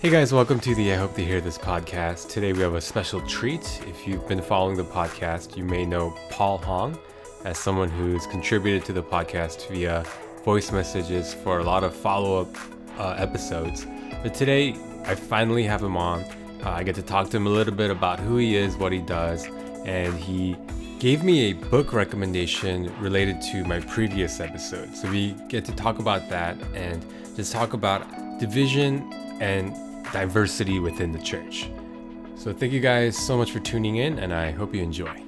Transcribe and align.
Hey 0.00 0.08
guys, 0.08 0.32
welcome 0.32 0.58
to 0.60 0.74
the 0.74 0.94
I 0.94 0.96
Hope 0.96 1.14
to 1.16 1.22
Hear 1.22 1.42
This 1.42 1.58
podcast. 1.58 2.30
Today 2.30 2.54
we 2.54 2.60
have 2.60 2.72
a 2.72 2.80
special 2.80 3.20
treat. 3.20 3.82
If 3.86 4.08
you've 4.08 4.26
been 4.26 4.40
following 4.40 4.78
the 4.78 4.82
podcast, 4.82 5.58
you 5.58 5.62
may 5.62 5.84
know 5.84 6.16
Paul 6.30 6.56
Hong 6.56 6.98
as 7.44 7.58
someone 7.58 7.90
who's 7.90 8.26
contributed 8.26 8.82
to 8.86 8.94
the 8.94 9.02
podcast 9.02 9.68
via 9.68 10.06
voice 10.42 10.72
messages 10.72 11.34
for 11.34 11.58
a 11.58 11.64
lot 11.64 11.84
of 11.84 11.94
follow 11.94 12.40
up 12.40 12.48
uh, 12.98 13.14
episodes. 13.18 13.86
But 14.22 14.32
today 14.32 14.74
I 15.04 15.16
finally 15.16 15.64
have 15.64 15.82
him 15.82 15.98
on. 15.98 16.22
Uh, 16.64 16.70
I 16.70 16.82
get 16.82 16.94
to 16.94 17.02
talk 17.02 17.28
to 17.28 17.36
him 17.36 17.46
a 17.46 17.50
little 17.50 17.74
bit 17.74 17.90
about 17.90 18.18
who 18.18 18.38
he 18.38 18.56
is, 18.56 18.78
what 18.78 18.92
he 18.92 19.00
does, 19.00 19.46
and 19.84 20.14
he 20.14 20.56
gave 20.98 21.22
me 21.22 21.50
a 21.50 21.52
book 21.52 21.92
recommendation 21.92 22.90
related 23.02 23.42
to 23.52 23.66
my 23.66 23.80
previous 23.80 24.40
episode. 24.40 24.96
So 24.96 25.10
we 25.10 25.32
get 25.48 25.66
to 25.66 25.72
talk 25.76 25.98
about 25.98 26.30
that 26.30 26.56
and 26.74 27.04
just 27.36 27.52
talk 27.52 27.74
about 27.74 28.06
division 28.38 29.12
and 29.42 29.74
diversity 30.12 30.78
within 30.78 31.12
the 31.12 31.18
church. 31.18 31.70
So 32.36 32.52
thank 32.52 32.72
you 32.72 32.80
guys 32.80 33.16
so 33.16 33.36
much 33.36 33.50
for 33.50 33.60
tuning 33.60 33.96
in, 33.96 34.18
and 34.18 34.32
I 34.32 34.50
hope 34.50 34.74
you 34.74 34.82
enjoy. 34.82 35.22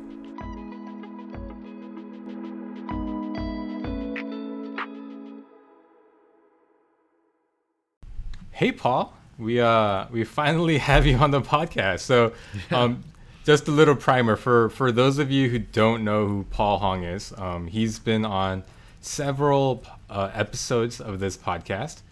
Hey 8.50 8.70
Paul, 8.70 9.14
we 9.38 9.60
uh 9.60 10.06
we 10.10 10.24
finally 10.24 10.78
have 10.90 11.04
you 11.04 11.16
on 11.16 11.30
the 11.30 11.40
podcast. 11.40 12.00
So 12.00 12.32
um 12.70 13.02
just 13.44 13.66
a 13.68 13.70
little 13.70 13.96
primer 13.96 14.36
for 14.36 14.70
for 14.70 14.92
those 14.92 15.18
of 15.18 15.30
you 15.30 15.48
who 15.48 15.58
don't 15.58 16.04
know 16.04 16.26
who 16.26 16.44
Paul 16.50 16.78
Hong 16.78 17.02
is. 17.02 17.32
Um, 17.36 17.66
he's 17.66 17.98
been 17.98 18.24
on 18.24 18.62
several 19.00 19.84
uh, 20.08 20.30
episodes 20.32 21.00
of 21.00 21.18
this 21.18 21.36
podcast, 21.36 22.02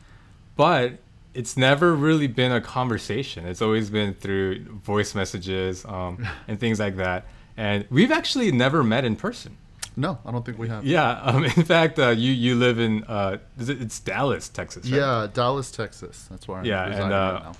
but 0.56 0.98
it's 1.34 1.56
never 1.56 1.94
really 1.94 2.26
been 2.26 2.52
a 2.52 2.60
conversation. 2.60 3.46
It's 3.46 3.62
always 3.62 3.90
been 3.90 4.14
through 4.14 4.64
voice 4.64 5.14
messages 5.14 5.84
um, 5.84 6.26
and 6.48 6.58
things 6.58 6.78
like 6.80 6.96
that. 6.96 7.26
And 7.56 7.84
we've 7.90 8.12
actually 8.12 8.50
never 8.52 8.82
met 8.82 9.04
in 9.04 9.16
person. 9.16 9.56
No, 9.96 10.18
I 10.24 10.30
don't 10.32 10.44
think 10.46 10.58
we 10.58 10.68
have. 10.68 10.84
Yeah. 10.84 11.10
Um, 11.20 11.44
in 11.56 11.64
fact, 11.64 11.98
uh, 11.98 12.08
you 12.10 12.32
you 12.32 12.54
live 12.54 12.78
in 12.78 13.04
uh, 13.04 13.38
it's 13.58 14.00
Dallas, 14.00 14.48
Texas. 14.48 14.84
Right? 14.90 14.98
Yeah, 14.98 15.26
Dallas, 15.32 15.70
Texas. 15.70 16.26
That's 16.30 16.46
where 16.48 16.58
I'm 16.58 16.64
yeah, 16.64 16.84
and 16.86 16.94
right 16.94 17.12
uh, 17.12 17.38
now. 17.40 17.52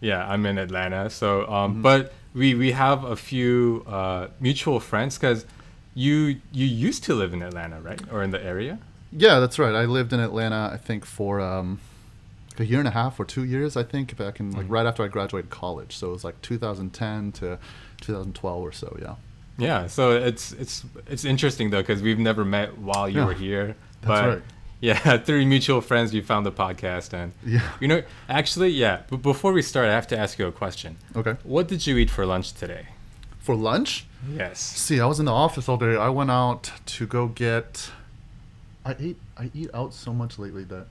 yeah, 0.00 0.26
I'm 0.28 0.46
in 0.46 0.58
Atlanta. 0.58 1.10
So, 1.10 1.46
um, 1.50 1.72
Mm-hmm. 1.72 1.82
but 1.82 2.12
we 2.34 2.54
we 2.54 2.72
have 2.72 3.04
a 3.04 3.16
few 3.16 3.84
uh, 3.86 4.28
mutual 4.40 4.80
friends 4.80 5.18
because 5.18 5.44
you 5.94 6.40
you 6.52 6.66
used 6.66 7.04
to 7.04 7.14
live 7.14 7.34
in 7.34 7.42
Atlanta, 7.42 7.80
right, 7.80 8.00
or 8.10 8.22
in 8.22 8.30
the 8.30 8.42
area? 8.42 8.78
Yeah, 9.10 9.40
that's 9.40 9.58
right. 9.58 9.74
I 9.74 9.84
lived 9.84 10.12
in 10.14 10.20
Atlanta, 10.20 10.70
I 10.72 10.78
think, 10.78 11.04
for 11.04 11.40
um, 11.40 11.80
a 12.60 12.64
year 12.66 12.78
and 12.78 12.88
a 12.88 12.92
half 12.92 13.18
or 13.20 13.24
two 13.24 13.44
years, 13.44 13.76
I 13.76 13.82
think, 13.82 14.16
back 14.16 14.40
in 14.40 14.48
Mm-hmm. 14.50 14.58
like 14.58 14.66
right 14.70 14.86
after 14.86 15.02
I 15.02 15.08
graduated 15.08 15.50
college. 15.50 15.96
So 15.96 16.08
it 16.08 16.12
was 16.12 16.24
like 16.24 16.40
2010 16.42 17.32
to 17.32 17.58
2012 18.00 18.62
or 18.62 18.72
so. 18.72 18.96
Yeah. 19.00 19.14
Yeah, 19.58 19.86
so 19.86 20.12
it's 20.12 20.52
it's 20.52 20.82
it's 21.06 21.24
interesting 21.26 21.70
though 21.70 21.82
because 21.82 22.00
we've 22.02 22.18
never 22.18 22.44
met 22.44 22.78
while 22.78 23.06
you 23.08 23.18
Yeah, 23.20 23.26
were 23.26 23.34
here. 23.34 23.76
that's 24.00 24.08
but 24.22 24.28
right. 24.28 24.42
Yeah, 24.80 25.16
through 25.26 25.44
mutual 25.46 25.80
friends, 25.80 26.12
you 26.14 26.22
found 26.22 26.44
the 26.46 26.50
podcast, 26.52 27.12
and 27.12 27.32
Yeah. 27.46 27.60
you 27.78 27.86
know, 27.86 28.02
actually, 28.28 28.70
yeah. 28.70 29.02
But 29.10 29.18
before 29.22 29.52
we 29.52 29.62
start, 29.62 29.88
I 29.88 29.92
have 29.92 30.08
to 30.08 30.18
ask 30.18 30.38
you 30.38 30.46
a 30.48 30.52
question. 30.52 30.96
Okay. 31.14 31.36
What 31.44 31.68
did 31.68 31.86
you 31.86 31.96
eat 31.98 32.10
for 32.10 32.24
lunch 32.26 32.52
today? 32.54 32.86
For 33.38 33.54
lunch, 33.54 34.06
Yes. 34.36 34.58
see, 34.60 34.98
I 35.00 35.06
was 35.06 35.20
in 35.20 35.26
the 35.26 35.32
office 35.32 35.68
all 35.68 35.76
day. 35.76 35.96
I 35.96 36.08
went 36.08 36.30
out 36.30 36.72
to 36.96 37.06
go 37.06 37.28
get. 37.28 37.90
I 38.84 38.96
ate. 38.98 39.16
I 39.36 39.50
eat 39.54 39.70
out 39.74 39.92
so 39.94 40.12
much 40.12 40.38
lately 40.38 40.64
that 40.64 40.86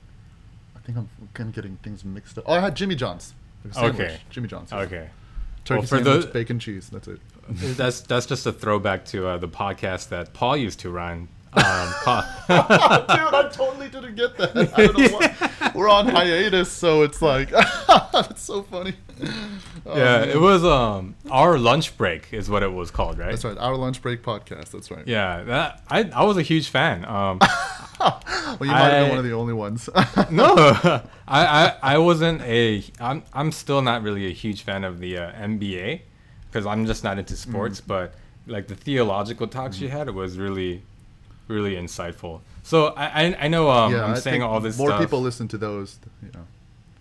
think 0.84 0.98
I'm 0.98 1.08
kind 1.34 1.48
of 1.48 1.54
getting 1.54 1.76
things 1.82 2.04
mixed 2.04 2.38
up. 2.38 2.44
Oh, 2.46 2.54
I 2.54 2.60
had 2.60 2.74
Jimmy 2.76 2.94
John's. 2.94 3.34
Like 3.64 3.74
sandwich. 3.74 3.94
Okay. 4.00 4.16
Jimmy 4.30 4.48
John's. 4.48 4.72
yeah. 4.72 4.78
Okay. 4.80 5.10
Turkey 5.64 5.78
Well, 5.78 5.82
for 5.82 5.86
sandwich, 5.96 6.04
those- 6.04 6.26
bacon, 6.26 6.58
cheese. 6.58 6.88
That's 6.90 7.08
it. 7.08 7.20
that's 7.76 8.00
that's 8.02 8.26
just 8.26 8.46
a 8.46 8.52
throwback 8.52 9.04
to 9.06 9.26
uh, 9.26 9.38
the 9.38 9.48
podcast 9.48 10.08
that 10.10 10.32
Paul 10.32 10.56
used 10.56 10.80
to 10.80 10.90
run. 10.90 11.28
Um, 11.54 11.62
Paul, 12.04 12.22
Dude, 12.48 13.34
I 13.34 13.48
totally 13.52 13.88
didn't 13.88 14.14
get 14.14 14.36
that. 14.38 14.56
I 14.76 14.86
don't 14.86 14.98
know. 15.62 15.70
We're 15.74 15.88
on 15.88 16.08
hiatus, 16.08 16.70
so 16.72 17.02
it's 17.02 17.20
like 17.20 17.50
that's 18.12 18.42
so 18.42 18.62
funny. 18.62 18.94
Oh, 19.84 19.96
yeah, 19.96 20.18
man. 20.20 20.28
it 20.30 20.40
was 20.40 20.64
um 20.64 21.14
our 21.30 21.58
lunch 21.58 21.96
break 21.96 22.32
is 22.32 22.48
what 22.48 22.62
it 22.62 22.72
was 22.72 22.90
called, 22.90 23.18
right? 23.18 23.30
That's 23.30 23.44
right. 23.44 23.58
Our 23.58 23.76
lunch 23.76 24.00
break 24.02 24.22
podcast. 24.22 24.70
That's 24.70 24.90
right. 24.90 25.06
Yeah, 25.06 25.42
that 25.44 25.82
I 25.90 26.04
I 26.14 26.24
was 26.24 26.36
a 26.36 26.42
huge 26.42 26.68
fan. 26.68 27.04
Um, 27.04 27.38
Well, 28.02 28.18
you 28.60 28.66
might 28.72 28.90
have 28.90 29.02
been 29.04 29.08
one 29.10 29.18
of 29.18 29.24
the 29.24 29.32
only 29.32 29.52
ones. 29.54 29.88
no, 30.30 30.54
I, 31.28 31.46
I 31.46 31.76
I 31.82 31.98
wasn't 31.98 32.42
a. 32.42 32.82
I'm 33.00 33.22
I'm 33.32 33.52
still 33.52 33.80
not 33.82 34.02
really 34.02 34.26
a 34.26 34.32
huge 34.32 34.62
fan 34.62 34.84
of 34.84 34.98
the 34.98 35.18
uh, 35.18 35.32
NBA 35.32 36.00
because 36.50 36.66
I'm 36.66 36.86
just 36.86 37.04
not 37.04 37.18
into 37.18 37.36
sports. 37.36 37.80
Mm. 37.80 37.86
But 37.86 38.14
like 38.46 38.66
the 38.68 38.74
theological 38.74 39.46
talks 39.46 39.80
you 39.80 39.88
had, 39.88 40.08
it 40.08 40.14
was 40.14 40.36
really, 40.38 40.82
really 41.48 41.74
insightful. 41.74 42.40
So 42.62 42.86
I 42.88 43.06
I, 43.24 43.36
I 43.44 43.48
know 43.48 43.70
um, 43.70 43.92
yeah, 43.92 44.04
I'm 44.04 44.12
I 44.12 44.18
saying 44.18 44.42
all 44.42 44.60
this 44.60 44.78
More 44.78 44.88
stuff. 44.88 45.00
people 45.00 45.20
listen 45.20 45.48
to 45.48 45.58
those. 45.58 45.98
You 46.22 46.30
know, 46.34 46.46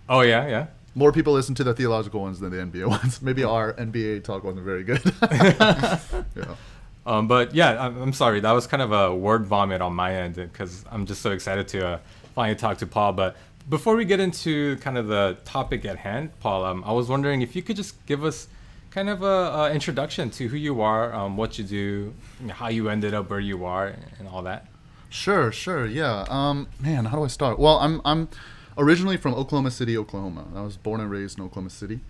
Oh 0.09 0.21
yeah, 0.21 0.47
yeah. 0.47 0.67
more 0.95 1.11
people 1.11 1.33
listen 1.33 1.55
to 1.55 1.63
the 1.63 1.73
theological 1.73 2.21
ones 2.21 2.39
than 2.39 2.51
the 2.51 2.57
NBA 2.57 2.87
ones. 2.97 3.21
Maybe 3.21 3.43
our 3.43 3.73
NBA 3.73 4.23
talk 4.23 4.43
wasn't 4.43 4.65
very 4.65 4.83
good. 4.83 5.01
yeah. 6.35 6.55
Um, 7.05 7.27
but 7.27 7.53
yeah, 7.55 7.83
I'm, 7.85 8.01
I'm 8.01 8.13
sorry. 8.13 8.39
That 8.41 8.51
was 8.51 8.67
kind 8.67 8.81
of 8.83 8.91
a 8.91 9.15
word 9.15 9.45
vomit 9.45 9.81
on 9.81 9.93
my 9.93 10.13
end 10.13 10.35
because 10.35 10.85
I'm 10.91 11.05
just 11.05 11.21
so 11.21 11.31
excited 11.31 11.67
to 11.69 11.87
uh, 11.87 11.99
finally 12.35 12.55
talk 12.55 12.77
to 12.79 12.85
Paul. 12.87 13.13
But 13.13 13.35
before 13.69 13.95
we 13.95 14.05
get 14.05 14.19
into 14.19 14.75
kind 14.77 14.97
of 14.97 15.07
the 15.07 15.37
topic 15.45 15.85
at 15.85 15.97
hand, 15.97 16.37
Paul, 16.39 16.63
um, 16.65 16.83
I 16.85 16.91
was 16.91 17.09
wondering 17.09 17.41
if 17.41 17.55
you 17.55 17.61
could 17.63 17.75
just 17.75 18.05
give 18.05 18.23
us 18.23 18.47
kind 18.91 19.09
of 19.09 19.23
a, 19.23 19.25
a 19.25 19.71
introduction 19.71 20.29
to 20.31 20.47
who 20.47 20.57
you 20.57 20.81
are, 20.81 21.13
um, 21.13 21.37
what 21.37 21.57
you 21.57 21.63
do, 21.63 22.13
how 22.49 22.67
you 22.67 22.89
ended 22.89 23.13
up 23.13 23.29
where 23.29 23.39
you 23.39 23.65
are, 23.65 23.95
and 24.19 24.27
all 24.27 24.43
that. 24.43 24.67
Sure, 25.09 25.51
sure, 25.51 25.85
yeah. 25.85 26.25
Um, 26.29 26.67
man, 26.79 27.05
how 27.05 27.17
do 27.17 27.23
I 27.23 27.27
start? 27.27 27.57
Well, 27.57 27.77
I'm 27.79 28.01
I'm 28.05 28.29
originally 28.77 29.17
from 29.17 29.33
Oklahoma 29.33 29.71
City, 29.71 29.97
Oklahoma. 29.97 30.45
I 30.55 30.61
was 30.61 30.77
born 30.77 31.01
and 31.01 31.09
raised 31.09 31.37
in 31.37 31.43
Oklahoma 31.43 31.69
City, 31.69 32.01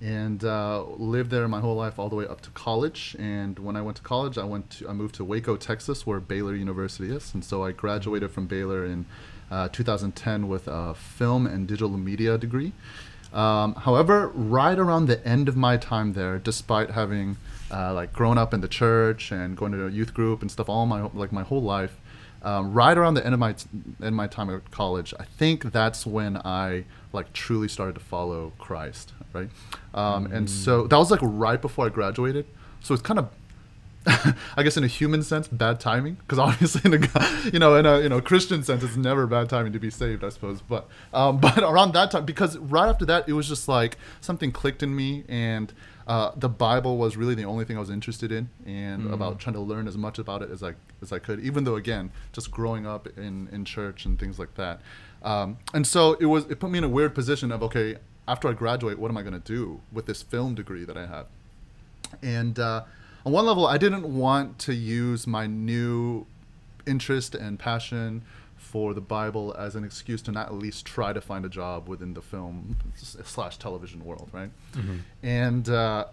and 0.00 0.42
uh, 0.44 0.82
lived 0.82 1.30
there 1.30 1.46
my 1.48 1.60
whole 1.60 1.76
life, 1.76 1.98
all 1.98 2.08
the 2.08 2.16
way 2.16 2.26
up 2.26 2.40
to 2.42 2.50
college. 2.50 3.16
And 3.18 3.58
when 3.58 3.76
I 3.76 3.82
went 3.82 3.96
to 3.98 4.02
college, 4.02 4.36
I 4.36 4.44
went 4.44 4.70
to 4.70 4.88
I 4.88 4.92
moved 4.92 5.14
to 5.16 5.24
Waco, 5.24 5.56
Texas, 5.56 6.06
where 6.06 6.20
Baylor 6.20 6.54
University 6.54 7.14
is, 7.14 7.32
and 7.34 7.44
so 7.44 7.64
I 7.64 7.72
graduated 7.72 8.30
from 8.30 8.46
Baylor 8.46 8.84
in 8.84 9.06
uh, 9.50 9.68
2010 9.68 10.48
with 10.48 10.68
a 10.68 10.94
film 10.94 11.46
and 11.46 11.66
digital 11.66 11.96
media 11.96 12.38
degree. 12.38 12.72
Um, 13.32 13.74
however, 13.74 14.28
right 14.28 14.78
around 14.78 15.06
the 15.06 15.24
end 15.26 15.48
of 15.48 15.56
my 15.56 15.76
time 15.76 16.14
there, 16.14 16.38
despite 16.38 16.90
having 16.90 17.36
uh, 17.70 17.94
like 17.94 18.12
grown 18.12 18.38
up 18.38 18.52
in 18.52 18.60
the 18.60 18.68
church 18.68 19.30
and 19.30 19.56
going 19.56 19.72
to 19.72 19.86
a 19.86 19.90
youth 19.90 20.12
group 20.14 20.42
and 20.42 20.50
stuff 20.50 20.68
all 20.68 20.86
my 20.86 21.08
like 21.14 21.32
my 21.32 21.42
whole 21.42 21.62
life, 21.62 21.96
um, 22.42 22.72
right 22.72 22.96
around 22.96 23.14
the 23.14 23.24
end 23.24 23.34
of 23.34 23.40
my 23.40 23.52
t- 23.52 23.66
end 24.02 24.16
my 24.16 24.26
time 24.26 24.50
at 24.50 24.70
college, 24.70 25.14
I 25.20 25.24
think 25.24 25.70
that's 25.72 26.04
when 26.06 26.38
I 26.38 26.84
like 27.12 27.32
truly 27.32 27.68
started 27.68 27.94
to 27.94 28.00
follow 28.00 28.52
Christ, 28.58 29.12
right? 29.32 29.48
Um, 29.94 30.26
And 30.32 30.48
so 30.50 30.86
that 30.86 30.96
was 30.96 31.10
like 31.10 31.20
right 31.22 31.60
before 31.60 31.86
I 31.86 31.88
graduated. 31.90 32.46
So 32.82 32.94
it's 32.94 33.02
kind 33.02 33.18
of 33.18 33.28
I 34.56 34.62
guess 34.62 34.76
in 34.76 34.84
a 34.84 34.86
human 34.86 35.22
sense, 35.22 35.46
bad 35.48 35.78
timing, 35.78 36.14
because 36.14 36.38
obviously 36.38 36.80
in 36.84 37.04
a 37.04 37.50
you 37.52 37.58
know 37.58 37.74
in 37.76 37.84
a 37.84 38.00
you 38.00 38.08
know 38.08 38.20
Christian 38.20 38.62
sense, 38.62 38.82
it's 38.82 38.96
never 38.96 39.26
bad 39.26 39.48
timing 39.50 39.72
to 39.74 39.78
be 39.78 39.90
saved, 39.90 40.24
I 40.24 40.30
suppose. 40.30 40.62
But 40.62 40.88
um, 41.12 41.38
but 41.40 41.58
around 41.58 41.92
that 41.94 42.10
time, 42.10 42.24
because 42.24 42.56
right 42.58 42.88
after 42.88 43.04
that, 43.06 43.28
it 43.28 43.34
was 43.34 43.48
just 43.48 43.68
like 43.68 43.98
something 44.20 44.52
clicked 44.52 44.82
in 44.82 44.96
me, 44.96 45.24
and 45.28 45.72
uh, 46.06 46.32
the 46.34 46.48
Bible 46.48 46.96
was 46.96 47.16
really 47.16 47.34
the 47.34 47.44
only 47.44 47.66
thing 47.66 47.76
I 47.76 47.80
was 47.80 47.90
interested 47.90 48.32
in, 48.32 48.48
and 48.64 49.12
about 49.12 49.38
trying 49.38 49.54
to 49.54 49.60
learn 49.60 49.86
as 49.86 49.98
much 49.98 50.18
about 50.18 50.42
it 50.42 50.50
as 50.50 50.62
I 50.62 50.74
as 51.02 51.12
I 51.12 51.18
could. 51.18 51.40
Even 51.40 51.64
though 51.64 51.76
again, 51.76 52.10
just 52.32 52.50
growing 52.50 52.86
up 52.86 53.06
in 53.18 53.48
in 53.52 53.66
church 53.66 54.06
and 54.06 54.18
things 54.18 54.38
like 54.38 54.54
that, 54.54 54.80
um, 55.22 55.58
and 55.74 55.86
so 55.86 56.14
it 56.14 56.26
was 56.26 56.46
it 56.46 56.58
put 56.58 56.70
me 56.70 56.78
in 56.78 56.84
a 56.84 56.88
weird 56.88 57.14
position 57.14 57.52
of 57.52 57.62
okay, 57.62 57.96
after 58.26 58.48
I 58.48 58.54
graduate, 58.54 58.98
what 58.98 59.10
am 59.10 59.18
I 59.18 59.22
going 59.22 59.34
to 59.34 59.40
do 59.40 59.82
with 59.92 60.06
this 60.06 60.22
film 60.22 60.54
degree 60.54 60.84
that 60.84 60.96
I 60.96 61.06
have? 61.06 61.26
And 62.22 62.58
uh, 62.58 62.84
on 63.24 63.32
one 63.32 63.46
level, 63.46 63.66
I 63.66 63.78
didn't 63.78 64.04
want 64.04 64.58
to 64.60 64.74
use 64.74 65.26
my 65.26 65.46
new 65.46 66.26
interest 66.86 67.34
and 67.34 67.58
passion 67.58 68.22
for 68.56 68.94
the 68.94 69.00
Bible 69.00 69.54
as 69.58 69.74
an 69.74 69.84
excuse 69.84 70.22
to 70.22 70.32
not 70.32 70.46
at 70.46 70.54
least 70.54 70.86
try 70.86 71.12
to 71.12 71.20
find 71.20 71.44
a 71.44 71.48
job 71.48 71.88
within 71.88 72.14
the 72.14 72.22
film 72.22 72.76
slash 72.94 73.56
television 73.58 74.04
world, 74.04 74.28
right? 74.32 74.50
And 75.22 75.68
uh, 75.68 76.06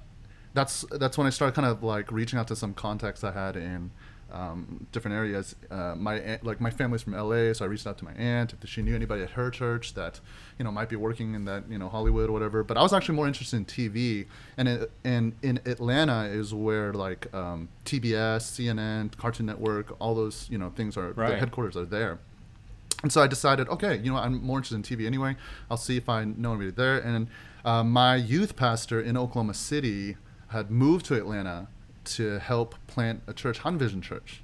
that's 0.54 0.83
that's 0.92 1.18
when 1.18 1.27
I 1.27 1.30
started 1.30 1.54
kind 1.56 1.68
of 1.68 1.83
like 1.83 2.12
reaching 2.12 2.39
out 2.39 2.48
to 2.48 2.56
some 2.56 2.74
contacts 2.74 3.24
I 3.24 3.31
had 3.31 3.56
in 3.56 3.92
um, 4.31 4.88
different 4.91 5.15
areas. 5.15 5.56
Uh, 5.71 5.95
my 5.95 6.15
aunt, 6.19 6.44
like 6.44 6.59
my 6.59 6.69
family's 6.69 7.01
from 7.01 7.13
LA, 7.13 7.53
so 7.53 7.63
I 7.63 7.68
reached 7.68 7.88
out 7.88 7.97
to 8.00 8.06
my 8.06 8.13
aunt 8.13 8.53
if 8.62 8.69
she 8.69 8.81
knew 8.81 8.95
anybody 8.95 9.24
at 9.24 9.31
her 9.31 9.50
church 9.50 9.94
that 9.94 10.19
you 10.59 10.65
know 10.65 10.71
might 10.71 10.89
be 10.89 10.95
working 10.95 11.33
in 11.33 11.45
that 11.45 11.63
you 11.69 11.77
know 11.77 11.89
Hollywood 11.89 12.29
or 12.29 12.33
whatever. 12.33 12.63
But 12.63 12.77
I 12.77 12.81
was 12.81 12.94
actually 12.94 13.15
more 13.15 13.27
interested 13.27 13.57
in 13.57 13.65
TV, 13.65 14.25
and 14.57 14.68
it, 14.68 14.91
and 15.03 15.33
in 15.41 15.59
Atlanta 15.65 16.24
is 16.25 16.53
where 16.53 16.94
like 16.94 17.33
um, 17.33 17.69
TBS, 17.85 18.41
CNN, 18.44 19.15
Cartoon 19.18 19.45
Network, 19.45 19.95
all 20.00 20.13
those 20.15 20.47
you 20.50 20.57
know 20.57 20.69
things 20.71 20.97
are 20.97 21.12
Right. 21.13 21.31
the 21.31 21.38
headquarters 21.38 21.77
are 21.77 21.85
there. 21.85 22.19
and 23.03 23.12
so 23.13 23.21
I 23.21 23.27
decided, 23.27 23.69
okay, 23.69 23.97
you 23.97 24.12
know, 24.12 24.18
I'm 24.18 24.41
more 24.44 24.57
interested 24.57 24.75
in 24.75 24.83
TV 24.83 25.06
anyway. 25.06 25.35
I'll 25.69 25.77
see 25.77 25.97
if 25.97 26.09
I 26.09 26.24
know 26.25 26.51
anybody 26.53 26.71
there. 26.71 26.97
And 26.97 27.27
uh, 27.63 27.83
my 27.83 28.15
youth 28.15 28.56
pastor 28.56 29.00
in 29.00 29.15
Oklahoma 29.15 29.53
City 29.53 30.18
had 30.50 30.71
moved 30.71 31.06
to 31.07 31.13
Atlanta 31.15 31.68
to 32.15 32.39
help 32.39 32.75
plant 32.88 33.21
a 33.27 33.33
church, 33.33 33.59
Han 33.59 33.77
Vision 33.77 34.01
Church. 34.01 34.42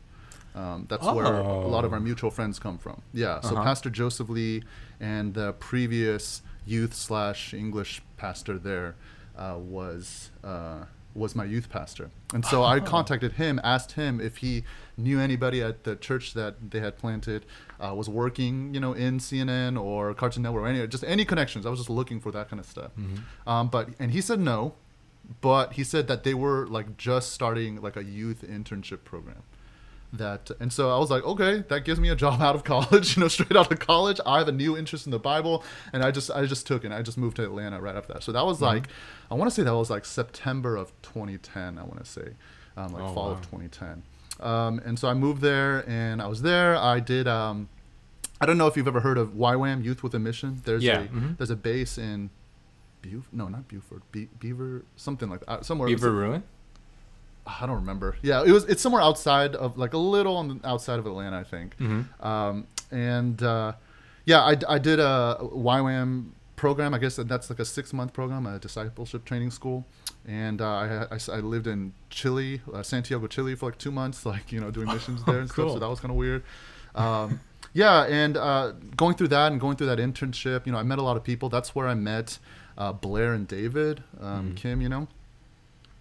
Um, 0.55 0.85
that's 0.87 1.03
where 1.05 1.25
a 1.25 1.67
lot 1.67 1.83
of 1.83 1.93
our 1.93 1.99
mutual 1.99 2.29
friends 2.29 2.59
come 2.59 2.77
from. 2.77 3.01
Yeah, 3.11 3.41
so 3.41 3.55
Uh-huh. 3.55 3.63
Pastor 3.63 3.89
Joseph 3.89 4.29
Lee 4.29 4.63
and 4.99 5.33
the 5.33 5.53
previous 5.53 6.43
youth 6.65 6.93
slash 6.93 7.53
English 7.53 8.01
pastor 8.17 8.59
there 8.59 8.95
uh, 9.35 9.55
was 9.57 10.29
uh, 10.43 10.85
was 11.15 11.35
my 11.35 11.43
youth 11.45 11.69
pastor, 11.69 12.09
and 12.33 12.43
so 12.45 12.63
I 12.63 12.79
contacted 12.79 13.33
him, 13.33 13.59
asked 13.63 13.91
him 13.93 14.19
if 14.19 14.37
he 14.37 14.63
knew 14.97 15.19
anybody 15.19 15.61
at 15.61 15.83
the 15.83 15.95
church 15.95 16.33
that 16.33 16.71
they 16.71 16.79
had 16.79 16.97
planted, 16.97 17.45
uh, 17.79 17.93
was 17.95 18.09
working, 18.09 18.73
you 18.73 18.79
know, 18.79 18.93
in 18.93 19.19
CNN 19.19 19.79
or 19.79 20.13
Cartoon 20.15 20.41
Network 20.43 20.63
or 20.63 20.67
any 20.67 20.87
just 20.87 21.03
any 21.03 21.25
connections. 21.25 21.65
I 21.65 21.69
was 21.69 21.79
just 21.79 21.89
looking 21.89 22.19
for 22.19 22.31
that 22.31 22.49
kind 22.49 22.59
of 22.59 22.65
stuff. 22.67 22.91
Um, 23.45 23.67
but 23.69 23.89
and 23.99 24.11
he 24.11 24.21
said 24.21 24.39
no, 24.39 24.73
but 25.41 25.73
he 25.73 25.83
said 25.83 26.07
that 26.07 26.23
they 26.23 26.33
were 26.33 26.67
like 26.67 26.97
just 26.97 27.31
starting 27.31 27.81
like 27.81 27.95
a 27.95 28.03
youth 28.03 28.43
internship 28.47 29.03
program 29.03 29.43
that 30.11 30.51
and 30.59 30.71
so 30.71 30.93
i 30.93 30.97
was 30.99 31.09
like 31.09 31.23
okay 31.23 31.63
that 31.69 31.83
gives 31.85 31.99
me 31.99 32.07
a 32.09 32.15
job 32.15 32.39
out 32.39 32.53
of 32.55 32.63
college 32.63 33.15
you 33.17 33.21
know 33.21 33.27
straight 33.27 33.55
out 33.55 33.71
of 33.71 33.79
college. 33.79 34.19
I 34.25 34.37
have 34.37 34.47
a 34.47 34.51
new 34.51 34.77
interest 34.77 35.07
in 35.07 35.11
the 35.11 35.17
bible 35.19 35.63
and 35.91 36.03
i 36.03 36.11
just 36.11 36.29
i 36.29 36.45
just 36.45 36.67
took 36.67 36.85
it. 36.85 36.91
I 36.91 37.01
just 37.01 37.17
moved 37.17 37.37
to 37.37 37.43
atlanta 37.43 37.81
right 37.81 37.95
after 37.95 38.13
that. 38.13 38.23
So 38.23 38.31
that 38.31 38.45
was 38.45 38.61
like 38.61 38.87
i 39.31 39.33
want 39.33 39.49
to 39.49 39.55
say 39.55 39.63
that 39.63 39.73
was 39.75 39.89
like 39.89 40.05
september 40.05 40.75
of 40.75 40.91
2010 41.01 41.79
i 41.79 41.83
want 41.83 41.97
to 42.03 42.05
say 42.09 42.33
um, 42.77 42.93
like 42.93 43.03
Oh, 43.03 43.13
fall 43.13 43.25
wow. 43.27 43.31
of 43.33 43.41
2010 43.41 44.03
um, 44.41 44.79
and 44.85 44.99
so 44.99 45.07
i 45.07 45.13
moved 45.13 45.41
there 45.41 45.83
and 45.89 46.21
i 46.21 46.27
was 46.27 46.41
there. 46.43 46.75
I 46.75 46.99
did 46.99 47.27
um, 47.27 47.69
i 48.39 48.45
don't 48.45 48.57
know 48.59 48.67
if 48.67 48.75
you've 48.77 48.87
ever 48.87 48.99
heard 48.99 49.17
of 49.17 49.29
YWAM 49.29 49.83
youth 49.83 50.03
with 50.03 50.13
a 50.13 50.19
mission. 50.19 50.61
There's 50.65 50.83
Yeah, 50.83 51.01
a 51.01 51.07
mhm. 51.07 51.37
there's 51.37 51.49
a 51.49 51.55
base 51.55 51.97
in 51.97 52.29
Buf- 53.03 53.27
no 53.31 53.47
not 53.47 53.67
buford 53.67 54.01
Be- 54.11 54.29
beaver 54.39 54.83
something 54.95 55.29
like 55.29 55.45
that 55.45 55.65
somewhere 55.65 55.87
Beaver 55.87 56.11
Ruin. 56.11 56.43
I 57.45 57.65
don't 57.65 57.75
remember. 57.75 58.15
Yeah, 58.21 58.43
it 58.45 58.51
was. 58.51 58.63
It's 58.65 58.81
somewhere 58.81 59.01
outside 59.01 59.53
of 59.55 59.77
like 59.77 59.93
a 59.93 59.97
little 59.97 60.37
on 60.37 60.47
the 60.47 60.59
outside 60.67 60.97
of 60.97 61.05
Atlanta, 61.05 61.37
I 61.39 61.43
think. 61.43 61.75
Mm-hmm. 61.77 62.25
Um, 62.25 62.67
and 62.89 63.43
uh, 63.43 63.73
yeah, 64.23 64.39
I, 64.41 64.55
I 64.69 64.79
did 64.79 64.99
a 65.01 65.37
YWAM 65.41 66.29
program. 66.55 66.93
I 66.93 66.99
guess 66.99 67.17
that's 67.17 67.49
like 67.49 67.59
a 67.59 67.65
six 67.65 67.91
month 67.91 68.13
program, 68.13 68.45
a 68.45 68.59
discipleship 68.59 69.25
training 69.25 69.51
school. 69.51 69.85
And 70.25 70.61
uh, 70.61 70.65
I, 70.69 71.07
I, 71.11 71.17
I 71.33 71.39
lived 71.41 71.67
in 71.67 71.91
Chile, 72.09 72.61
uh, 72.73 72.81
Santiago, 72.81 73.27
Chile, 73.27 73.55
for 73.55 73.65
like 73.65 73.77
two 73.77 73.91
months, 73.91 74.25
like 74.25 74.53
you 74.53 74.61
know, 74.61 74.71
doing 74.71 74.87
missions 74.87 75.21
there 75.25 75.39
and 75.41 75.49
Cool. 75.49 75.65
stuff. 75.65 75.75
So 75.75 75.79
that 75.79 75.89
was 75.89 75.99
kind 75.99 76.11
of 76.11 76.15
weird. 76.17 76.43
Um, 76.95 77.41
yeah, 77.73 78.03
and 78.05 78.37
uh, 78.37 78.71
going 78.95 79.15
through 79.15 79.29
that 79.29 79.51
and 79.51 79.59
going 79.59 79.75
through 79.75 79.87
that 79.87 79.97
internship, 79.99 80.65
you 80.65 80.71
know, 80.71 80.77
I 80.77 80.83
met 80.83 80.99
a 80.99 81.01
lot 81.01 81.17
of 81.17 81.25
people. 81.25 81.49
That's 81.49 81.75
where 81.75 81.89
I 81.89 81.93
met 81.95 82.37
uh, 82.77 82.91
Blair 82.93 83.33
and 83.33 83.47
David, 83.47 84.03
um, 84.21 84.51
Mhm. 84.51 84.55
Kim, 84.57 84.81
you 84.81 84.89
know 84.89 85.07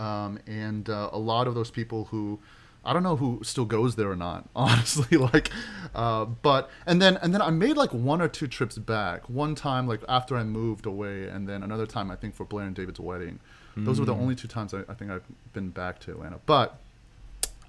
um, 0.01 0.39
and 0.47 0.89
uh, 0.91 1.11
a 1.13 1.19
lot 1.19 1.47
of 1.47 1.55
those 1.55 1.71
people 1.71 2.07
who 2.07 2.41
I 2.85 2.93
don't 2.93 3.05
know 3.05 3.15
who 3.15 3.39
still 3.45 3.65
goes 3.65 3.95
there 3.95 4.11
or 4.11 4.17
not, 4.17 4.49
honestly. 4.57 5.17
Like, 5.17 5.51
uh, 5.95 6.25
but 6.25 6.69
and 6.87 7.01
then 7.01 7.17
and 7.19 7.33
then 7.33 7.41
I 7.41 7.51
made 7.51 7.77
like 7.77 7.93
one 7.95 8.21
or 8.21 8.27
two 8.27 8.49
trips 8.49 8.77
back. 8.79 9.29
One 9.31 9.55
time 9.55 9.87
like 9.87 10.01
after 10.09 10.37
I 10.37 10.43
moved 10.43 10.87
away, 10.87 11.29
and 11.29 11.49
then 11.49 11.63
another 11.63 11.87
time 11.87 12.11
I 12.11 12.17
think 12.17 12.35
for 12.35 12.45
Blair 12.45 12.67
and 12.67 12.75
David's 12.75 12.99
wedding. 13.01 13.39
Those 13.75 13.99
were 13.99 14.05
the 14.05 14.15
Mm. 14.15 14.21
only 14.21 14.35
two 14.35 14.49
times 14.49 14.75
I, 14.75 14.81
I 14.89 14.93
think 14.95 15.11
I've 15.11 15.23
been 15.55 15.71
back 15.71 15.99
to 16.01 16.11
Atlanta. 16.11 16.41
But 16.45 16.79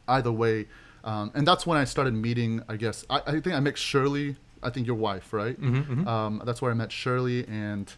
either 0.08 0.34
way, 0.34 0.66
um, 1.06 1.32
and 1.34 1.48
that's 1.48 1.66
when 1.66 1.78
I 1.78 1.86
started 1.86 2.14
meeting. 2.14 2.62
I 2.68 2.76
guess 2.76 3.06
I, 3.10 3.22
I 3.28 3.32
think 3.40 3.54
I 3.56 3.60
met 3.62 3.78
Shirley. 3.78 4.36
I 4.62 4.70
think 4.70 4.86
your 4.88 4.98
wife, 4.98 5.32
right? 5.32 5.60
Mm-hmm. 5.62 6.06
Um, 6.08 6.42
that's 6.46 6.62
where 6.62 6.72
I 6.72 6.74
met 6.74 6.92
Shirley 6.92 7.48
and 7.48 7.94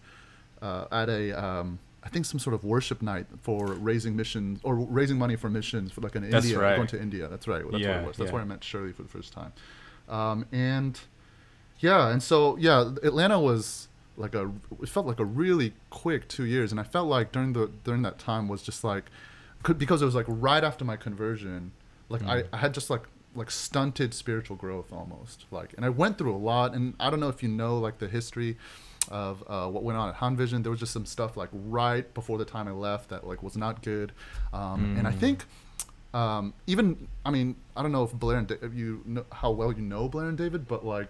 uh, 0.62 0.86
at 0.92 1.10
a 1.10 1.32
um, 1.44 1.80
I 2.04 2.10
think 2.10 2.26
some 2.26 2.40
sort 2.40 2.54
of 2.54 2.64
worship 2.64 3.02
night 3.02 3.26
for 3.42 3.66
raising 3.74 4.16
missions 4.16 4.60
or 4.64 4.76
raising 4.76 5.18
money 5.18 5.36
for 5.36 5.50
missions 5.50 5.92
for 5.92 6.02
like 6.02 6.16
an 6.16 6.30
That's 6.30 6.46
India 6.46 6.60
right. 6.60 6.76
going 6.76 6.88
to 6.90 7.02
India. 7.02 7.28
That's 7.28 7.48
right. 7.48 7.62
That's 7.64 7.72
what 7.72 7.82
Yeah, 7.82 8.02
it 8.02 8.08
was. 8.08 8.18
That's 8.18 8.28
yeah. 8.30 8.34
where 8.34 8.42
I 8.42 8.46
met 8.46 8.64
Shirley 8.64 8.92
for 8.92 9.02
the 9.04 9.10
first 9.10 9.34
time. 9.34 9.54
Um, 10.08 10.46
and 10.52 11.00
yeah, 11.80 12.10
and 12.10 12.22
so 12.22 12.58
yeah, 12.58 12.92
Atlanta 13.04 13.40
was 13.40 13.88
like 14.18 14.36
a 14.36 14.52
it 14.82 14.88
felt 14.90 15.06
like 15.06 15.20
a 15.20 15.26
really 15.26 15.74
quick 15.90 16.28
two 16.28 16.46
years, 16.46 16.72
and 16.72 16.80
I 16.80 16.84
felt 16.84 17.08
like 17.08 17.32
during 17.32 17.54
the 17.54 17.72
during 17.84 18.02
that 18.04 18.20
time 18.20 18.48
was 18.48 18.62
just 18.62 18.84
like 18.84 19.06
could, 19.64 19.78
because 19.80 20.02
it 20.02 20.06
was 20.06 20.16
like 20.16 20.28
right 20.30 20.64
after 20.64 20.86
my 20.86 20.96
conversion, 20.96 21.72
like 22.08 22.24
I, 22.24 22.44
Mm. 22.44 22.48
I 22.54 22.58
had 22.58 22.74
just 22.74 22.90
like 22.90 23.04
like 23.36 23.52
stunted 23.52 24.14
spiritual 24.14 24.56
growth 24.56 24.94
almost 24.94 25.44
like 25.52 25.74
and 25.76 25.84
i 25.86 25.90
went 25.90 26.18
through 26.18 26.34
a 26.34 26.38
lot 26.38 26.74
and 26.74 26.94
i 27.02 27.10
don't 27.10 27.20
know 27.20 27.28
if 27.28 27.44
you 27.44 27.50
know 27.50 27.78
like 27.78 27.98
the 27.98 28.08
history 28.08 28.56
of 29.10 29.44
uh, 29.48 29.68
what 29.68 29.84
went 29.84 29.98
on 29.98 30.10
at 30.10 30.16
Han 30.16 30.36
Vision. 30.36 30.64
There 30.64 30.72
was 30.72 30.80
just 30.80 30.94
some 30.94 31.06
stuff 31.06 31.36
like 31.38 31.50
right 31.54 32.12
before 32.14 32.38
the 32.38 32.46
time 32.46 32.68
I 32.68 32.72
left 32.72 33.10
that 33.10 33.28
like 33.28 33.44
was 33.44 33.56
not 33.58 33.82
good, 33.84 34.12
um, 34.54 34.96
and 34.98 35.08
I 35.08 35.12
Mm. 35.12 35.20
think 35.20 35.46
um, 36.14 36.54
even 36.68 37.08
I 37.26 37.32
mean 37.32 37.56
I 37.76 37.82
don't 37.82 37.92
know 37.92 38.04
if 38.04 38.14
Blair 38.14 38.38
and 38.38 38.48
da- 38.48 38.56
if 38.62 38.74
you 38.74 39.02
know 39.06 39.26
how 39.32 39.52
well 39.52 39.72
you 39.72 39.82
know 39.82 40.08
Blair 40.08 40.28
and 40.30 40.38
David, 40.38 40.68
but 40.68 40.86
like 40.86 41.08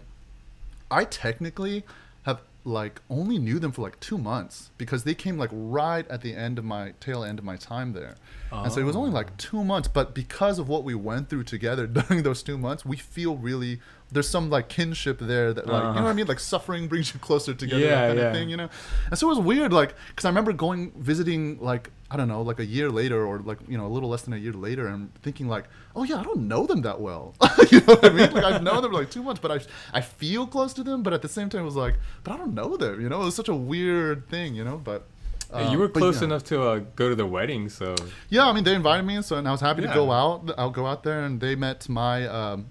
I 0.90 1.04
technically 1.06 1.84
have 2.24 2.42
like 2.64 3.00
only 3.12 3.38
knew 3.38 3.60
them 3.60 3.72
for 3.72 3.84
like 3.84 4.00
two 4.00 4.18
months 4.18 4.72
because 4.80 5.04
they 5.04 5.14
came 5.14 5.38
like 5.38 5.52
right 5.54 6.08
at 6.10 6.22
the 6.22 6.34
end 6.36 6.58
of 6.58 6.66
my 6.66 6.94
tail 7.00 7.24
end 7.24 7.38
of 7.38 7.46
my 7.46 7.56
time 7.58 7.94
there, 7.94 8.16
and 8.52 8.72
so 8.72 8.80
it 8.82 8.84
was 8.84 8.96
only 8.96 9.12
Oh. 9.12 9.14
like 9.14 9.38
two 9.38 9.64
months. 9.64 9.88
But 9.88 10.16
because 10.16 10.58
of 10.58 10.68
what 10.68 10.84
we 10.84 10.96
went 10.96 11.30
through 11.30 11.44
together 11.44 11.86
during 12.00 12.24
those 12.24 12.42
two 12.42 12.58
months, 12.58 12.84
we 12.84 12.98
feel 12.98 13.36
really 13.38 13.80
there's 14.12 14.30
some 14.30 14.50
like 14.50 14.70
kinship 14.70 15.18
there 15.20 15.52
that 15.54 15.66
like 15.68 15.82
you 15.82 15.88
know 15.88 15.94
what 15.94 15.96
I 15.98 16.00
Uh-huh. 16.02 16.14
mean 16.14 16.28
like 16.28 16.40
suffering 16.40 16.88
brings 16.88 17.14
you 17.14 17.20
closer 17.20 17.54
together 17.54 17.82
Yeah, 17.84 17.90
that 18.02 18.08
kind 18.08 18.20
yeah. 18.20 18.26
of 18.28 18.34
thing 18.34 18.50
you 18.50 18.58
know 18.58 18.70
and 19.10 19.18
so 19.20 19.28
it 19.28 19.30
was 19.36 19.40
weird 19.40 19.74
like 19.74 19.94
because 20.10 20.26
I 20.26 20.30
remember 20.30 20.54
going 20.54 20.92
visiting 20.98 21.60
like 21.60 21.90
I 22.12 22.18
don't 22.18 22.28
know 22.28 22.44
like 22.44 22.60
a 22.60 22.66
year 22.66 22.90
later 22.92 23.26
or 23.26 23.40
like 23.40 23.58
you 23.68 23.78
know 23.78 23.88
a 23.88 23.94
little 23.96 24.10
less 24.10 24.22
than 24.22 24.34
a 24.34 24.38
year 24.38 24.54
later 24.54 24.88
and 24.88 25.14
thinking 25.24 25.48
like 25.48 25.66
oh 25.96 26.04
yeah 26.04 26.18
I 26.20 26.24
don't 26.24 26.48
know 26.48 26.66
them 26.68 26.82
that 26.84 27.02
well 27.02 27.34
you 27.72 27.80
know 27.82 27.96
what 27.96 28.06
I 28.06 28.10
mean 28.10 28.32
like 28.32 28.44
I've 28.44 28.62
known 28.64 28.84
them 28.84 28.92
like 28.92 29.10
two 29.10 29.24
months 29.24 29.42
but 29.42 29.52
I 29.52 29.60
I 29.98 30.02
feel 30.02 30.46
close 30.46 30.72
to 30.74 30.84
them 30.84 31.02
but 31.04 31.12
at 31.14 31.22
the 31.24 31.30
same 31.30 31.50
time 31.50 31.62
it 31.62 31.66
was 31.66 31.76
like 31.76 31.96
but 32.24 32.32
I 32.34 32.38
don't 32.38 32.54
know 32.54 32.78
them 32.78 33.02
you 33.02 33.10
know 33.10 33.22
it 33.22 33.26
was 33.26 33.36
such 33.36 33.50
a 33.50 33.56
weird 33.56 34.30
thing 34.30 34.54
you 34.56 34.64
know 34.64 34.78
but 34.78 35.08
Hey, 35.54 35.72
you 35.72 35.78
were 35.78 35.86
um, 35.86 35.92
but 35.94 36.00
close 36.00 36.20
yeah. 36.20 36.26
enough 36.26 36.44
to 36.46 36.62
uh, 36.64 36.80
go 36.96 37.08
to 37.08 37.16
the 37.16 37.26
wedding, 37.26 37.70
so 37.70 37.96
Yeah, 38.30 38.48
I 38.50 38.52
mean 38.52 38.64
they 38.64 38.74
invited 38.74 39.04
me, 39.06 39.22
so 39.22 39.38
and 39.38 39.48
I 39.48 39.52
was 39.52 39.62
happy 39.62 39.82
to 39.84 39.88
go 39.88 40.12
out. 40.12 40.52
I'll 40.58 40.72
go 40.72 40.86
out 40.88 41.04
there, 41.04 41.24
and 41.24 41.40
they 41.40 41.56
met 41.56 41.88
my 41.88 42.28
um, 42.28 42.66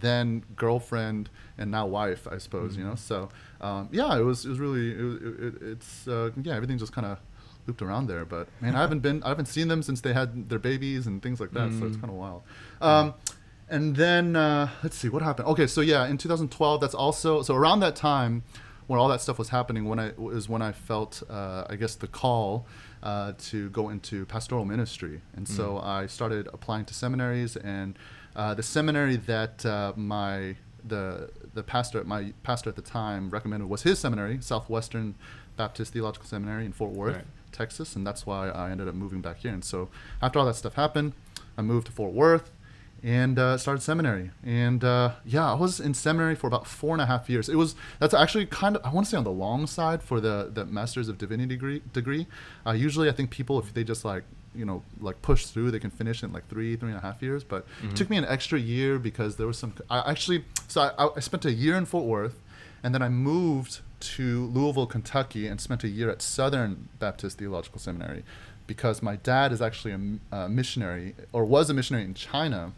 then 0.00 0.44
girlfriend 0.56 1.30
and 1.56 1.70
now 1.70 1.86
wife, 1.86 2.26
I 2.30 2.38
suppose. 2.38 2.76
You 2.76 2.84
know, 2.84 2.94
so 2.94 3.28
um, 3.60 3.88
yeah, 3.92 4.16
it 4.18 4.22
was 4.22 4.44
it 4.44 4.50
was 4.50 4.58
really 4.58 4.90
it, 4.92 5.22
it, 5.22 5.44
it, 5.46 5.62
it's 5.72 6.08
uh, 6.08 6.30
yeah 6.42 6.54
everything 6.54 6.78
just 6.78 6.92
kind 6.92 7.06
of 7.06 7.18
looped 7.66 7.82
around 7.82 8.06
there. 8.08 8.24
But 8.24 8.48
man, 8.60 8.74
I 8.76 8.80
haven't 8.80 9.00
been 9.00 9.22
I 9.22 9.28
haven't 9.28 9.46
seen 9.46 9.68
them 9.68 9.82
since 9.82 10.00
they 10.00 10.12
had 10.12 10.48
their 10.48 10.58
babies 10.58 11.06
and 11.06 11.22
things 11.22 11.40
like 11.40 11.52
that. 11.52 11.72
So 11.72 11.86
it's 11.86 11.96
Mm. 11.96 12.00
kind 12.00 12.10
of 12.12 12.18
wild. 12.18 12.42
Um, 12.80 13.14
and 13.70 13.96
then 13.96 14.34
uh, 14.36 14.68
let's 14.82 14.96
see 14.96 15.08
what 15.10 15.22
happened. 15.22 15.48
Okay, 15.48 15.66
so 15.66 15.80
yeah, 15.82 16.06
in 16.06 16.16
2012, 16.16 16.80
that's 16.80 16.94
also 16.94 17.42
so 17.42 17.54
around 17.54 17.80
that 17.80 17.96
time 17.96 18.42
when 18.86 18.98
all 18.98 19.08
that 19.08 19.20
stuff 19.20 19.38
was 19.38 19.50
happening. 19.50 19.84
When 19.86 19.98
I 19.98 20.12
was 20.16 20.48
when 20.48 20.62
I 20.62 20.72
felt 20.72 21.22
uh, 21.28 21.64
I 21.68 21.76
guess 21.76 21.94
the 21.94 22.06
call 22.08 22.66
uh, 23.02 23.32
to 23.50 23.68
go 23.70 23.90
into 23.90 24.24
pastoral 24.24 24.64
ministry, 24.64 25.20
and 25.36 25.46
so 25.46 25.78
I 25.78 26.06
started 26.06 26.48
applying 26.54 26.86
to 26.86 26.94
seminaries. 26.94 27.56
And 27.56 27.98
uh, 28.38 28.54
the 28.54 28.62
seminary 28.62 29.16
that 29.16 29.66
uh, 29.66 29.92
my 29.96 30.56
the 30.86 31.28
the 31.54 31.62
pastor 31.62 32.04
my 32.04 32.32
pastor 32.44 32.70
at 32.70 32.76
the 32.76 32.82
time 32.82 33.28
recommended 33.30 33.68
was 33.68 33.82
his 33.82 33.98
seminary, 33.98 34.38
Southwestern 34.40 35.16
Baptist 35.56 35.92
Theological 35.92 36.26
Seminary 36.26 36.64
in 36.64 36.72
Fort 36.72 36.92
Worth. 36.92 37.16
Right. 37.16 37.24
Texas, 37.50 37.96
and 37.96 38.06
that's 38.06 38.26
why 38.26 38.50
I 38.50 38.70
ended 38.70 38.88
up 38.88 38.94
moving 38.94 39.22
back 39.22 39.38
here. 39.38 39.52
And 39.52 39.64
so 39.64 39.88
after 40.20 40.38
all 40.38 40.44
that 40.44 40.54
stuff 40.54 40.74
happened, 40.74 41.14
I 41.56 41.62
moved 41.62 41.86
to 41.86 41.92
Fort 41.92 42.12
Worth 42.12 42.52
and 43.02 43.38
uh, 43.38 43.56
started 43.56 43.80
seminary. 43.80 44.30
And 44.44 44.84
uh, 44.84 45.12
yeah, 45.24 45.52
I 45.52 45.54
was 45.54 45.80
in 45.80 45.94
seminary 45.94 46.34
for 46.34 46.46
about 46.46 46.66
four 46.66 46.92
and 46.94 47.00
a 47.00 47.06
half 47.06 47.30
years. 47.30 47.48
It 47.48 47.56
was 47.56 47.74
that's 47.98 48.14
actually 48.14 48.46
kind 48.46 48.76
of 48.76 48.84
I 48.84 48.92
want 48.92 49.06
to 49.06 49.10
say 49.10 49.16
on 49.16 49.24
the 49.24 49.30
long 49.30 49.66
side 49.66 50.02
for 50.02 50.20
the 50.20 50.50
the 50.52 50.64
Masters 50.66 51.08
of 51.08 51.18
Divinity 51.18 51.48
degree. 51.48 51.82
Degree. 51.92 52.26
Uh, 52.66 52.72
usually, 52.72 53.08
I 53.08 53.12
think 53.12 53.30
people 53.30 53.58
if 53.58 53.72
they 53.74 53.82
just 53.82 54.04
like 54.04 54.24
you 54.58 54.64
know 54.64 54.82
like 55.00 55.22
push 55.22 55.46
through, 55.46 55.70
they 55.70 55.78
can 55.78 55.90
finish 55.90 56.22
in 56.22 56.32
like 56.32 56.48
three 56.48 56.76
three 56.76 56.90
and 56.90 56.98
a 56.98 57.02
half 57.02 57.22
years. 57.22 57.44
But 57.44 57.66
it 57.82 57.96
took 57.96 58.06
mm-hmm. 58.06 58.10
me 58.10 58.16
an 58.18 58.24
extra 58.26 58.58
year 58.58 58.98
because 58.98 59.36
there 59.36 59.46
was 59.46 59.58
some. 59.58 59.72
I 59.88 60.10
actually 60.10 60.44
so 60.66 60.82
I, 60.98 61.08
I 61.16 61.20
spent 61.20 61.44
a 61.44 61.52
year 61.52 61.76
in 61.76 61.86
Fort 61.86 62.04
Worth, 62.04 62.40
and 62.82 62.94
then 62.94 63.02
I 63.02 63.08
moved 63.08 63.80
to 64.00 64.46
Louisville, 64.46 64.86
Kentucky, 64.86 65.46
and 65.46 65.60
spent 65.60 65.84
a 65.84 65.88
year 65.88 66.10
at 66.10 66.22
Southern 66.22 66.88
Baptist 66.98 67.38
Theological 67.38 67.80
Seminary 67.80 68.22
because 68.66 69.02
my 69.02 69.16
dad 69.16 69.50
is 69.50 69.62
actually 69.62 70.18
a 70.30 70.48
missionary 70.48 71.14
or 71.32 71.44
was 71.44 71.70
a 71.70 71.74
missionary 71.74 72.04
in 72.04 72.14
China. 72.14 72.72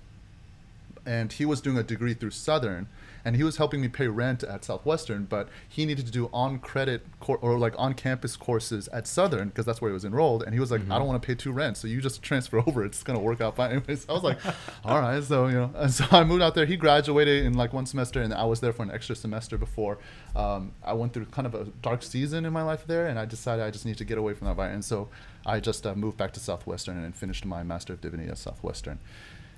and 1.07 1.33
he 1.33 1.47
was 1.47 1.61
doing 1.63 1.79
a 1.79 1.83
degree 1.83 2.15
through 2.15 2.31
Southern, 2.31 2.87
and 3.25 3.37
he 3.37 3.43
was 3.43 3.57
helping 3.57 3.81
me 3.81 3.89
pay 3.89 4.09
rent 4.09 4.43
at 4.43 4.65
Southwestern, 4.65 5.25
but 5.25 5.49
he 5.69 5.87
needed 5.87 6.07
to 6.07 6.13
do 6.13 6.31
on 6.33 6.59
credit 6.59 7.07
cor- 7.21 7.39
or 7.39 7.59
like 7.59 7.75
on 7.79 7.95
campus 7.95 8.37
courses 8.37 8.89
at 8.89 9.07
Southern 9.07 9.49
because 9.49 9.65
that's 9.65 9.81
where 9.81 9.91
he 9.91 9.95
was 9.95 10.05
enrolled, 10.05 10.43
and 10.43 10.55
he 10.55 10.61
was 10.61 10.71
like, 10.71 10.83
I 10.91 10.99
don't 10.99 11.07
want 11.07 11.21
to 11.23 11.27
pay 11.27 11.35
two 11.35 11.53
rents, 11.53 11.81
so 11.81 11.89
you 11.89 12.01
just 12.01 12.23
transfer 12.31 12.59
over, 12.59 12.85
it's 12.85 13.03
gonna 13.03 13.21
work 13.21 13.41
out 13.41 13.57
fine. 13.57 13.71
Anyways, 13.73 14.07
I 14.09 14.13
was 14.13 14.23
like, 14.23 14.39
all 14.85 15.01
right, 15.01 15.23
so 15.23 15.47
you 15.47 15.55
know, 15.55 15.71
and 15.77 15.93
so 15.93 16.05
I 16.11 16.25
moved 16.25 16.43
out 16.43 16.55
there. 16.55 16.67
He 16.67 16.77
graduated 16.77 17.45
in 17.45 17.55
like 17.55 17.73
one 17.73 17.87
semester, 17.87 18.23
and 18.23 18.33
I 18.33 18.45
was 18.45 18.61
there 18.61 18.73
for 18.73 18.83
an 18.83 18.91
extra 18.91 19.17
semester 19.17 19.59
before. 19.59 19.99
Um, 20.35 20.73
I 20.85 20.93
went 20.93 21.13
through 21.13 21.27
kind 21.27 21.47
of 21.47 21.55
a 21.55 21.65
dark 21.83 22.03
season 22.03 22.45
in 22.45 22.53
my 22.53 22.63
life 22.63 22.87
there, 22.87 23.07
and 23.07 23.19
I 23.19 23.25
decided 23.25 23.65
I 23.65 23.71
just 23.71 23.87
need 23.87 23.99
to 23.99 24.05
get 24.05 24.19
away 24.19 24.35
from 24.35 24.47
that 24.47 24.53
environment, 24.53 24.75
and 24.77 24.85
so 24.85 25.09
I 25.47 25.61
just 25.61 25.87
uh, 25.87 25.95
moved 25.95 26.17
back 26.17 26.33
to 26.35 26.41
Southwestern 26.41 27.03
and 27.03 27.15
finished 27.15 27.45
my 27.45 27.63
Master 27.63 27.93
of 27.93 28.01
Divinity 28.01 28.31
at 28.31 28.39
Southwestern. 28.39 28.99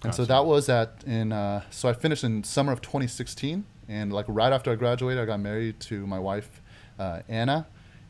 And 0.04 0.14
so 0.14 0.25
that 0.25 0.44
was 0.44 0.68
at 0.68 1.04
in 1.06 1.32
uh, 1.32 1.62
so 1.71 1.88
I 1.88 1.92
finished 1.92 2.25
in 2.25 2.44
summer 2.44 2.73
of 2.73 2.80
2016, 2.80 3.64
and 3.88 4.12
like 4.12 4.26
right 4.28 4.52
after 4.52 4.73
I 4.73 4.75
graduated, 4.75 5.23
I 5.23 5.26
got 5.26 5.40
married 5.40 5.78
to 5.80 6.06
my 6.06 6.18
wife 6.18 6.61
uh, 6.99 7.21
Anna, 7.28 7.66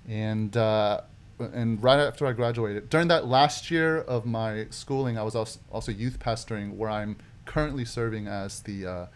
and 0.08 0.56
uh, 0.56 1.02
and 1.38 1.82
right 1.82 1.99
after 1.99 2.26
I 2.26 2.32
graduated, 2.32 2.88
during 2.88 3.08
that 3.08 3.26
last 3.26 3.70
year 3.70 3.99
of 3.99 4.25
my 4.25 4.66
schooling, 4.70 5.18
I 5.18 5.22
was 5.22 5.34
also, 5.34 5.61
also 5.70 5.92
youth 5.92 6.18
pastoring, 6.18 6.76
where 6.76 6.90
I'm 6.90 7.16
currently 7.44 7.84
serving 7.84 8.26
as 8.26 8.61
the 8.61 8.87
uh, 8.87 9.06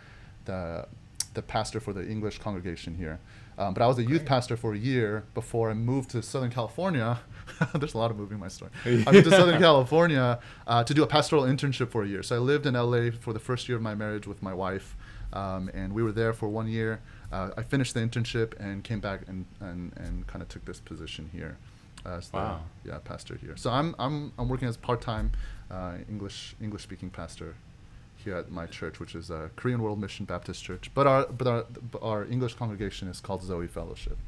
the 0.44 0.86
the 1.34 1.42
pastor 1.42 1.80
for 1.80 1.92
the 1.92 2.06
English 2.06 2.38
congregation 2.38 2.96
here. 2.96 3.18
Um, 3.58 3.72
but 3.74 3.82
I 3.82 3.86
was 3.86 3.98
a 3.98 4.04
youth 4.04 4.24
pastor 4.26 4.56
for 4.56 4.74
a 4.74 4.78
year 4.78 5.24
before 5.34 5.70
I 5.70 5.74
moved 5.74 6.10
to 6.10 6.22
Southern 6.22 6.50
California. 6.50 7.20
There's 7.74 7.94
a 7.94 7.98
lot 7.98 8.10
of 8.10 8.16
moving 8.18 8.34
in 8.34 8.40
my 8.40 8.48
story. 8.48 8.70
I 8.84 9.12
moved 9.12 9.24
to 9.24 9.30
Southern 9.30 9.58
California 9.58 10.38
uh, 10.66 10.84
to 10.84 10.92
do 10.92 11.02
a 11.02 11.06
pastoral 11.06 11.44
internship 11.44 11.90
for 11.90 12.02
a 12.02 12.06
year. 12.06 12.22
So 12.22 12.36
I 12.36 12.38
lived 12.38 12.66
in 12.66 12.74
LA 12.74 13.10
for 13.18 13.32
the 13.32 13.38
first 13.38 13.68
year 13.68 13.76
of 13.76 13.82
my 13.82 13.94
marriage 13.94 14.26
with 14.26 14.42
my 14.42 14.52
wife, 14.52 14.94
um, 15.32 15.70
and 15.72 15.92
we 15.94 16.02
were 16.02 16.12
there 16.12 16.32
for 16.34 16.48
one 16.48 16.68
year. 16.68 17.00
Uh, 17.32 17.50
I 17.56 17.62
finished 17.62 17.94
the 17.94 18.00
internship 18.00 18.52
and 18.60 18.84
came 18.84 19.00
back 19.00 19.22
and, 19.26 19.46
and, 19.60 19.92
and 19.96 20.26
kind 20.26 20.42
of 20.42 20.48
took 20.48 20.64
this 20.66 20.80
position 20.80 21.30
here 21.32 21.56
as 22.04 22.28
the 22.28 22.36
Wow. 22.36 22.60
yeah 22.84 22.98
pastor 22.98 23.36
here. 23.36 23.56
So 23.56 23.70
I'm 23.70 23.94
I'm 23.98 24.32
I'm 24.38 24.48
working 24.48 24.68
as 24.68 24.76
part 24.76 25.00
time 25.00 25.32
uh, 25.70 25.94
English 26.08 26.54
English 26.60 26.82
speaking 26.82 27.10
pastor 27.10 27.56
here 28.26 28.36
at 28.36 28.50
my 28.50 28.66
church, 28.66 29.00
which 29.00 29.14
is 29.14 29.30
a 29.30 29.50
Korean 29.56 29.80
World 29.80 29.98
Mission 29.98 30.26
Baptist 30.26 30.62
Church. 30.62 30.90
But 30.92 31.06
our 31.06 31.26
but 31.26 31.46
our 31.46 31.64
but 31.92 32.02
our 32.02 32.24
English 32.26 32.54
congregation 32.54 33.08
is 33.08 33.20
called 33.20 33.42
Zoe 33.42 33.66
Fellowship. 33.68 34.18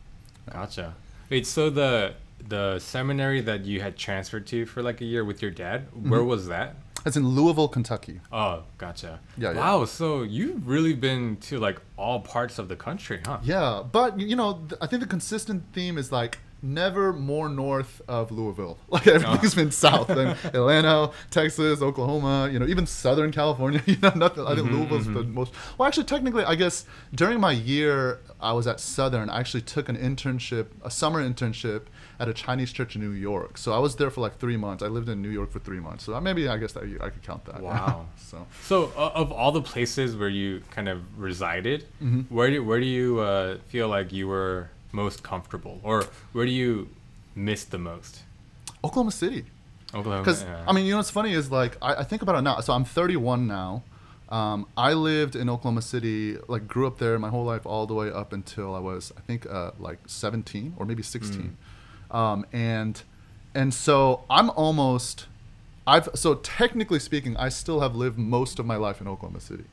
Gotcha. 0.51 0.95
Wait, 1.29 1.47
so 1.47 1.69
the 1.69 2.15
the 2.49 2.79
seminary 2.79 3.41
that 3.43 3.65
you 3.67 3.81
had 3.83 3.97
transferred 3.99 4.47
to 4.47 4.65
for 4.65 4.83
like 4.83 5.01
a 5.01 5.05
year 5.05 5.25
with 5.25 5.43
your 5.43 5.51
dad, 5.51 5.87
where 5.93 6.21
Mhm. 6.21 6.27
was 6.27 6.47
that? 6.47 6.77
It's 7.07 7.17
in 7.17 7.27
Louisville, 7.29 7.69
Kentucky. 7.69 8.21
Oh, 8.33 8.63
gotcha. 8.77 9.21
Yeah, 9.37 9.53
yeah. 9.53 9.59
Wow, 9.59 9.85
so 9.85 10.23
you've 10.23 10.67
really 10.67 10.95
been 10.95 11.37
to 11.49 11.59
like 11.59 11.79
all 11.97 12.21
parts 12.21 12.59
of 12.59 12.69
the 12.69 12.77
country, 12.77 13.21
huh? 13.25 13.39
Yeah, 13.43 13.83
but 13.91 14.19
you 14.21 14.37
know, 14.37 14.51
I 14.81 14.87
think 14.87 15.01
the 15.03 15.09
consistent 15.09 15.65
theme 15.73 15.99
is 15.99 16.11
like 16.13 16.39
never 16.63 17.13
more 17.13 17.49
north 17.49 18.03
of 18.09 18.31
Louisville. 18.33 18.79
Like 18.89 19.07
everything's 19.07 19.55
been 19.55 19.71
south. 19.71 20.11
And 20.11 20.31
Atlanta, 20.45 21.11
Texas, 21.31 21.81
Oklahoma, 21.83 22.49
you 22.53 22.59
know, 22.59 22.67
even 22.67 22.87
Southern 22.87 23.31
California. 23.33 23.83
You 23.87 23.97
know, 24.03 24.13
nothing. 24.17 24.45
I 24.47 24.55
think 24.55 24.69
Mhm, 24.69 24.73
Louisville's 24.73 25.07
the 25.07 25.11
mhm. 25.25 25.33
most. 25.35 25.53
Well, 25.77 25.87
actually, 25.87 26.05
technically, 26.05 26.45
I 26.45 26.55
guess 26.57 26.85
during 27.15 27.39
my 27.41 27.53
year 27.53 28.21
I 28.41 28.53
was 28.53 28.67
at 28.67 28.81
Southern, 28.81 29.31
I 29.31 29.39
actually 29.41 29.63
took 29.63 29.89
an 29.89 29.97
internship, 29.97 30.67
a 30.85 30.91
summer 30.91 31.23
internship 31.23 31.83
at 32.21 32.29
a 32.29 32.35
Chinese 32.35 32.73
church 32.73 32.97
in 32.97 33.03
New 33.03 33.11
York. 33.13 33.57
So 33.59 33.73
I 33.73 33.79
was 33.79 33.95
there 33.97 34.11
for 34.11 34.21
like 34.21 34.39
three 34.39 34.57
months. 34.57 34.83
I 34.83 34.89
lived 34.89 35.09
in 35.09 35.23
New 35.23 35.29
York 35.31 35.51
for 35.53 35.61
three 35.61 35.81
months. 35.81 36.05
So 36.05 36.21
maybe 36.21 36.49
I 36.49 36.57
guess 36.59 36.73
that 36.73 36.83
I 37.01 37.11
could 37.11 37.23
count 37.23 37.45
that. 37.45 37.61
Wow. 37.63 38.07
so. 38.17 38.47
So, 38.63 38.93
uh, 38.97 39.13
of 39.15 39.31
all 39.33 39.53
the 39.53 39.63
places 39.63 40.17
where 40.17 40.29
you 40.29 40.63
kind 40.73 40.89
of 40.89 40.99
resided, 41.17 41.87
Mhm. 42.03 42.27
where 42.31 42.51
do 42.51 42.65
where 42.65 42.81
do 42.81 42.87
you 42.87 43.21
uh, 43.21 43.59
feel 43.69 43.89
like 43.89 44.13
you 44.13 44.27
were 44.29 44.71
most 44.93 45.23
comfortable, 45.23 45.81
or 45.83 46.05
where 46.33 46.47
do 46.47 46.53
you 46.53 46.89
miss 47.35 47.65
the 47.65 47.79
most? 47.79 48.23
Oklahoma 48.85 49.13
City. 49.13 49.45
Oklahoma. 49.95 50.23
Because 50.23 50.43
yeah. 50.43 50.65
I 50.67 50.73
mean, 50.73 50.85
you 50.85 50.93
know 50.93 50.99
what's 50.99 51.11
funny 51.11 51.33
is 51.33 51.51
like 51.51 51.77
I, 51.81 51.97
I 51.97 52.05
think 52.05 52.23
about 52.23 52.37
it 52.37 52.43
now. 52.43 52.61
So 52.61 52.73
I'm 52.73 52.85
31 52.85 53.47
now. 53.47 53.83
Um, 54.29 54.67
I 54.77 54.93
lived 54.93 55.37
in 55.37 55.49
Oklahoma 55.49 55.81
City, 55.81 56.37
like 56.49 56.69
grew 56.69 56.87
up 56.87 56.99
there 56.99 57.19
my 57.19 57.31
whole 57.31 57.45
life, 57.45 57.65
all 57.65 57.87
the 57.87 57.95
way 57.95 58.11
up 58.11 58.35
until 58.35 58.75
I 58.75 58.79
was, 58.79 59.11
I 59.17 59.21
think, 59.23 59.47
uh, 59.47 59.71
like 59.79 60.01
17 60.07 60.75
or 60.77 60.85
maybe 60.85 61.03
16. 61.03 61.57
Um, 62.11 62.47
and 62.53 63.03
and 63.55 63.73
so 63.73 64.25
I'm 64.29 64.51
almost, 64.51 65.27
I've 65.87 66.11
so 66.15 66.35
technically 66.35 66.99
speaking, 66.99 67.37
I 67.39 67.49
still 67.49 67.81
have 67.81 67.97
lived 67.97 68.19
most 68.19 68.59
of 68.59 68.67
my 68.67 68.77
life 68.77 69.01
in 69.01 69.09
Oklahoma 69.09 69.41
City. 69.41 69.65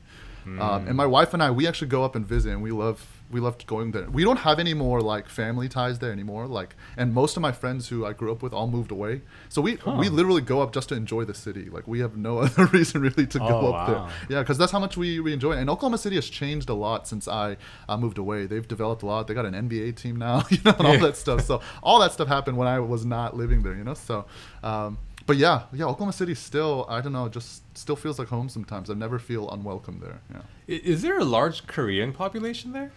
Um, 0.46 0.86
and 0.86 0.96
my 0.96 1.06
wife 1.06 1.34
and 1.34 1.42
I, 1.42 1.50
we 1.50 1.66
actually 1.66 1.88
go 1.88 2.04
up 2.04 2.14
and 2.14 2.24
visit, 2.26 2.52
and 2.52 2.62
we 2.62 2.70
love 2.70 3.12
we 3.28 3.40
loved 3.40 3.66
going 3.66 3.90
there. 3.90 4.08
We 4.08 4.22
don't 4.22 4.36
have 4.38 4.60
any 4.60 4.72
more 4.72 5.00
like 5.00 5.28
family 5.28 5.68
ties 5.68 5.98
there 5.98 6.12
anymore. 6.12 6.46
Like, 6.46 6.76
and 6.96 7.12
most 7.12 7.36
of 7.36 7.40
my 7.42 7.50
friends 7.50 7.88
who 7.88 8.06
I 8.06 8.12
grew 8.12 8.30
up 8.30 8.40
with 8.40 8.52
all 8.52 8.68
moved 8.68 8.92
away. 8.92 9.22
So 9.48 9.60
we 9.60 9.74
Huh. 9.74 9.96
we 9.98 10.08
literally 10.08 10.42
go 10.42 10.60
up 10.60 10.72
just 10.72 10.90
to 10.90 10.94
enjoy 10.94 11.24
the 11.24 11.34
city. 11.34 11.68
Like, 11.68 11.88
we 11.88 11.98
have 11.98 12.16
no 12.16 12.38
other 12.44 12.66
reason 12.66 13.00
really 13.02 13.26
to 13.26 13.38
go 13.40 13.46
Oh, 13.46 13.66
up 13.66 13.72
wow. 13.72 13.86
there. 13.86 14.02
Yeah, 14.36 14.42
because 14.42 14.56
that's 14.58 14.70
how 14.70 14.78
much 14.78 14.96
we, 14.96 15.18
we 15.18 15.32
enjoy 15.32 15.54
it. 15.54 15.58
And 15.58 15.68
Oklahoma 15.68 15.98
City 15.98 16.14
has 16.14 16.28
changed 16.30 16.68
a 16.68 16.74
lot 16.74 17.08
since 17.08 17.26
I 17.26 17.56
uh, 17.88 17.96
moved 17.96 18.18
away. 18.18 18.46
They've 18.46 18.68
developed 18.68 19.02
a 19.02 19.06
lot. 19.06 19.26
They 19.26 19.34
got 19.34 19.46
an 19.46 19.54
NBA 19.68 19.96
team 19.96 20.14
now, 20.14 20.44
you 20.50 20.58
know, 20.64 20.76
and 20.78 20.86
all 20.86 20.94
Yeah. 20.94 21.00
that 21.00 21.16
stuff. 21.16 21.40
So 21.44 21.60
all 21.82 21.98
that 21.98 22.12
stuff 22.12 22.28
happened 22.28 22.56
when 22.56 22.68
I 22.68 22.78
was 22.78 23.04
not 23.04 23.36
living 23.36 23.64
there, 23.64 23.74
you 23.74 23.82
know. 23.82 23.94
So, 23.94 24.26
um, 24.62 24.98
but 25.26 25.36
yeah, 25.36 25.64
yeah, 25.72 25.86
Oklahoma 25.86 26.12
City 26.12 26.34
still, 26.34 26.86
I 26.88 27.00
don't 27.00 27.12
know, 27.12 27.28
just 27.28 27.62
still 27.76 27.96
feels 27.96 28.18
like 28.18 28.28
home 28.28 28.48
sometimes. 28.48 28.90
I 28.90 28.94
never 28.94 29.18
feel 29.18 29.50
unwelcome 29.50 30.00
there. 30.00 30.20
Yeah. 30.32 30.78
Is 30.78 31.02
there 31.02 31.18
a 31.18 31.24
large 31.24 31.66
Korean 31.66 32.12
population 32.12 32.72
there? 32.72 32.92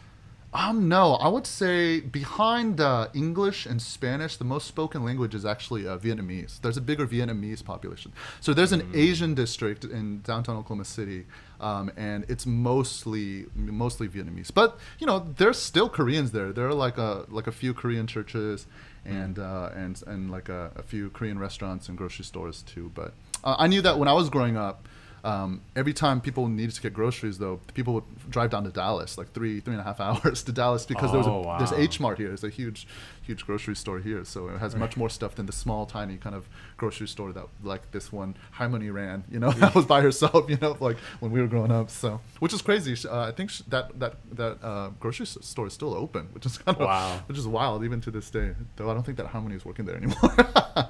Um, 0.51 0.89
no, 0.89 1.13
I 1.13 1.27
would 1.27 1.45
say 1.45 1.99
behind 1.99 2.81
uh, 2.81 3.09
English 3.13 3.67
and 3.67 3.79
Spanish, 3.79 4.37
the 4.37 4.45
most 4.45 4.67
spoken 4.67 5.03
language 5.05 5.35
is 5.35 5.45
actually 5.45 5.87
uh, 5.87 5.99
Vietnamese. 5.99 6.59
There's 6.61 6.77
a 6.77 6.81
bigger 6.81 7.05
Vietnamese 7.05 7.63
population. 7.63 8.13
So 8.41 8.55
there's 8.55 8.71
an 8.71 8.89
Asian 8.95 9.35
district 9.35 9.83
in 9.83 10.21
downtown 10.21 10.57
Oklahoma 10.57 10.85
City, 10.85 11.27
um, 11.59 11.91
and 11.95 12.25
it's 12.27 12.47
mostly 12.47 13.45
mostly 13.53 14.07
Vietnamese. 14.07 14.51
But 14.51 14.79
you 14.97 15.05
know, 15.05 15.19
there's 15.37 15.59
still 15.59 15.87
Koreans 15.87 16.31
there. 16.31 16.51
There 16.51 16.67
are 16.67 16.73
like 16.73 16.97
a 16.97 17.25
like 17.29 17.45
a 17.45 17.51
few 17.51 17.75
Korean 17.75 18.07
churches 18.07 18.65
and 19.05 19.39
uh, 19.39 19.69
and 19.75 20.01
and 20.07 20.31
like 20.31 20.49
a, 20.49 20.71
a 20.75 20.83
few 20.83 21.09
Korean 21.09 21.39
restaurants 21.39 21.89
and 21.89 21.97
grocery 21.97 22.25
stores 22.25 22.61
too. 22.61 22.91
But 22.93 23.13
uh, 23.43 23.55
I 23.57 23.67
knew 23.67 23.81
that 23.81 23.97
when 23.99 24.07
I 24.07 24.13
was 24.13 24.29
growing 24.29 24.57
up. 24.57 24.87
Um, 25.23 25.61
every 25.75 25.93
time 25.93 26.21
people 26.21 26.47
needed 26.47 26.75
to 26.75 26.81
get 26.81 26.93
groceries, 26.93 27.37
though, 27.37 27.59
people 27.73 27.93
would 27.95 28.29
drive 28.29 28.49
down 28.51 28.63
to 28.63 28.69
Dallas, 28.69 29.17
like 29.17 29.31
three, 29.33 29.59
three 29.59 29.73
and 29.73 29.81
a 29.81 29.83
half 29.83 29.99
hours 30.07 30.43
to 30.43 30.51
Dallas, 30.51 30.85
because 30.85 31.11
there's 31.11 31.27
Oh, 31.27 31.43
a 31.43 31.57
there's. 31.57 31.71
H 31.73 31.99
Mart 31.99 32.17
here. 32.17 32.31
It's 32.31 32.43
a 32.43 32.49
huge, 32.49 32.87
huge 33.21 33.45
grocery 33.45 33.75
store 33.75 33.99
here, 33.99 34.23
so 34.23 34.47
it 34.49 34.59
has 34.59 34.75
much 34.75 34.95
more 34.97 35.09
stuff 35.09 35.35
than 35.35 35.45
the 35.45 35.51
small, 35.51 35.85
tiny 35.85 36.17
kind 36.17 36.35
of 36.35 36.47
grocery 36.77 37.07
store 37.07 37.31
that 37.33 37.45
like 37.63 37.91
this 37.91 38.11
one 38.11 38.35
Harmony 38.51 38.89
ran. 38.89 39.23
You 39.29 39.39
know, 39.39 39.51
that 39.63 39.75
was 39.75 39.85
by 39.85 40.01
herself. 40.01 40.49
You 40.49 40.57
know, 40.61 40.77
like 40.79 40.97
when 41.19 41.31
we 41.31 41.41
were 41.41 41.47
growing 41.47 41.71
up. 41.71 41.89
So, 41.89 42.21
which 42.39 42.53
is 42.53 42.61
crazy. 42.61 42.95
Uh, 43.07 43.27
I 43.27 43.31
think 43.31 43.49
sh- 43.49 43.61
that 43.67 43.99
that 43.99 44.15
that 44.33 44.57
uh, 44.63 44.89
grocery 44.99 45.25
store 45.25 45.67
is 45.67 45.73
still 45.73 45.93
open, 45.93 46.27
which 46.33 46.45
is 46.45 46.57
kind 46.59 46.77
of 46.77 46.85
Wow. 46.85 47.19
which 47.27 47.37
is 47.37 47.47
wild 47.47 47.83
even 47.83 47.99
to 48.01 48.11
this 48.11 48.29
day. 48.29 48.53
Though 48.77 48.89
I 48.89 48.93
don't 48.93 49.03
think 49.05 49.17
that 49.17 49.27
Harmony 49.27 49.55
is 49.55 49.65
working 49.65 49.85
there 49.85 49.95
anymore. 49.97 50.17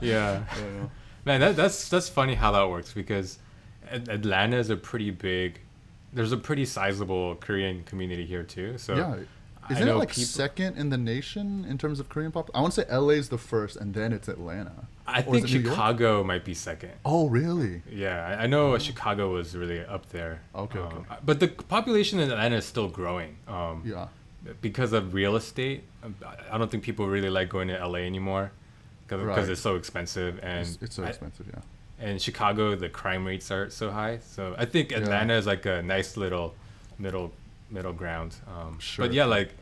Yeah. 0.01 0.43
yeah. 0.55 0.87
Man, 1.25 1.41
that, 1.41 1.55
that's 1.55 1.89
that's 1.89 2.07
funny 2.09 2.35
how 2.35 2.51
that 2.53 2.69
works 2.69 2.93
because 2.93 3.39
Atlanta 3.91 4.57
is 4.57 4.69
a 4.69 4.75
pretty 4.77 5.11
big. 5.11 5.59
There's 6.13 6.31
a 6.31 6.37
pretty 6.37 6.65
sizable 6.65 7.35
Korean 7.35 7.83
community 7.83 8.25
here 8.25 8.43
too. 8.43 8.77
So 8.77 8.95
yeah. 8.95 9.15
Isn't 9.69 9.87
it 9.87 9.93
like 9.95 10.09
peop- 10.11 10.25
second 10.25 10.77
in 10.77 10.89
the 10.89 10.97
nation 10.97 11.63
in 11.69 11.77
terms 11.77 11.99
of 11.99 12.09
Korean 12.09 12.31
pop? 12.31 12.49
I 12.55 12.61
want 12.61 12.73
to 12.73 12.81
say 12.81 12.87
LA 12.91 13.09
is 13.13 13.29
the 13.29 13.37
first, 13.37 13.75
and 13.75 13.93
then 13.93 14.11
it's 14.13 14.27
Atlanta. 14.27 14.87
I 15.05 15.19
Or 15.21 15.33
think 15.35 15.45
it 15.45 15.53
New 15.53 15.59
York? 15.59 15.75
Chicago 15.75 16.23
might 16.23 16.43
be 16.43 16.55
second. 16.55 16.93
Oh, 17.05 17.29
really? 17.29 17.83
Yeah, 17.91 18.25
I, 18.39 18.43
I 18.43 18.47
know 18.47 18.75
Chicago 18.79 19.31
was 19.31 19.55
really 19.55 19.85
up 19.85 20.09
there. 20.09 20.41
Okay, 20.55 20.79
Um, 20.79 20.85
okay. 20.85 21.15
But 21.23 21.39
the 21.39 21.49
population 21.49 22.19
in 22.19 22.31
Atlanta 22.31 22.55
is 22.55 22.65
still 22.65 22.87
growing. 22.87 23.37
Um, 23.47 23.83
Yeah. 23.85 24.07
Because 24.61 24.91
of 24.93 25.13
real 25.13 25.35
estate, 25.35 25.83
um, 26.03 26.15
I- 26.25 26.55
I 26.55 26.57
don't 26.57 26.71
think 26.71 26.83
people 26.83 27.07
really 27.07 27.29
like 27.29 27.49
going 27.49 27.67
to 27.67 27.77
LA 27.77 27.99
anymore 27.99 28.51
because 29.07 29.23
Right. 29.23 29.49
it's 29.49 29.61
so 29.61 29.75
expensive 29.75 30.39
and 30.41 30.61
It's, 30.67 30.77
it's 30.81 30.95
so 30.95 31.03
I- 31.03 31.09
expensive. 31.09 31.45
Yeah. 31.47 31.61
And 31.99 32.21
Chicago 32.21 32.75
the 32.75 32.89
crime 32.89 33.25
rates 33.25 33.51
are 33.51 33.69
so 33.69 33.91
high. 33.91 34.19
So 34.19 34.55
I 34.57 34.65
think 34.65 34.91
Yeah. 34.91 34.99
Atlanta 34.99 35.33
is 35.35 35.45
like 35.45 35.65
a 35.65 35.81
nice 35.81 36.17
little 36.17 36.55
middle 36.97 37.31
middle 37.69 37.93
ground. 37.93 38.35
Um, 38.47 38.79
Sure. 38.79 39.05
But 39.05 39.13
yeah, 39.13 39.25
like 39.25 39.53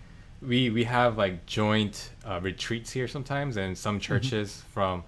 we 0.41 0.69
we 0.69 0.83
have 0.85 1.17
like 1.17 1.45
joint 1.45 2.11
uh, 2.25 2.39
retreats 2.41 2.91
here 2.91 3.07
sometimes, 3.07 3.57
and 3.57 3.77
some 3.77 3.95
Mm-hmm. 3.95 4.01
churches 4.01 4.63
from 4.73 5.03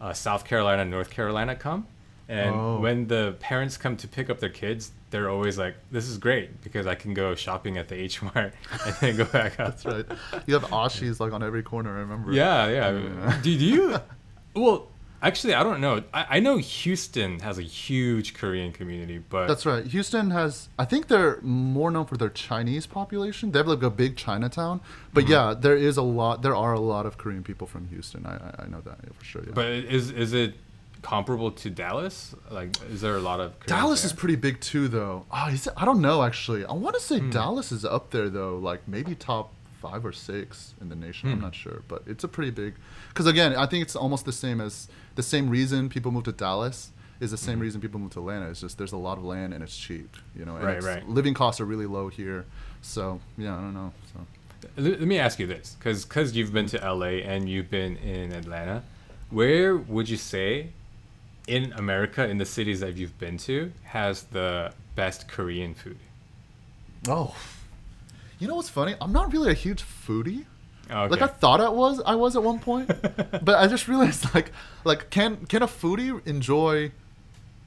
uh, 0.00 0.12
South 0.12 0.44
Carolina, 0.44 0.84
North 0.84 1.10
Carolina 1.10 1.54
come. 1.56 1.86
And 2.28 2.54
Oh. 2.54 2.80
when 2.80 3.06
the 3.08 3.36
parents 3.40 3.76
come 3.76 3.96
to 3.98 4.08
pick 4.08 4.30
up 4.30 4.38
their 4.40 4.48
kids, 4.48 4.90
they're 5.10 5.28
always 5.28 5.58
like, 5.58 5.74
"This 5.90 6.08
is 6.08 6.18
great 6.18 6.62
because 6.62 6.86
I 6.86 6.94
can 6.94 7.14
go 7.14 7.34
shopping 7.34 7.76
at 7.78 7.88
the 7.88 7.94
H 7.96 8.22
Mart 8.22 8.54
and 8.86 8.94
then 9.00 9.16
go 9.16 9.24
back 9.26 9.60
out." 9.60 9.78
That's 9.78 9.84
right. 9.84 10.06
You 10.46 10.54
have 10.54 10.72
Ashi's 10.72 11.20
like 11.20 11.32
on 11.32 11.42
every 11.42 11.62
corner. 11.62 11.90
I 11.96 12.00
remember. 12.00 12.32
Yeah, 12.32 12.68
yeah. 12.68 12.90
Yeah. 12.98 13.38
Do, 13.42 13.58
do 13.58 13.64
you? 13.64 13.96
Well, 14.54 14.88
Actually, 15.22 15.54
I 15.54 15.62
don't 15.62 15.80
know. 15.80 16.02
I, 16.12 16.26
I 16.36 16.40
know 16.40 16.56
Houston 16.56 17.38
has 17.40 17.56
a 17.56 17.62
huge 17.62 18.34
Korean 18.34 18.72
community, 18.72 19.18
but 19.18 19.46
That's 19.46 19.64
right. 19.64 19.86
Houston 19.86 20.30
has, 20.32 20.68
I 20.78 20.84
think 20.84 21.06
they're 21.06 21.40
more 21.42 21.90
known 21.92 22.06
for 22.06 22.16
their 22.16 22.28
Chinese 22.28 22.86
population. 22.86 23.52
They 23.52 23.60
have 23.60 23.68
like 23.68 23.82
a 23.84 23.90
big 23.90 24.16
Chinatown. 24.16 24.80
But 25.14 25.24
Mm-hmm. 25.24 25.32
yeah, 25.32 25.54
there 25.56 25.76
is 25.76 25.96
a 25.96 26.02
lot, 26.02 26.42
there 26.42 26.56
are 26.56 26.72
a 26.72 26.80
lot 26.80 27.06
of 27.06 27.18
Korean 27.18 27.44
people 27.44 27.68
from 27.68 27.86
Houston. 27.88 28.26
I, 28.26 28.62
I, 28.64 28.66
know 28.66 28.80
that 28.80 28.98
for 29.14 29.24
sure. 29.24 29.42
Yeah. 29.46 29.52
but 29.54 29.66
is 29.68 30.10
is 30.10 30.32
it 30.32 30.54
comparable 31.02 31.50
to 31.52 31.70
Dallas? 31.70 32.34
Like, 32.50 32.76
is 32.90 33.00
there 33.00 33.16
a 33.16 33.20
lot 33.20 33.38
of 33.40 33.52
Koreans 33.60 33.68
Dallas 33.68 34.00
there? 34.02 34.06
is 34.08 34.12
pretty 34.12 34.36
big 34.36 34.60
too, 34.60 34.88
though. 34.88 35.26
Oh, 35.30 35.48
is 35.48 35.66
it? 35.68 35.72
I 35.76 35.84
don't 35.84 36.00
know 36.00 36.22
actually. 36.24 36.64
I 36.64 36.72
want 36.72 36.94
to 36.96 37.00
say 37.00 37.18
Hmm. 37.20 37.30
Dallas 37.30 37.70
is 37.70 37.84
up 37.84 38.10
there 38.10 38.28
though, 38.28 38.56
like 38.58 38.88
maybe 38.88 39.14
top 39.14 39.52
five 39.82 40.02
or 40.06 40.12
six 40.12 40.74
in 40.80 40.88
the 40.88 40.96
nation. 40.96 41.28
I'm 41.30 41.36
Hmm. 41.38 41.42
not 41.48 41.54
sure, 41.54 41.82
but 41.88 42.00
it's 42.06 42.24
a 42.24 42.28
pretty 42.28 42.50
big. 42.62 42.72
Because 43.08 43.26
again, 43.26 43.54
I 43.56 43.66
think 43.66 43.82
it's 43.82 43.96
almost 43.96 44.24
the 44.24 44.32
same 44.44 44.60
as 44.60 44.88
the 45.16 45.22
same 45.34 45.46
reason 45.50 45.88
people 45.88 46.10
move 46.12 46.24
to 46.24 46.32
Dallas 46.32 46.90
is 47.20 47.30
the 47.30 47.36
same 47.48 47.58
reason 47.60 47.80
people 47.80 48.00
move 48.00 48.12
to 48.12 48.20
Atlanta. 48.20 48.46
It's 48.50 48.60
just 48.60 48.78
there's 48.78 48.92
a 48.92 48.96
lot 49.08 49.16
of 49.18 49.24
land 49.24 49.52
and 49.54 49.62
it's 49.62 49.76
cheap, 49.76 50.16
you 50.38 50.44
know. 50.46 50.56
And 50.56 50.64
Right, 50.64 50.82
right. 50.82 51.08
Living 51.08 51.34
costs 51.34 51.60
are 51.60 51.64
really 51.74 51.86
low 51.86 52.08
here, 52.08 52.46
so 52.80 53.20
yeah, 53.36 53.54
I 53.58 53.60
don't 53.60 53.74
know. 53.74 53.92
So 54.12 54.18
Let 54.76 55.00
let 55.00 55.08
me 55.14 55.18
ask 55.26 55.38
you 55.40 55.46
this, 55.46 55.76
because 55.78 56.04
because 56.04 56.28
you've 56.36 56.52
been 56.52 56.66
to 56.74 56.78
LA 56.94 57.12
and 57.32 57.48
you've 57.48 57.70
been 57.70 57.96
in 57.98 58.32
Atlanta, 58.32 58.82
where 59.30 59.76
would 59.76 60.08
you 60.08 60.16
say, 60.16 60.70
in 61.46 61.72
America, 61.84 62.22
in 62.32 62.38
the 62.38 62.46
cities 62.56 62.78
that 62.80 62.96
you've 62.98 63.18
been 63.18 63.36
to, 63.48 63.72
has 63.98 64.14
the 64.38 64.72
best 64.94 65.20
Korean 65.34 65.74
food? 65.74 65.98
oh, 67.08 67.34
you 68.42 68.48
know 68.48 68.56
what's 68.56 68.68
funny? 68.68 68.96
I'm 69.00 69.12
not 69.12 69.32
really 69.32 69.52
a 69.52 69.54
huge 69.54 69.84
foodie. 69.84 70.46
Oh, 70.90 71.06
Like 71.06 71.22
I 71.22 71.28
thought 71.28 71.60
I 71.60 71.68
was, 71.68 72.02
I 72.04 72.16
was 72.16 72.34
at 72.34 72.42
one 72.42 72.58
point, 72.58 72.88
but 73.44 73.54
I 73.54 73.68
just 73.68 73.86
realized 73.86 74.34
like, 74.34 74.50
like 74.84 75.10
can 75.10 75.46
can 75.46 75.62
a 75.62 75.68
foodie 75.68 76.26
enjoy, 76.26 76.90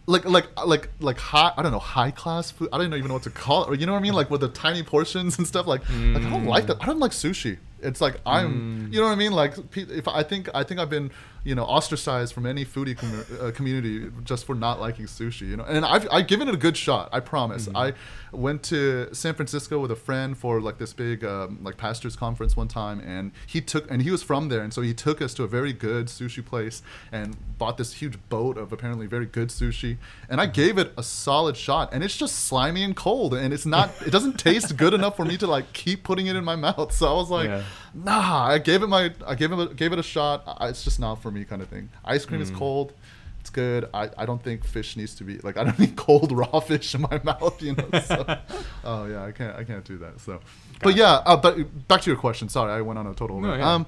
like 0.06 0.26
like 0.26 0.48
like 0.66 0.90
like 1.00 1.18
high 1.18 1.54
I 1.56 1.64
don't 1.64 1.72
know 1.72 1.80
high 1.80 2.12
class 2.12 2.52
food 2.52 2.68
I 2.74 2.78
don't 2.78 2.94
even 2.94 3.08
know 3.08 3.14
what 3.14 3.24
to 3.24 3.30
call 3.30 3.64
it 3.64 3.70
or 3.70 3.76
you 3.76 3.86
know 3.86 3.94
what 3.94 4.00
I 4.00 4.02
mean 4.02 4.14
like 4.14 4.30
with 4.30 4.42
the 4.42 4.50
tiny 4.50 4.84
portions 4.84 5.38
and 5.40 5.48
stuff 5.48 5.66
like 5.66 5.82
like 5.90 6.24
I 6.24 6.30
don't 6.30 6.46
like 6.46 6.66
hmm. 6.66 6.68
that 6.68 6.84
I 6.84 6.86
don't 6.86 7.00
like 7.00 7.12
sushi. 7.12 7.58
It's 7.86 8.02
like 8.02 8.16
I'm 8.26 8.90
you 8.92 9.00
know 9.00 9.08
what 9.08 9.14
I 9.14 9.16
mean? 9.16 9.32
Like 9.32 9.54
if 9.76 10.08
I 10.08 10.24
think 10.24 10.50
I 10.54 10.64
think 10.64 10.80
I've 10.80 10.90
been 10.90 11.12
you 11.44 11.54
know 11.54 11.64
ostracized 11.64 12.34
from 12.34 12.46
any 12.48 12.66
foodie 12.66 12.98
commu- 12.98 13.44
uh, 13.44 13.52
community 13.52 14.10
just 14.24 14.46
for 14.46 14.56
not 14.56 14.82
liking 14.82 15.06
sushi 15.06 15.48
you 15.48 15.58
know? 15.58 15.64
And 15.64 15.86
I've 15.86 16.08
I've 16.12 16.28
given 16.28 16.48
it 16.50 16.56
a 16.56 16.58
good 16.58 16.76
shot 16.76 17.10
I 17.14 17.20
promise. 17.20 17.68
I 17.76 17.94
went 18.32 18.64
to 18.64 19.14
San 19.14 19.34
Francisco 19.36 19.80
with 19.80 19.92
a 19.92 19.96
friend 19.96 20.36
for 20.38 20.60
like 20.60 20.78
this 20.80 20.92
big 20.94 21.24
um, 21.24 21.60
like 21.64 21.78
pastors 21.78 22.16
conference 22.16 22.58
one 22.58 22.68
time 22.68 23.00
and 23.00 23.32
he 23.48 23.62
took 23.62 23.90
and 23.92 24.02
he 24.02 24.12
was 24.12 24.24
from 24.24 24.50
there 24.50 24.62
and 24.62 24.74
so 24.74 24.82
he 24.82 24.94
took 24.94 25.22
us 25.22 25.34
to 25.36 25.44
a 25.44 25.48
very 25.48 25.72
good 25.72 26.08
sushi 26.08 26.44
place 26.44 26.82
and 27.12 27.38
bought 27.60 27.78
this 27.78 27.94
huge 27.94 28.18
boat 28.30 28.58
of 28.58 28.74
apparently 28.74 29.06
very 29.08 29.26
good 29.28 29.50
sushi 29.50 29.98
and 30.30 30.42
I 30.42 30.48
gave 30.48 30.78
it 30.78 30.94
a 30.98 31.04
solid 31.04 31.56
shot 31.56 31.94
and 31.94 32.04
it's 32.04 32.18
just 32.18 32.36
slimy 32.46 32.84
and 32.84 32.96
cold 32.96 33.34
and 33.36 33.54
it's 33.54 33.66
not 33.68 33.92
it 34.06 34.12
doesn't 34.12 34.40
taste 34.40 34.76
good 34.76 34.94
enough 34.96 35.16
for 35.16 35.26
me 35.26 35.38
to 35.38 35.48
like 35.48 35.72
keep 35.74 36.04
putting 36.04 36.26
it 36.28 36.36
in 36.36 36.44
my 36.44 36.56
mouth. 36.56 36.92
So 36.96 37.08
I 37.08 37.14
was 37.14 37.30
like 37.30 37.50
Yeah. 37.50 37.64
Nah 37.94 38.46
I 38.46 38.58
gave 38.60 38.84
it 38.84 38.88
my 38.88 39.14
I 39.26 39.36
gave 39.36 39.52
it 39.52 39.60
a, 39.60 39.74
gave 39.74 39.94
it 39.94 40.00
a 40.00 40.04
shot 40.04 40.44
I, 40.48 40.70
it's 40.70 40.84
just 40.84 41.00
not 41.00 41.22
for 41.22 41.32
me 41.32 41.44
kind 41.46 41.62
of 41.62 41.68
thing 41.70 41.90
ice 42.04 42.26
cream 42.26 42.42
is 42.42 42.52
cold 42.52 42.94
it's 43.42 43.52
good. 43.52 43.88
I, 43.94 44.10
I 44.18 44.26
don't 44.26 44.42
think 44.42 44.66
fish 44.66 44.98
needs 44.98 45.14
to 45.16 45.24
be 45.24 45.38
like 45.38 45.56
I 45.56 45.64
don't 45.66 45.78
need 45.84 45.96
cold 45.96 46.32
raw 46.32 46.60
fish 46.62 46.96
in 46.96 47.02
my 47.02 47.22
mouth, 47.24 47.62
you 47.62 47.76
know. 47.76 47.88
So, 48.04 48.26
oh 48.84 49.06
yeah, 49.06 49.24
I 49.24 49.32
can't 49.32 49.56
I 49.56 49.64
can't 49.64 49.86
do 49.86 50.00
that. 50.00 50.20
So, 50.20 50.40
but 50.82 50.96
yeah, 50.96 51.22
uh, 51.28 51.38
but 51.38 51.88
back 51.88 52.02
to 52.02 52.10
your 52.10 52.18
question. 52.18 52.50
Sorry, 52.50 52.72
I 52.74 52.82
went 52.82 52.98
on 52.98 53.06
a 53.06 53.14
total. 53.14 53.40
No, 53.40 53.54
yeah. 53.54 53.72
Um, 53.72 53.86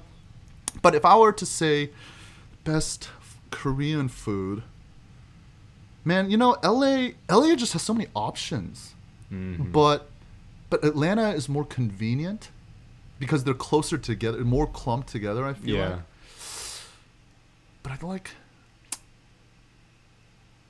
but 0.80 0.94
if 0.94 1.04
I 1.04 1.16
were 1.16 1.32
to 1.32 1.44
say 1.44 1.90
best 2.62 3.08
Korean 3.50 4.06
food, 4.08 4.62
man, 6.04 6.30
you 6.30 6.36
know, 6.36 6.56
LA 6.62 7.08
LA 7.28 7.56
just 7.56 7.72
has 7.72 7.82
so 7.82 7.92
many 7.94 8.08
options, 8.14 8.94
Mhm. 9.32 9.72
but 9.72 10.08
but 10.70 10.84
Atlanta 10.84 11.30
is 11.30 11.48
more 11.48 11.64
convenient 11.64 12.50
because 13.18 13.44
they're 13.44 13.54
closer 13.54 13.98
together, 13.98 14.38
more 14.44 14.66
clumped 14.66 15.08
together. 15.08 15.44
I 15.46 15.54
feel 15.54 15.76
Yeah. 15.76 15.88
like. 15.88 15.98
But 17.82 17.92
I'd 17.92 18.02
like. 18.02 18.30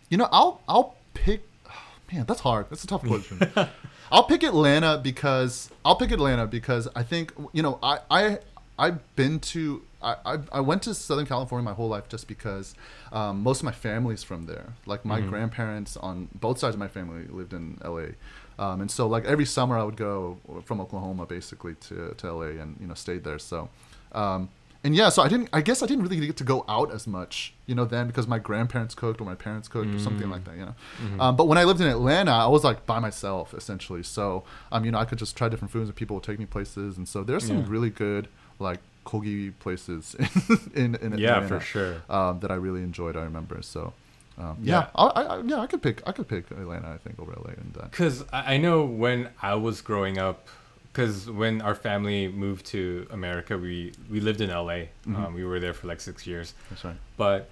You 0.08 0.16
know, 0.18 0.28
I'll 0.32 0.60
I'll 0.68 0.96
pick. 1.14 1.42
man, 2.12 2.24
that's 2.26 2.40
hard. 2.40 2.66
That's 2.70 2.84
a 2.84 2.86
tough 2.86 3.02
question. 3.04 3.40
I'll 4.12 4.24
pick 4.24 4.42
Atlanta 4.42 4.98
because 5.02 5.70
I'll 5.84 5.96
pick 5.96 6.10
Atlanta 6.10 6.46
because 6.46 6.88
I 6.96 7.02
think 7.02 7.32
you 7.52 7.62
know 7.62 7.78
I 7.82 7.98
I 8.10 8.38
I've 8.78 9.16
been 9.16 9.38
to 9.40 9.82
I 10.02 10.16
I, 10.24 10.38
I 10.52 10.60
went 10.60 10.82
to 10.84 10.94
Southern 10.94 11.26
California 11.26 11.62
my 11.64 11.74
whole 11.74 11.88
life 11.88 12.08
just 12.08 12.26
because 12.26 12.74
um, 13.12 13.42
most 13.42 13.58
of 13.60 13.64
my 13.64 13.72
family's 13.72 14.22
from 14.22 14.46
there. 14.46 14.72
Like 14.86 15.04
my 15.04 15.20
Mhm. 15.20 15.28
grandparents 15.28 15.96
on 15.98 16.28
both 16.34 16.58
sides 16.58 16.74
of 16.74 16.78
my 16.80 16.88
family 16.88 17.26
lived 17.28 17.52
in 17.52 17.78
L.A. 17.84 18.14
Um, 18.58 18.80
and 18.80 18.90
so 18.90 19.06
like 19.06 19.24
every 19.24 19.44
summer 19.44 19.78
I 19.78 19.84
would 19.84 19.96
go 19.96 20.38
from 20.64 20.80
Oklahoma 20.80 21.26
basically 21.26 21.74
to, 21.86 22.14
to 22.18 22.32
LA 22.32 22.60
and 22.62 22.76
you 22.80 22.86
know 22.88 22.94
stayed 22.94 23.22
there. 23.24 23.38
So 23.38 23.68
um, 24.12 24.48
and 24.84 24.94
yeah, 24.94 25.08
so 25.08 25.22
I 25.22 25.28
didn't. 25.28 25.48
I 25.52 25.60
guess 25.60 25.82
I 25.82 25.86
didn't 25.86 26.04
really 26.04 26.20
get 26.24 26.36
to 26.36 26.44
go 26.44 26.64
out 26.68 26.92
as 26.94 27.06
much, 27.06 27.52
you 27.66 27.74
know, 27.74 27.84
then 27.84 28.06
because 28.06 28.28
my 28.28 28.38
grandparents 28.38 28.94
cooked 28.94 29.20
or 29.20 29.24
my 29.24 29.34
parents 29.34 29.66
cooked 29.66 29.92
or 29.94 29.98
something 29.98 30.28
Mm. 30.28 30.30
like 30.30 30.44
that, 30.44 30.56
you 30.56 30.64
know. 30.66 30.74
Mhm. 31.02 31.20
Um, 31.20 31.36
but 31.36 31.48
when 31.48 31.58
I 31.58 31.64
lived 31.64 31.80
in 31.80 31.88
Atlanta, 31.88 32.30
I 32.30 32.46
was 32.46 32.62
like 32.62 32.86
by 32.86 33.00
myself 33.00 33.52
essentially. 33.54 34.02
So 34.04 34.44
um, 34.70 34.84
you 34.84 34.92
know, 34.92 34.98
I 34.98 35.04
could 35.04 35.18
just 35.18 35.36
try 35.36 35.48
different 35.48 35.72
foods 35.72 35.88
and 35.88 35.96
people 35.96 36.14
would 36.16 36.22
take 36.24 36.38
me 36.38 36.46
places. 36.46 36.96
And 36.96 37.08
so 37.08 37.24
there's 37.24 37.44
some 37.46 37.58
Yeah. 37.58 37.64
really 37.68 37.90
good 37.90 38.28
like 38.60 38.78
kogi 39.04 39.52
places 39.58 40.14
in 40.74 40.94
in, 40.96 41.12
in 41.12 41.18
Yeah, 41.18 41.36
Atlanta 41.38 41.58
for 41.60 41.60
sure. 41.64 42.02
um, 42.08 42.38
that 42.40 42.50
I 42.52 42.54
really 42.54 42.82
enjoyed. 42.82 43.16
I 43.16 43.22
remember. 43.24 43.60
So 43.62 43.92
um, 44.38 44.56
Yeah. 44.62 44.74
yeah, 44.80 44.86
I, 44.94 45.04
I, 45.06 45.22
I- 45.36 45.42
yeah, 45.42 45.60
I 45.60 45.66
could 45.66 45.82
pick 45.82 46.02
I 46.06 46.12
could 46.12 46.28
pick 46.28 46.50
Atlanta. 46.50 46.88
I 46.88 46.98
think 46.98 47.18
over 47.20 47.32
LA 47.32 47.52
and 47.62 47.76
uh, 47.80 47.84
Because 47.90 48.24
I 48.32 48.54
I 48.54 48.56
know 48.58 48.84
when 48.84 49.28
I 49.42 49.54
was 49.54 49.80
growing 49.80 50.18
up, 50.18 50.46
because 50.92 51.28
when 51.30 51.60
our 51.62 51.74
family 51.74 52.28
moved 52.28 52.66
to 52.66 53.06
America, 53.10 53.56
we, 53.58 53.92
we 54.10 54.20
lived 54.20 54.40
in 54.40 54.50
LA. 54.50 54.78
Mhm. 55.06 55.16
Um, 55.16 55.34
we 55.34 55.44
were 55.44 55.60
there 55.60 55.74
for 55.74 55.86
like 55.86 56.00
six 56.00 56.26
years. 56.26 56.54
that's 56.70 56.84
right. 56.84 56.96
But 57.16 57.48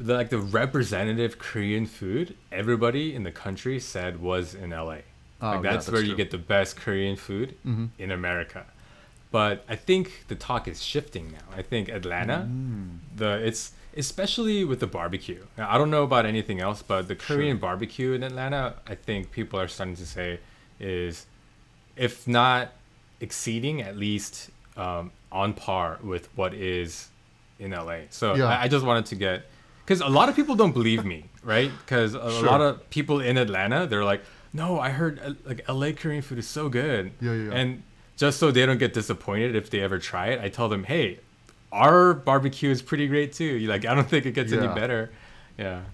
the, 0.00 0.14
like 0.14 0.30
the 0.30 0.38
representative 0.38 1.38
Korean 1.38 1.86
food, 1.86 2.36
everybody 2.52 3.14
in 3.14 3.22
the 3.24 3.32
country 3.32 3.80
said 3.80 4.20
was 4.20 4.54
in 4.54 4.70
LA. 4.70 4.98
Oh, 5.40 5.50
like 5.50 5.64
yeah, 5.64 5.70
that's, 5.72 5.86
that's 5.86 5.88
where 5.92 6.00
true. 6.02 6.10
you 6.10 6.16
get 6.16 6.30
the 6.30 6.38
best 6.38 6.76
Korean 6.76 7.16
food 7.16 7.54
Mhm. 7.66 7.88
in 7.98 8.10
America. 8.12 8.64
But 9.30 9.64
I 9.68 9.76
think 9.76 10.24
the 10.28 10.34
talk 10.34 10.66
is 10.68 10.82
shifting 10.82 11.32
now. 11.32 11.46
I 11.56 11.62
think 11.62 11.88
Atlanta, 11.88 12.48
Mm. 12.50 12.98
the 13.14 13.30
it's 13.46 13.72
especially 13.98 14.64
with 14.64 14.80
the 14.80 14.86
barbecue. 14.86 15.44
Now, 15.56 15.68
I 15.70 15.76
don't 15.76 15.90
know 15.90 16.04
about 16.04 16.24
anything 16.24 16.60
else, 16.60 16.82
but 16.82 17.08
the 17.08 17.16
Korean 17.16 17.58
barbecue 17.58 18.12
in 18.12 18.22
Atlanta, 18.22 18.74
I 18.86 18.94
think 18.94 19.32
people 19.32 19.58
are 19.60 19.68
starting 19.68 19.96
to 19.96 20.06
say 20.06 20.38
is, 20.78 21.26
if 21.96 22.28
not 22.28 22.72
exceeding, 23.20 23.82
at 23.82 23.96
least 23.96 24.50
um, 24.76 25.10
on 25.32 25.52
par 25.52 25.98
with 26.02 26.28
what 26.36 26.54
is 26.54 27.08
in 27.58 27.72
LA. 27.72 28.02
So 28.10 28.34
Yeah. 28.34 28.46
I, 28.46 28.62
I 28.64 28.68
just 28.68 28.86
wanted 28.86 29.06
to 29.06 29.16
get 29.16 29.46
because 29.84 30.00
a 30.00 30.08
lot 30.08 30.28
of 30.28 30.36
people 30.36 30.54
don't 30.54 30.72
believe 30.72 31.04
me, 31.04 31.24
right? 31.42 31.70
Because 31.84 32.14
a, 32.14 32.18
a 32.18 32.42
lot 32.42 32.60
of 32.60 32.88
people 32.90 33.20
in 33.20 33.36
Atlanta, 33.38 33.86
they're 33.86 34.04
like, 34.04 34.22
no, 34.52 34.78
I 34.78 34.90
heard 34.90 35.18
uh, 35.18 35.32
like 35.44 35.66
LA 35.68 35.92
Korean 35.92 36.22
food 36.22 36.38
is 36.38 36.46
so 36.46 36.68
good. 36.68 37.10
Yeah, 37.20 37.32
yeah, 37.32 37.44
yeah. 37.50 37.52
And 37.58 37.82
just 38.16 38.38
so 38.38 38.50
they 38.50 38.64
don't 38.66 38.78
get 38.78 38.92
disappointed 38.94 39.56
if 39.56 39.70
they 39.70 39.80
ever 39.80 39.98
try 39.98 40.26
it, 40.28 40.40
I 40.40 40.50
tell 40.50 40.68
them, 40.68 40.84
hey, 40.84 41.18
our 41.72 42.14
barbecue 42.14 42.70
is 42.70 42.82
pretty 42.82 43.08
great 43.08 43.32
too. 43.32 43.44
You 43.44 43.68
like, 43.68 43.84
I 43.84 43.94
don't 43.94 44.08
think 44.08 44.26
it 44.26 44.32
gets 44.32 44.52
any 44.52 44.68
better. 44.68 45.10
Yeah. 45.56 45.82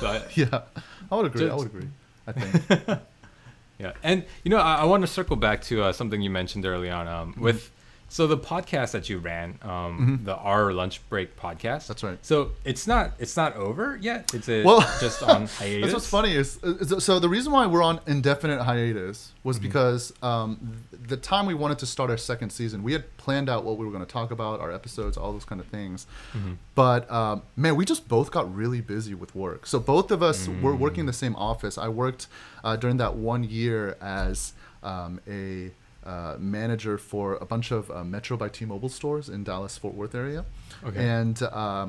So 0.00 0.08
I, 0.08 0.22
Yeah, 0.34 0.62
I 1.08 1.14
would 1.14 1.26
agree. 1.26 1.48
I 1.48 1.54
would 1.54 1.66
agree. 1.66 1.88
I 2.26 2.32
think. 2.32 3.00
yeah, 3.78 3.92
and 4.02 4.24
you 4.42 4.50
know, 4.50 4.56
I, 4.56 4.76
I 4.76 4.84
want 4.84 5.02
to 5.02 5.06
circle 5.06 5.36
back 5.36 5.62
to 5.62 5.84
uh, 5.84 5.92
something 5.92 6.20
you 6.20 6.30
mentioned 6.30 6.66
early 6.66 6.90
on 6.90 7.06
um, 7.06 7.34
with. 7.38 7.70
So 8.10 8.26
the 8.26 8.38
podcast 8.38 8.92
that 8.92 9.10
you 9.10 9.18
ran, 9.18 9.58
um, 9.62 10.20
Mhm. 10.20 10.24
the 10.24 10.34
Our 10.36 10.72
Lunch 10.72 11.06
Break 11.10 11.36
podcast. 11.38 11.88
That's 11.88 12.02
right. 12.02 12.18
So 12.22 12.52
it's 12.64 12.86
not 12.86 13.12
it's 13.18 13.36
not 13.36 13.54
over 13.56 13.98
yet. 14.00 14.32
It's 14.34 14.48
a, 14.48 14.64
Well, 14.64 14.80
just 15.00 15.22
on 15.34 15.46
hiatus. 15.46 15.82
That's 15.82 15.92
what's 15.92 16.08
funny 16.08 16.34
is, 16.34 16.58
is 16.62 17.04
so 17.04 17.18
the 17.18 17.28
reason 17.28 17.52
why 17.52 17.66
we're 17.66 17.82
on 17.82 18.00
indefinite 18.06 18.62
hiatus 18.62 19.32
was 19.44 19.56
Mm-hmm. 19.58 19.66
because 19.66 20.12
um, 20.22 20.78
the 20.90 21.16
time 21.18 21.44
we 21.46 21.52
wanted 21.54 21.78
to 21.80 21.86
start 21.86 22.08
our 22.10 22.16
second 22.16 22.50
season, 22.50 22.82
we 22.82 22.92
had 22.94 23.14
planned 23.18 23.50
out 23.50 23.62
what 23.64 23.76
we 23.76 23.84
were 23.84 23.92
going 23.92 24.04
to 24.04 24.10
talk 24.10 24.30
about, 24.30 24.58
our 24.60 24.72
episodes, 24.72 25.16
all 25.18 25.32
those 25.32 25.44
kind 25.44 25.60
of 25.60 25.66
things. 25.66 26.06
Mhm. 26.34 26.56
But 26.74 27.10
um, 27.12 27.42
man, 27.56 27.76
we 27.76 27.84
just 27.84 28.08
both 28.08 28.30
got 28.30 28.52
really 28.54 28.80
busy 28.80 29.14
with 29.14 29.34
work. 29.34 29.66
So 29.66 29.78
both 29.78 30.10
of 30.10 30.22
us 30.22 30.48
were 30.48 30.72
Mm. 30.72 30.78
working 30.78 31.00
in 31.00 31.06
the 31.06 31.12
same 31.12 31.36
office. 31.36 31.76
I 31.76 31.88
worked 31.88 32.26
uh, 32.64 32.76
during 32.76 32.96
that 32.96 33.16
one 33.16 33.44
year 33.44 33.96
as 34.00 34.54
um, 34.82 35.20
a 35.28 35.72
uh, 36.08 36.36
manager 36.38 36.96
for 37.10 37.24
a 37.44 37.46
bunch 37.52 37.68
of 37.78 37.82
uh, 37.90 38.02
Metro 38.14 38.34
by 38.42 38.48
T-Mobile 38.56 38.88
stores 38.98 39.28
in 39.34 39.44
Dallas 39.44 39.74
Fort 39.82 39.94
Worth 40.00 40.14
area, 40.24 40.42
Okay. 40.88 41.02
and 41.18 41.36
um, 41.64 41.88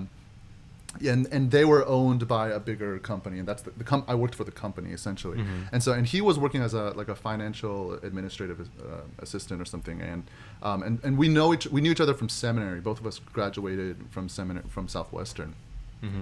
and 1.10 1.28
and 1.36 1.52
they 1.56 1.66
were 1.72 1.84
owned 1.98 2.24
by 2.28 2.46
a 2.50 2.60
bigger 2.70 2.98
company, 3.12 3.38
and 3.40 3.48
that's 3.48 3.62
the, 3.62 3.72
the 3.82 3.84
com- 3.92 4.04
I 4.08 4.16
worked 4.16 4.36
for 4.40 4.44
the 4.44 4.56
company 4.66 4.90
essentially, 5.00 5.38
Mhm. 5.38 5.70
and 5.74 5.80
so 5.86 5.90
and 5.98 6.06
he 6.14 6.20
was 6.30 6.36
working 6.46 6.62
as 6.68 6.74
a 6.74 6.86
like 7.00 7.10
a 7.16 7.16
financial 7.30 7.94
administrative 8.10 8.60
uh, 8.62 9.02
assistant 9.26 9.62
or 9.62 9.66
something, 9.74 9.98
and 10.02 10.22
um, 10.68 10.80
and 10.88 11.00
and 11.06 11.14
we 11.24 11.28
know 11.36 11.54
each 11.54 11.68
we 11.76 11.80
knew 11.84 11.92
each 11.92 12.02
other 12.06 12.16
from 12.16 12.28
seminary. 12.30 12.80
Both 12.82 13.00
of 13.02 13.06
us 13.06 13.20
graduated 13.38 13.96
from 14.10 14.28
seminary 14.30 14.66
from 14.76 14.88
Southwestern, 14.88 15.54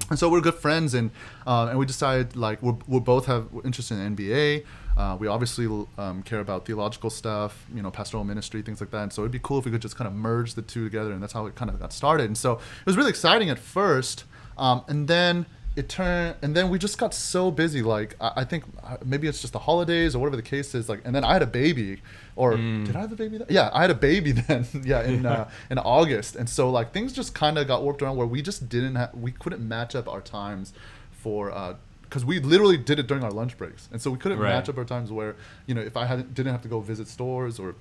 And 0.10 0.18
so 0.18 0.30
we're 0.30 0.42
good 0.42 0.56
friends, 0.56 0.94
and 0.94 1.12
uh, 1.46 1.68
and 1.70 1.78
we 1.78 1.86
decided 1.86 2.36
like 2.36 2.62
we're, 2.62 2.78
we 2.88 3.00
both 3.00 3.26
have 3.28 3.52
we're 3.52 3.64
interested 3.64 3.96
in 4.00 4.16
NBA. 4.16 4.66
Uh, 4.98 5.16
we 5.20 5.28
obviously 5.28 5.68
um, 6.00 6.24
care 6.24 6.40
about 6.40 6.66
theological 6.66 7.12
stuff, 7.12 7.66
you 7.74 7.84
know, 7.84 7.92
pastoral 7.92 8.24
ministry, 8.24 8.64
things 8.64 8.82
like 8.82 8.90
that. 8.90 9.04
And 9.04 9.14
so 9.14 9.22
it'd 9.22 9.32
be 9.32 9.40
cool 9.40 9.60
if 9.60 9.66
we 9.66 9.72
could 9.72 9.82
just 9.82 9.96
kind 9.96 10.08
of 10.08 10.14
merge 10.16 10.56
the 10.56 10.64
two 10.64 10.84
together, 10.84 11.12
and 11.12 11.22
that's 11.22 11.34
how 11.34 11.46
it 11.46 11.54
kind 11.54 11.70
of 11.70 11.80
got 11.80 11.94
started. 11.94 12.26
And 12.26 12.38
so 12.38 12.54
it 12.54 12.86
was 12.86 12.98
really 12.98 13.12
exciting 13.12 13.50
at 13.52 13.60
first, 13.60 14.24
um, 14.58 14.84
and 14.88 15.08
then 15.08 15.46
it 15.78 15.88
turned, 15.90 16.36
and 16.42 16.56
then 16.56 16.70
we 16.70 16.78
just 16.80 16.98
got 16.98 17.14
so 17.14 17.52
busy. 17.52 17.82
Like 17.82 18.16
I, 18.20 18.32
I 18.38 18.44
think 18.44 18.66
uh, 18.84 18.98
maybe 19.06 19.28
it's 19.28 19.40
just 19.42 19.54
the 19.54 19.60
holidays 19.60 20.16
or 20.16 20.20
whatever 20.20 20.36
the 20.36 20.42
case 20.42 20.74
is. 20.76 20.90
Like, 20.90 21.02
and 21.06 21.16
then 21.16 21.24
I 21.24 21.34
had 21.34 21.42
a 21.44 21.48
baby, 21.48 22.02
or 22.36 22.58
did 22.58 22.96
I 22.96 23.02
have 23.02 23.12
a 23.12 23.16
baby? 23.16 23.38
Then? 23.38 23.48
Yeah, 23.50 23.70
I 23.72 23.82
had 23.82 23.92
a 23.92 23.96
baby 23.96 24.32
then. 24.48 24.66
yeah, 24.84 25.04
in 25.04 25.26
uh, 25.26 25.50
in 25.70 25.78
August, 25.78 26.36
and 26.36 26.50
so 26.50 26.70
like 26.70 26.92
things 26.94 27.14
just 27.14 27.34
kind 27.34 27.58
of 27.58 27.68
got 27.68 27.84
worked 27.84 28.02
around 28.02 28.18
where 28.18 28.28
we 28.28 28.42
just 28.42 28.68
didn't 28.68 28.96
have, 28.96 29.14
we 29.14 29.32
couldn't 29.32 29.66
match 29.66 29.96
up 29.96 30.08
our 30.10 30.22
times 30.22 30.74
for. 31.12 31.52
Uh, 31.52 31.76
because 32.10 32.24
we 32.24 32.40
literally 32.40 32.78
did 32.78 33.00
it 33.00 33.08
during 33.08 33.22
our 33.22 33.32
lunch 33.32 33.58
breaks, 33.58 33.90
and 33.92 34.02
so 34.02 34.10
we 34.10 34.18
couldn't 34.18 34.40
Right. 34.40 34.54
match 34.54 34.70
up 34.70 34.78
our 34.78 34.86
times 34.86 35.12
where 35.12 35.36
you 35.66 35.76
know 35.76 35.82
if 35.82 35.98
I 35.98 36.06
hadn't 36.06 36.34
didn't 36.34 36.54
have 36.54 36.62
to 36.62 36.70
go 36.70 36.80
visit 36.80 37.10
stores 37.10 37.60
or 37.60 37.76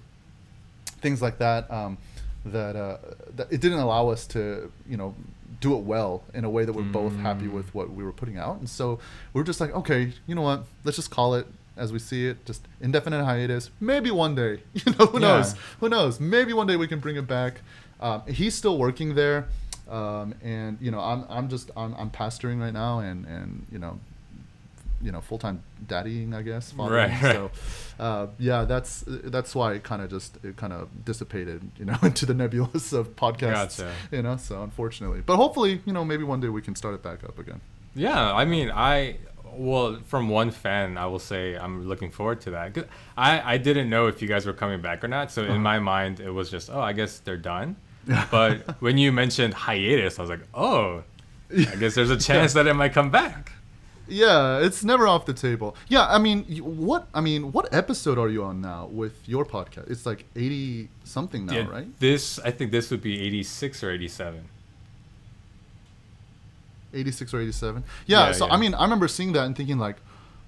things 1.00 1.22
like 1.22 1.38
that 1.38 1.70
um, 1.70 1.96
that, 2.44 2.74
uh, 2.76 2.96
that 3.36 3.52
it 3.52 3.60
didn't 3.60 3.78
allow 3.78 4.08
us 4.08 4.26
to 4.28 4.72
you 4.88 4.96
know 4.96 5.14
do 5.60 5.76
it 5.76 5.82
well 5.84 6.22
in 6.34 6.44
a 6.44 6.50
way 6.50 6.64
that 6.64 6.72
we're 6.72 6.82
both 6.82 7.16
happy 7.16 7.48
with 7.48 7.74
what 7.74 7.90
we 7.90 8.04
were 8.04 8.12
putting 8.12 8.36
out. 8.36 8.58
And 8.58 8.68
so 8.68 8.98
we're 9.32 9.44
just 9.44 9.60
like 9.60 9.72
okay 9.74 10.12
you 10.26 10.34
know 10.34 10.42
what? 10.42 10.64
Let's 10.84 10.96
just 10.96 11.10
call 11.10 11.34
it 11.34 11.46
as 11.76 11.92
we 11.92 11.98
see 11.98 12.26
it 12.26 12.44
just 12.44 12.66
indefinite 12.80 13.24
hiatus. 13.24 13.70
Maybe 13.80 14.10
one 14.10 14.34
day 14.34 14.62
you 14.74 14.92
know 14.98 15.06
who 15.06 15.20
knows? 15.20 15.54
Who 15.80 15.88
knows? 15.88 16.20
Maybe 16.20 16.52
one 16.52 16.66
day 16.66 16.76
we 16.76 16.88
can 16.88 16.98
bring 16.98 17.16
it 17.16 17.26
back. 17.26 17.60
Um, 18.00 18.22
he's 18.26 18.54
still 18.54 18.78
working 18.78 19.14
there. 19.14 19.48
Um, 19.88 20.34
and 20.42 20.78
you 20.80 20.90
know 20.90 20.98
I'm, 20.98 21.24
I'm 21.28 21.48
just 21.48 21.70
I'm, 21.76 21.94
I'm 21.94 22.10
pastoring 22.10 22.60
right 22.60 22.72
now 22.72 22.98
and 22.98 23.24
and 23.26 23.66
you 23.70 23.78
know 23.78 24.00
you 25.02 25.12
know 25.12 25.20
full-time 25.20 25.62
daddying 25.86 26.34
i 26.34 26.40
guess 26.42 26.72
fathering. 26.72 27.10
Right, 27.10 27.22
right. 27.22 27.32
so 27.34 27.50
uh, 28.00 28.26
yeah 28.38 28.64
that's 28.64 29.04
that's 29.06 29.54
why 29.54 29.74
it 29.74 29.82
kind 29.82 30.00
of 30.02 30.08
just 30.10 30.38
it 30.42 30.56
kind 30.56 30.72
of 30.72 30.88
dissipated 31.04 31.70
you 31.78 31.84
know 31.84 31.96
into 32.02 32.24
the 32.26 32.34
nebulous 32.34 32.92
of 32.92 33.14
podcasts 33.16 33.78
Gotcha. 33.78 33.92
you 34.10 34.22
know 34.22 34.36
so 34.36 34.62
unfortunately 34.62 35.20
but 35.24 35.36
hopefully 35.36 35.80
you 35.84 35.92
know 35.92 36.04
maybe 36.04 36.24
one 36.24 36.40
day 36.40 36.48
we 36.48 36.62
can 36.62 36.74
start 36.74 36.94
it 36.94 37.02
back 37.02 37.22
up 37.24 37.38
again 37.38 37.60
Yeah, 37.94 38.32
I 38.34 38.44
mean, 38.44 38.70
I 38.70 39.16
well, 39.58 39.98
from 40.04 40.28
one 40.28 40.50
fan, 40.50 40.98
I 40.98 41.06
will 41.06 41.18
say 41.32 41.56
I'm 41.56 41.88
looking 41.88 42.10
forward 42.10 42.42
to 42.42 42.50
that. 42.50 42.74
'Cause 42.74 42.84
I 43.16 43.54
I 43.54 43.56
didn't 43.58 43.88
know 43.88 44.06
if 44.12 44.20
you 44.20 44.28
guys 44.28 44.44
were 44.44 44.52
coming 44.62 44.80
back 44.82 45.02
or 45.04 45.08
not, 45.08 45.30
so 45.32 45.42
Uh-huh. 45.42 45.54
in 45.56 45.62
my 45.62 45.78
mind 45.78 46.20
it 46.20 46.30
was 46.30 46.50
just, 46.50 46.68
oh, 46.68 46.80
I 46.90 46.92
guess 46.92 47.20
they're 47.24 47.40
done. 47.54 47.76
But 48.30 48.80
when 48.84 48.98
you 48.98 49.12
mentioned 49.12 49.54
hiatus, 49.54 50.18
I 50.18 50.22
was 50.22 50.30
like, 50.30 50.44
oh, 50.52 51.02
I 51.72 51.74
guess 51.80 51.94
there's 51.94 52.10
a 52.10 52.20
chance 52.28 52.52
that 52.52 52.66
it 52.66 52.74
might 52.74 52.92
come 52.92 53.10
back. 53.10 53.52
Yeah 54.08 54.58
it's 54.58 54.84
never 54.84 55.06
off 55.06 55.26
the 55.26 55.34
table. 55.34 55.76
Yeah 55.88 56.06
i 56.06 56.18
mean 56.18 56.44
what 56.58 57.08
i 57.14 57.20
mean 57.20 57.52
what 57.52 57.72
episode 57.74 58.18
are 58.18 58.28
you 58.28 58.42
on 58.42 58.60
now 58.60 58.86
with 58.86 59.28
your 59.28 59.44
podcast? 59.44 59.90
It's 59.90 60.06
like 60.06 60.24
80 60.34 60.88
something 61.04 61.46
now 61.46 61.54
Yeah, 61.54 61.68
right? 61.68 62.00
This 62.00 62.38
I 62.40 62.50
think 62.50 62.72
this 62.72 62.90
would 62.90 63.02
be 63.02 63.20
86 63.22 63.82
or 63.84 63.90
87. 63.90 64.48
86 66.94 67.34
or 67.34 67.40
87 67.40 67.84
yeah, 68.06 68.26
Yeah, 68.26 68.32
so 68.32 68.46
yeah. 68.46 68.54
i 68.54 68.56
mean 68.56 68.74
i 68.74 68.82
remember 68.82 69.08
seeing 69.08 69.32
that 69.32 69.44
and 69.44 69.56
thinking 69.56 69.78
like 69.78 69.96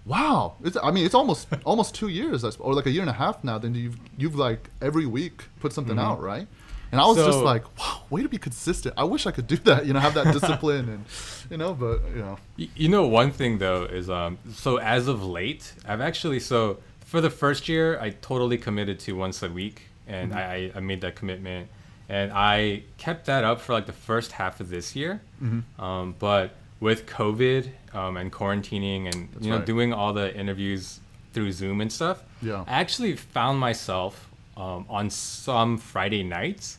wow 0.07 0.55
it's 0.65 0.77
i 0.83 0.91
mean 0.91 1.05
it's 1.05 1.15
almost 1.15 1.49
almost 1.65 1.95
two 1.95 2.09
years 2.09 2.45
I 2.45 2.51
or 2.59 2.73
like 2.75 2.87
a 2.87 2.91
year 2.91 3.03
and 3.03 3.11
a 3.11 3.15
half 3.25 3.45
now 3.45 3.59
then 3.59 3.75
you've 3.75 3.99
you've 4.17 4.35
like 4.35 4.71
every 4.81 5.05
week 5.05 5.45
put 5.61 5.73
something 5.73 5.97
mm-hmm. 5.97 6.13
out 6.13 6.23
right 6.23 6.47
and 6.93 7.01
i 7.01 7.07
was 7.07 7.17
just 7.17 7.29
Mm-hmm. 7.39 7.45
Like 7.45 7.79
wow 7.79 8.03
way 8.11 8.23
to 8.23 8.29
be 8.29 8.39
consistent 8.39 8.95
i 8.97 9.05
wish 9.05 9.27
i 9.27 9.31
could 9.31 9.47
do 9.47 9.57
that 9.69 9.87
you 9.87 9.93
know 9.93 10.01
have 10.01 10.15
that 10.15 10.33
discipline 10.33 10.89
and 10.89 11.05
you 11.51 11.57
know 11.57 11.75
but 11.75 12.01
you 12.15 12.21
know 12.23 12.39
You 12.57 12.89
know, 12.89 13.07
one 13.07 13.31
thing 13.33 13.59
though 13.59 13.85
is 13.85 14.09
um, 14.11 14.39
so 14.55 14.79
as 14.79 15.09
of 15.09 15.23
late, 15.25 15.73
I've 15.87 16.01
actually 16.01 16.41
so 16.41 16.79
for 17.01 17.21
the 17.23 17.31
first 17.31 17.69
year, 17.69 17.99
I 18.01 18.11
totally 18.11 18.59
committed 18.59 18.99
to 19.07 19.13
once 19.17 19.43
a 19.43 19.49
week, 19.49 19.83
and 20.07 20.33
Mm-hmm. 20.33 20.75
I, 20.77 20.79
I 20.79 20.81
made 20.81 21.01
that 21.01 21.15
commitment, 21.17 21.69
and 22.09 22.31
I 22.35 22.83
kept 22.99 23.25
that 23.27 23.45
up 23.45 23.61
for 23.63 23.73
like 23.73 23.87
the 23.87 23.99
first 24.11 24.33
half 24.33 24.61
of 24.61 24.69
this 24.69 24.95
year. 24.95 25.21
Mm-hmm. 25.43 25.81
Um, 25.83 26.15
but 26.19 26.51
with 26.81 27.07
COVID 27.07 27.71
um, 27.95 28.17
and 28.19 28.31
quarantining 28.31 29.07
and 29.11 29.29
That's 29.33 29.45
you 29.45 29.51
know 29.51 29.57
right. 29.59 29.67
doing 29.67 29.93
all 29.95 30.13
the 30.13 30.29
interviews 30.37 31.01
through 31.33 31.53
Zoom 31.53 31.81
and 31.81 31.91
stuff, 31.91 32.23
Yeah. 32.43 32.65
I 32.67 32.73
actually 32.81 33.17
found 33.17 33.59
myself 33.59 34.28
um, 34.59 34.85
on 34.91 35.09
some 35.11 35.79
Friday 35.79 36.23
nights. 36.23 36.79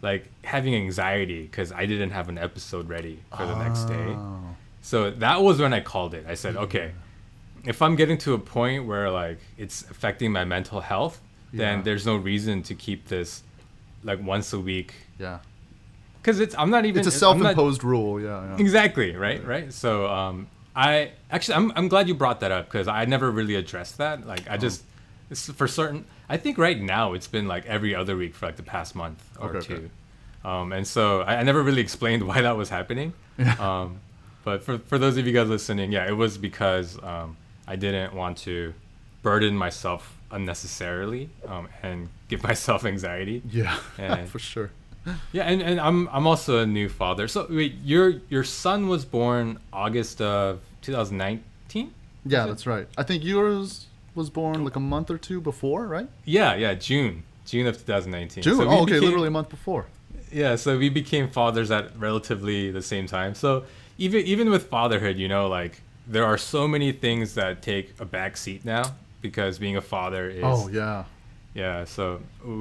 Like 0.00 0.28
having 0.44 0.76
anxiety 0.76 1.42
because 1.42 1.72
I 1.72 1.84
didn't 1.84 2.10
have 2.10 2.28
an 2.28 2.38
episode 2.38 2.88
ready 2.88 3.18
for 3.36 3.44
the 3.44 3.58
next 3.64 3.84
day. 3.86 3.94
Oh. 4.16 4.38
So 4.80 5.10
that 5.10 5.42
was 5.42 5.60
when 5.60 5.72
I 5.72 5.80
called 5.80 6.14
it. 6.14 6.24
I 6.28 6.34
said, 6.34 6.54
okay, 6.56 6.92
if 7.64 7.82
I'm 7.82 7.96
getting 7.96 8.16
to 8.18 8.34
a 8.34 8.38
point 8.38 8.86
where 8.86 9.10
like 9.10 9.38
it's 9.56 9.82
affecting 9.90 10.30
my 10.30 10.44
mental 10.44 10.80
health, 10.80 11.20
then 11.52 11.78
Yeah. 11.78 11.82
there's 11.82 12.06
no 12.06 12.14
reason 12.16 12.62
to 12.64 12.76
keep 12.76 13.08
this 13.08 13.42
like 14.04 14.22
once 14.22 14.52
a 14.52 14.60
week 14.60 14.94
yeah 15.18 15.38
because 16.22 16.38
it's 16.38 16.54
I'm 16.56 16.70
not 16.70 16.84
even 16.84 17.00
it's 17.00 17.08
a 17.08 17.10
not- 17.10 17.18
self-imposed 17.18 17.82
rule 17.82 18.20
yeah, 18.20 18.44
yeah. 18.54 18.56
exactly 18.60 19.16
right 19.16 19.44
right. 19.44 19.72
So 19.72 20.06
um, 20.06 20.46
I 20.76 21.10
actually 21.32 21.54
I'm 21.56 21.72
I'm 21.74 21.88
glad 21.88 22.06
you 22.06 22.14
brought 22.14 22.38
that 22.40 22.52
up 22.52 22.66
because 22.66 22.86
I 22.86 23.04
never 23.06 23.28
really 23.32 23.56
addressed 23.56 23.98
that. 23.98 24.24
Like 24.24 24.42
Oh. 24.48 24.52
I 24.52 24.56
just 24.58 24.84
it's 25.30 25.50
for 25.52 25.68
certain. 25.68 26.04
I 26.28 26.36
think 26.36 26.58
right 26.58 26.80
now 26.80 27.12
it's 27.14 27.26
been 27.28 27.46
like 27.48 27.66
every 27.66 27.94
other 27.94 28.16
week 28.16 28.34
for 28.34 28.46
like 28.46 28.56
the 28.56 28.62
past 28.62 28.94
month 28.94 29.22
or 29.40 29.56
Okay, 29.56 29.66
two. 29.66 29.74
okay. 29.74 29.88
Um, 30.44 30.72
and 30.72 30.86
so 30.86 31.22
I, 31.22 31.36
I 31.36 31.42
never 31.42 31.62
really 31.62 31.80
explained 31.82 32.26
why 32.30 32.40
that 32.42 32.56
was 32.56 32.68
happening. 32.70 33.12
Um, 33.60 34.00
but 34.44 34.62
for, 34.64 34.78
for 34.78 34.98
those 34.98 35.16
of 35.18 35.26
you 35.26 35.32
guys 35.32 35.48
listening, 35.48 35.92
yeah, 35.92 36.08
it 36.08 36.16
was 36.16 36.38
because 36.38 36.98
um, 37.02 37.36
I 37.66 37.76
didn't 37.76 38.14
want 38.14 38.38
to 38.38 38.72
burden 39.22 39.54
myself 39.56 40.16
unnecessarily 40.30 41.28
um, 41.46 41.68
and 41.82 42.08
give 42.28 42.42
myself 42.50 42.84
anxiety. 42.84 43.42
yeah 43.50 43.78
And- 43.98 44.28
for 44.28 44.38
sure 44.38 44.70
Yeah, 45.32 45.44
and, 45.44 45.62
and 45.62 45.80
I'm 45.80 46.08
I'm 46.08 46.26
also 46.26 46.58
a 46.62 46.66
new 46.66 46.88
father. 46.88 47.28
So 47.28 47.46
wait, 47.48 47.74
your 47.84 48.14
your 48.28 48.44
son 48.44 48.88
was 48.88 49.04
born 49.04 49.58
August 49.72 50.20
of 50.20 50.60
2019. 50.82 51.92
yeah 52.26 52.46
that's 52.46 52.66
right 52.66 52.86
i 52.96 53.02
think 53.02 53.24
yours 53.24 53.86
was 54.18 54.28
born 54.40 54.56
like 54.66 54.76
a 54.76 54.80
month 54.94 55.08
or 55.14 55.18
two 55.28 55.40
before 55.40 55.82
right 55.86 56.08
Yeah, 56.24 56.54
yeah, 56.64 56.74
June, 56.74 57.22
June 57.46 57.66
of 57.66 57.74
2019. 57.78 58.42
june 58.42 58.56
So 58.56 58.64
oh 58.68 58.82
okay 58.82 58.84
became- 58.92 59.04
literally 59.08 59.28
a 59.28 59.36
month 59.38 59.48
before 59.58 59.84
Yeah, 60.42 60.56
so 60.56 60.68
we 60.84 60.88
became 61.02 61.26
fathers 61.40 61.70
at 61.70 61.84
relatively 62.08 62.60
the 62.78 62.82
same 62.92 63.06
time. 63.06 63.32
So 63.34 63.64
even 63.96 64.20
even 64.34 64.46
with 64.54 64.64
fatherhood, 64.78 65.16
you 65.22 65.28
know, 65.34 65.44
like 65.58 65.74
there 66.14 66.26
are 66.30 66.38
so 66.54 66.68
many 66.74 66.90
things 67.04 67.26
that 67.40 67.52
take 67.70 67.86
a 67.98 68.04
back 68.16 68.32
seat 68.36 68.60
now 68.64 68.84
because 69.26 69.52
being 69.58 69.76
a 69.76 69.86
father 69.94 70.24
is 70.40 70.44
oh 70.52 70.68
yeah 70.80 71.04
yeah. 71.54 71.84
So 71.96 72.04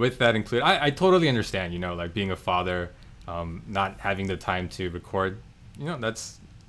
with 0.02 0.16
that 0.22 0.34
included, 0.40 0.64
I, 0.72 0.74
I 0.88 0.90
totally 1.04 1.28
understand. 1.34 1.68
You 1.76 1.80
know, 1.86 1.94
like 2.02 2.12
being 2.20 2.32
a 2.32 2.36
father, 2.50 2.80
um, 3.28 3.50
not 3.68 3.92
having 4.00 4.28
the 4.34 4.38
time 4.38 4.66
to 4.78 4.90
record. 5.00 5.32
You 5.78 5.86
know, 5.88 5.98
that's 6.06 6.24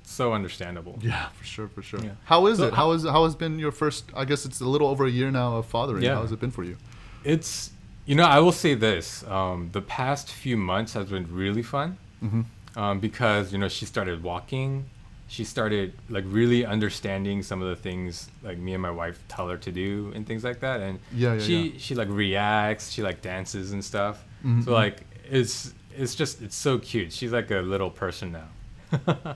so 0.09 0.33
understandable. 0.33 0.97
Yeah, 1.01 1.29
for 1.37 1.43
sure, 1.45 1.67
for 1.67 1.81
sure. 1.81 1.99
Yeah. 2.03 2.11
How 2.25 2.47
is 2.47 2.57
So 2.57 2.67
it? 2.67 2.73
how- 2.73 2.91
is 2.91 3.03
how 3.03 3.23
has 3.25 3.35
been 3.35 3.59
your 3.59 3.71
first? 3.71 4.05
I 4.15 4.25
guess 4.25 4.45
it's 4.45 4.59
a 4.61 4.65
little 4.65 4.87
over 4.87 5.05
a 5.05 5.09
year 5.19 5.31
now 5.31 5.57
of 5.57 5.65
fathering. 5.65 6.03
Yeah. 6.03 6.15
How 6.15 6.21
has 6.21 6.31
it 6.31 6.39
been 6.39 6.51
for 6.51 6.63
you? 6.63 6.75
It's 7.23 7.71
you 8.05 8.15
know 8.15 8.23
I 8.25 8.39
will 8.39 8.51
say 8.65 8.73
this: 8.75 9.23
um, 9.27 9.69
the 9.71 9.81
past 9.81 10.31
few 10.31 10.57
months 10.57 10.93
has 10.93 11.05
been 11.09 11.27
really 11.43 11.63
fun 11.63 11.97
Mm-hmm. 12.23 12.41
um, 12.79 12.99
because 12.99 13.53
you 13.53 13.57
know 13.59 13.69
she 13.69 13.85
started 13.85 14.23
walking, 14.23 14.85
she 15.27 15.43
started 15.45 15.93
like 16.09 16.25
really 16.27 16.65
understanding 16.65 17.43
some 17.43 17.61
of 17.61 17.69
the 17.69 17.75
things 17.75 18.29
like 18.43 18.57
me 18.57 18.73
and 18.73 18.81
my 18.81 18.91
wife 18.91 19.17
tell 19.29 19.47
her 19.47 19.57
to 19.57 19.71
do 19.71 20.11
and 20.15 20.25
things 20.27 20.43
like 20.43 20.59
that, 20.59 20.79
and 20.81 20.99
Yeah, 21.13 21.33
yeah, 21.35 21.39
she 21.45 21.57
yeah. 21.67 21.73
she 21.77 21.95
like 21.95 22.09
reacts, 22.09 22.91
she 22.91 23.01
like 23.03 23.21
dances 23.21 23.71
and 23.73 23.83
stuff. 23.85 24.15
Mhm, 24.45 24.63
So 24.65 24.71
mhm. 24.71 24.73
like 24.83 24.97
it's 25.29 25.73
it's 25.97 26.15
just 26.15 26.41
it's 26.41 26.55
so 26.55 26.77
cute. 26.79 27.11
She's 27.13 27.31
like 27.31 27.51
a 27.51 27.61
little 27.73 27.89
person 27.91 28.31
now. 28.31 28.49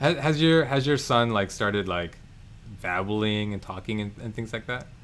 has, 0.00 0.16
has 0.18 0.42
your 0.42 0.64
has 0.64 0.86
your 0.86 0.96
son 0.96 1.30
like 1.30 1.50
started 1.50 1.88
like 1.88 2.16
babbling 2.82 3.52
and 3.52 3.60
talking 3.62 4.00
and, 4.00 4.12
and 4.22 4.34
things 4.34 4.52
like 4.52 4.66
that? 4.66 4.86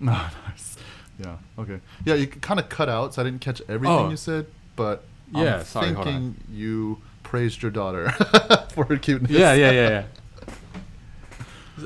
No, 0.00 0.12
nice. 0.48 0.76
Yeah. 1.20 1.36
Okay. 1.58 1.78
Yeah, 2.04 2.14
you 2.14 2.26
kind 2.26 2.58
of 2.58 2.68
cut 2.68 2.88
out, 2.88 3.14
so 3.14 3.22
I 3.22 3.24
didn't 3.24 3.40
catch 3.40 3.62
everything 3.68 3.96
Oh. 3.96 4.10
you 4.10 4.16
said, 4.16 4.46
but 4.74 5.04
Yeah, 5.32 5.58
I'm 5.58 5.64
sorry, 5.64 5.94
thinking 5.94 6.36
you 6.50 6.98
praised 7.22 7.62
your 7.62 7.70
daughter 7.70 8.10
for 8.74 8.84
her 8.86 8.96
cuteness. 8.96 9.30
yeah, 9.30 9.52
yeah, 9.54 9.70
yeah, 9.70 9.88
yeah. 9.88 10.04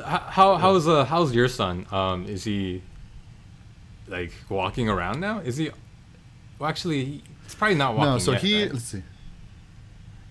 How 0.05 0.19
how- 0.19 0.57
how's 0.57 0.89
uh 0.89 1.05
how's 1.05 1.35
your 1.35 1.49
son? 1.49 1.87
Um, 1.93 2.27
is 2.27 2.45
he 2.45 2.83
like 4.09 4.33
walking 4.49 4.89
around 4.89 5.21
now? 5.21 5.39
Is 5.41 5.57
he? 5.57 5.71
Well, 6.59 6.69
actually, 6.69 7.05
he- 7.05 7.23
he's 7.45 7.55
probably 7.55 7.77
not 7.77 7.95
walking. 7.97 8.13
No, 8.13 8.19
so 8.19 8.33
yet, 8.33 8.41
he 8.43 8.63
right? 8.63 8.73
let's 8.73 8.85
see. 8.85 9.03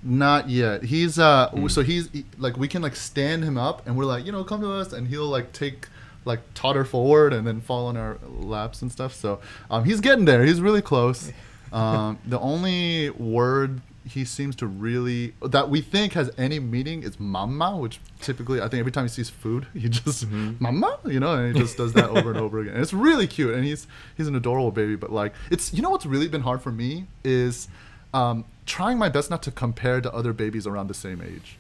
Not 0.08 0.50
yet. 0.50 0.84
He's 0.84 1.18
uh 1.20 1.50
Hmm. 1.50 1.68
so 1.68 1.82
he's 1.82 2.10
he- 2.12 2.26
like 2.38 2.56
we 2.58 2.68
can 2.68 2.82
like 2.84 2.96
stand 2.96 3.44
him 3.44 3.58
up 3.58 3.86
and 3.88 3.98
we're 3.98 4.06
like, 4.06 4.26
you 4.26 4.32
know, 4.32 4.44
come 4.44 4.62
to 4.62 4.72
us 4.72 4.94
and 4.94 5.08
he'll 5.08 5.28
like 5.28 5.52
take 5.52 5.88
like 6.26 6.42
totter 6.54 6.86
forward 6.86 7.34
and 7.34 7.46
then 7.46 7.60
fall 7.60 7.88
on 7.88 7.98
our 7.98 8.18
laps 8.28 8.82
and 8.84 8.92
stuff. 8.92 9.14
So 9.14 9.40
um 9.70 9.84
he's 9.84 10.00
getting 10.02 10.26
there. 10.26 10.44
He's 10.46 10.62
really 10.62 10.82
close. 10.82 11.32
Um 11.74 12.20
the 12.26 12.40
only 12.40 13.10
word 13.10 13.82
he 14.08 14.24
seems 14.24 14.56
to 14.58 14.68
really 14.68 15.34
that 15.42 15.68
we 15.72 15.82
think 15.82 16.14
has 16.14 16.30
any 16.38 16.60
meaning 16.60 17.02
is 17.02 17.20
mama, 17.20 17.76
which 17.76 18.00
typically 18.22 18.62
I 18.62 18.68
think 18.70 18.80
every 18.80 18.92
time 18.92 19.06
he 19.06 19.10
sees 19.10 19.32
food, 19.32 19.66
he 19.74 19.90
just 19.90 20.28
mama, 20.60 21.00
you 21.06 21.20
know, 21.20 21.34
and 21.34 21.56
he 21.56 21.60
just 21.62 21.76
does 21.76 21.94
that 21.94 22.12
over 22.12 22.30
and 22.30 22.40
over 22.40 22.60
again. 22.60 22.76
And 22.76 22.84
it's 22.84 22.94
really 22.94 23.26
cute, 23.26 23.56
and 23.56 23.66
he's 23.66 23.88
he's 24.16 24.28
an 24.28 24.36
adorable 24.36 24.70
baby. 24.72 24.96
But 24.96 25.12
like, 25.12 25.34
it's 25.50 25.74
you 25.74 25.82
know 25.82 25.90
what's 25.90 26.06
really 26.06 26.28
been 26.28 26.42
hard 26.44 26.62
for 26.62 26.72
me 26.72 27.08
is 27.24 27.68
um, 28.14 28.46
trying 28.66 28.98
my 28.98 29.10
best 29.10 29.30
not 29.30 29.44
to 29.44 29.52
compare 29.52 30.02
to 30.02 30.14
other 30.14 30.34
babies 30.34 30.66
around 30.68 30.88
the 30.88 30.94
same 30.94 31.22
age, 31.22 31.58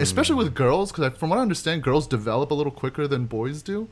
especially 0.00 0.36
with 0.36 0.54
girls, 0.54 0.90
because 0.92 1.16
from 1.18 1.28
what 1.30 1.38
I 1.38 1.42
understand, 1.42 1.82
girls 1.82 2.06
develop 2.06 2.50
a 2.50 2.54
little 2.54 2.72
quicker 2.72 3.06
than 3.06 3.26
boys 3.26 3.62
do. 3.62 3.88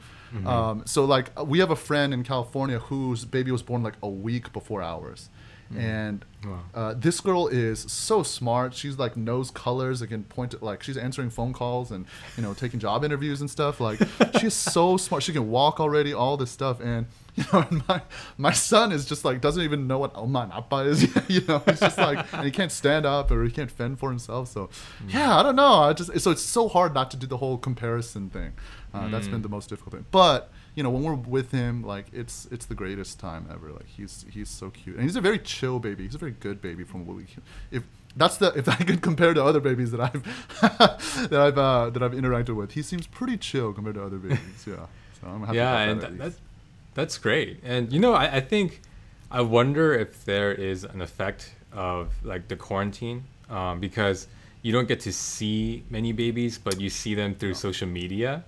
Um, 0.46 0.82
so 0.86 1.04
like 1.04 1.26
we 1.44 1.58
have 1.58 1.70
a 1.70 1.76
friend 1.76 2.14
in 2.14 2.22
California 2.24 2.78
whose 2.78 3.24
baby 3.24 3.50
was 3.50 3.62
born 3.62 3.82
like 3.82 3.94
a 4.02 4.08
week 4.08 4.52
before 4.52 4.80
ours. 4.82 5.28
And 5.76 6.24
Wow. 6.44 6.60
uh, 6.74 6.94
this 6.96 7.20
girl 7.20 7.46
is 7.46 7.80
so 7.80 8.24
smart. 8.24 8.74
She's 8.74 8.98
like 8.98 9.16
knows 9.16 9.52
colors. 9.52 10.02
Again, 10.02 10.24
point 10.24 10.52
at, 10.54 10.62
like 10.64 10.82
she's 10.82 10.96
answering 10.96 11.30
phone 11.30 11.52
calls 11.52 11.92
and 11.92 12.06
you 12.36 12.42
know 12.42 12.54
taking 12.54 12.80
job 12.80 13.04
interviews 13.04 13.40
and 13.40 13.48
stuff. 13.48 13.78
Like 13.78 14.00
she's 14.40 14.54
so 14.54 14.96
smart. 14.96 15.22
She 15.22 15.32
can 15.32 15.48
walk 15.48 15.78
already. 15.78 16.12
All 16.12 16.36
this 16.36 16.50
stuff. 16.50 16.80
And 16.80 17.06
you 17.36 17.44
know, 17.52 17.64
and 17.70 17.86
my 17.88 18.02
my 18.38 18.52
son 18.52 18.92
is 18.92 19.06
just 19.06 19.24
like 19.24 19.40
doesn't 19.40 19.62
even 19.62 19.86
know 19.86 19.98
what 19.98 20.14
oma 20.14 20.40
and 20.40 20.52
appa 20.52 20.76
is. 20.78 21.02
you 21.28 21.40
know, 21.46 21.62
he's 21.66 21.80
just 21.80 21.98
like 21.98 22.32
and 22.32 22.44
he 22.44 22.50
can't 22.50 22.72
stand 22.72 23.06
up 23.06 23.30
or 23.30 23.44
he 23.44 23.50
can't 23.50 23.70
fend 23.70 23.98
for 23.98 24.10
himself. 24.10 24.48
So 24.48 24.70
yeah, 25.08 25.36
I 25.38 25.42
don't 25.42 25.56
know. 25.56 25.74
I 25.74 25.92
just 25.92 26.18
so 26.20 26.30
it's 26.30 26.42
so 26.42 26.68
hard 26.68 26.94
not 26.94 27.10
to 27.12 27.16
do 27.16 27.26
the 27.26 27.38
whole 27.38 27.58
comparison 27.58 28.30
thing. 28.30 28.52
Uh, 28.92 29.08
That's 29.08 29.28
been 29.28 29.42
the 29.42 29.48
most 29.48 29.68
difficult 29.68 29.94
thing. 29.94 30.06
But 30.10 30.50
you 30.74 30.82
know, 30.82 30.90
when 30.90 31.02
we're 31.02 31.14
with 31.14 31.52
him, 31.52 31.82
like 31.82 32.06
it's 32.12 32.46
it's 32.50 32.66
the 32.66 32.74
greatest 32.74 33.20
time 33.20 33.46
ever. 33.50 33.70
Like 33.70 33.86
he's 33.86 34.24
he's 34.30 34.48
so 34.48 34.70
cute, 34.70 34.96
and 34.96 35.04
he's 35.04 35.16
a 35.16 35.20
very 35.20 35.38
chill 35.38 35.78
baby. 35.78 36.04
He's 36.04 36.14
a 36.14 36.18
very 36.18 36.32
good 36.32 36.60
baby 36.60 36.84
from 36.84 37.06
what 37.06 37.16
we. 37.16 37.26
If 37.70 37.84
that's 38.16 38.36
the 38.38 38.52
if 38.56 38.68
I 38.68 38.76
could 38.76 39.02
compare 39.02 39.34
to 39.34 39.44
other 39.44 39.60
babies 39.60 39.90
that 39.92 40.00
I've 40.00 40.22
that 41.30 41.40
I've 41.40 41.58
uh, 41.58 41.90
that 41.90 42.02
I've 42.02 42.12
interacted 42.12 42.56
with, 42.56 42.72
he 42.72 42.82
seems 42.82 43.06
pretty 43.06 43.36
chill 43.36 43.72
compared 43.72 43.96
to 43.96 44.04
other 44.04 44.18
babies. 44.18 44.66
Yeah, 44.66 44.86
so 45.20 45.28
I'm 45.28 45.40
happy. 45.42 45.56
yeah, 45.56 45.82
about 45.82 45.88
and 45.88 46.00
that 46.00 46.10
at 46.10 46.18
that's 46.18 46.40
that's 46.94 47.18
great. 47.18 47.60
And 47.64 47.92
you 47.92 47.98
know, 48.00 48.14
I, 48.14 48.36
I 48.36 48.40
think 48.40 48.80
I 49.30 49.40
wonder 49.42 49.92
if 49.94 50.24
there 50.24 50.52
is 50.52 50.84
an 50.84 51.00
effect 51.00 51.54
of 51.72 52.12
like 52.24 52.48
the 52.48 52.56
quarantine 52.56 53.24
um, 53.48 53.80
because 53.80 54.26
you 54.62 54.72
don't 54.72 54.88
get 54.88 55.00
to 55.00 55.12
see 55.12 55.84
many 55.90 56.12
babies, 56.12 56.58
but 56.58 56.80
you 56.80 56.90
see 56.90 57.14
them 57.14 57.34
through 57.34 57.54
social 57.54 57.88
media. 57.88 58.44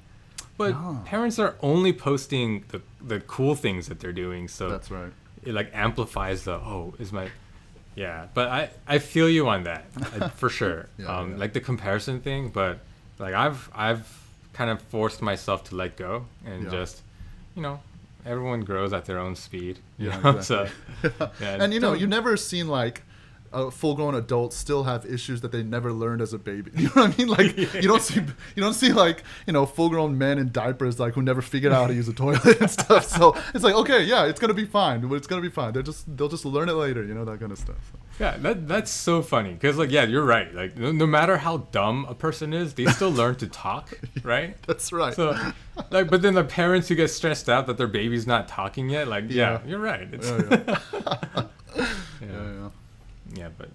But 0.59 0.71
No. 0.73 1.01
parents 1.07 1.39
are 1.39 1.57
only 1.63 1.93
posting 1.93 2.65
the 2.69 2.81
the 3.01 3.21
cool 3.21 3.55
things 3.55 3.89
that 3.89 4.01
they're 4.01 4.13
doing, 4.13 4.49
so 4.49 4.69
that's 4.71 4.91
right. 4.91 5.13
it 5.45 5.53
like 5.55 5.71
amplifies 5.75 6.45
the 6.45 6.53
oh 6.55 6.95
is 6.99 7.13
my 7.13 7.29
yeah 7.95 8.27
but 8.33 8.49
i 8.49 8.71
i 8.89 8.99
feel 8.99 9.29
you 9.29 9.47
on 9.49 9.65
that 9.65 9.85
I- 10.19 10.29
for 10.41 10.49
sure 10.49 10.87
Yeah, 10.99 11.15
um 11.15 11.33
yeah. 11.33 11.37
like 11.37 11.53
the 11.53 11.61
comparison 11.61 12.21
thing 12.23 12.49
but 12.49 12.79
like 13.19 13.35
i've 13.35 13.69
i've 13.75 14.07
kind 14.55 14.71
of 14.71 14.81
forced 14.81 15.21
myself 15.21 15.65
to 15.65 15.75
let 15.77 15.97
go 15.97 16.25
and 16.47 16.65
Yeah. 16.65 16.71
just 16.71 17.03
you 17.55 17.61
know 17.61 17.81
everyone 18.25 18.61
grows 18.61 18.93
at 18.93 19.05
their 19.05 19.19
own 19.19 19.35
speed 19.35 19.79
you 19.99 20.09
Yeah, 20.09 20.21
know? 20.21 20.41
so 20.53 20.69
yeah, 21.03 21.31
and 21.61 21.73
you 21.75 21.81
know, 21.81 21.93
you've 21.93 22.09
never 22.11 22.37
seen 22.37 22.69
like 22.69 23.03
full-grown 23.71 24.15
adult 24.15 24.53
still 24.53 24.85
have 24.85 25.05
issues 25.07 25.41
that 25.43 25.53
they 25.53 25.63
never 25.63 25.93
learned 25.93 26.21
as 26.23 26.33
a 26.33 26.39
baby. 26.39 26.71
You 26.83 26.85
know 26.89 27.03
what 27.03 27.15
I 27.15 27.17
mean? 27.19 27.29
Like 27.29 27.57
you 27.75 27.83
don't 27.89 28.03
see 28.03 28.21
you 28.57 28.63
don't 28.63 28.75
see 28.75 28.93
like 28.93 29.23
you 29.47 29.53
know 29.53 29.67
full-grown 29.67 30.17
men 30.19 30.39
in 30.39 30.51
diapers 30.53 30.99
like 30.99 31.15
who 31.15 31.23
never 31.23 31.43
figured 31.43 31.73
out 31.73 31.83
how 31.83 31.87
to 31.89 31.95
use 31.95 32.09
a 32.09 32.13
toilet 32.13 32.61
and 32.61 32.71
stuff. 32.71 33.05
So 33.07 33.37
it's 33.55 33.63
like 33.65 33.75
okay, 33.75 34.03
yeah, 34.05 34.25
it's 34.27 34.41
gonna 34.41 34.55
be 34.55 34.65
fine. 34.65 35.01
But 35.07 35.15
it's 35.17 35.27
gonna 35.27 35.43
be 35.43 35.51
fine. 35.51 35.73
They're 35.73 35.83
just 35.83 36.17
they'll 36.17 36.29
just 36.29 36.45
learn 36.45 36.69
it 36.69 36.73
later. 36.73 37.05
You 37.05 37.15
know 37.15 37.25
that 37.25 37.41
kind 37.41 37.53
of 37.53 37.59
stuff. 37.59 37.77
So. 37.93 37.99
yeah 38.21 38.37
that 38.39 38.69
that's 38.69 38.91
so 38.91 39.23
funny 39.23 39.53
because 39.55 39.79
like 39.79 39.91
yeah 39.91 40.05
you're 40.05 40.25
right 40.25 40.55
like 40.55 40.77
no, 40.77 40.93
no 40.93 41.07
matter 41.07 41.39
how 41.39 41.59
dumb 41.73 42.05
a 42.09 42.15
person 42.15 42.53
is 42.53 42.75
they 42.75 42.85
still 42.87 43.11
learn 43.11 43.37
to 43.37 43.47
talk 43.49 43.99
right 44.23 44.55
That's 44.67 44.93
right. 44.93 45.15
so 45.15 45.35
like 45.91 46.11
but 46.11 46.21
then 46.21 46.35
the 46.35 46.45
parents 46.45 46.89
who 46.89 46.95
get 46.95 47.09
stressed 47.09 47.49
out 47.49 47.67
that 47.69 47.79
their 47.79 47.87
baby's 47.87 48.27
not 48.27 48.49
talking 48.49 48.91
yet 48.91 49.09
like 49.09 49.25
yeah, 49.29 49.53
Yeah. 49.53 49.61
you're 49.67 49.79
right 49.79 50.09
it's, 50.13 50.29
yeah, 50.31 50.67
yeah. 52.21 52.29
yeah. 52.31 52.69
Yeah, 53.35 53.49
but 53.57 53.69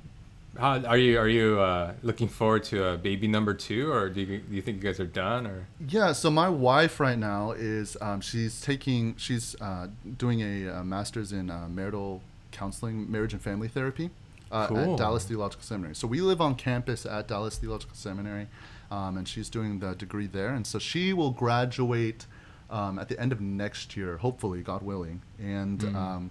how 0.58 0.80
are 0.86 0.98
you? 0.98 1.20
Are 1.20 1.28
you 1.28 1.60
uh, 1.60 1.94
looking 2.02 2.28
forward 2.28 2.64
to 2.66 2.84
a 2.84 2.98
baby 2.98 3.28
number 3.28 3.54
two, 3.54 3.92
or 3.92 4.10
do 4.10 4.22
you, 4.22 4.38
do 4.40 4.56
you 4.56 4.62
think 4.62 4.78
you 4.78 4.84
guys 4.84 5.00
are 5.00 5.06
done? 5.06 5.46
Or 5.46 5.68
Yeah, 5.88 6.14
so 6.14 6.32
my 6.32 6.50
wife 6.50 7.00
right 7.00 7.18
now 7.18 7.52
is 7.52 7.96
um, 8.02 8.22
she's 8.22 8.60
taking 8.62 9.16
she's 9.18 9.56
uh, 9.62 9.88
doing 10.18 10.42
a, 10.42 10.80
uh 10.80 10.84
master's 10.84 11.32
in 11.32 11.50
uh, 11.52 11.68
marital 11.70 12.22
counseling, 12.52 13.12
marriage 13.12 13.34
and 13.34 13.42
family 13.42 13.68
therapy 13.68 14.10
uh, 14.52 14.68
Cool. 14.68 14.94
at 14.94 14.98
Dallas 14.98 15.26
Theological 15.26 15.64
Seminary. 15.64 15.94
So 15.96 16.08
we 16.08 16.22
live 16.22 16.42
on 16.42 16.56
campus 16.56 17.06
at 17.06 17.28
Dallas 17.28 17.58
Theological 17.58 17.96
Seminary, 17.96 18.48
um, 18.90 19.18
and 19.18 19.28
she's 19.28 19.50
doing 19.50 19.80
the 19.80 19.94
degree 19.94 20.28
there. 20.28 20.50
And 20.56 20.66
so 20.66 20.80
she 20.80 21.14
will 21.14 21.32
graduate 21.32 22.26
um, 22.70 22.98
at 22.98 23.10
the 23.10 23.20
end 23.20 23.32
of 23.32 23.40
next 23.42 23.96
year, 23.96 24.18
hopefully, 24.18 24.62
God 24.62 24.82
willing. 24.82 25.22
And 25.40 25.80
Mm. 25.80 26.30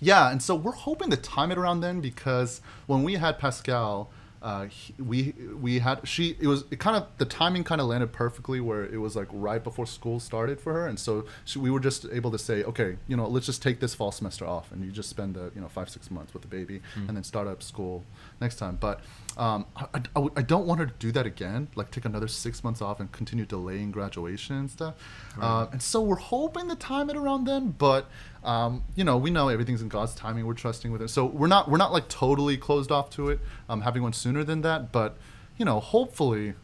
Yeah, 0.00 0.30
and 0.30 0.42
so 0.42 0.54
we're 0.54 0.72
hoping 0.72 1.10
to 1.10 1.16
time 1.16 1.50
it 1.50 1.58
around 1.58 1.80
then 1.80 2.00
because 2.00 2.60
when 2.86 3.02
we 3.02 3.14
had 3.14 3.38
Pascal, 3.38 4.10
uh, 4.42 4.66
he, 4.66 4.92
we 5.02 5.34
we 5.58 5.78
had 5.78 6.06
she 6.06 6.36
it 6.38 6.46
was 6.46 6.64
it 6.70 6.78
kind 6.78 6.96
of 6.98 7.06
the 7.16 7.24
timing 7.24 7.64
kind 7.64 7.80
of 7.80 7.86
landed 7.86 8.12
perfectly 8.12 8.60
where 8.60 8.84
it 8.84 8.98
was 8.98 9.16
like 9.16 9.28
right 9.32 9.64
before 9.64 9.86
school 9.86 10.20
started 10.20 10.60
for 10.60 10.74
her, 10.74 10.86
and 10.86 10.98
so 10.98 11.24
she, 11.46 11.58
we 11.58 11.70
were 11.70 11.80
just 11.80 12.04
able 12.12 12.30
to 12.30 12.38
say, 12.38 12.62
okay, 12.64 12.96
you 13.08 13.16
know, 13.16 13.26
let's 13.26 13.46
just 13.46 13.62
take 13.62 13.80
this 13.80 13.94
fall 13.94 14.12
semester 14.12 14.46
off, 14.46 14.70
and 14.70 14.84
you 14.84 14.90
just 14.90 15.08
spend 15.08 15.34
the 15.34 15.50
you 15.54 15.62
know 15.62 15.68
five 15.68 15.88
six 15.88 16.10
months 16.10 16.34
with 16.34 16.42
the 16.42 16.48
baby, 16.48 16.82
and 17.08 17.16
then 17.16 17.24
start 17.24 17.46
up 17.46 17.62
school 17.62 18.04
next 18.38 18.56
time. 18.56 18.76
But 18.78 19.00
um, 19.36 19.66
I, 19.76 19.86
I, 20.14 20.28
I 20.36 20.42
don't 20.42 20.66
want 20.66 20.80
her 20.80 20.86
to 20.86 20.92
do 20.98 21.10
that 21.12 21.26
again, 21.26 21.68
like 21.74 21.90
take 21.90 22.04
another 22.04 22.28
six 22.28 22.62
months 22.62 22.80
off 22.80 23.00
and 23.00 23.10
continue 23.10 23.44
delaying 23.44 23.90
graduation 23.90 24.56
and 24.56 24.70
stuff. 24.70 24.94
Uh, 25.40 25.66
and 25.72 25.82
so 25.82 26.00
we're 26.00 26.16
hoping 26.16 26.68
to 26.68 26.76
time 26.76 27.10
it 27.10 27.16
around 27.16 27.44
then, 27.44 27.70
but 27.70 28.08
um, 28.44 28.84
you 28.94 29.02
know, 29.04 29.16
we 29.16 29.30
know 29.30 29.48
everything's 29.48 29.82
in 29.82 29.88
God's 29.88 30.14
timing. 30.14 30.46
We're 30.46 30.54
trusting 30.54 30.92
with 30.92 31.02
it, 31.02 31.08
so 31.08 31.24
we're 31.24 31.48
not 31.48 31.68
we're 31.70 31.78
not 31.78 31.92
like 31.92 32.08
totally 32.08 32.56
closed 32.56 32.92
off 32.92 33.10
to 33.10 33.30
it. 33.30 33.40
Um, 33.68 33.80
having 33.80 34.02
one 34.02 34.12
sooner 34.12 34.44
than 34.44 34.60
that, 34.62 34.92
but 34.92 35.16
you 35.56 35.64
know, 35.64 35.80
hopefully 35.80 36.54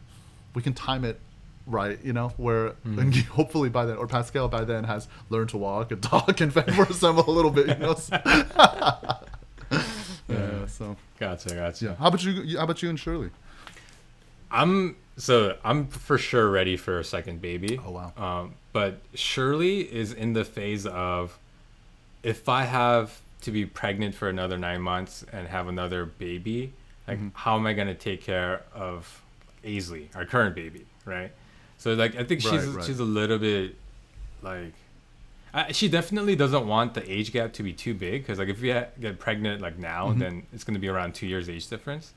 we 0.53 0.61
can 0.61 0.73
time 0.73 1.03
it 1.03 1.19
right. 1.65 1.99
You 2.03 2.13
know, 2.13 2.29
where 2.37 2.75
and 2.85 3.15
hopefully 3.31 3.69
by 3.69 3.85
then, 3.85 3.97
or 3.97 4.07
Pascal 4.07 4.47
by 4.47 4.63
then 4.63 4.85
has 4.85 5.07
learned 5.29 5.49
to 5.49 5.57
walk 5.57 5.91
and 5.91 6.01
talk 6.03 6.39
and 6.39 6.53
fend 6.53 6.73
for 6.73 6.85
himself 6.85 7.27
a 7.27 7.31
little 7.31 7.51
bit. 7.51 7.67
You 7.67 7.75
know. 7.75 7.95
So- 10.31 10.39
yeah. 10.59 10.65
So 10.67 10.97
gotcha, 11.19 11.49
gotcha. 11.55 11.85
yeah. 11.85 11.95
How 11.95 12.07
about 12.07 12.23
you? 12.23 12.57
How 12.57 12.63
about 12.63 12.81
you 12.81 12.89
and 12.89 12.99
Shirley? 12.99 13.29
I'm 14.49 14.95
so 15.17 15.57
I'm 15.63 15.87
for 15.87 16.17
sure 16.17 16.49
ready 16.49 16.77
for 16.77 16.99
a 16.99 17.03
second 17.03 17.41
baby. 17.41 17.79
Oh, 17.85 17.91
wow. 17.91 18.13
Um, 18.17 18.53
but 18.73 19.01
Shirley 19.13 19.81
is 19.81 20.13
in 20.13 20.33
the 20.33 20.43
phase 20.43 20.85
of 20.85 21.37
if 22.23 22.49
I 22.49 22.63
have 22.63 23.19
to 23.41 23.51
be 23.51 23.65
pregnant 23.65 24.13
for 24.15 24.29
another 24.29 24.57
nine 24.57 24.81
months 24.81 25.25
and 25.31 25.47
have 25.47 25.67
another 25.67 26.05
baby, 26.05 26.73
like 27.07 27.17
Mm-hmm. 27.17 27.29
how 27.33 27.55
am 27.55 27.65
I 27.65 27.73
gonna 27.73 27.95
take 27.95 28.21
care 28.23 28.61
of 28.73 29.21
Aisley, 29.63 30.07
our 30.15 30.25
current 30.25 30.55
baby, 30.55 30.85
right? 31.05 31.31
So 31.77 31.93
like 31.93 32.15
I 32.15 32.23
think 32.23 32.41
she's 32.41 32.51
Right, 32.51 32.75
right. 32.77 32.85
she's 32.85 32.99
a 32.99 33.03
little 33.05 33.37
bit 33.39 33.75
like. 34.41 34.73
I, 35.53 35.71
she 35.73 35.89
definitely 35.89 36.35
doesn't 36.35 36.65
want 36.67 36.93
the 36.93 37.03
age 37.11 37.31
gap 37.33 37.51
to 37.53 37.63
be 37.63 37.73
too 37.73 37.93
big 37.93 38.21
because 38.23 38.39
like 38.39 38.47
if 38.49 38.61
we 38.61 38.71
ha- 38.71 38.85
get 38.99 39.19
pregnant 39.19 39.61
like 39.61 39.77
now 39.77 40.09
Mhm. 40.13 40.19
then 40.19 40.43
it's 40.53 40.63
going 40.63 40.75
to 40.75 40.79
be 40.79 40.87
around 40.87 41.13
two 41.13 41.27
years 41.27 41.49
age 41.49 41.67
difference 41.67 42.13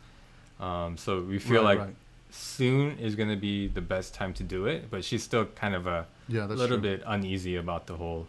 um, 0.60 0.96
so 0.96 1.20
we 1.20 1.38
feel 1.38 1.64
Right, 1.64 1.78
like 1.78 1.86
right. 1.86 1.94
soon 2.30 2.98
is 2.98 3.14
going 3.16 3.28
to 3.30 3.36
be 3.36 3.66
the 3.68 3.80
best 3.80 4.14
time 4.14 4.32
to 4.34 4.42
do 4.44 4.66
it 4.66 4.90
but 4.90 5.04
she's 5.04 5.22
still 5.24 5.46
kind 5.56 5.74
of 5.74 5.86
a 5.86 6.06
Yeah, 6.28 6.46
little 6.46 6.78
true. 6.78 6.78
bit 6.78 7.02
uneasy 7.06 7.56
about 7.56 7.86
the 7.86 7.96
whole 7.96 8.26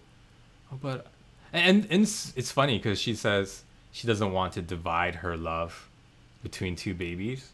oh, 0.72 0.78
but 0.82 1.08
and, 1.54 1.86
and 1.91 2.04
it's, 2.04 2.34
it's 2.36 2.52
funny 2.52 2.78
because 2.78 3.00
she 3.00 3.13
says 3.15 3.63
she 3.91 4.08
doesn't 4.08 4.32
want 4.34 4.54
to 4.54 4.62
divide 4.62 5.15
her 5.15 5.38
love 5.38 5.88
between 6.44 6.76
two 6.76 6.94
babies 6.96 7.52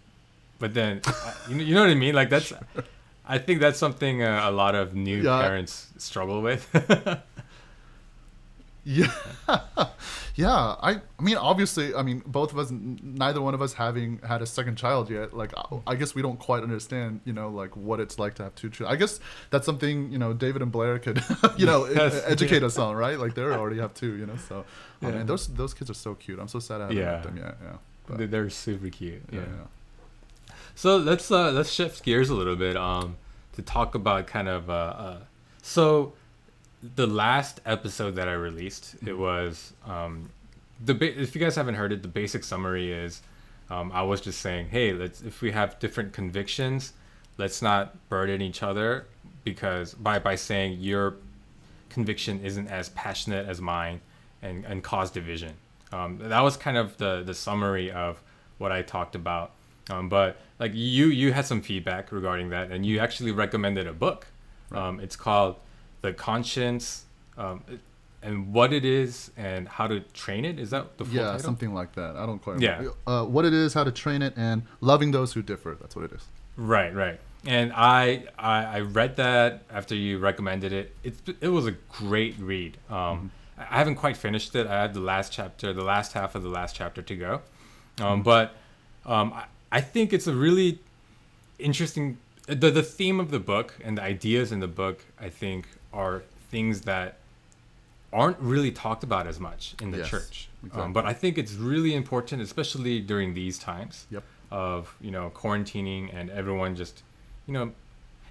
but 0.60 0.74
then 0.74 1.02
you 1.50 1.56
know, 1.56 1.64
you 1.64 1.76
know 1.76 1.82
what 1.82 1.90
i 1.90 1.96
mean 1.96 2.16
like 2.16 2.30
that's 2.30 2.54
i 3.28 3.38
think 3.38 3.60
that's 3.60 3.78
something 3.78 4.24
uh, 4.24 4.42
a 4.46 4.52
lot 4.52 4.74
of 4.76 4.94
new 4.96 5.22
Yeah. 5.22 5.38
parents 5.40 5.88
struggle 5.98 6.42
with 6.42 6.68
Yeah, 8.84 9.12
yeah. 10.36 10.76
I, 10.82 11.02
I 11.20 11.22
mean, 11.22 11.38
obviously, 11.38 11.94
I 11.94 12.02
mean, 12.02 12.24
both 12.26 12.52
of 12.52 12.58
us, 12.58 12.72
neither 12.72 13.42
one 13.42 13.54
of 13.54 13.62
us 13.62 13.74
having 13.74 14.20
had 14.28 14.42
a 14.42 14.46
second 14.46 14.76
child 14.78 15.10
yet. 15.10 15.34
Like, 15.36 15.54
I, 15.56 15.64
I 15.88 15.96
guess 15.96 16.16
we 16.16 16.22
don't 16.22 16.40
quite 16.40 16.64
understand, 16.64 17.22
you 17.26 17.34
know, 17.34 17.50
like 17.50 17.76
what 17.78 18.00
it's 18.00 18.18
like 18.18 18.34
to 18.36 18.44
have 18.44 18.56
two 18.56 18.70
children. 18.70 18.92
I 18.92 18.98
guess 18.98 19.20
that's 19.52 19.66
something, 19.66 20.12
you 20.12 20.18
know, 20.18 20.34
David 20.34 20.62
and 20.64 20.72
Blair 20.72 20.98
could, 21.00 21.24
you 21.58 21.66
know, 21.66 21.86
Yes, 21.88 22.24
educate 22.26 22.62
yeah. 22.62 22.68
us 22.68 22.78
on, 22.80 22.96
right? 22.96 23.20
Like, 23.20 23.36
they 23.36 23.42
already 23.62 23.80
have 23.80 23.94
two, 23.94 24.16
you 24.16 24.26
know. 24.26 24.38
So, 24.48 24.66
oh, 25.04 25.08
Yeah. 25.08 25.16
man, 25.16 25.26
those 25.28 25.48
those 25.48 25.74
kids 25.76 25.92
are 25.92 25.96
so 25.96 26.16
cute. 26.16 26.40
I'm 26.40 26.48
so 26.48 26.60
sad 26.60 26.82
I 26.82 26.84
haven't 26.86 26.98
Yeah. 26.98 27.12
met 27.12 27.24
them 27.24 27.38
yet. 27.38 27.58
Yeah, 27.64 27.78
but, 28.08 28.18
They- 28.18 28.26
they're 28.26 28.50
super 28.50 28.90
cute 28.90 29.22
yeah, 29.32 29.42
yeah. 29.42 29.46
yeah. 29.48 30.54
So 30.74 30.98
let's 30.98 31.30
uh, 31.30 31.52
let's 31.52 31.72
shift 31.72 32.04
gears 32.04 32.30
a 32.30 32.36
little 32.36 32.56
bit 32.56 32.76
um, 32.78 33.18
to 33.54 33.62
talk 33.62 33.94
about 33.94 34.26
kind 34.26 34.48
of 34.48 34.70
uh, 34.70 34.74
uh, 34.74 35.18
so 35.62 36.14
the 36.96 37.08
last 37.08 37.62
episode 37.66 38.16
that 38.16 38.28
I 38.28 38.34
released 38.34 38.96
it 39.06 39.18
was 39.18 39.74
um, 39.86 40.30
the 40.84 40.94
ba- 40.96 41.20
if 41.22 41.36
you 41.36 41.42
guys 41.42 41.56
haven't 41.56 41.76
heard 41.76 41.92
it 41.92 42.02
the 42.02 42.08
basic 42.08 42.44
summary 42.44 42.92
is 42.92 43.22
Um, 43.70 43.92
I 43.94 44.02
was 44.04 44.20
just 44.20 44.42
saying, 44.42 44.68
hey, 44.70 44.92
let's 44.94 45.22
if 45.22 45.42
we 45.42 45.52
have 45.52 45.80
different 45.80 46.12
convictions, 46.14 46.94
let's 47.38 47.62
not 47.62 47.96
burden 48.10 48.42
each 48.42 48.62
other 48.64 49.06
because 49.46 49.94
by 49.96 50.20
by 50.20 50.36
saying 50.36 50.80
your 50.82 51.16
conviction 51.90 52.42
isn't 52.44 52.68
as 52.68 52.90
passionate 52.90 53.48
as 53.48 53.62
mine 53.62 54.02
and 54.42 54.66
and 54.66 54.84
cause 54.84 55.10
division. 55.12 55.54
Um, 55.94 56.18
that 56.20 56.42
was 56.44 56.58
kind 56.58 56.78
of 56.78 56.98
the 56.98 57.24
the 57.24 57.34
summary 57.34 57.90
of 57.92 58.22
what 58.58 58.72
I 58.72 58.82
talked 58.82 59.16
about. 59.16 59.52
Um, 59.90 60.10
but 60.10 60.36
like 60.60 60.74
you 60.74 61.08
you 61.08 61.32
had 61.34 61.46
some 61.46 61.62
feedback 61.62 62.12
regarding 62.12 62.50
that, 62.50 62.72
and 62.72 62.86
you 62.86 63.00
actually 63.00 63.32
recommended 63.32 63.88
a 63.88 63.94
book. 63.94 64.28
Um, 64.72 65.00
it's 65.00 65.16
called 65.16 65.56
The 66.02 66.14
Conscience. 66.14 67.06
Um, 67.38 67.64
and 68.24 68.54
what 68.54 68.72
it 68.72 68.86
is 68.86 69.32
and 69.36 69.68
how 69.68 69.88
to 69.88 70.00
train 70.14 70.46
it. 70.46 70.60
Is 70.60 70.70
that 70.70 70.98
the 71.00 71.06
full 71.06 71.16
yeah, 71.16 71.24
title? 71.24 71.40
something 71.40 71.74
like 71.74 71.94
that. 71.96 72.16
I 72.16 72.26
don't 72.28 72.40
quite 72.40 72.60
Yeah. 72.62 72.78
remember. 72.78 72.94
Uh, 73.08 73.26
what 73.26 73.46
it 73.46 73.54
is, 73.54 73.74
how 73.74 73.84
to 73.84 73.92
train 73.92 74.22
it, 74.22 74.34
and 74.38 74.62
loving 74.80 75.10
those 75.12 75.34
who 75.34 75.42
differ. 75.42 75.76
That's 75.82 75.96
what 75.96 76.06
it 76.06 76.12
is. 76.12 76.26
Right, 76.56 76.94
right. 76.94 77.20
And 77.48 77.74
I, 77.74 78.26
I 78.38 78.64
I 78.66 78.80
read 78.82 79.16
that 79.16 79.64
after 79.72 79.96
you 79.96 80.20
recommended 80.20 80.72
it. 80.72 80.94
It's 81.04 81.20
it 81.42 81.48
was 81.48 81.66
a 81.66 81.72
great 81.92 82.38
read. 82.38 82.78
Um, 82.92 83.32
I 83.58 83.78
haven't 83.80 83.96
quite 83.96 84.18
finished 84.18 84.56
it. 84.56 84.68
I 84.68 84.82
have 84.84 84.94
the 84.94 85.00
last 85.00 85.32
chapter, 85.34 85.74
the 85.74 85.84
last 85.84 86.14
half 86.14 86.36
of 86.36 86.44
the 86.44 86.50
last 86.50 86.76
chapter 86.76 87.02
to 87.02 87.16
go. 87.16 87.42
Um, 88.00 88.22
But 88.22 88.54
um, 89.06 89.34
I, 89.34 89.46
I 89.72 89.82
think 89.82 90.14
it's 90.14 90.28
a 90.28 90.36
really 90.36 90.78
interesting. 91.58 92.18
The 92.46 92.70
the 92.70 92.84
theme 92.84 93.20
of 93.20 93.32
the 93.32 93.40
book 93.40 93.76
and 93.84 93.98
the 93.98 94.04
ideas 94.04 94.52
in 94.52 94.60
the 94.60 94.68
book, 94.68 95.06
I 95.20 95.30
think, 95.30 95.68
are 95.94 96.24
things 96.50 96.82
that 96.82 97.18
aren't 98.14 98.40
really 98.40 98.72
talked 98.72 99.04
about 99.04 99.26
as 99.28 99.40
much 99.40 99.76
in 99.82 99.92
the 99.92 100.00
Yes, 100.00 100.10
church. 100.10 100.50
exactly. 100.64 100.84
Um, 100.84 100.94
but 100.94 101.06
I 101.06 101.14
think 101.14 101.38
it's 101.38 101.54
really 101.54 101.94
important, 101.96 102.42
especially 102.42 103.00
during 103.00 103.34
these 103.34 103.58
times 103.58 104.06
Yep. 104.12 104.24
of 104.52 104.94
you 105.00 105.12
know 105.12 105.32
quarantining 105.34 106.14
and 106.14 106.30
everyone 106.30 106.76
just 106.76 107.04
you 107.48 107.54
know 107.54 107.72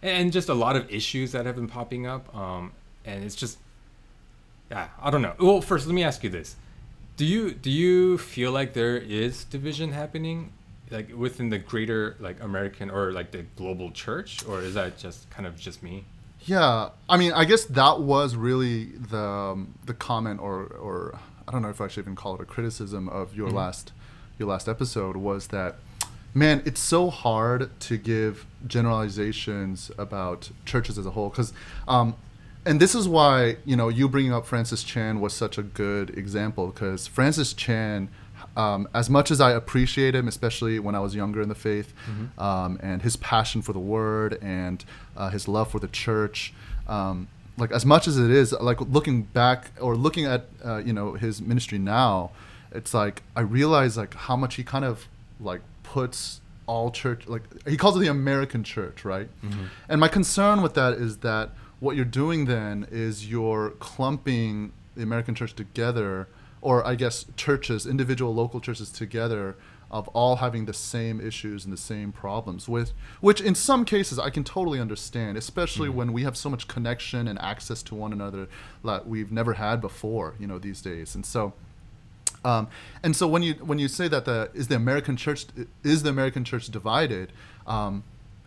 and 0.03 0.31
just 0.33 0.49
a 0.51 0.55
lot 0.55 0.77
of 0.77 0.91
issues 0.91 1.33
that 1.33 1.47
have 1.47 1.57
been 1.57 1.67
popping 1.69 2.07
up 2.07 2.35
um 2.37 2.73
and 3.07 3.25
it's 3.25 3.35
just 3.35 3.57
yeah 4.71 4.89
i 5.01 5.11
don't 5.11 5.23
know 5.23 5.35
well 5.39 5.61
first 5.63 5.87
let 5.87 5.95
me 5.95 6.03
ask 6.05 6.23
you 6.23 6.29
this 6.31 6.57
do 7.17 7.25
you 7.25 7.53
do 7.53 7.71
you 7.71 8.19
feel 8.19 8.53
like 8.53 8.73
there 8.75 8.97
is 8.99 9.45
division 9.45 9.93
happening 9.93 10.53
like 10.91 11.09
within 11.17 11.49
the 11.49 11.59
greater 11.59 12.17
like 12.21 12.39
american 12.43 12.91
or 12.91 13.13
like 13.13 13.31
the 13.31 13.43
global 13.57 13.91
church 13.91 14.45
or 14.47 14.61
is 14.61 14.75
that 14.75 14.99
just 14.99 15.29
kind 15.31 15.47
of 15.47 15.57
just 15.59 15.83
me 15.83 16.05
Yeah, 16.45 16.91
I 17.09 17.17
mean, 17.17 17.33
I 17.33 17.45
guess 17.45 17.65
that 17.67 18.01
was 18.01 18.35
really 18.35 18.87
the 18.87 19.19
um, 19.19 19.75
the 19.85 19.95
comment, 19.95 20.41
or 20.41 20.65
or 20.65 21.19
I 21.47 21.53
don't 21.53 21.63
know 21.63 21.69
if 21.69 21.81
I 21.81 21.89
should 21.89 22.05
even 22.05 22.17
call 22.17 22.35
it 22.35 22.41
a 22.41 22.45
criticism 22.45 23.09
of 23.09 23.37
your 23.37 23.51
last 23.51 23.93
your 24.39 24.49
last 24.49 24.69
episode 24.69 25.17
was 25.17 25.49
that, 25.49 25.77
man, 26.33 26.63
it's 26.65 26.81
so 26.81 27.11
hard 27.11 27.79
to 27.81 27.99
give 27.99 28.47
generalizations 28.67 29.91
about 29.99 30.51
churches 30.65 30.99
as 30.99 31.07
a 31.07 31.11
whole 31.11 31.29
because. 31.29 31.53
Um, 31.87 32.17
and 32.67 32.79
this 32.79 32.95
is 32.95 33.09
why 33.09 33.57
you 33.65 33.75
know 33.75 33.89
you 33.89 34.07
bringing 34.07 34.35
up 34.35 34.45
Francis 34.45 34.83
Chan 34.85 35.19
was 35.19 35.33
such 35.33 35.57
a 35.57 35.63
good 35.63 36.11
example 36.11 36.67
because 36.67 37.07
Francis 37.07 37.55
Chan, 37.55 38.11
um, 38.57 38.89
as 38.95 39.09
much 39.11 39.31
as 39.31 39.41
I 39.41 39.53
appreciate 39.53 40.15
him, 40.15 40.29
especially 40.29 40.79
when 40.79 40.95
I 40.95 41.01
was 41.01 41.15
younger 41.15 41.41
in 41.43 41.49
the 41.49 41.55
faith, 41.55 41.93
um, 42.39 42.79
and 42.83 43.03
his 43.03 43.17
passion 43.17 43.63
for 43.63 43.73
the 43.73 43.79
word 43.81 44.39
and 44.43 44.85
uh, 45.17 45.31
his 45.31 45.49
love 45.49 45.71
for 45.71 45.79
the 45.81 45.89
church, 45.89 46.53
um, 46.89 47.29
like 47.57 47.73
as 47.73 47.85
much 47.85 48.09
as 48.09 48.17
it 48.19 48.31
is, 48.31 48.53
like 48.53 48.81
looking 48.81 49.23
back 49.23 49.73
or 49.81 49.95
looking 49.97 50.25
at 50.25 50.47
uh, 50.65 50.79
you 50.79 50.93
know 50.93 51.13
his 51.15 51.41
ministry 51.43 51.79
now, 51.79 52.31
it's 52.73 52.95
like 52.95 53.23
I 53.37 53.41
realize 53.43 53.97
like 53.97 54.15
how 54.15 54.37
much 54.37 54.55
he 54.57 54.65
kind 54.65 54.85
of 54.85 55.09
like 55.41 55.61
puts 55.83 56.41
all 56.67 56.91
church 56.91 57.27
like 57.27 57.43
he 57.67 57.77
calls 57.77 57.97
it 57.97 58.01
the 58.01 58.07
American 58.07 58.63
church, 58.65 59.05
right? 59.05 59.29
And 59.89 60.01
my 60.01 60.09
concern 60.09 60.63
with 60.63 60.75
that 60.75 60.95
is 60.95 61.19
that 61.19 61.51
what 61.81 61.97
you're 61.97 62.05
doing 62.05 62.45
then 62.45 62.87
is 62.91 63.29
you're 63.29 63.71
clumping 63.81 64.73
the 64.97 65.03
American 65.03 65.35
church 65.35 65.55
together, 65.55 66.29
or 66.63 66.87
I 66.87 66.95
guess 66.95 67.27
churches, 67.37 67.87
individual 67.87 68.35
local 68.35 68.61
churches 68.61 68.91
together, 68.91 69.57
of 69.91 70.07
all 70.09 70.37
having 70.37 70.67
the 70.67 70.73
same 70.73 71.21
issues 71.21 71.65
and 71.65 71.73
the 71.73 71.79
same 71.79 72.13
problems. 72.13 72.69
With 72.69 72.93
which, 73.21 73.41
in 73.41 73.55
some 73.55 73.85
cases, 73.85 74.19
I 74.19 74.31
can 74.31 74.45
totally 74.45 74.79
understand, 74.79 75.37
especially 75.37 75.89
when 75.89 76.13
we 76.13 76.23
have 76.23 76.37
so 76.37 76.49
much 76.49 76.69
connection 76.69 77.27
and 77.27 77.39
access 77.41 77.83
to 77.85 77.95
one 77.95 78.13
another 78.13 78.49
that 78.85 79.09
we've 79.09 79.33
never 79.33 79.55
had 79.55 79.81
before, 79.81 80.35
you 80.39 80.47
know, 80.47 80.59
these 80.59 80.81
days. 80.81 81.15
And 81.15 81.27
so. 81.27 81.53
Um, 82.43 82.69
and 83.03 83.15
so 83.15 83.29
when 83.29 83.43
you 83.43 83.53
when 83.55 83.79
you 83.79 83.87
say 83.87 84.09
that 84.09 84.25
the 84.25 84.51
is 84.55 84.69
the 84.69 84.77
American 84.77 85.15
church 85.15 85.45
is 85.83 86.05
the 86.05 86.09
American 86.09 86.43
church 86.43 86.69
divided, 86.69 87.35
um, 87.67 88.03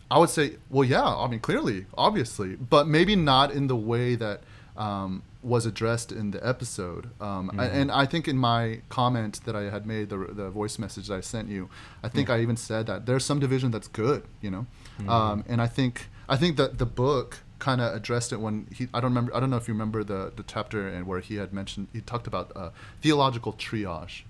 I 0.10 0.18
would 0.18 0.32
say, 0.32 0.56
well, 0.72 0.84
yeah. 0.84 1.06
I 1.06 1.28
mean, 1.28 1.40
clearly, 1.40 1.86
obviously, 1.96 2.56
but 2.56 2.88
maybe 2.88 3.16
not 3.16 3.52
in 3.52 3.68
the 3.68 3.76
way 3.76 4.16
that 4.16 4.42
um, 4.78 5.24
was 5.44 5.66
addressed 5.66 6.12
in 6.12 6.32
the 6.32 6.46
episode. 6.48 7.10
Um, 7.22 7.52
I- 7.58 7.66
and 7.68 7.92
I 7.92 8.06
think 8.06 8.28
in 8.28 8.38
my 8.38 8.82
comment 8.90 9.42
that 9.46 9.56
I 9.56 9.64
had 9.70 9.86
made, 9.86 10.10
the, 10.10 10.18
the 10.18 10.50
voice 10.50 10.80
message 10.80 11.08
that 11.08 11.16
I 11.16 11.22
sent 11.22 11.48
you, 11.50 11.70
I 12.02 12.10
think 12.10 12.30
I 12.30 12.40
even 12.42 12.58
said 12.58 12.88
that 12.88 13.06
there's 13.06 13.26
some 13.26 13.40
division 13.40 13.72
that's 13.72 13.88
good, 13.88 14.24
you 14.42 14.50
know. 14.50 14.66
Um, 15.08 15.44
and 15.48 15.62
I 15.62 15.68
think 15.68 16.08
I 16.30 16.38
think 16.38 16.58
that 16.58 16.78
the 16.78 16.86
book 16.86 17.40
kind 17.60 17.82
of 17.82 17.94
addressed 17.96 18.34
it 18.34 18.40
when 18.40 18.68
he 18.74 18.88
I 18.94 19.00
don't 19.00 19.12
remember 19.12 19.36
I 19.36 19.40
don't 19.40 19.50
know 19.50 19.58
if 19.58 19.68
you 19.68 19.74
remember 19.74 20.04
the 20.04 20.32
the 20.36 20.44
chapter 20.44 20.88
and 20.88 21.06
where 21.08 21.20
he 21.20 21.36
had 21.36 21.54
mentioned 21.54 21.88
he 21.94 22.02
talked 22.02 22.28
about 22.28 22.52
uh, 22.56 22.70
theological 23.02 23.54
triage. 23.54 24.24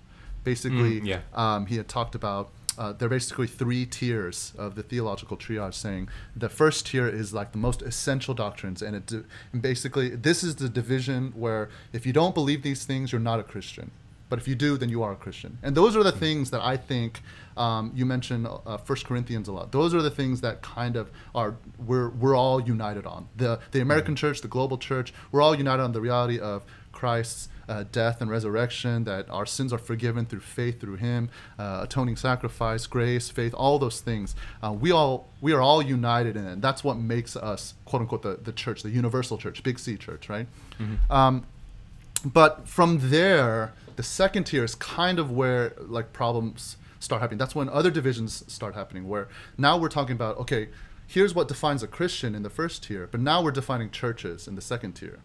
Basically, 0.43 0.99
Mm, 1.01 1.06
yeah. 1.08 1.19
um, 1.34 1.67
he 1.67 1.77
had 1.77 1.88
talked 1.88 2.15
about 2.15 2.49
uh, 2.77 2.93
there 2.93 3.07
are 3.07 3.09
basically 3.09 3.47
three 3.47 3.86
tiers 3.86 4.53
of 4.57 4.75
the 4.75 4.83
theological 4.83 5.38
triage, 5.38 5.73
saying 5.73 6.09
the 6.36 6.49
first 6.49 6.88
tier 6.88 7.07
is 7.07 7.33
like 7.33 7.51
the 7.51 7.57
most 7.57 7.81
essential 7.81 8.33
doctrines, 8.33 8.81
and 8.81 8.95
it 8.95 9.05
di- 9.05 9.23
and 9.51 9.62
basically 9.62 10.09
this 10.09 10.43
is 10.43 10.55
the 10.55 10.69
division 10.69 11.33
where 11.36 11.69
if 11.91 12.05
you 12.05 12.13
don't 12.13 12.33
believe 12.33 12.63
these 12.63 12.86
things, 12.86 13.12
you're 13.12 13.21
not 13.21 13.39
a 13.39 13.43
Christian. 13.43 13.91
But 14.29 14.39
if 14.39 14.47
you 14.47 14.55
do, 14.55 14.77
then 14.77 14.89
you 14.89 15.03
are 15.03 15.12
a 15.12 15.15
Christian. 15.15 15.59
And 15.62 15.77
those 15.77 15.95
are 15.95 16.01
the 16.01 16.12
things 16.12 16.49
that 16.49 16.62
I 16.62 16.75
think 16.75 17.21
um, 17.55 17.91
you 17.93 18.03
mentioned 18.03 18.47
uh, 18.47 18.77
First 18.77 19.05
Corinthians 19.05 19.47
a 19.47 19.51
lot. 19.51 19.71
Those 19.71 19.93
are 19.93 20.01
the 20.01 20.09
things 20.09 20.41
that 20.41 20.63
kind 20.63 20.95
of 20.95 21.12
are 21.36 21.55
we're 21.77 22.09
we're 22.09 22.36
all 22.36 22.59
united 22.59 23.05
on. 23.05 23.27
The 23.38 23.59
the 23.71 23.81
American 23.81 24.15
church, 24.15 24.41
the 24.41 24.47
global 24.47 24.79
church, 24.79 25.13
we're 25.31 25.41
all 25.41 25.53
united 25.53 25.83
on 25.83 25.91
the 25.91 26.01
reality 26.01 26.39
of 26.39 26.63
Christ's 26.91 27.49
uh, 27.67 27.84
death 27.91 28.21
and 28.21 28.30
resurrection, 28.30 29.04
that 29.06 29.30
our 29.30 29.45
sins 29.45 29.71
are 29.71 29.78
forgiven 29.78 30.26
through 30.26 30.41
faith 30.41 30.80
through 30.80 30.95
Him, 30.95 31.30
uh, 31.58 31.82
atoning 31.84 32.15
sacrifice, 32.15 32.88
grace, 32.88 33.30
faith, 33.30 33.54
all 33.54 33.80
those 33.80 34.02
things. 34.02 34.36
Uh, 34.62 34.71
we 34.73 34.91
all 34.91 35.28
we 35.41 35.54
are 35.54 35.62
all 35.62 35.82
united 35.82 36.36
in 36.36 36.45
it. 36.45 36.62
That's 36.62 36.84
what 36.84 36.97
makes 36.97 37.36
us 37.36 37.73
quote 37.86 38.02
unquote 38.02 38.21
the, 38.23 38.39
the 38.41 38.52
church, 38.52 38.84
the 38.84 38.89
universal 38.89 39.38
church, 39.38 39.63
big 39.63 39.80
C 39.80 39.97
church, 39.97 40.30
right? 40.30 40.47
Um, 41.10 41.45
but 42.26 42.67
from 42.67 43.10
there, 43.10 43.73
the 43.95 44.04
second 44.04 44.45
tier 44.45 44.63
is 44.63 44.76
kind 44.76 45.19
of 45.19 45.32
where 45.32 45.73
like 45.80 46.13
problems 46.13 46.78
start 46.99 47.21
happening. 47.21 47.38
That's 47.38 47.56
when 47.56 47.69
other 47.69 47.91
divisions 47.91 48.43
start 48.52 48.76
happening. 48.76 49.08
Where 49.08 49.28
now 49.58 49.78
we're 49.78 49.89
talking 49.89 50.15
about 50.15 50.38
okay, 50.38 50.69
here's 51.08 51.36
what 51.36 51.47
defines 51.47 51.84
a 51.84 51.88
Christian 51.88 52.36
in 52.36 52.43
the 52.43 52.49
first 52.49 52.84
tier, 52.84 53.08
but 53.12 53.19
now 53.19 53.41
we're 53.41 53.52
defining 53.52 53.89
churches 53.91 54.47
in 54.47 54.56
the 54.56 54.62
second 54.62 54.93
tier. 54.93 55.19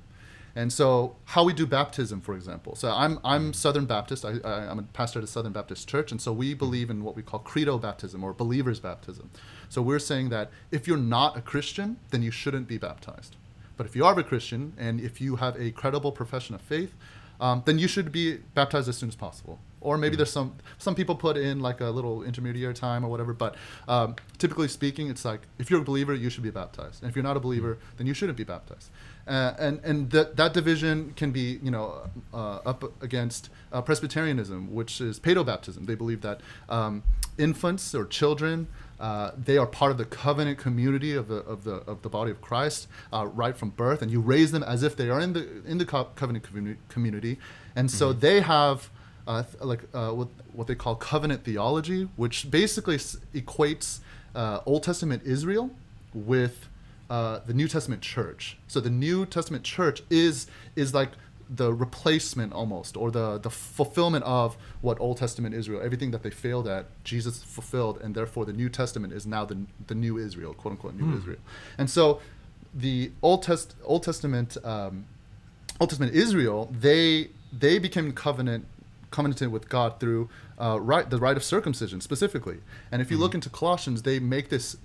And 0.59 0.73
so, 0.73 1.14
how 1.27 1.44
we 1.44 1.53
do 1.53 1.68
baptism, 1.68 2.21
for 2.21 2.35
example. 2.35 2.75
So, 2.75 2.90
I'm 2.90 3.21
I'm 3.23 3.53
Southern 3.53 3.87
Baptist. 3.87 4.25
I, 4.25 4.38
I, 4.44 4.68
I'm 4.68 4.81
a 4.81 4.83
pastor 4.83 5.21
at 5.21 5.25
a 5.25 5.29
Southern 5.29 5.53
Baptist 5.53 5.88
church, 5.88 6.11
and 6.11 6.21
so 6.21 6.33
we 6.33 6.53
believe 6.53 6.90
in 6.90 7.05
what 7.05 7.14
we 7.14 7.23
call 7.23 7.38
credo 7.38 7.79
baptism 7.79 8.25
or 8.25 8.33
believers 8.33 8.81
baptism. 8.81 9.31
So, 9.68 9.83
we're 9.83 10.01
saying 10.01 10.31
that 10.31 10.51
if 10.73 10.88
you're 10.88 10.97
not 10.97 11.37
a 11.37 11.42
Christian, 11.42 11.99
then 12.11 12.25
you 12.25 12.33
shouldn't 12.33 12.66
be 12.66 12.77
baptized. 12.77 13.37
But 13.77 13.87
if 13.87 13.94
you 13.94 14.05
are 14.05 14.18
a 14.18 14.25
Christian 14.25 14.73
and 14.77 15.01
if 15.01 15.21
you 15.21 15.37
have 15.37 15.55
a 15.61 15.71
credible 15.71 16.11
profession 16.11 16.57
of 16.57 16.61
faith, 16.61 16.92
um, 17.40 17.62
then 17.64 17.79
you 17.79 17.87
should 17.87 18.11
be 18.11 18.38
baptized 18.55 18.88
as 18.88 18.97
soon 18.97 19.11
as 19.11 19.14
possible. 19.14 19.61
Or 19.80 19.96
maybe 19.98 20.16
there's 20.16 20.32
some 20.32 20.56
some 20.78 20.94
people 20.94 21.14
put 21.14 21.36
in 21.36 21.60
like 21.60 21.80
a 21.80 21.86
little 21.86 22.22
intermediary 22.22 22.74
time 22.74 23.04
or 23.04 23.08
whatever. 23.08 23.32
But 23.32 23.56
um, 23.86 24.16
typically 24.38 24.68
speaking, 24.68 25.08
it's 25.08 25.24
like 25.24 25.42
if 25.58 25.70
you're 25.70 25.80
a 25.80 25.84
believer, 25.84 26.14
you 26.14 26.30
should 26.30 26.42
be 26.42 26.50
baptized, 26.50 27.02
and 27.02 27.10
if 27.10 27.16
you're 27.16 27.22
not 27.22 27.36
a 27.36 27.40
believer, 27.40 27.78
then 27.96 28.06
you 28.06 28.14
shouldn't 28.14 28.38
be 28.38 28.44
baptized. 28.44 28.90
Uh, 29.26 29.54
and 29.58 29.80
and 29.84 30.10
that 30.10 30.36
that 30.36 30.52
division 30.52 31.12
can 31.16 31.30
be 31.30 31.58
you 31.62 31.70
know 31.70 32.08
uh, 32.32 32.58
up 32.66 33.02
against 33.02 33.50
uh, 33.72 33.80
Presbyterianism, 33.82 34.74
which 34.74 35.00
is 35.00 35.20
paedobaptism. 35.20 35.86
They 35.86 35.94
believe 35.94 36.22
that 36.22 36.40
um, 36.68 37.02
infants 37.38 37.94
or 37.94 38.04
children 38.06 38.68
uh, 39.00 39.31
they 39.37 39.56
are 39.56 39.66
part 39.66 39.92
of 39.92 39.98
the 39.98 40.04
covenant 40.04 40.58
community 40.58 41.14
of 41.14 41.29
the 41.29 41.37
of 41.37 41.64
the 41.64 41.74
of 41.87 42.02
the 42.02 42.08
body 42.08 42.31
of 42.31 42.40
Christ 42.40 42.88
uh, 43.12 43.26
right 43.26 43.56
from 43.56 43.70
birth, 43.70 44.02
and 44.02 44.10
you 44.10 44.20
raise 44.20 44.50
them 44.50 44.62
as 44.62 44.83
if 44.83 44.96
they 44.96 45.08
are 45.08 45.20
in 45.20 45.35
the 45.35 45.62
in 45.64 45.79
the 45.79 45.85
co- 45.85 46.08
covenant 46.16 46.44
communi- 46.44 46.76
community, 46.88 47.38
and 47.76 47.90
so 47.90 48.12
they 48.12 48.40
have 48.40 48.90
uh, 49.29 49.44
like 49.60 49.83
uh, 49.94 50.10
what 50.10 50.29
what 50.54 50.66
they 50.66 50.74
call 50.74 50.94
covenant 50.96 51.44
theology, 51.44 52.08
which 52.16 52.50
basically 52.50 52.96
s- 52.96 53.18
equates 53.35 54.00
uh, 54.35 54.60
Old 54.66 54.83
Testament 54.83 55.22
Israel 55.24 55.70
with 56.14 56.68
uh, 57.10 57.40
the 57.46 57.54
New 57.54 57.68
Testament 57.68 58.02
church. 58.02 58.58
So 58.66 58.81
the 58.81 58.90
New 58.90 59.26
Testament 59.26 59.64
church 59.64 60.02
is 60.10 60.46
is 60.74 60.94
like 60.94 61.10
the 61.50 61.72
replacement 61.72 62.52
almost 62.52 62.96
or 62.96 63.10
the 63.10 63.38
the 63.38 63.50
fulfillment 63.50 64.24
of 64.24 64.56
what 64.81 65.00
Old 65.00 65.16
Testament 65.16 65.54
Israel 65.54 65.81
everything 65.83 66.10
that 66.10 66.22
they 66.22 66.31
failed 66.31 66.66
at 66.68 66.85
Jesus 67.04 67.42
fulfilled 67.42 67.98
and 68.02 68.14
therefore 68.14 68.44
the 68.44 68.52
New 68.52 68.68
Testament 68.68 69.12
is 69.14 69.26
now 69.26 69.44
the 69.46 69.56
the 69.87 69.94
new 69.94 70.18
Israel 70.18 70.52
quote 70.52 70.72
unquote 70.72 70.94
new 70.94 71.16
Israel 71.16 71.38
and 71.79 71.88
so 71.88 72.20
the 72.74 73.10
Old 73.22 73.42
Test 73.44 73.76
Old 73.85 74.02
Testament 74.02 74.58
um, 74.62 75.06
Old 75.81 75.88
Testament 75.88 76.12
Israel 76.14 76.70
they 76.87 77.31
they 77.50 77.79
became 77.79 78.12
covenant 78.12 78.66
covenanted 79.11 79.50
with 79.52 79.69
God 79.69 80.00
through 80.00 80.29
uh, 80.59 80.79
right 80.81 81.09
the 81.09 81.19
rite 81.19 81.37
of 81.37 81.44
circumcision 81.44 82.00
specifically 82.00 82.59
and 82.92 83.00
if 83.02 83.11
you 83.11 83.17
look 83.19 83.35
into 83.35 83.48
Colossians 83.50 84.02
they 84.02 84.19
make 84.19 84.48
this 84.48 84.77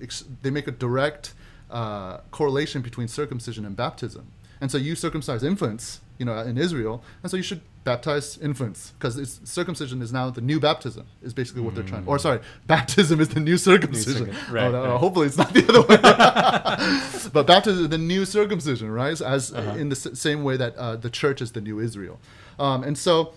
they 0.41 0.49
make 0.49 0.67
a 0.67 0.71
direct 0.71 1.33
uh, 1.71 2.17
correlation 2.31 2.81
between 2.81 3.07
circumcision 3.07 3.65
and 3.65 3.75
baptism 3.75 4.31
and 4.61 4.71
so 4.71 4.77
you 4.77 4.95
circumcise 4.95 5.43
infants, 5.43 5.99
you 6.17 6.25
know, 6.25 6.37
in 6.39 6.57
Israel, 6.57 7.03
and 7.21 7.29
so 7.29 7.35
you 7.35 7.43
should 7.43 7.59
baptize 7.83 8.37
infants 8.37 8.93
because 8.97 9.41
circumcision 9.43 10.01
is 10.01 10.13
now 10.13 10.29
the 10.29 10.39
new 10.39 10.57
baptism. 10.57 11.05
Is 11.21 11.33
basically 11.33 11.63
what 11.63 11.75
they're 11.75 11.83
trying. 11.83 12.07
Or 12.07 12.17
sorry, 12.17 12.39
baptism 12.65 13.19
is 13.19 13.27
the 13.27 13.41
new 13.41 13.57
circumcision. 13.57 14.27
circum- 14.33 14.53
right, 14.55 14.67
Oh, 14.67 14.71
no, 14.71 14.83
right. 14.85 14.97
Hopefully, 14.97 15.27
it's 15.27 15.37
not 15.37 15.53
the 15.53 15.67
other 15.67 15.81
way. 15.81 17.29
but 17.33 17.45
baptism 17.45 17.83
is 17.83 17.89
the 17.89 17.97
new 17.97 18.23
circumcision, 18.23 18.89
right? 18.89 19.19
As 19.19 19.51
in 19.51 19.89
the 19.89 19.97
s- 19.97 20.17
same 20.17 20.43
way 20.45 20.55
that 20.55 20.77
uh, 20.77 20.95
the 20.95 21.09
church 21.09 21.41
is 21.41 21.51
the 21.51 21.61
new 21.61 21.79
Israel, 21.79 22.19
um, 22.59 22.83
and 22.83 22.97
so. 22.97 23.33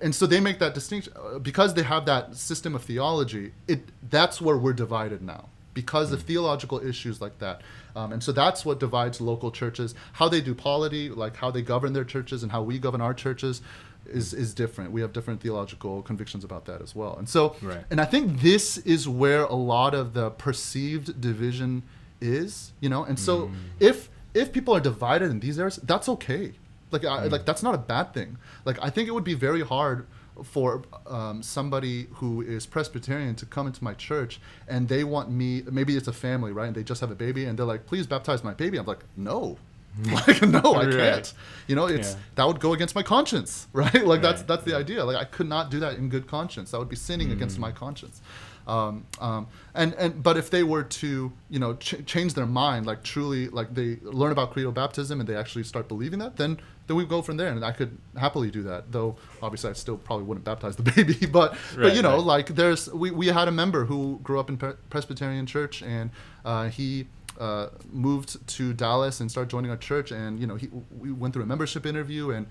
And 0.00 0.14
so 0.14 0.26
they 0.26 0.40
make 0.40 0.58
that 0.60 0.74
distinction 0.74 1.12
uh, 1.16 1.38
because 1.38 1.74
they 1.74 1.82
have 1.82 2.06
that 2.06 2.36
system 2.36 2.74
of 2.74 2.82
theology. 2.84 3.52
It 3.66 3.80
that's 4.08 4.40
where 4.40 4.56
we're 4.56 4.72
divided 4.72 5.22
now 5.22 5.48
because 5.74 6.10
of 6.12 6.22
theological 6.22 6.78
issues 6.80 7.20
like 7.20 7.38
that. 7.40 7.60
Um, 7.94 8.12
and 8.12 8.22
so 8.22 8.32
that's 8.32 8.64
what 8.64 8.80
divides 8.80 9.20
local 9.20 9.50
churches. 9.50 9.94
How 10.14 10.28
they 10.28 10.40
do 10.40 10.54
polity, 10.54 11.10
like 11.10 11.36
how 11.36 11.50
they 11.50 11.62
govern 11.62 11.92
their 11.92 12.04
churches 12.04 12.42
and 12.42 12.50
how 12.52 12.62
we 12.62 12.78
govern 12.78 13.00
our 13.02 13.12
churches, 13.12 13.60
is, 14.06 14.32
is 14.32 14.54
different. 14.54 14.92
We 14.92 15.00
have 15.00 15.12
different 15.12 15.40
theological 15.40 16.00
convictions 16.02 16.44
about 16.44 16.64
that 16.66 16.80
as 16.80 16.94
well. 16.94 17.16
And 17.18 17.28
so, 17.28 17.56
Right. 17.60 17.84
and 17.90 18.00
I 18.00 18.04
think 18.04 18.40
this 18.40 18.78
is 18.78 19.08
where 19.08 19.44
a 19.44 19.54
lot 19.54 19.94
of 19.94 20.14
the 20.14 20.30
perceived 20.30 21.20
division 21.20 21.82
is, 22.20 22.72
you 22.80 22.88
know. 22.88 23.04
And 23.04 23.18
so, 23.18 23.50
if 23.80 24.08
if 24.32 24.52
people 24.52 24.74
are 24.74 24.80
divided 24.80 25.30
in 25.30 25.40
these 25.40 25.58
areas, 25.58 25.76
that's 25.82 26.08
okay. 26.08 26.52
Like, 26.90 27.04
I, 27.04 27.24
like 27.26 27.44
that's 27.46 27.62
not 27.62 27.74
a 27.74 27.78
bad 27.78 28.14
thing. 28.14 28.38
Like, 28.64 28.78
I 28.82 28.90
think 28.90 29.08
it 29.08 29.12
would 29.12 29.24
be 29.24 29.34
very 29.34 29.62
hard 29.62 30.06
for 30.44 30.82
um, 31.06 31.42
somebody 31.42 32.06
who 32.14 32.42
is 32.42 32.66
Presbyterian 32.66 33.34
to 33.36 33.46
come 33.46 33.66
into 33.66 33.82
my 33.82 33.94
church 33.94 34.38
and 34.68 34.88
they 34.88 35.02
want 35.02 35.30
me. 35.30 35.62
Maybe 35.70 35.96
it's 35.96 36.08
a 36.08 36.12
family, 36.12 36.52
right? 36.52 36.66
And 36.66 36.76
they 36.76 36.82
just 36.84 37.00
have 37.00 37.10
a 37.10 37.14
baby, 37.14 37.44
and 37.46 37.58
they're 37.58 37.66
like, 37.66 37.86
"Please 37.86 38.06
baptize 38.06 38.44
my 38.44 38.54
baby." 38.54 38.78
I'm 38.78 38.86
like, 38.86 39.04
"No." 39.16 39.58
like 40.12 40.42
no 40.42 40.74
i 40.74 40.84
Right. 40.84 40.90
can't 40.94 41.32
you 41.68 41.74
know 41.74 41.86
it's 41.86 42.10
Yeah. 42.12 42.18
that 42.34 42.46
would 42.46 42.60
go 42.60 42.74
against 42.74 42.94
my 42.94 43.02
conscience 43.02 43.66
right 43.72 44.04
like 44.06 44.20
that's 44.20 44.40
Right, 44.42 44.48
that's 44.48 44.64
the 44.64 44.76
idea 44.76 45.02
like 45.02 45.16
i 45.16 45.24
could 45.24 45.48
not 45.48 45.70
do 45.70 45.80
that 45.80 45.94
in 45.96 46.10
good 46.10 46.26
conscience 46.28 46.72
that 46.72 46.78
would 46.78 46.90
be 46.90 46.96
sinning 46.96 47.28
Mm. 47.28 47.32
against 47.32 47.58
my 47.58 47.72
conscience 47.72 48.20
um, 48.66 49.06
um, 49.20 49.46
and 49.74 49.94
and 49.94 50.22
but 50.22 50.36
if 50.36 50.50
they 50.50 50.62
were 50.62 50.82
to 50.82 51.32
you 51.50 51.58
know 51.58 51.74
ch- 51.76 52.04
change 52.04 52.34
their 52.34 52.46
mind 52.46 52.86
like 52.86 53.02
truly 53.02 53.48
like 53.48 53.74
they 53.74 53.98
learn 54.02 54.32
about 54.32 54.52
credo 54.52 54.72
baptism 54.72 55.20
and 55.20 55.28
they 55.28 55.36
actually 55.36 55.62
start 55.62 55.86
believing 55.88 56.18
that 56.18 56.36
then 56.36 56.58
then 56.86 56.96
we 56.96 57.04
go 57.04 57.22
from 57.22 57.36
there 57.36 57.48
and 57.48 57.64
i 57.64 57.70
could 57.70 57.96
happily 58.18 58.50
do 58.50 58.62
that 58.62 58.90
though 58.90 59.16
obviously 59.40 59.70
i 59.70 59.72
still 59.72 59.96
probably 59.96 60.24
wouldn't 60.24 60.44
baptize 60.44 60.76
the 60.76 60.82
baby 60.96 61.26
but 61.26 61.56
but 61.76 61.94
you 61.94 62.02
know 62.02 62.16
right. 62.16 62.24
like 62.24 62.46
there's 62.48 62.92
we, 62.92 63.10
we 63.10 63.28
had 63.28 63.46
a 63.46 63.52
member 63.52 63.84
who 63.84 64.18
grew 64.22 64.40
up 64.40 64.48
in 64.48 64.56
Pre- 64.56 64.74
presbyterian 64.90 65.46
church 65.46 65.82
and 65.82 66.10
uh, 66.44 66.68
he 66.68 67.06
uh, 67.38 67.68
moved 67.92 68.46
to 68.48 68.72
Dallas 68.72 69.20
and 69.20 69.30
started 69.30 69.50
joining 69.50 69.70
our 69.70 69.76
church. 69.76 70.10
And 70.10 70.40
you 70.40 70.46
know, 70.46 70.56
he, 70.56 70.68
we 70.98 71.12
went 71.12 71.34
through 71.34 71.42
a 71.42 71.46
membership 71.46 71.86
interview, 71.86 72.30
and 72.30 72.46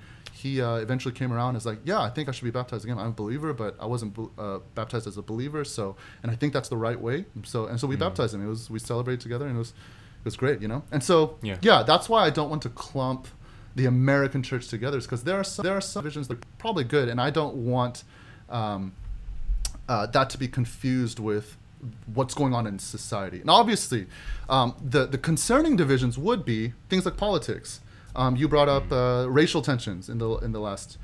he 0.45 0.61
uh, 0.61 0.75
eventually 0.85 1.13
came 1.19 1.31
around 1.35 1.49
and 1.49 1.55
was 1.61 1.65
like, 1.71 1.79
"Yeah, 1.91 2.01
I 2.07 2.09
think 2.15 2.25
I 2.29 2.31
should 2.33 2.45
be 2.51 2.55
baptized 2.61 2.83
again. 2.85 2.97
I'm 3.03 3.13
a 3.17 3.19
believer, 3.23 3.51
but 3.63 3.71
I 3.79 3.87
wasn't 3.93 4.11
uh, 4.37 4.59
baptized 4.79 5.07
as 5.11 5.17
a 5.17 5.25
believer. 5.31 5.63
So, 5.77 5.83
and 6.21 6.31
I 6.33 6.35
think 6.39 6.53
that's 6.55 6.69
the 6.75 6.81
right 6.87 6.99
way. 7.07 7.17
So, 7.43 7.65
and 7.69 7.79
so 7.79 7.85
we 7.87 7.95
baptized 8.07 8.31
him. 8.35 8.41
It 8.45 8.49
was 8.55 8.69
we 8.75 8.79
celebrated 8.93 9.21
together, 9.21 9.45
and 9.47 9.55
it 9.55 9.63
was 9.65 9.71
it 10.21 10.25
was 10.29 10.35
great, 10.43 10.57
you 10.63 10.67
know. 10.73 10.81
And 10.91 11.01
so, 11.09 11.15
Yeah. 11.49 11.57
yeah, 11.69 11.79
that's 11.91 12.07
why 12.11 12.21
I 12.25 12.31
don't 12.37 12.49
want 12.53 12.61
to 12.67 12.69
clump 12.69 13.27
the 13.75 13.85
American 13.85 14.41
church 14.49 14.65
together, 14.75 14.99
because 15.01 15.23
there 15.23 15.37
are 15.41 15.43
some, 15.53 15.63
there 15.67 15.77
are 15.79 15.85
some 15.93 16.03
visions 16.09 16.27
that 16.29 16.37
are 16.37 16.47
probably 16.63 16.83
good, 16.95 17.07
and 17.11 17.19
I 17.27 17.29
don't 17.39 17.55
want. 17.73 18.03
Um, 18.49 18.93
uh, 19.87 20.05
that 20.07 20.29
to 20.31 20.37
be 20.37 20.47
confused 20.47 21.19
with 21.19 21.57
what's 22.17 22.33
going 22.33 22.53
on 22.55 22.65
in 22.65 22.79
society. 22.79 23.39
And 23.41 23.49
obviously, 23.49 24.07
um, 24.49 24.73
the 24.83 25.05
the 25.05 25.17
concerning 25.17 25.75
divisions 25.75 26.17
would 26.17 26.41
be 26.45 26.73
things 26.89 27.05
like 27.05 27.17
politics. 27.17 27.81
Um, 28.15 28.35
you 28.35 28.47
brought 28.47 28.69
up 28.69 28.91
uh, 28.91 29.25
racial 29.29 29.61
tensions 29.61 30.09
in 30.09 30.17
the 30.17 30.29
in 30.37 30.51
the 30.51 30.59
last 30.59 30.97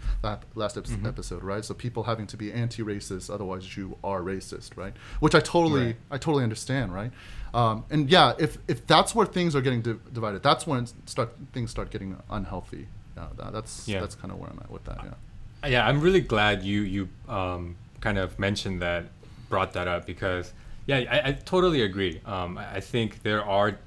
last 0.55 0.78
epi- 0.78 0.91
episode, 1.05 1.43
right? 1.43 1.64
So 1.66 1.74
people 1.74 2.03
having 2.03 2.28
to 2.28 2.38
be 2.38 2.51
anti-racist, 2.53 3.30
otherwise 3.34 3.76
you 3.78 3.97
are 4.03 4.22
racist, 4.22 4.78
right? 4.78 4.93
Which 5.20 5.36
I 5.36 5.39
totally 5.39 5.86
Right. 5.88 5.95
I 6.12 6.18
totally 6.18 6.43
understand, 6.43 6.93
right? 6.93 7.12
Um, 7.53 7.84
and 7.89 8.09
yeah, 8.09 8.34
if 8.39 8.57
if 8.68 8.86
that's 8.88 9.14
where 9.16 9.26
things 9.26 9.55
are 9.55 9.62
getting 9.62 9.82
di- 9.82 9.99
divided, 10.14 10.41
that's 10.43 10.66
when 10.66 10.88
start 11.05 11.30
things 11.53 11.70
start 11.72 11.89
getting 11.91 12.18
unhealthy. 12.30 12.88
Yeah, 13.18 13.28
that, 13.38 13.51
that's 13.53 13.88
Yeah. 13.88 13.99
that's 13.99 14.16
kind 14.16 14.32
of 14.32 14.39
where 14.39 14.49
I'm 14.49 14.59
at 14.59 14.72
with 14.72 14.86
that. 14.86 14.99
Yeah. 15.03 15.70
yeah 15.70 15.88
i'm 15.88 15.99
really 16.01 16.22
glad 16.22 16.64
you 16.64 16.82
you 16.82 17.09
um, 17.28 17.76
kind 17.99 18.18
of 18.18 18.39
mentioned 18.39 18.82
that 18.82 19.03
brought 19.49 19.74
that 19.74 19.88
up 19.88 20.05
because 20.07 20.53
yeah 20.88 20.97
i, 21.16 21.30
I 21.30 21.32
totally 21.34 21.82
agree 21.84 22.20
um, 22.26 22.57
I 22.57 22.80
think 22.80 23.22
there 23.22 23.43
are 23.45 23.78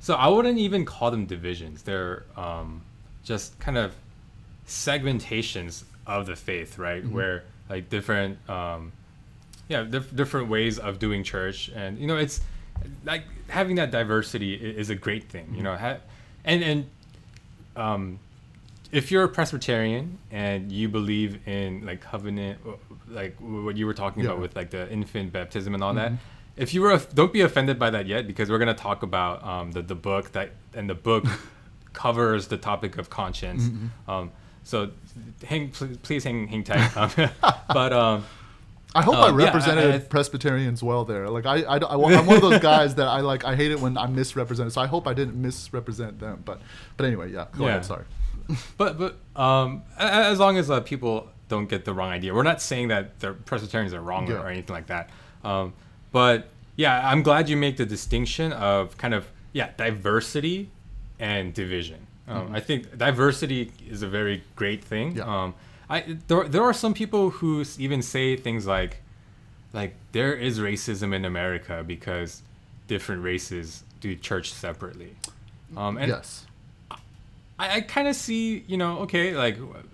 so 0.00 0.14
i 0.14 0.28
wouldn't 0.28 0.58
even 0.58 0.84
call 0.84 1.10
them 1.10 1.26
divisions. 1.26 1.82
They're 1.82 2.24
um, 2.36 2.82
just 3.24 3.58
kind 3.58 3.76
of 3.76 3.94
segmentations 4.66 5.84
of 6.06 6.26
the 6.26 6.36
faith 6.36 6.78
right? 6.78 7.04
Where 7.06 7.44
like 7.68 7.88
different 7.90 8.38
um, 8.48 8.92
yeah 9.68 9.82
dif- 9.82 10.14
different 10.14 10.48
ways 10.48 10.78
of 10.78 10.98
doing 10.98 11.24
church. 11.24 11.70
And 11.74 11.98
you 11.98 12.06
know 12.06 12.16
it's 12.16 12.40
like 13.04 13.24
having 13.48 13.76
that 13.76 13.90
diversity 13.90 14.54
is 14.54 14.88
a 14.88 14.94
great 14.94 15.24
thing 15.24 15.52
you 15.56 15.62
know 15.64 15.76
ha- 15.76 15.98
and 16.44 16.62
and 16.62 16.86
um, 17.76 18.18
if 18.92 19.10
you're 19.10 19.24
a 19.24 19.28
Presbyterian 19.28 20.18
and 20.30 20.72
you 20.72 20.88
believe 20.88 21.46
in 21.46 21.84
like 21.84 22.00
covenant, 22.00 22.58
like 23.08 23.36
what 23.40 23.76
you 23.76 23.86
were 23.86 23.94
talking 23.94 24.24
about 24.24 24.40
with 24.40 24.56
like 24.56 24.70
the 24.70 24.90
infant 24.90 25.32
baptism 25.32 25.74
and 25.74 25.84
all 25.84 25.92
that, 25.94 26.12
if 26.58 26.74
you 26.74 26.82
were, 26.82 26.98
don't 27.14 27.32
be 27.32 27.40
offended 27.40 27.78
by 27.78 27.90
that 27.90 28.06
yet 28.06 28.26
because 28.26 28.50
we're 28.50 28.58
gonna 28.58 28.74
talk 28.74 29.02
about 29.02 29.42
um, 29.44 29.72
the 29.72 29.82
the 29.82 29.94
book 29.94 30.32
that 30.32 30.50
and 30.74 30.88
the 30.90 30.94
book 30.94 31.24
covers 31.92 32.48
the 32.48 32.56
topic 32.56 32.98
of 32.98 33.10
conscience. 33.10 33.70
Um, 34.06 34.30
so 34.64 34.90
hang, 35.44 35.70
please, 35.70 35.96
please 35.98 36.24
hang 36.24 36.46
hang 36.48 36.64
tight. 36.64 36.90
Um, 36.96 37.30
but 37.68 37.92
um, 37.92 38.24
I 38.94 39.02
hope 39.02 39.16
I 39.16 39.28
Um, 39.28 39.38
yeah, 39.38 39.44
I- 39.46 39.48
represented 39.48 39.94
I- 39.94 39.98
Presbyterians 39.98 40.82
well 40.82 41.04
there. 41.04 41.28
Like 41.28 41.46
I, 41.46 41.62
I, 41.62 41.76
I, 41.78 42.18
am 42.18 42.26
one 42.26 42.36
of 42.36 42.42
those 42.42 42.60
guys 42.60 42.94
that 42.96 43.06
I 43.08 43.20
like. 43.20 43.44
I 43.44 43.54
hate 43.56 43.70
it 43.70 43.80
when 43.80 43.96
I'm 43.98 44.14
misrepresented. 44.14 44.72
So 44.72 44.80
I 44.80 44.86
hope 44.86 45.06
I 45.06 45.14
didn't 45.14 45.40
misrepresent 45.40 46.18
them. 46.20 46.42
But, 46.44 46.60
but 46.96 47.06
anyway, 47.06 47.32
yeah. 47.32 47.46
Go 47.56 47.64
Yeah. 47.64 47.70
ahead. 47.70 47.84
Sorry. 47.84 48.04
but 48.78 48.98
but 48.98 49.16
um, 49.40 49.82
as 49.98 50.38
long 50.38 50.56
as 50.56 50.70
uh, 50.70 50.80
people 50.80 51.28
don't 51.48 51.68
get 51.68 51.84
the 51.84 51.92
wrong 51.92 52.10
idea, 52.10 52.32
we're 52.34 52.42
not 52.42 52.60
saying 52.62 52.88
that 52.88 53.20
the 53.20 53.32
Presbyterians 53.32 53.92
are 53.92 54.00
wrong 54.00 54.28
or, 54.30 54.34
Yeah. 54.34 54.42
or 54.42 54.48
anything 54.48 54.74
like 54.74 54.86
that. 54.86 55.10
Um, 55.44 55.74
but 56.12 56.48
yeah, 56.76 57.08
I'm 57.10 57.22
glad 57.22 57.48
you 57.48 57.56
make 57.56 57.76
the 57.76 57.86
distinction 57.86 58.52
of 58.52 58.96
kind 58.98 59.14
of 59.14 59.26
yeah 59.52 59.70
diversity 59.76 60.70
and 61.18 61.52
division. 61.52 62.06
Um, 62.28 62.54
I 62.54 62.60
think 62.60 62.98
diversity 62.98 63.72
is 63.88 64.02
a 64.02 64.08
very 64.08 64.42
great 64.54 64.84
thing. 64.84 65.16
Yeah. 65.16 65.24
Um, 65.24 65.54
I 65.88 66.18
there, 66.28 66.44
there 66.44 66.62
are 66.62 66.74
some 66.74 66.92
people 66.92 67.30
who 67.30 67.64
even 67.78 68.02
say 68.02 68.36
things 68.36 68.66
like 68.66 69.02
like 69.72 69.94
there 70.12 70.34
is 70.34 70.58
racism 70.58 71.14
in 71.14 71.24
America 71.24 71.82
because 71.86 72.42
different 72.86 73.22
races 73.22 73.84
do 74.00 74.14
church 74.14 74.52
separately. 74.52 75.14
Um, 75.76 75.96
and 75.96 76.08
yes. 76.08 76.46
I, 77.58 77.76
I 77.76 77.80
kind 77.82 78.08
of 78.08 78.16
see, 78.16 78.64
you 78.66 78.76
know, 78.76 79.00
okay, 79.00 79.36
like 79.36 79.58
a 79.58 79.84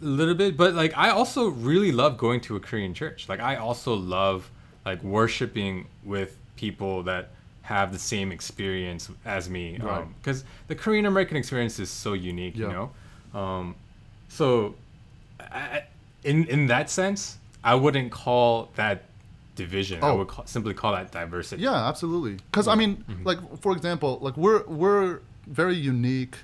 little 0.00 0.34
bit, 0.34 0.56
but 0.56 0.74
like 0.74 0.96
I 0.96 1.10
also 1.10 1.48
really 1.48 1.92
love 1.92 2.18
going 2.18 2.40
to 2.42 2.56
a 2.56 2.60
Korean 2.60 2.94
church. 2.94 3.28
Like 3.28 3.40
I 3.40 3.56
also 3.56 3.94
love 3.94 4.50
like 4.86 5.02
worshiping 5.02 5.86
with 6.04 6.38
people 6.56 7.02
that 7.02 7.30
have 7.62 7.92
the 7.92 7.98
same 7.98 8.30
experience 8.32 9.10
as 9.24 9.50
me, 9.50 9.76
Right. 9.78 10.06
because 10.22 10.44
the 10.68 10.74
Korean 10.76 11.04
American 11.04 11.36
experience 11.36 11.78
is 11.80 11.90
so 11.90 12.12
unique, 12.12 12.56
you 12.56 12.68
know. 12.68 12.90
Um, 13.38 13.74
so, 14.28 14.76
I, 15.40 15.44
I- 15.58 15.84
in 16.24 16.44
in 16.46 16.66
that 16.68 16.88
sense, 16.90 17.38
I 17.62 17.74
wouldn't 17.74 18.10
call 18.12 18.70
that 18.76 19.04
division. 19.56 20.02
I 20.02 20.08
Oh. 20.10 20.16
would 20.18 20.28
call, 20.28 20.46
simply 20.46 20.74
call 20.74 20.92
that 20.92 21.10
diversity. 21.12 21.62
Yeah, 21.62 21.88
absolutely. 21.88 22.34
Because 22.50 22.66
I 22.68 22.74
mean, 22.76 23.04
like 23.24 23.38
for 23.60 23.72
example, 23.72 24.18
like 24.22 24.36
we're 24.36 24.64
we're 24.66 25.20
very 25.46 25.76
unique, 25.76 26.36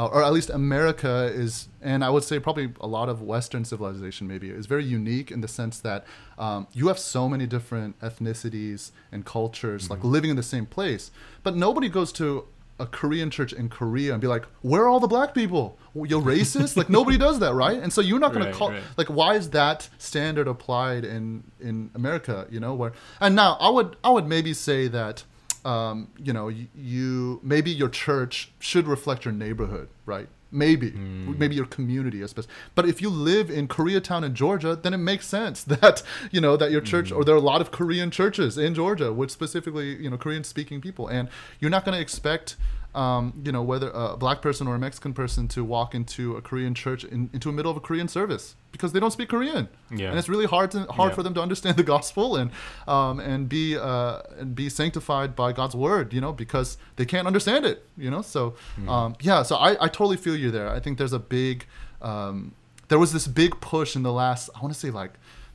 uh, 0.00 0.06
or 0.14 0.22
at 0.24 0.32
least 0.32 0.50
America 0.50 1.14
is, 1.44 1.68
and 1.82 2.02
I 2.02 2.10
would 2.14 2.24
say 2.24 2.38
probably 2.40 2.68
a 2.80 2.86
lot 2.86 3.08
of 3.12 3.16
Western 3.34 3.64
civilization 3.72 4.26
maybe 4.32 4.48
is 4.60 4.66
very 4.74 4.84
unique 4.84 5.28
in 5.30 5.40
the 5.42 5.48
sense 5.48 5.76
that 5.80 6.00
um, 6.38 6.66
you 6.72 6.88
have 6.88 6.98
so 6.98 7.28
many 7.28 7.46
different 7.46 7.98
ethnicities 8.00 8.92
and 9.12 9.24
cultures 9.24 9.90
like 9.90 10.02
living 10.02 10.30
in 10.30 10.36
the 10.36 10.42
same 10.54 10.66
place, 10.66 11.10
but 11.42 11.54
nobody 11.56 11.88
goes 11.88 12.12
to 12.12 12.46
a 12.78 12.86
Korean 12.86 13.28
church 13.30 13.52
in 13.52 13.68
Korea 13.68 14.10
and 14.14 14.20
be 14.22 14.26
like, 14.36 14.44
"Where 14.62 14.82
are 14.84 14.88
all 14.88 15.00
the 15.00 15.06
black 15.16 15.34
people? 15.34 15.64
You're 15.94 16.22
racist." 16.22 16.78
like 16.78 16.88
nobody 16.88 17.18
does 17.18 17.38
that, 17.40 17.52
right? 17.52 17.78
And 17.82 17.92
so 17.92 18.00
you're 18.00 18.18
not 18.26 18.32
going 18.32 18.44
Right, 18.46 18.52
to 18.52 18.58
call 18.58 18.70
right. 18.70 18.82
like 18.96 19.08
why 19.08 19.34
is 19.34 19.50
that 19.50 19.90
standard 19.98 20.48
applied 20.48 21.04
in 21.04 21.44
in 21.60 21.90
America? 21.94 22.46
You 22.50 22.60
know 22.64 22.74
where 22.74 22.92
and 23.20 23.32
now 23.36 23.58
I 23.60 23.68
would 23.68 23.96
I 24.02 24.10
would 24.16 24.26
maybe 24.26 24.54
say 24.54 24.88
that 24.88 25.24
um, 25.64 26.08
you 26.18 26.32
know 26.32 26.48
you, 26.48 26.66
you 26.74 27.40
maybe 27.42 27.70
your 27.70 27.88
church 27.88 28.52
should 28.58 28.86
reflect 28.86 29.24
your 29.24 29.32
neighborhood, 29.32 29.88
right? 30.06 30.28
Maybe 30.52 30.90
maybe 30.90 31.54
your 31.54 31.66
community, 31.66 32.22
especially. 32.22 32.50
But 32.74 32.88
if 32.88 33.00
you 33.00 33.08
live 33.08 33.50
in 33.50 33.68
Koreatown 33.68 34.24
in 34.24 34.34
Georgia, 34.34 34.74
then 34.74 34.92
it 34.92 34.98
makes 34.98 35.26
sense 35.26 35.62
that 35.74 36.02
you 36.32 36.40
know 36.40 36.56
that 36.56 36.70
your 36.70 36.80
church 36.80 37.12
or 37.12 37.24
there 37.24 37.34
are 37.34 37.38
a 37.38 37.40
lot 37.40 37.60
of 37.60 37.70
Korean 37.70 38.10
churches 38.10 38.58
in 38.58 38.74
Georgia 38.74 39.12
with 39.12 39.30
specifically 39.30 40.02
you 40.02 40.10
know 40.10 40.16
Korean 40.16 40.42
speaking 40.42 40.80
people, 40.80 41.06
and 41.06 41.28
you're 41.60 41.70
not 41.70 41.84
going 41.84 41.94
to 41.94 42.00
expect 42.00 42.56
um, 42.94 43.32
you 43.44 43.52
know 43.52 43.62
whether 43.62 43.90
a 43.90 44.16
black 44.16 44.42
person 44.42 44.66
or 44.66 44.74
a 44.74 44.78
Mexican 44.78 45.12
person 45.12 45.46
to 45.48 45.64
walk 45.64 45.94
into 45.94 46.36
a 46.36 46.42
Korean 46.42 46.74
church 46.74 47.04
in, 47.04 47.30
into 47.32 47.48
the 47.48 47.52
middle 47.52 47.70
of 47.70 47.76
a 47.76 47.80
Korean 47.80 48.08
service 48.08 48.56
because 48.72 48.92
they 48.92 49.00
don't 49.00 49.10
speak 49.12 49.28
Korean, 49.28 49.68
Yeah. 49.90 50.08
and 50.10 50.18
it's 50.18 50.28
really 50.28 50.46
hard 50.46 50.70
to 50.72 50.80
hard 50.92 51.10
Yeah. 51.10 51.14
for 51.16 51.22
them 51.22 51.34
to 51.34 51.40
understand 51.42 51.76
the 51.82 51.82
gospel 51.84 52.36
and 52.36 52.50
um, 52.88 53.20
and 53.20 53.48
be 53.48 53.76
uh, 53.78 54.22
and 54.38 54.54
be 54.54 54.68
sanctified 54.68 55.36
by 55.36 55.52
God's 55.52 55.74
word, 55.76 56.12
you 56.12 56.20
know, 56.20 56.32
because 56.32 56.78
they 56.96 57.04
can't 57.04 57.26
understand 57.26 57.64
it, 57.64 57.84
you 57.96 58.10
know. 58.10 58.22
So 58.22 58.54
um, 58.88 59.14
yeah, 59.20 59.42
so 59.44 59.56
I, 59.56 59.70
I 59.84 59.88
totally 59.88 60.16
feel 60.16 60.36
you 60.36 60.50
there. 60.50 60.68
I 60.68 60.80
think 60.80 60.98
there's 60.98 61.12
a 61.12 61.18
big 61.20 61.66
um, 62.02 62.52
there 62.88 62.98
was 62.98 63.12
this 63.12 63.26
big 63.28 63.60
push 63.60 63.94
in 63.94 64.02
the 64.02 64.12
last 64.12 64.50
I 64.56 64.60
want 64.62 64.74
to 64.74 64.80
say 64.80 64.90
like 64.90 65.12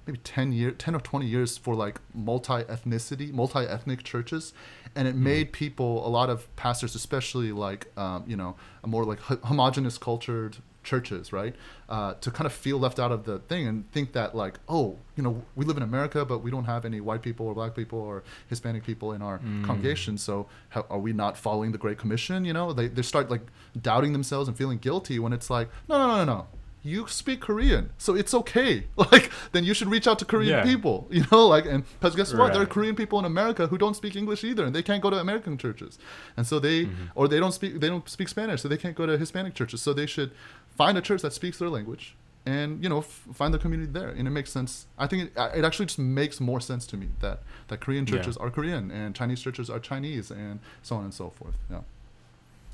maybe 0.07 0.19
10 0.19 0.51
year 0.53 0.71
10 0.71 0.93
or 0.95 0.99
20 0.99 1.25
years 1.25 1.57
for 1.57 1.73
like 1.75 1.99
multi-ethnicity 2.13 3.33
multi-ethnic 3.33 4.03
churches 4.03 4.53
and 4.95 5.07
it 5.07 5.15
made 5.15 5.51
people 5.51 6.05
a 6.07 6.09
lot 6.09 6.29
of 6.29 6.53
pastors 6.55 6.95
especially 6.95 7.51
like 7.51 7.87
um, 7.97 8.23
you 8.27 8.35
know 8.35 8.55
a 8.83 8.87
more 8.87 9.03
like 9.05 9.19
ho- 9.19 9.39
homogenous 9.43 9.97
cultured 9.97 10.57
churches 10.83 11.33
right 11.33 11.55
uh, 11.89 12.13
to 12.21 12.29
kind 12.29 12.45
of 12.45 12.53
feel 12.53 12.77
left 12.77 12.99
out 12.99 13.11
of 13.11 13.23
the 13.25 13.39
thing 13.39 13.67
and 13.67 13.91
think 13.91 14.13
that 14.13 14.35
like 14.35 14.59
oh 14.69 14.97
you 15.15 15.23
know 15.23 15.43
we 15.55 15.65
live 15.65 15.77
in 15.77 15.83
america 15.83 16.23
but 16.23 16.39
we 16.39 16.51
don't 16.51 16.65
have 16.65 16.85
any 16.85 17.01
white 17.01 17.23
people 17.23 17.47
or 17.47 17.55
black 17.55 17.73
people 17.75 17.99
or 17.99 18.23
hispanic 18.47 18.83
people 18.83 19.11
in 19.11 19.21
our 19.21 19.39
congregation 19.65 20.17
so 20.17 20.45
how, 20.69 20.85
are 20.89 20.99
we 20.99 21.11
not 21.11 21.37
following 21.37 21.71
the 21.71 21.77
great 21.77 21.97
commission 21.97 22.45
you 22.45 22.53
know? 22.53 22.71
They, 22.71 22.87
they 22.87 23.01
start 23.01 23.31
like 23.31 23.41
doubting 23.81 24.13
themselves 24.13 24.47
and 24.47 24.55
feeling 24.55 24.77
guilty 24.77 25.17
when 25.17 25.33
it's 25.33 25.49
like 25.49 25.69
no 25.89 25.97
no 25.97 26.07
no 26.07 26.17
no 26.23 26.25
no 26.25 26.47
you 26.86 27.07
speak 27.07 27.41
Korean, 27.41 27.89
so 27.97 28.15
it's 28.15 28.33
okay. 28.33 28.86
Like, 28.97 29.31
then 29.53 29.63
you 29.63 29.73
should 29.73 29.88
reach 29.89 30.07
out 30.07 30.19
to 30.19 30.25
Korean 30.25 30.49
Yeah. 30.59 30.63
people, 30.63 31.07
you 31.17 31.23
know, 31.31 31.47
like, 31.47 31.65
and 31.65 31.83
because 31.99 32.15
guess 32.15 32.33
what? 32.33 32.53
There 32.53 32.61
are 32.61 32.65
Korean 32.65 32.95
people 32.95 33.17
in 33.19 33.25
America 33.25 33.67
who 33.67 33.77
don't 33.77 33.95
speak 33.95 34.15
English 34.15 34.43
either, 34.43 34.63
and 34.65 34.73
they 34.75 34.83
can't 34.83 35.01
go 35.01 35.09
to 35.09 35.17
American 35.19 35.57
churches, 35.57 35.97
and 36.38 36.45
so 36.45 36.59
they, 36.59 36.86
Mm-hmm. 36.86 37.05
or 37.19 37.27
they 37.27 37.39
don't 37.39 37.53
speak, 37.53 37.79
they 37.81 37.88
don't 37.89 38.07
speak 38.07 38.29
Spanish, 38.29 38.61
so 38.61 38.67
they 38.67 38.77
can't 38.77 38.95
go 38.95 39.05
to 39.05 39.17
Hispanic 39.17 39.53
churches. 39.55 39.81
So 39.81 39.93
they 39.93 40.05
should 40.05 40.31
find 40.77 40.97
a 40.97 41.01
church 41.01 41.21
that 41.23 41.33
speaks 41.33 41.57
their 41.57 41.69
language, 41.69 42.15
and 42.45 42.81
you 42.83 42.89
know, 42.89 42.99
f- 42.99 43.23
find 43.33 43.51
the 43.53 43.59
community 43.59 43.91
there, 43.91 44.09
and 44.09 44.27
it 44.27 44.31
makes 44.31 44.51
sense. 44.51 44.86
I 44.97 45.07
think 45.07 45.19
it, 45.23 45.31
it 45.59 45.63
actually 45.65 45.88
just 45.88 45.99
makes 45.99 46.39
more 46.39 46.59
sense 46.61 46.86
to 46.88 46.97
me 46.97 47.07
that 47.21 47.39
that 47.69 47.79
Korean 47.79 48.05
Yeah. 48.05 48.11
churches 48.13 48.38
are 48.38 48.49
Korean 48.51 48.91
and 48.91 49.15
Chinese 49.15 49.41
churches 49.41 49.69
are 49.69 49.79
Chinese, 49.79 50.29
and 50.31 50.59
so 50.83 50.95
on 50.97 51.03
and 51.05 51.13
so 51.13 51.29
forth. 51.29 51.55
Yeah. 51.71 51.81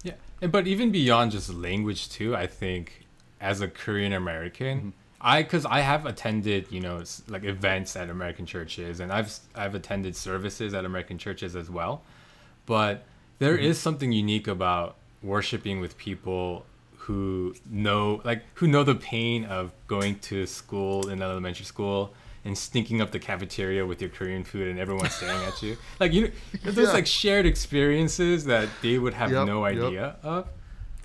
Yeah, 0.04 0.14
and 0.42 0.52
but 0.52 0.66
even 0.66 0.92
beyond 0.92 1.32
just 1.32 1.54
language 1.54 2.10
too, 2.10 2.36
I 2.36 2.48
think 2.48 3.06
as 3.42 3.60
a 3.62 3.68
Korean 3.68 4.14
American, 4.14 4.78
Mm-hmm. 4.80 4.90
I 5.24 5.44
because 5.44 5.66
I 5.68 5.82
have 5.82 6.06
attended 6.08 6.66
you 6.72 6.80
know 6.82 7.04
like 7.28 7.44
events 7.44 7.96
at 7.96 8.10
American 8.10 8.46
churches, 8.46 9.00
and 9.00 9.12
I've 9.14 9.32
I've 9.54 9.76
attended 9.76 10.16
services 10.16 10.74
at 10.74 10.84
American 10.86 11.18
churches 11.20 11.56
as 11.56 11.70
well, 11.70 12.02
but 12.66 13.04
there 13.40 13.56
is 13.58 13.78
Mm-hmm. 13.78 13.84
something 13.84 14.12
unique 14.12 14.48
about 14.48 14.96
worshiping 15.22 15.80
with 15.80 15.98
people 15.98 16.66
who 17.06 17.54
know 17.70 18.22
like 18.24 18.44
who 18.56 18.68
know 18.68 18.84
the 18.84 18.96
pain 18.96 19.46
of 19.46 19.72
going 19.88 20.18
to 20.20 20.46
school 20.48 21.08
in 21.10 21.22
elementary 21.22 21.66
school 21.66 22.14
and 22.44 22.58
stinking 22.58 23.02
up 23.02 23.12
the 23.12 23.20
cafeteria 23.20 23.86
with 23.86 24.02
your 24.02 24.10
Korean 24.10 24.44
food 24.44 24.68
and 24.68 24.80
everyone 24.80 25.08
staring 25.20 25.42
at 25.44 25.62
you. 25.62 25.78
Like 26.00 26.14
you, 26.14 26.32
there's 26.64 26.78
Yeah. 26.78 26.92
like 26.94 27.06
shared 27.06 27.46
experiences 27.46 28.46
that 28.46 28.68
they 28.82 28.98
would 28.98 29.14
have 29.14 29.32
Yep, 29.32 29.46
no 29.46 29.68
yep. 29.68 29.78
idea 29.84 30.16
of. 30.24 30.48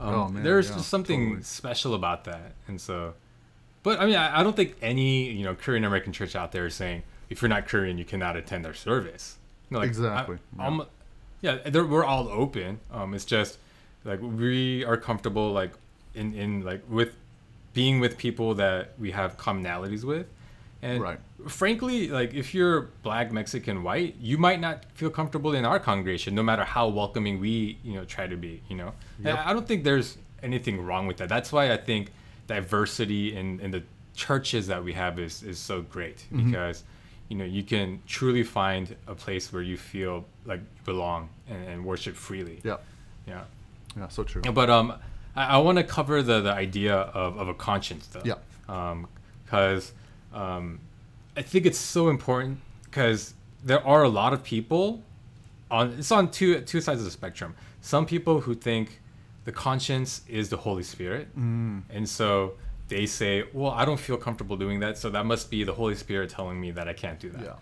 Um, 0.01 0.15
Oh, 0.15 0.29
man, 0.29 0.43
there's 0.43 0.69
yeah, 0.69 0.77
just 0.77 0.89
something 0.89 1.25
totally. 1.29 1.43
special 1.43 1.95
about 1.95 2.25
that, 2.25 2.53
and 2.69 2.81
so. 2.81 3.15
But 3.83 4.01
I 4.01 4.07
mean, 4.07 4.17
I, 4.17 4.41
I 4.41 4.43
don't 4.43 4.57
think 4.57 4.77
any 4.83 5.31
you 5.31 5.45
know 5.45 5.55
Korean 5.55 5.85
American 5.85 6.13
church 6.13 6.35
out 6.37 6.53
there 6.53 6.67
is 6.67 6.75
saying 6.75 7.03
if 7.31 7.41
you're 7.41 7.49
not 7.49 7.67
Korean, 7.69 7.99
you 7.99 8.05
cannot 8.05 8.37
attend 8.37 8.65
their 8.65 8.75
service. 8.75 9.37
You 9.71 9.75
know, 9.75 9.81
like, 9.81 9.89
Exactly, 9.89 10.39
I, 10.59 10.81
yeah. 11.41 11.59
yeah, 11.65 11.83
we're 11.83 12.05
all 12.05 12.29
open. 12.29 12.81
Um, 12.93 13.15
it's 13.15 13.25
just 13.25 13.59
like 14.05 14.21
we 14.21 14.85
are 14.85 14.97
comfortable 14.97 15.53
like 15.53 15.73
in 16.15 16.35
in 16.35 16.63
like 16.63 16.83
with 16.89 17.15
being 17.75 18.01
with 18.01 18.17
people 18.19 18.55
that 18.55 18.93
we 18.99 19.11
have 19.13 19.37
commonalities 19.37 20.03
with, 20.05 20.27
and 20.87 21.03
Right. 21.03 21.19
frankly, 21.49 21.99
like 22.09 22.31
if 22.43 22.47
you're 22.55 22.77
black, 23.03 23.27
Mexican, 23.41 23.77
white, 23.89 24.13
you 24.31 24.37
might 24.47 24.61
not 24.67 24.77
feel 24.99 25.11
comfortable 25.11 25.53
in 25.59 25.65
our 25.65 25.81
congregation, 25.81 26.31
no 26.35 26.43
matter 26.51 26.65
how 26.65 26.85
welcoming 27.01 27.35
we 27.41 27.79
you 27.89 27.95
know 27.97 28.05
try 28.05 28.27
to 28.35 28.37
be. 28.37 28.55
You 28.71 28.77
know, 28.81 28.91
Yep. 29.25 29.39
I 29.49 29.53
don't 29.55 29.67
think 29.71 29.85
there's 29.85 30.19
anything 30.43 30.77
wrong 30.87 31.05
with 31.09 31.17
that. 31.21 31.29
That's 31.29 31.51
why 31.53 31.65
I 31.77 31.79
think 31.91 32.05
diversity 32.57 33.37
in 33.37 33.61
in 33.61 33.71
the 33.71 33.83
churches 34.15 34.67
that 34.69 34.83
we 34.85 34.93
have 35.03 35.19
is 35.27 35.43
is 35.43 35.59
so 35.59 35.77
great 35.95 36.19
Mm-hmm. 36.19 36.51
because 36.51 36.85
you 37.29 37.37
know 37.39 37.45
you 37.57 37.63
can 37.73 37.89
truly 38.07 38.45
find 38.45 38.85
a 39.07 39.15
place 39.15 39.53
where 39.53 39.63
you 39.71 39.77
feel 39.77 40.25
like 40.51 40.61
you 40.61 40.83
belong 40.85 41.29
and, 41.51 41.61
and 41.71 41.85
worship 41.85 42.15
freely. 42.17 42.59
Yeah. 42.65 42.77
Yeah. 43.27 43.43
Yeah. 43.97 44.09
So 44.09 44.23
true. 44.25 44.43
But 44.61 44.71
um, 44.71 44.93
I, 45.35 45.45
I 45.57 45.59
want 45.59 45.79
to 45.79 45.85
cover 45.85 46.23
the, 46.23 46.41
the 46.41 46.53
idea 46.67 46.95
of, 46.95 47.37
of 47.39 47.49
a 47.49 47.55
conscience 47.55 48.07
though. 48.13 48.23
Yeah. 48.25 48.35
Um, 48.69 49.07
because 49.45 49.93
um, 50.37 50.81
I 51.37 51.43
think 51.43 51.67
it's 51.67 51.79
so 51.79 52.09
important 52.09 52.59
because 52.85 53.35
there 53.65 53.83
are 53.87 54.03
a 54.05 54.09
lot 54.09 54.33
of 54.33 54.41
people 54.43 55.03
on 55.71 55.85
it's 55.99 56.13
on 56.13 56.31
two 56.31 56.61
two 56.61 56.81
sides 56.81 57.01
of 57.01 57.05
the 57.05 57.11
spectrum. 57.11 57.55
Some 57.81 58.05
people 58.07 58.41
who 58.45 58.55
think 58.55 59.01
the 59.45 59.53
conscience 59.53 60.23
is 60.29 60.49
the 60.49 60.57
Holy 60.67 60.83
Spirit, 60.83 61.27
Mm. 61.39 61.83
and 61.91 62.09
so 62.09 62.29
they 62.89 63.07
say, 63.07 63.45
"Well, 63.53 63.73
I 63.73 63.85
don't 63.85 63.99
feel 64.09 64.17
comfortable 64.17 64.57
doing 64.57 64.81
that, 64.81 64.99
so 64.99 65.11
that 65.11 65.25
must 65.27 65.51
be 65.51 65.65
the 65.65 65.75
Holy 65.75 65.95
Spirit 65.97 66.31
telling 66.31 66.61
me 66.61 66.71
that 66.73 66.87
I 66.89 66.93
can't 66.93 67.19
do 67.27 67.31
that." 67.31 67.43
Yeah. 67.45 67.55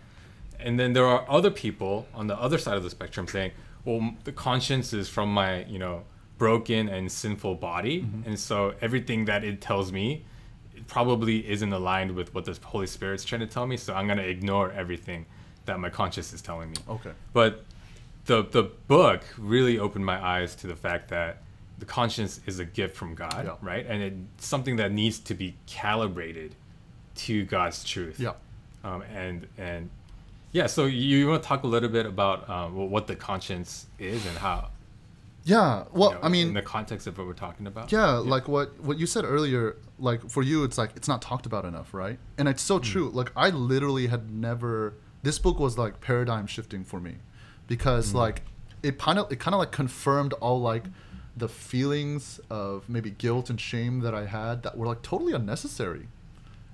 And 0.66 0.79
then 0.81 0.93
there 0.95 1.07
are 1.07 1.25
other 1.29 1.51
people 1.51 2.07
on 2.14 2.27
the 2.27 2.37
other 2.47 2.59
side 2.59 2.77
of 2.77 2.83
the 2.83 2.91
spectrum 2.91 3.27
saying, 3.27 3.53
"Well, 3.85 4.14
the 4.25 4.33
conscience 4.33 4.93
is 4.93 5.09
from 5.09 5.29
my, 5.33 5.64
you 5.64 5.79
know, 5.79 6.05
broken 6.39 6.89
and 6.89 7.11
sinful 7.11 7.55
body, 7.57 7.97
Mm-hmm. 8.03 8.29
and 8.29 8.39
so 8.39 8.75
everything 8.81 9.25
that 9.27 9.45
it 9.45 9.61
tells 9.61 9.93
me 9.93 10.25
it 10.85 10.89
probably 10.89 11.49
isn't 11.51 11.72
aligned 11.72 12.14
with 12.14 12.35
what 12.35 12.45
the 12.45 12.59
Holy 12.64 12.87
Spirit's 12.87 13.24
trying 13.24 13.41
to 13.41 13.47
tell 13.47 13.66
me, 13.66 13.76
so 13.76 13.95
I'm 13.95 14.07
going 14.07 14.18
to 14.18 14.28
ignore 14.28 14.70
everything 14.72 15.26
that 15.66 15.78
my 15.80 15.91
conscience 15.91 16.32
is 16.32 16.43
telling 16.43 16.70
me." 16.70 16.76
Okay. 16.89 17.12
But 17.32 17.64
the 18.26 18.43
the 18.43 18.64
book 18.89 19.22
really 19.39 19.78
opened 19.78 20.05
my 20.07 20.22
eyes 20.22 20.55
to 20.57 20.66
the 20.66 20.76
fact 20.76 21.09
that 21.11 21.39
the 21.78 21.85
conscience 21.85 22.41
is 22.47 22.59
a 22.61 22.64
gift 22.64 22.97
from 22.97 23.14
God, 23.14 23.45
Yeah. 23.45 23.57
right? 23.61 23.85
And 23.87 24.03
it's 24.03 24.47
something 24.47 24.76
that 24.76 24.93
needs 24.93 25.18
to 25.20 25.35
be 25.35 25.57
calibrated 25.66 26.55
to 27.16 27.45
God's 27.45 27.82
truth. 27.85 28.20
Yeah. 28.20 28.32
Um, 28.85 29.03
and 29.03 29.47
and 29.59 29.91
yeah, 30.53 30.66
so 30.66 30.85
you, 30.87 31.18
you 31.18 31.28
want 31.28 31.43
to 31.43 31.49
talk 31.49 31.64
a 31.64 31.66
little 31.66 31.89
bit 31.89 32.07
about 32.07 32.49
um, 32.49 32.91
what 32.91 33.07
the 33.09 33.16
conscience 33.16 33.87
is 33.99 34.24
and 34.26 34.39
how? 34.39 34.68
Yeah. 35.45 35.84
Well, 35.92 36.11
you 36.11 36.14
know, 36.16 36.20
I 36.22 36.28
mean, 36.28 36.49
in 36.49 36.55
the 36.55 36.62
context 36.62 37.07
of 37.07 37.18
what 37.18 37.26
we're 37.26 37.34
talking 37.34 37.66
about. 37.66 37.92
yeah, 37.92 38.12
like 38.12 38.49
what 38.49 38.80
what 38.80 38.99
you 38.99 39.07
said 39.07 39.24
earlier. 39.24 39.76
Like 39.99 40.28
for 40.28 40.42
you, 40.42 40.64
it's 40.64 40.76
like 40.78 40.90
it's 40.97 41.07
not 41.07 41.22
talked 41.22 41.47
about 41.47 41.64
enough, 41.64 41.95
right? 41.95 42.18
And 42.38 42.49
it's 42.49 42.62
so 42.62 42.78
hmm. 42.78 42.82
true. 42.82 43.11
Like 43.11 43.30
I 43.36 43.51
literally 43.51 44.09
had 44.09 44.30
never. 44.30 44.95
This 45.22 45.38
book 45.38 45.59
was 45.59 45.78
like 45.78 46.01
paradigm 46.01 46.47
shifting 46.47 46.84
for 46.84 47.01
me, 47.01 47.16
because 47.66 48.11
hmm. 48.11 48.18
like 48.18 48.42
it 48.82 48.99
kind 48.99 49.18
of 49.18 49.30
it 49.30 49.38
kind 49.38 49.55
of 49.55 49.59
like 49.59 49.72
confirmed 49.72 50.32
all 50.34 50.61
like 50.61 50.84
the 51.36 51.49
feelings 51.49 52.40
of 52.49 52.88
maybe 52.88 53.11
guilt 53.11 53.51
and 53.51 53.61
shame 53.61 54.01
that 54.01 54.14
I 54.14 54.26
had 54.26 54.62
that 54.62 54.76
were 54.76 54.86
like 54.86 55.03
totally 55.03 55.32
unnecessary. 55.32 56.09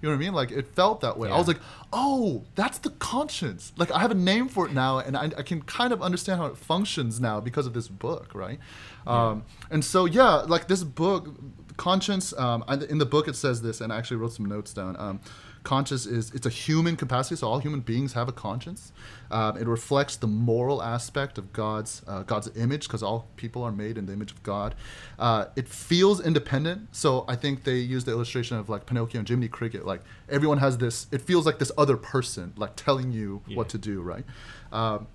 You 0.01 0.09
know 0.09 0.15
what 0.15 0.23
I 0.23 0.25
mean? 0.25 0.33
Like 0.35 0.51
it 0.51 0.67
felt 0.75 1.03
that 1.03 1.19
way. 1.19 1.29
I 1.31 1.39
was 1.39 1.47
like, 1.49 1.61
oh, 1.93 2.45
that's 2.55 2.79
the 2.79 2.91
conscience. 2.91 3.73
Like 3.77 3.91
I 3.91 3.99
have 4.01 4.11
a 4.11 4.15
name 4.15 4.49
for 4.49 4.67
it 4.67 4.73
now, 4.73 4.99
and 4.99 5.17
I, 5.17 5.25
I 5.37 5.43
can 5.43 5.61
kind 5.63 5.93
of 5.93 6.03
understand 6.03 6.41
how 6.41 6.47
it 6.47 6.57
functions 6.57 7.21
now 7.21 7.39
because 7.41 7.67
of 7.67 7.75
this 7.75 7.87
book, 7.89 8.31
right? 8.35 8.59
Um, 9.07 9.45
and 9.71 9.85
so 9.85 10.07
yeah, 10.07 10.37
like 10.37 10.69
this 10.69 10.85
book, 10.85 11.35
conscience. 11.77 12.33
Um, 12.39 12.65
I- 12.69 12.77
in 12.77 12.99
the 12.99 13.07
book 13.07 13.29
it 13.29 13.37
says 13.37 13.61
this, 13.63 13.81
and 13.81 13.93
I 13.93 13.99
actually 13.99 14.19
wrote 14.19 14.33
some 14.33 14.47
notes 14.47 14.73
down. 14.73 14.97
Um, 14.99 15.21
conscience 15.63 16.07
is 16.07 16.31
it's 16.33 16.47
a 16.47 16.51
human 16.51 16.97
capacity, 16.97 17.37
so 17.37 17.49
all 17.49 17.59
human 17.59 17.81
beings 17.81 18.13
have 18.15 18.29
a 18.29 18.33
conscience. 18.33 18.93
Um, 19.31 19.57
it 19.57 19.67
reflects 19.67 20.17
the 20.17 20.27
moral 20.27 20.83
aspect 20.83 21.39
of 21.39 21.53
God's 21.53 22.03
uh, 22.07 22.23
God's 22.23 22.51
image, 22.57 22.87
because 22.89 23.03
all 23.03 23.29
people 23.37 23.63
are 23.63 23.73
made 23.73 23.99
in 23.99 24.07
the 24.07 24.13
image 24.13 24.33
of 24.33 24.43
God. 24.43 24.75
Uh, 25.19 25.47
it 25.57 25.69
feels 25.69 26.21
independent, 26.21 26.89
so 26.93 27.25
I 27.29 27.37
think 27.37 27.65
they 27.65 27.77
use 27.79 28.05
the 28.05 28.13
illustration 28.13 28.57
of 28.57 28.69
like 28.69 28.87
Pinocchio 28.87 29.19
and 29.19 29.29
Jiminy 29.29 29.49
Cricket. 29.49 29.87
Like 29.87 30.03
everyone 30.29 30.59
has 30.59 30.79
this, 30.79 31.07
it 31.13 31.21
feels 31.23 31.47
like 31.47 31.59
this 31.59 31.73
other 31.77 31.97
person, 31.97 32.53
like 32.57 32.75
telling 32.77 33.13
you 33.13 33.43
Yeah. 33.47 33.57
what 33.57 33.69
to 33.71 33.79
do, 33.79 34.01
right? 34.01 34.25
Um, 34.73 35.07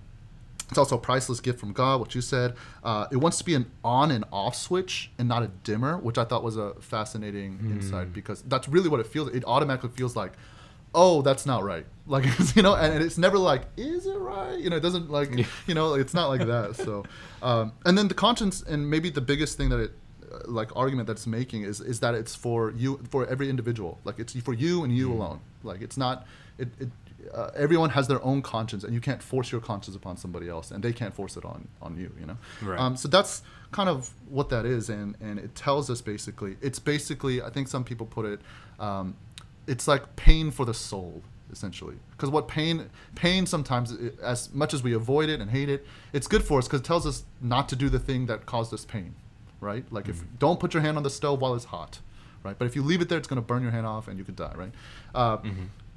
It's 0.69 0.77
also 0.77 0.95
a 0.95 0.99
priceless 0.99 1.39
gift 1.39 1.59
from 1.59 1.73
God, 1.73 1.99
what 1.99 2.15
you 2.15 2.21
said. 2.21 2.55
Uh, 2.83 3.07
it 3.11 3.17
wants 3.17 3.37
to 3.37 3.43
be 3.43 3.53
an 3.53 3.71
on 3.83 4.11
and 4.11 4.25
off 4.31 4.55
switch 4.55 5.11
and 5.19 5.27
not 5.27 5.43
a 5.43 5.47
dimmer, 5.63 5.97
which 5.97 6.17
I 6.17 6.23
thought 6.25 6.43
was 6.43 6.57
a 6.57 6.73
fascinating 6.75 7.59
insight 7.69 8.13
because 8.13 8.41
that's 8.43 8.67
really 8.67 8.89
what 8.89 8.99
it 8.99 9.07
feels. 9.07 9.29
It 9.29 9.43
automatically 9.45 9.91
feels 9.91 10.15
like, 10.15 10.33
oh, 10.93 11.21
that's 11.21 11.45
not 11.45 11.63
right. 11.63 11.85
Like 12.07 12.25
you 12.55 12.61
know, 12.61 12.75
and, 12.75 12.93
and 12.93 13.03
it's 13.03 13.17
never 13.17 13.35
like, 13.39 13.63
is 13.77 14.05
it 14.05 14.15
right? 14.19 14.59
You 14.59 14.69
know, 14.69 14.75
it 14.75 14.81
doesn't 14.81 15.09
like, 15.09 15.31
you 15.65 15.73
know, 15.73 15.95
it's 15.95 16.13
not 16.13 16.27
like 16.27 16.45
that. 16.45 16.75
So, 16.75 17.03
um, 17.41 17.73
and 17.83 17.97
then 17.97 18.09
the 18.09 18.13
conscience, 18.13 18.61
and 18.61 18.87
maybe 18.87 19.09
the 19.09 19.21
biggest 19.21 19.57
thing 19.57 19.69
that 19.69 19.79
it 19.79 19.91
uh, 20.31 20.39
like 20.45 20.75
argument 20.75 21.07
that's 21.07 21.25
making 21.25 21.63
is 21.63 21.81
is 21.81 21.99
that 22.01 22.13
it's 22.13 22.35
for 22.35 22.71
you 22.71 22.99
for 23.09 23.25
every 23.27 23.49
individual 23.49 23.99
like 24.03 24.19
it's 24.19 24.33
for 24.41 24.53
you 24.53 24.83
and 24.83 24.95
you 24.95 25.11
alone 25.11 25.39
like 25.63 25.81
it's 25.81 25.97
not 25.97 26.27
it, 26.57 26.67
it 26.79 26.89
uh, 27.33 27.51
everyone 27.55 27.89
has 27.91 28.07
their 28.07 28.23
own 28.23 28.41
conscience 28.41 28.83
and 28.83 28.93
you 28.93 29.01
can't 29.01 29.21
force 29.21 29.51
your 29.51 29.61
conscience 29.61 29.95
upon 29.95 30.17
somebody 30.17 30.47
else 30.49 30.71
and 30.71 30.83
they 30.83 30.93
can't 30.93 31.13
force 31.13 31.37
it 31.37 31.45
on 31.45 31.67
on 31.81 31.97
you 31.97 32.11
you 32.19 32.25
know? 32.25 32.37
Right. 32.61 32.79
um, 32.79 32.95
so 32.97 33.07
that's 33.07 33.41
kind 33.71 33.89
of 33.89 34.11
what 34.29 34.49
that 34.49 34.65
is 34.65 34.89
and 34.89 35.15
and 35.21 35.39
it 35.39 35.55
tells 35.55 35.89
us 35.89 36.01
basically 36.01 36.55
it's 36.61 36.79
basically 36.79 37.41
i 37.41 37.49
think 37.49 37.67
some 37.67 37.83
people 37.83 38.05
put 38.05 38.25
it 38.25 38.39
um, 38.79 39.15
it's 39.67 39.87
like 39.87 40.15
pain 40.15 40.51
for 40.51 40.65
the 40.65 40.73
soul 40.73 41.21
essentially. 41.51 41.95
Because 42.11 42.29
what 42.31 42.47
pain 42.47 42.89
pain 43.15 43.45
sometimes 43.45 43.93
i- 43.93 44.11
as 44.23 44.51
much 44.53 44.73
as 44.73 44.81
we 44.83 44.93
avoid 44.93 45.29
it 45.29 45.39
and 45.41 45.51
hate 45.51 45.69
it 45.69 45.85
it's 46.11 46.27
good 46.27 46.43
for 46.43 46.57
us 46.59 46.67
because 46.67 46.81
it 46.81 46.85
tells 46.85 47.05
us 47.05 47.23
not 47.39 47.69
to 47.69 47.75
do 47.75 47.87
the 47.87 47.99
thing 47.99 48.25
that 48.25 48.45
caused 48.45 48.73
us 48.73 48.83
pain 48.85 49.13
right? 49.61 49.85
Like 49.91 50.07
if 50.09 50.23
don't 50.39 50.59
put 50.59 50.73
your 50.73 50.81
hand 50.83 50.97
on 50.97 51.03
the 51.03 51.09
stove 51.09 51.39
while 51.41 51.53
it's 51.55 51.65
hot 51.65 51.99
right? 52.43 52.57
But 52.59 52.65
if 52.65 52.75
you 52.75 52.83
leave 52.83 53.01
it 53.01 53.09
there 53.09 53.17
it's 53.17 53.27
going 53.27 53.41
to 53.41 53.47
burn 53.53 53.61
your 53.61 53.71
hand 53.71 53.85
off 53.87 54.07
and 54.07 54.17
you 54.19 54.23
could 54.25 54.35
die 54.35 54.53
right? 54.55 54.71
Uh, 55.13 55.37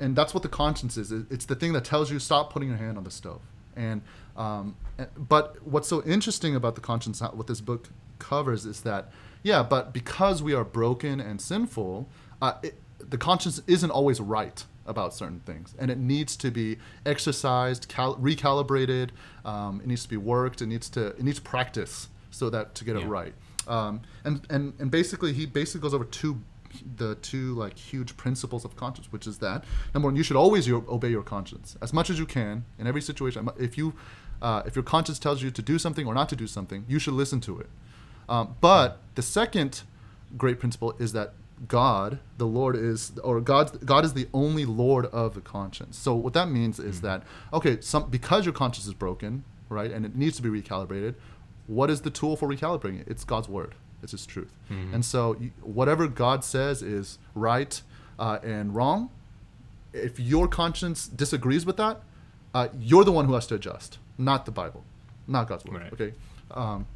and 0.00 0.14
that's 0.14 0.34
what 0.34 0.42
the 0.42 0.48
conscience 0.48 0.96
is. 0.96 1.12
It's 1.12 1.46
the 1.46 1.54
thing 1.54 1.72
that 1.72 1.84
tells 1.84 2.10
you 2.10 2.18
stop 2.18 2.52
putting 2.52 2.68
your 2.68 2.78
hand 2.78 2.98
on 2.98 3.04
the 3.04 3.10
stove. 3.10 3.40
And 3.76 4.02
um, 4.36 4.76
eh, 4.98 5.06
but 5.16 5.56
what's 5.66 5.88
so 5.88 6.02
interesting 6.04 6.54
about 6.56 6.74
the 6.74 6.80
conscience 6.80 7.20
what 7.20 7.46
this 7.46 7.60
book 7.60 7.88
covers 8.18 8.66
is 8.66 8.80
that 8.80 9.12
yeah 9.44 9.62
but 9.62 9.92
because 9.92 10.42
we 10.42 10.52
are 10.52 10.64
broken 10.64 11.20
and 11.20 11.40
sinful 11.40 12.08
uh, 12.42 12.54
it, 12.62 12.74
the 12.98 13.18
conscience 13.18 13.62
isn't 13.68 13.90
always 13.90 14.20
right 14.20 14.64
about 14.86 15.14
certain 15.14 15.40
things. 15.40 15.74
And 15.78 15.90
it 15.90 15.98
needs 15.98 16.34
to 16.38 16.50
be 16.50 16.78
exercised 17.06 17.88
cal- 17.88 18.16
recalibrated 18.16 19.10
um, 19.44 19.80
it 19.80 19.86
needs 19.86 20.02
to 20.02 20.08
be 20.08 20.16
worked 20.16 20.62
it 20.62 20.66
needs 20.66 20.88
to 20.90 21.08
it 21.08 21.22
needs 21.22 21.38
practice 21.38 22.08
so 22.30 22.50
that 22.50 22.74
to 22.76 22.84
get 22.84 22.96
it 22.96 23.06
right. 23.06 23.34
Um, 23.66 24.00
and, 24.24 24.46
and 24.50 24.72
and 24.78 24.90
basically 24.90 25.32
he 25.32 25.46
basically 25.46 25.82
goes 25.82 25.94
over 25.94 26.04
two 26.04 26.40
the 26.96 27.14
two 27.16 27.54
like 27.54 27.76
huge 27.76 28.16
principles 28.16 28.64
of 28.64 28.76
conscience 28.76 29.10
which 29.10 29.26
is 29.26 29.38
that 29.38 29.64
number 29.94 30.08
one 30.08 30.16
you 30.16 30.22
should 30.22 30.36
always 30.36 30.66
your, 30.66 30.84
obey 30.88 31.08
your 31.08 31.22
conscience 31.22 31.76
as 31.80 31.92
much 31.92 32.10
as 32.10 32.18
you 32.18 32.26
can 32.26 32.64
in 32.78 32.86
every 32.86 33.00
situation 33.00 33.48
if 33.58 33.78
you 33.78 33.94
uh, 34.40 34.62
if 34.66 34.76
your 34.76 34.84
conscience 34.84 35.18
tells 35.18 35.42
you 35.42 35.50
to 35.50 35.62
do 35.62 35.78
something 35.78 36.06
or 36.06 36.14
not 36.14 36.28
to 36.28 36.36
do 36.36 36.46
something 36.46 36.84
you 36.88 36.98
should 36.98 37.14
listen 37.14 37.40
to 37.40 37.58
it 37.58 37.68
um, 38.28 38.56
but 38.60 39.00
the 39.14 39.22
second 39.22 39.82
great 40.36 40.60
principle 40.60 40.94
is 40.98 41.12
that 41.12 41.32
God, 41.66 42.20
the 42.36 42.46
Lord 42.46 42.76
is, 42.76 43.12
or 43.24 43.40
God, 43.40 43.84
God 43.84 44.04
is 44.04 44.12
the 44.12 44.28
only 44.32 44.64
Lord 44.64 45.06
of 45.06 45.34
the 45.34 45.40
conscience. 45.40 45.98
So 45.98 46.14
what 46.14 46.32
that 46.34 46.48
means 46.48 46.78
is 46.78 47.00
that 47.00 47.24
okay, 47.52 47.80
some 47.80 48.08
because 48.08 48.44
your 48.46 48.52
conscience 48.52 48.86
is 48.86 48.94
broken, 48.94 49.44
right, 49.68 49.90
and 49.90 50.04
it 50.04 50.14
needs 50.14 50.36
to 50.36 50.42
be 50.42 50.48
recalibrated. 50.48 51.14
What 51.66 51.90
is 51.90 52.02
the 52.02 52.10
tool 52.10 52.36
for 52.36 52.48
recalibrating 52.48 53.00
it? 53.00 53.08
It's 53.08 53.24
God's 53.24 53.48
word. 53.48 53.74
It's 54.02 54.12
His 54.12 54.26
truth. 54.26 54.52
And 54.68 55.04
so 55.04 55.34
whatever 55.62 56.06
God 56.06 56.44
says 56.44 56.82
is 56.82 57.18
right 57.34 57.80
uh, 58.18 58.38
and 58.42 58.74
wrong. 58.74 59.10
If 59.92 60.20
your 60.20 60.48
conscience 60.48 61.08
disagrees 61.08 61.64
with 61.64 61.76
that, 61.78 62.02
uh, 62.54 62.68
you're 62.78 63.04
the 63.04 63.12
one 63.12 63.26
who 63.26 63.34
has 63.34 63.46
to 63.48 63.54
adjust, 63.54 63.98
not 64.16 64.44
the 64.44 64.50
Bible, 64.50 64.84
not 65.26 65.48
God's 65.48 65.64
word. 65.64 65.82
Right. 65.82 65.92
Okay. 65.92 66.12
Um, 66.50 66.86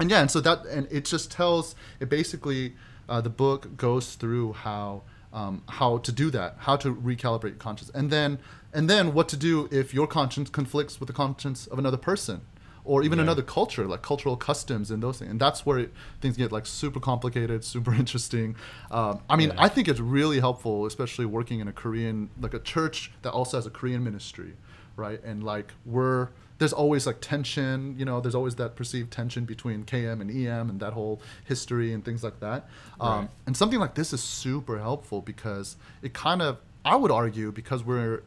and 0.00 0.10
yeah, 0.10 0.20
and 0.20 0.30
so 0.30 0.40
that 0.40 0.64
and 0.66 0.88
it 0.90 1.04
just 1.04 1.30
tells 1.30 1.74
it 2.00 2.08
basically 2.08 2.74
uh, 3.08 3.20
the 3.20 3.30
book 3.30 3.76
goes 3.76 4.14
through 4.14 4.54
how 4.54 5.02
um, 5.32 5.62
how 5.68 5.98
to 5.98 6.12
do 6.12 6.30
that, 6.30 6.56
how 6.58 6.76
to 6.76 6.94
recalibrate 6.94 7.42
your 7.42 7.52
conscience, 7.54 7.90
and 7.94 8.10
then 8.10 8.38
and 8.72 8.88
then 8.88 9.12
what 9.12 9.28
to 9.30 9.36
do 9.36 9.68
if 9.70 9.92
your 9.92 10.06
conscience 10.06 10.48
conflicts 10.50 10.98
with 10.98 11.06
the 11.06 11.12
conscience 11.12 11.66
of 11.66 11.78
another 11.78 11.96
person 11.96 12.42
or 12.84 13.02
even 13.02 13.18
Yeah. 13.18 13.24
another 13.24 13.42
culture, 13.42 13.86
like 13.86 14.02
cultural 14.02 14.36
customs 14.36 14.90
and 14.90 15.02
those 15.02 15.18
things. 15.18 15.30
And 15.30 15.40
that's 15.40 15.64
where 15.64 15.78
it, 15.78 15.92
things 16.20 16.36
get 16.36 16.50
like 16.52 16.66
super 16.66 17.00
complicated, 17.00 17.64
super 17.74 17.94
interesting. 17.94 18.56
Um, 18.90 19.20
I 19.30 19.36
mean, 19.36 19.50
Yeah. 19.50 19.62
I 19.64 19.68
think 19.68 19.88
it's 19.88 20.00
really 20.00 20.40
helpful, 20.40 20.86
especially 20.86 21.26
working 21.26 21.60
in 21.60 21.68
a 21.68 21.72
Korean, 21.72 22.30
like 22.40 22.54
a 22.54 22.58
church 22.58 23.12
that 23.22 23.30
also 23.32 23.56
has 23.56 23.66
a 23.66 23.70
Korean 23.70 24.02
ministry, 24.02 24.54
right? 24.96 25.22
And 25.24 25.42
like 25.44 25.72
we're 25.86 26.28
there's 26.58 26.72
always 26.72 27.08
like 27.08 27.16
tension, 27.20 27.96
you 27.98 28.04
know, 28.04 28.20
there's 28.20 28.36
always 28.36 28.54
that 28.54 28.76
perceived 28.76 29.10
tension 29.10 29.44
between 29.44 29.82
KM 29.84 30.20
and 30.20 30.30
EM 30.30 30.70
and 30.70 30.78
that 30.78 30.92
whole 30.92 31.20
history 31.44 31.92
and 31.92 32.04
things 32.04 32.22
like 32.22 32.38
that. 32.38 32.68
Um, 33.00 33.30
and 33.46 33.56
something 33.56 33.80
like 33.80 33.94
this 33.96 34.12
is 34.12 34.22
super 34.22 34.78
helpful 34.78 35.22
because 35.22 35.74
it 36.02 36.12
kind 36.14 36.40
of, 36.40 36.58
I 36.84 36.94
would 36.94 37.10
argue, 37.10 37.50
because 37.50 37.82
we're 37.82 38.22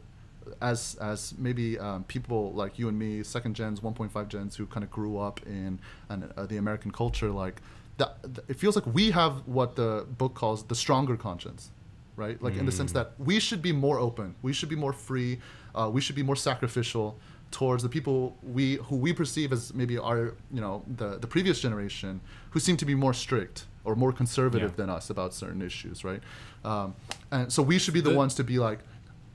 as 0.60 0.96
as 1.00 1.34
maybe 1.38 1.78
um, 1.78 2.04
people 2.04 2.52
like 2.52 2.78
you 2.78 2.88
and 2.88 2.98
me, 2.98 3.22
second 3.22 3.54
gens, 3.54 3.80
1.5 3.80 4.28
gens, 4.28 4.56
who 4.56 4.66
kind 4.66 4.84
of 4.84 4.90
grew 4.90 5.18
up 5.18 5.40
in 5.46 5.78
an, 6.08 6.32
uh, 6.36 6.46
the 6.46 6.56
American 6.56 6.90
culture, 6.90 7.30
like 7.30 7.60
that, 7.98 8.22
th- 8.22 8.46
it 8.48 8.56
feels 8.56 8.74
like 8.76 8.86
we 8.94 9.10
have 9.10 9.32
what 9.46 9.76
the 9.76 10.06
book 10.18 10.34
calls 10.34 10.64
the 10.64 10.74
stronger 10.74 11.16
conscience, 11.16 11.70
right? 12.16 12.40
Like 12.42 12.56
in 12.56 12.66
the 12.66 12.72
sense 12.72 12.92
that 12.92 13.12
we 13.18 13.40
should 13.40 13.62
be 13.62 13.72
more 13.72 13.98
open, 13.98 14.34
we 14.42 14.52
should 14.52 14.68
be 14.68 14.76
more 14.76 14.92
free, 14.92 15.38
uh, 15.74 15.90
we 15.92 16.00
should 16.00 16.16
be 16.16 16.22
more 16.22 16.36
sacrificial 16.36 17.18
towards 17.52 17.82
the 17.82 17.88
people 17.88 18.36
we 18.42 18.74
who 18.88 18.96
we 18.96 19.12
perceive 19.12 19.52
as 19.52 19.72
maybe 19.72 19.96
our 19.96 20.34
you 20.52 20.60
know 20.60 20.82
the 20.96 21.16
the 21.18 21.28
previous 21.28 21.60
generation 21.60 22.20
who 22.50 22.58
seem 22.60 22.76
to 22.76 22.84
be 22.84 22.94
more 22.94 23.14
strict 23.14 23.66
or 23.84 23.94
more 23.94 24.12
conservative 24.12 24.70
Yeah. 24.72 24.76
than 24.84 24.90
us 24.90 25.10
about 25.10 25.32
certain 25.32 25.62
issues, 25.62 26.02
right? 26.04 26.20
Um, 26.64 26.96
and 27.30 27.52
so 27.52 27.62
we 27.62 27.78
should 27.78 27.94
be 27.94 28.00
the, 28.00 28.10
The- 28.10 28.16
ones 28.16 28.34
to 28.34 28.42
be 28.44 28.58
like, 28.58 28.80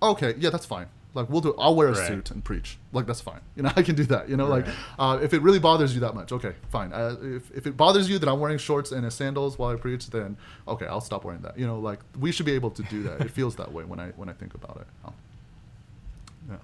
okay, 0.03 0.36
yeah, 0.38 0.49
that's 0.49 0.66
fine. 0.66 0.88
Like 1.14 1.30
we'll 1.30 1.41
do. 1.41 1.53
I'll 1.59 1.76
wear 1.76 1.89
a 1.89 1.91
Right. 1.91 2.07
suit 2.07 2.32
and 2.32 2.41
preach. 2.43 2.78
Like 2.93 3.05
that's 3.05 3.20
fine. 3.20 3.41
You 3.57 3.64
know, 3.64 3.72
I 3.76 3.82
can 3.82 3.95
do 3.95 4.05
that. 4.05 4.30
You 4.30 4.38
know, 4.38 4.47
like 4.47 4.66
uh, 4.97 5.20
if 5.22 5.34
it 5.34 5.41
really 5.41 5.59
bothers 5.59 5.93
you 5.93 5.99
that 6.01 6.16
much, 6.16 6.32
okay, 6.32 6.53
fine. 6.70 6.93
Uh, 6.93 7.18
if 7.22 7.51
if 7.51 7.68
it 7.68 7.76
bothers 7.76 8.09
you 8.09 8.18
that 8.20 8.30
I'm 8.30 8.39
wearing 8.39 8.57
shorts 8.57 8.91
and 8.93 9.05
a 9.05 9.12
sandals 9.12 9.57
while 9.59 9.72
I 9.72 9.76
preach, 9.76 10.09
then 10.09 10.38
okay, 10.68 10.86
I'll 10.86 11.01
stop 11.01 11.26
wearing 11.26 11.41
that. 11.41 11.57
You 11.59 11.68
know, 11.68 11.80
like 11.80 11.99
we 12.20 12.32
should 12.32 12.45
be 12.45 12.53
able 12.53 12.72
to 12.72 12.84
do 12.84 13.03
that. 13.03 13.22
it 13.22 13.32
feels 13.32 13.57
that 13.57 13.72
way 13.74 13.84
when 13.84 13.99
I 13.99 14.09
when 14.16 14.30
I 14.30 14.34
think 14.34 14.53
about 14.53 14.78
it. 14.82 14.88
Um, 15.05 15.14
yeah. 16.49 16.55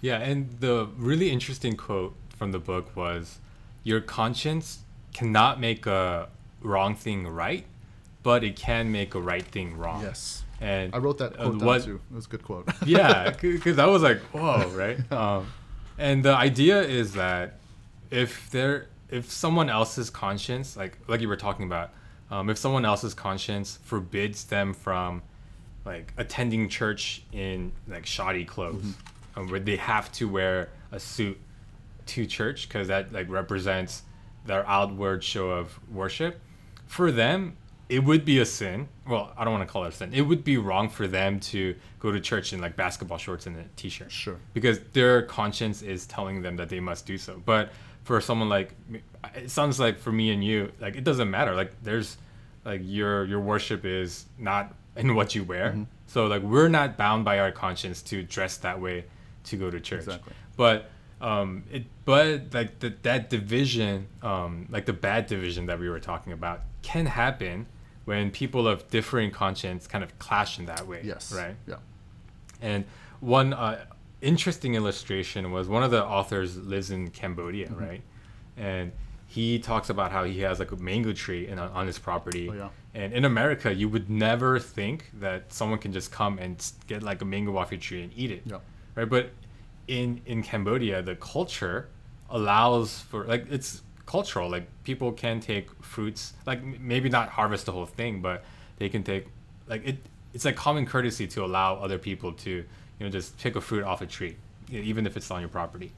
Yeah, 0.00 0.18
and 0.18 0.50
the 0.60 0.88
really 0.96 1.30
interesting 1.30 1.76
quote 1.76 2.14
from 2.36 2.50
the 2.52 2.58
book 2.58 2.96
was 2.96 3.38
Your 3.84 4.00
conscience 4.00 4.80
cannot 5.14 5.60
make 5.60 5.86
a 5.86 6.28
wrong 6.60 6.96
thing 6.96 7.28
right, 7.28 7.64
but 8.24 8.42
it 8.42 8.56
can 8.56 8.90
make 8.90 9.14
a 9.14 9.20
right 9.20 9.44
thing 9.44 9.76
wrong. 9.76 10.02
Yes. 10.02 10.42
And 10.62 10.94
I 10.94 10.98
wrote 10.98 11.18
that 11.18 11.32
uh, 11.38 11.50
quote 11.50 11.62
what- 11.62 11.84
too. 11.84 12.00
It 12.10 12.14
was 12.14 12.26
a 12.26 12.28
good 12.28 12.44
quote. 12.44 12.68
yeah, 12.86 13.30
because 13.40 13.78
I 13.78 13.86
was 13.86 14.02
like, 14.02 14.20
whoa, 14.32 14.68
right? 14.76 15.12
Um, 15.12 15.52
and 15.98 16.24
the 16.24 16.34
idea 16.34 16.80
is 16.80 17.14
that 17.14 17.58
if 18.10 18.48
there, 18.50 18.86
if 19.10 19.30
someone 19.30 19.68
else's 19.68 20.08
conscience, 20.08 20.76
like 20.76 20.96
like 21.08 21.20
you 21.20 21.28
were 21.28 21.36
talking 21.36 21.66
about, 21.66 21.90
um, 22.30 22.48
if 22.48 22.58
someone 22.58 22.84
else's 22.84 23.12
conscience 23.12 23.78
forbids 23.82 24.44
them 24.44 24.72
from, 24.72 25.22
like 25.84 26.14
attending 26.16 26.68
church 26.68 27.24
in 27.32 27.72
like 27.88 28.06
shoddy 28.06 28.44
clothes, 28.44 28.94
um, 29.36 29.48
where 29.48 29.58
they 29.60 29.76
have 29.76 30.12
to 30.12 30.28
wear 30.28 30.68
a 30.92 31.00
suit 31.00 31.40
to 32.06 32.24
church 32.24 32.68
because 32.68 32.86
that 32.86 33.12
like 33.12 33.28
represents 33.28 34.02
their 34.46 34.64
outward 34.68 35.24
show 35.24 35.50
of 35.50 35.76
worship, 35.90 36.40
for 36.86 37.10
them 37.10 37.56
it 37.92 38.02
would 38.02 38.24
be 38.24 38.38
a 38.38 38.46
sin. 38.46 38.88
Well, 39.06 39.34
I 39.36 39.44
don't 39.44 39.52
want 39.52 39.68
to 39.68 39.70
call 39.70 39.84
it 39.84 39.88
a 39.88 39.92
sin. 39.92 40.14
It 40.14 40.22
would 40.22 40.44
be 40.44 40.56
wrong 40.56 40.88
for 40.88 41.06
them 41.06 41.38
to 41.40 41.74
go 41.98 42.10
to 42.10 42.18
church 42.20 42.54
in 42.54 42.60
like 42.60 42.74
basketball 42.74 43.18
shorts 43.18 43.46
and 43.46 43.54
a 43.58 43.64
t-shirt. 43.76 44.10
Sure. 44.10 44.38
Because 44.54 44.80
their 44.94 45.20
conscience 45.20 45.82
is 45.82 46.06
telling 46.06 46.40
them 46.40 46.56
that 46.56 46.70
they 46.70 46.80
must 46.80 47.04
do 47.04 47.18
so. 47.18 47.42
But 47.44 47.70
for 48.04 48.18
someone 48.22 48.48
like 48.48 48.74
me- 48.88 49.02
it 49.34 49.50
sounds 49.50 49.78
like 49.78 49.98
for 49.98 50.10
me 50.10 50.30
and 50.30 50.42
you, 50.42 50.72
like 50.80 50.96
it 50.96 51.04
doesn't 51.04 51.30
matter. 51.30 51.54
Like 51.54 51.82
there's 51.82 52.16
like 52.64 52.80
your 52.82 53.26
your 53.26 53.40
worship 53.40 53.84
is 53.84 54.24
not 54.38 54.74
in 54.96 55.14
what 55.14 55.34
you 55.34 55.44
wear. 55.44 55.72
Mm-hmm. 55.72 55.82
So 56.06 56.28
like 56.28 56.42
we're 56.42 56.68
not 56.68 56.96
bound 56.96 57.26
by 57.26 57.40
our 57.40 57.52
conscience 57.52 58.00
to 58.04 58.22
dress 58.22 58.56
that 58.58 58.80
way 58.80 59.04
to 59.44 59.56
go 59.58 59.70
to 59.70 59.78
church. 59.78 60.04
Exactly. 60.04 60.32
But 60.56 60.90
um 61.20 61.64
it 61.70 61.84
but 62.06 62.54
like 62.54 62.80
the, 62.80 62.94
that 63.02 63.28
division 63.28 64.08
um 64.22 64.66
like 64.70 64.86
the 64.86 64.94
bad 64.94 65.26
division 65.26 65.66
that 65.66 65.78
we 65.78 65.90
were 65.90 66.00
talking 66.00 66.32
about 66.32 66.62
can 66.80 67.04
happen 67.04 67.66
when 68.04 68.30
people 68.30 68.66
of 68.66 68.88
differing 68.90 69.30
conscience 69.30 69.86
kind 69.86 70.02
of 70.02 70.18
clash 70.18 70.58
in 70.58 70.66
that 70.66 70.86
way. 70.86 71.00
yes. 71.04 71.32
Right. 71.32 71.54
Yeah. 71.66 71.76
And 72.60 72.84
one 73.20 73.52
uh, 73.52 73.84
interesting 74.20 74.74
illustration 74.74 75.50
was 75.52 75.68
one 75.68 75.82
of 75.82 75.90
the 75.90 76.04
authors 76.04 76.56
lives 76.56 76.90
in 76.90 77.10
Cambodia, 77.10 77.68
Mm-hmm. 77.68 77.84
right? 77.84 78.02
And 78.56 78.92
he 79.26 79.58
talks 79.58 79.88
about 79.88 80.12
how 80.12 80.24
he 80.24 80.40
has 80.40 80.58
like 80.58 80.72
a 80.72 80.76
mango 80.76 81.12
tree 81.12 81.48
in, 81.48 81.58
on 81.58 81.86
his 81.86 81.98
property. 81.98 82.50
Oh, 82.50 82.54
yeah. 82.54 82.68
And 82.94 83.14
in 83.14 83.24
America, 83.24 83.72
you 83.72 83.88
would 83.88 84.10
never 84.10 84.58
think 84.58 85.10
that 85.20 85.50
someone 85.52 85.78
can 85.78 85.92
just 85.92 86.12
come 86.12 86.38
and 86.38 86.62
get 86.86 87.02
like 87.02 87.22
a 87.22 87.24
mango 87.24 87.56
off 87.56 87.70
your 87.72 87.80
tree 87.80 88.02
and 88.02 88.12
eat 88.14 88.30
it. 88.30 88.42
Yeah. 88.44 88.58
Right. 88.94 89.08
But 89.08 89.30
in 89.88 90.20
in 90.26 90.42
Cambodia, 90.42 91.00
the 91.02 91.16
culture 91.16 91.88
allows 92.28 92.98
for 93.00 93.24
like 93.24 93.46
it's 93.50 93.82
cultural. 94.06 94.48
Like 94.50 94.66
people 94.84 95.12
can 95.12 95.40
take 95.40 95.70
fruits, 95.82 96.32
like 96.46 96.58
m- 96.58 96.76
maybe 96.80 97.08
not 97.08 97.28
harvest 97.30 97.66
the 97.66 97.72
whole 97.72 97.86
thing, 97.86 98.20
but 98.20 98.44
they 98.78 98.88
can 98.88 99.02
take 99.02 99.26
like 99.68 99.86
it. 99.86 99.98
It's 100.34 100.44
like 100.44 100.56
common 100.56 100.86
courtesy 100.86 101.26
to 101.28 101.44
allow 101.44 101.76
other 101.76 101.98
people 101.98 102.32
to 102.32 102.50
you 102.50 102.64
know 103.00 103.08
just 103.10 103.38
pick 103.38 103.56
a 103.56 103.60
fruit 103.60 103.84
off 103.84 104.00
a 104.02 104.06
tree, 104.06 104.36
even 104.70 105.06
if 105.06 105.16
it's 105.16 105.30
on 105.30 105.40
your 105.40 105.48
property. 105.48 105.92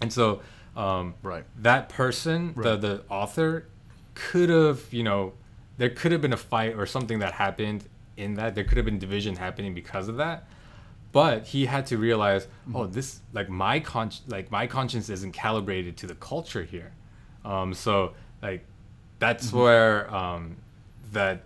And 0.00 0.12
so 0.12 0.40
um, 0.76 1.14
Right. 1.22 1.44
that 1.58 1.88
person, 1.88 2.54
the 2.56 2.60
Right. 2.70 2.80
the 2.80 3.02
author, 3.08 3.66
could 4.14 4.48
have 4.50 4.82
you 4.92 5.02
know 5.02 5.32
there 5.78 5.90
could 5.90 6.12
have 6.12 6.20
been 6.20 6.32
a 6.32 6.36
fight 6.38 6.74
or 6.76 6.86
something 6.86 7.18
that 7.20 7.32
happened 7.34 7.84
in 8.16 8.34
that. 8.34 8.54
There 8.54 8.64
could 8.64 8.76
have 8.76 8.84
been 8.86 8.98
division 8.98 9.36
happening 9.36 9.74
because 9.74 10.08
of 10.08 10.16
that. 10.18 10.46
But 11.12 11.48
he 11.48 11.66
had 11.66 11.86
to 11.86 11.98
realize, 11.98 12.46
oh, 12.72 12.86
this 12.86 13.18
like 13.32 13.48
my 13.48 13.80
con 13.80 14.10
like 14.28 14.50
my 14.52 14.66
conscience 14.68 15.08
isn't 15.08 15.32
calibrated 15.32 15.96
to 15.98 16.06
the 16.06 16.14
culture 16.14 16.62
here. 16.62 16.92
Um, 17.44 17.74
so 17.74 18.14
like 18.42 18.64
that's 19.18 19.52
where 19.52 20.12
um, 20.14 20.56
that 21.12 21.42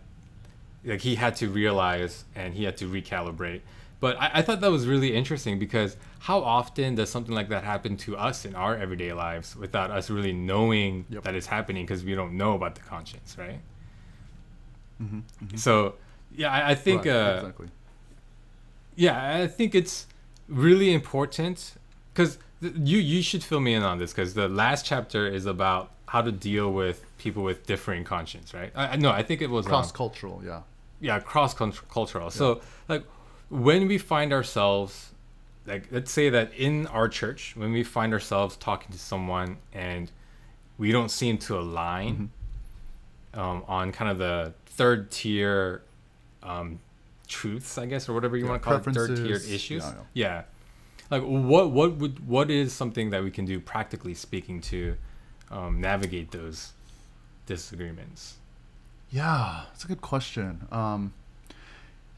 like 0.85 1.01
he 1.01 1.15
had 1.15 1.37
to 1.37 1.49
realize 1.49 2.25
and 2.35 2.55
he 2.55 2.65
had 2.65 2.77
to 2.79 2.89
recalibrate. 2.89 3.61
But 4.01 4.21
I, 4.21 4.31
I 4.35 4.43
thought 4.43 4.61
that 4.61 4.71
was 4.71 4.87
really 4.87 5.15
interesting 5.15 5.59
because 5.59 5.97
how 6.21 6.41
often 6.41 6.95
does 6.95 7.11
something 7.11 7.35
like 7.35 7.49
that 7.49 7.65
happen 7.65 7.97
to 7.99 8.17
us 8.17 8.45
in 8.45 8.55
our 8.55 8.77
everyday 8.77 9.13
lives 9.13 9.57
without 9.57 9.91
us 9.91 10.11
really 10.11 10.33
knowing 10.33 11.07
Yep. 11.09 11.23
that 11.25 11.35
it's 11.35 11.47
happening 11.47 11.85
because 11.87 12.05
we 12.05 12.15
don't 12.15 12.35
know 12.37 12.55
about 12.55 12.75
the 12.75 12.83
conscience, 12.83 13.37
right? 13.39 13.61
Mm-hmm, 15.03 15.57
So 15.57 15.95
yeah, 16.33 16.51
I, 16.53 16.71
I 16.71 16.75
think 16.75 17.05
Right, 17.05 17.13
uh, 17.15 17.35
exactly. 17.41 17.69
yeah, 18.97 19.41
I 19.43 19.47
think 19.47 19.75
it's 19.75 20.07
really 20.49 20.93
important 20.93 21.75
because 22.13 22.39
you 22.77 22.99
you 22.99 23.23
should 23.23 23.43
fill 23.45 23.61
me 23.61 23.75
in 23.75 23.83
on 23.83 23.99
this 23.99 24.13
because 24.13 24.35
the 24.35 24.49
last 24.49 24.85
chapter 24.87 25.27
is 25.27 25.47
about 25.47 25.91
how 26.07 26.23
to 26.23 26.31
deal 26.33 26.73
with 26.73 27.05
people 27.19 27.43
with 27.43 27.67
differing 27.67 28.05
conscience, 28.05 28.55
right? 28.55 28.71
I, 28.75 28.97
no, 28.97 29.11
I 29.11 29.23
think 29.23 29.43
it 29.43 29.51
was 29.51 29.67
um, 29.67 29.71
Cross 29.71 29.93
cultural, 29.93 30.43
yeah. 30.45 30.61
yeah 31.01 31.19
cross 31.19 31.55
cultural 31.55 32.31
so 32.31 32.61
like 32.89 33.05
when 33.51 33.89
we 33.89 33.99
find 33.99 34.33
ourselves 34.33 35.11
like 35.67 35.89
let's 35.91 36.13
say 36.13 36.31
that 36.31 36.53
in 36.55 36.87
our 36.89 37.09
church 37.09 37.55
when 37.57 37.73
we 37.73 37.83
find 37.83 38.13
ourselves 38.13 38.57
talking 38.57 38.93
to 38.93 38.99
someone 38.99 39.57
and 39.73 40.11
we 40.79 40.93
don't 40.93 41.11
seem 41.11 41.37
to 41.39 41.59
align 41.59 42.31
um, 43.35 43.65
on 43.67 43.91
kind 43.93 44.11
of 44.11 44.19
the 44.19 44.55
third 44.67 45.11
tier 45.11 45.83
um, 46.43 46.79
truths 47.27 47.77
i 47.79 47.87
guess 47.87 48.09
or 48.09 48.13
whatever 48.15 48.37
you 48.37 48.45
Yeah, 48.45 48.51
want 48.51 48.63
to 48.63 48.69
call 48.69 48.77
it 48.79 48.85
third 48.85 48.95
preferences. 49.17 49.51
issues 49.51 49.83
Yeah, 49.85 49.95
yeah 50.15 50.43
like 51.11 51.23
what 51.23 51.71
what 51.71 51.97
would 51.97 52.27
what 52.27 52.51
is 52.51 52.73
something 52.73 53.11
that 53.11 53.23
we 53.23 53.31
can 53.31 53.45
do 53.45 53.61
practically 53.61 54.15
speaking 54.15 54.61
to 54.63 54.97
um, 55.51 55.81
navigate 55.81 56.31
those 56.31 56.73
disagreements 57.47 58.37
Yeah, 59.11 59.65
it's 59.75 59.85
a 59.85 59.87
good 59.89 60.01
question. 60.01 60.67
Um, 60.73 61.13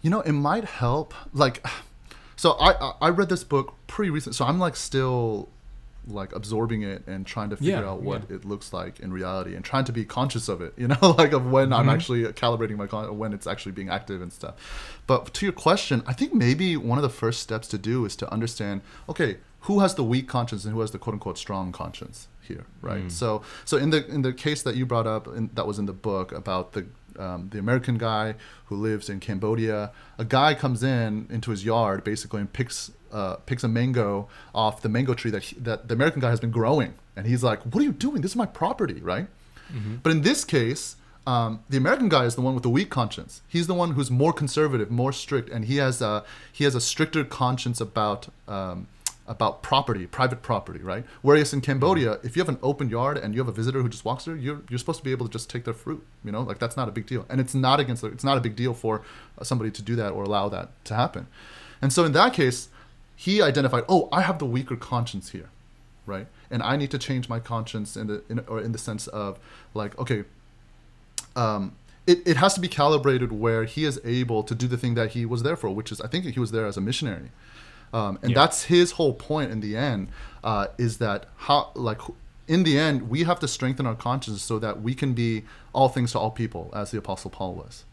you 0.03 0.09
know, 0.11 0.20
it 0.20 0.32
might 0.32 0.64
help. 0.64 1.12
Like, 1.34 1.66
so 2.37 2.53
I- 2.53 2.93
I 3.01 3.09
read 3.11 3.28
this 3.28 3.45
book 3.45 3.74
pretty 3.87 4.11
recent, 4.11 4.34
so 4.34 4.45
I'm 4.47 4.59
like 4.59 4.76
still 4.76 5.49
like 6.07 6.32
absorbing 6.34 6.82
it 6.82 7.02
and 7.07 7.26
trying 7.26 7.50
to 7.50 7.57
figure 7.57 7.72
Yeah, 7.80 7.88
out 7.90 8.02
what 8.02 8.22
yeah. 8.30 8.36
it 8.36 8.44
looks 8.44 8.72
like 8.72 9.00
in 9.00 9.12
reality 9.12 9.54
and 9.57 9.64
trying 9.64 9.84
to 9.86 9.92
be 9.92 10.04
conscious 10.04 10.48
of 10.48 10.61
it. 10.61 10.72
You 10.78 10.88
know, 10.88 11.14
like 11.18 11.32
of 11.32 11.46
when 11.50 11.72
I'm 11.72 11.86
Mhm. 11.86 11.92
actually 11.94 12.22
calibrating 12.34 12.76
my 12.76 12.86
con- 12.86 13.18
when 13.18 13.32
it's 13.32 13.46
actually 13.46 13.72
being 13.72 13.88
active 13.88 14.22
and 14.22 14.32
stuff. 14.32 14.54
But 15.07 15.34
to 15.34 15.46
your 15.46 15.52
question, 15.52 16.02
I 16.07 16.12
think 16.12 16.32
maybe 16.32 16.76
one 16.76 16.98
of 16.98 17.02
the 17.02 17.09
first 17.11 17.40
steps 17.40 17.66
to 17.68 17.78
do 17.78 18.04
is 18.04 18.14
to 18.16 18.32
understand. 18.32 18.82
Okay, 19.09 19.38
who 19.61 19.80
has 19.80 19.94
the 19.96 20.04
weak 20.04 20.28
conscience 20.28 20.64
and 20.64 20.72
who 20.74 20.80
has 20.80 20.92
the 20.92 20.98
quote 20.98 21.14
unquote 21.14 21.38
strong 21.38 21.72
conscience 21.72 22.28
here, 22.40 22.66
right? 22.82 23.07
Mm. 23.07 23.11
So 23.11 23.42
so 23.64 23.76
in 23.76 23.90
the 23.90 24.07
in 24.07 24.22
the 24.22 24.32
case 24.32 24.62
that 24.62 24.76
you 24.76 24.86
brought 24.86 25.07
up 25.09 25.26
in, 25.26 25.50
that 25.54 25.66
was 25.66 25.78
in 25.80 25.86
the 25.86 25.92
book 25.92 26.30
about 26.32 26.72
the 26.72 26.86
um, 27.18 27.48
the 27.50 27.59
American 27.59 27.96
guy 27.98 28.34
who 28.66 28.76
lives 28.76 29.09
in 29.09 29.18
Cambodia, 29.20 29.90
a 30.18 30.24
guy 30.24 30.54
comes 30.54 30.82
in 30.82 31.26
into 31.30 31.50
his 31.50 31.64
yard 31.64 32.04
basically 32.04 32.40
and 32.40 32.52
picks 32.52 32.90
uh, 33.17 33.37
picks 33.49 33.64
a 33.64 33.69
mango 33.69 34.29
off 34.55 34.75
the 34.83 34.89
mango 34.97 35.14
tree 35.21 35.31
that 35.31 35.43
he, 35.47 35.57
that 35.69 35.89
the 35.89 35.95
American 35.95 36.21
guy 36.21 36.31
has 36.31 36.41
been 36.45 36.55
growing, 36.61 36.93
and 37.17 37.27
he's 37.27 37.43
like, 37.51 37.61
"What 37.62 37.79
are 37.81 37.87
you 37.91 37.97
doing? 38.07 38.21
This 38.23 38.33
is 38.33 38.37
my 38.37 38.51
property, 38.61 39.01
right?" 39.12 39.27
But 40.03 40.12
in 40.12 40.23
this 40.23 40.45
case, 40.45 40.97
um, 41.27 41.51
the 41.69 41.77
American 41.77 42.09
guy 42.09 42.25
is 42.25 42.35
the 42.37 42.41
one 42.41 42.55
with 42.55 42.62
the 42.62 42.71
weak 42.79 42.91
conscience. 42.91 43.43
He's 43.49 43.67
the 43.67 43.75
one 43.75 43.93
who's 43.95 44.11
more 44.11 44.33
conservative, 44.33 44.91
more 44.91 45.12
strict, 45.12 45.49
and 45.51 45.64
he 45.64 45.77
has 45.79 46.01
a 46.01 46.25
he 46.53 46.64
has 46.64 46.75
a 46.75 46.81
stricter 46.81 47.25
conscience 47.25 47.81
about 47.81 48.29
um, 48.47 48.87
about 49.27 49.62
property, 49.62 50.07
private 50.07 50.41
property, 50.41 50.79
right? 50.79 51.05
Whereas 51.23 51.53
in 51.53 51.61
Cambodia, 51.61 52.21
if 52.23 52.37
you 52.37 52.41
have 52.43 52.49
an 52.49 52.61
open 52.62 52.89
yard 52.89 53.19
and 53.19 53.35
you 53.35 53.41
have 53.41 53.49
a 53.49 53.53
visitor 53.53 53.83
who 53.83 53.89
just 53.89 54.05
walks 54.05 54.25
through, 54.25 54.37
you're 54.37 54.61
you're 54.69 54.79
supposed 54.79 54.99
to 54.99 55.05
be 55.05 55.11
able 55.11 55.27
to 55.27 55.33
just 55.33 55.51
take 55.51 55.64
their 55.64 55.75
fruit. 55.75 56.03
You 56.25 56.33
know, 56.33 56.43
like 56.43 56.59
that's 56.59 56.77
not 56.77 56.89
a 56.89 56.93
big 56.93 57.07
deal, 57.07 57.27
and 57.29 57.41
it's 57.41 57.55
not 57.55 57.81
against 57.81 58.03
the, 58.03 58.09
it's 58.09 58.25
not 58.31 58.37
a 58.37 58.41
big 58.41 58.55
deal 58.55 58.75
for 58.75 59.03
somebody 59.43 59.71
to 59.73 59.83
do 59.83 59.97
that 59.97 60.12
or 60.12 60.23
allow 60.23 60.49
that 60.51 60.69
to 60.85 60.95
happen. 60.95 61.27
And 61.83 61.93
so 61.93 62.05
in 62.05 62.12
that 62.12 62.33
case, 62.33 62.69
he 63.17 63.43
identified, 63.43 63.85
oh, 63.89 64.09
I 64.12 64.21
have 64.23 64.39
the 64.39 64.47
weaker 64.47 64.77
conscience 64.77 65.31
here 65.31 65.49
right? 66.07 66.29
And 66.51 66.62
I 66.62 66.77
need 66.77 66.91
to 66.93 66.99
change 66.99 67.29
my 67.29 67.41
conscience 67.41 67.97
in 67.97 68.07
the 68.07 68.23
in, 68.29 68.39
or 68.47 68.61
in 68.61 68.73
the 68.73 68.79
sense 68.79 69.09
of 69.09 69.39
like, 69.75 69.99
okay, 69.99 70.23
um, 71.35 71.75
it, 72.07 72.27
it 72.27 72.37
has 72.37 72.55
to 72.55 72.61
be 72.61 72.69
calibrated 72.69 73.33
where 73.33 73.64
he 73.64 73.85
is 73.85 74.01
able 74.05 74.43
to 74.45 74.55
do 74.55 74.69
the 74.69 74.77
thing 74.77 74.95
that 74.95 75.11
he 75.12 75.27
was 75.27 75.43
there 75.43 75.57
for, 75.57 75.71
which 75.71 75.91
is 75.91 76.01
I 76.01 76.07
think 76.07 76.25
he 76.25 76.41
was 76.41 76.53
there 76.53 76.67
as 76.67 76.77
a 76.77 76.81
missionary, 76.81 77.31
um, 77.93 78.19
and 78.23 78.31
Yeah. 78.31 78.37
that's 78.37 78.64
his 78.64 78.93
whole 78.93 79.14
point 79.14 79.51
in 79.51 79.61
the 79.61 79.77
end 79.77 80.09
uh, 80.45 80.69
is 80.79 80.99
that 80.99 81.27
how 81.37 81.73
like 81.75 82.01
in 82.47 82.62
the 82.62 82.79
end 82.79 83.09
we 83.11 83.25
have 83.25 83.41
to 83.41 83.49
strengthen 83.49 83.87
our 83.87 83.97
conscience 83.97 84.43
so 84.43 84.59
that 84.61 84.81
we 84.83 84.95
can 84.95 85.12
be 85.12 85.43
all 85.73 85.89
things 85.89 86.12
to 86.12 86.19
all 86.21 86.31
people 86.31 86.71
as 86.73 86.93
the 86.93 86.99
apostle 86.99 87.31
Paul 87.31 87.55
was. 87.55 87.85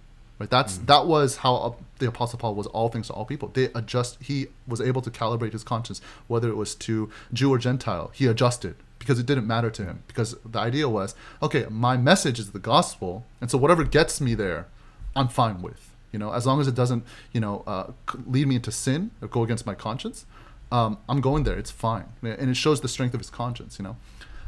That's 0.49 0.77
that 0.79 1.05
was 1.05 1.37
how 1.37 1.55
uh, 1.55 1.73
the 1.99 2.07
apostle 2.07 2.39
Paul 2.39 2.55
was 2.55 2.67
all 2.67 2.89
things 2.89 3.07
to 3.07 3.13
all 3.13 3.25
people. 3.25 3.49
They 3.53 3.65
adjust. 3.75 4.17
He 4.21 4.47
was 4.67 4.81
able 4.81 5.01
to 5.01 5.11
calibrate 5.11 5.53
his 5.53 5.63
conscience, 5.63 6.01
whether 6.27 6.49
it 6.49 6.55
was 6.55 6.75
to 6.75 7.09
Jew 7.31 7.53
or 7.53 7.57
Gentile. 7.57 8.11
He 8.13 8.25
adjusted 8.27 8.75
because 8.99 9.19
it 9.19 9.25
didn't 9.25 9.45
matter 9.45 9.69
to 9.69 9.83
him. 9.83 10.03
Because 10.07 10.35
the 10.45 10.59
idea 10.59 10.87
was, 10.87 11.13
okay, 11.41 11.65
my 11.69 11.97
message 11.97 12.39
is 12.39 12.51
the 12.51 12.59
gospel, 12.59 13.25
and 13.41 13.51
so 13.51 13.57
whatever 13.57 13.83
gets 13.83 14.21
me 14.21 14.33
there, 14.33 14.67
I'm 15.15 15.27
fine 15.27 15.61
with. 15.61 15.91
You 16.11 16.19
know, 16.19 16.31
as 16.31 16.45
long 16.45 16.61
as 16.61 16.67
it 16.67 16.75
doesn't, 16.75 17.03
you 17.31 17.41
know, 17.41 17.63
uh, 17.67 17.91
lead 18.25 18.47
me 18.47 18.55
into 18.55 18.71
sin 18.71 19.11
or 19.21 19.27
go 19.27 19.43
against 19.43 19.65
my 19.65 19.73
conscience, 19.73 20.25
um, 20.71 20.99
I'm 21.09 21.21
going 21.21 21.43
there. 21.43 21.57
It's 21.57 21.71
fine, 21.71 22.05
and 22.21 22.49
it 22.49 22.55
shows 22.55 22.81
the 22.81 22.87
strength 22.87 23.13
of 23.13 23.19
his 23.19 23.29
conscience. 23.29 23.77
You 23.77 23.83
know. 23.83 23.97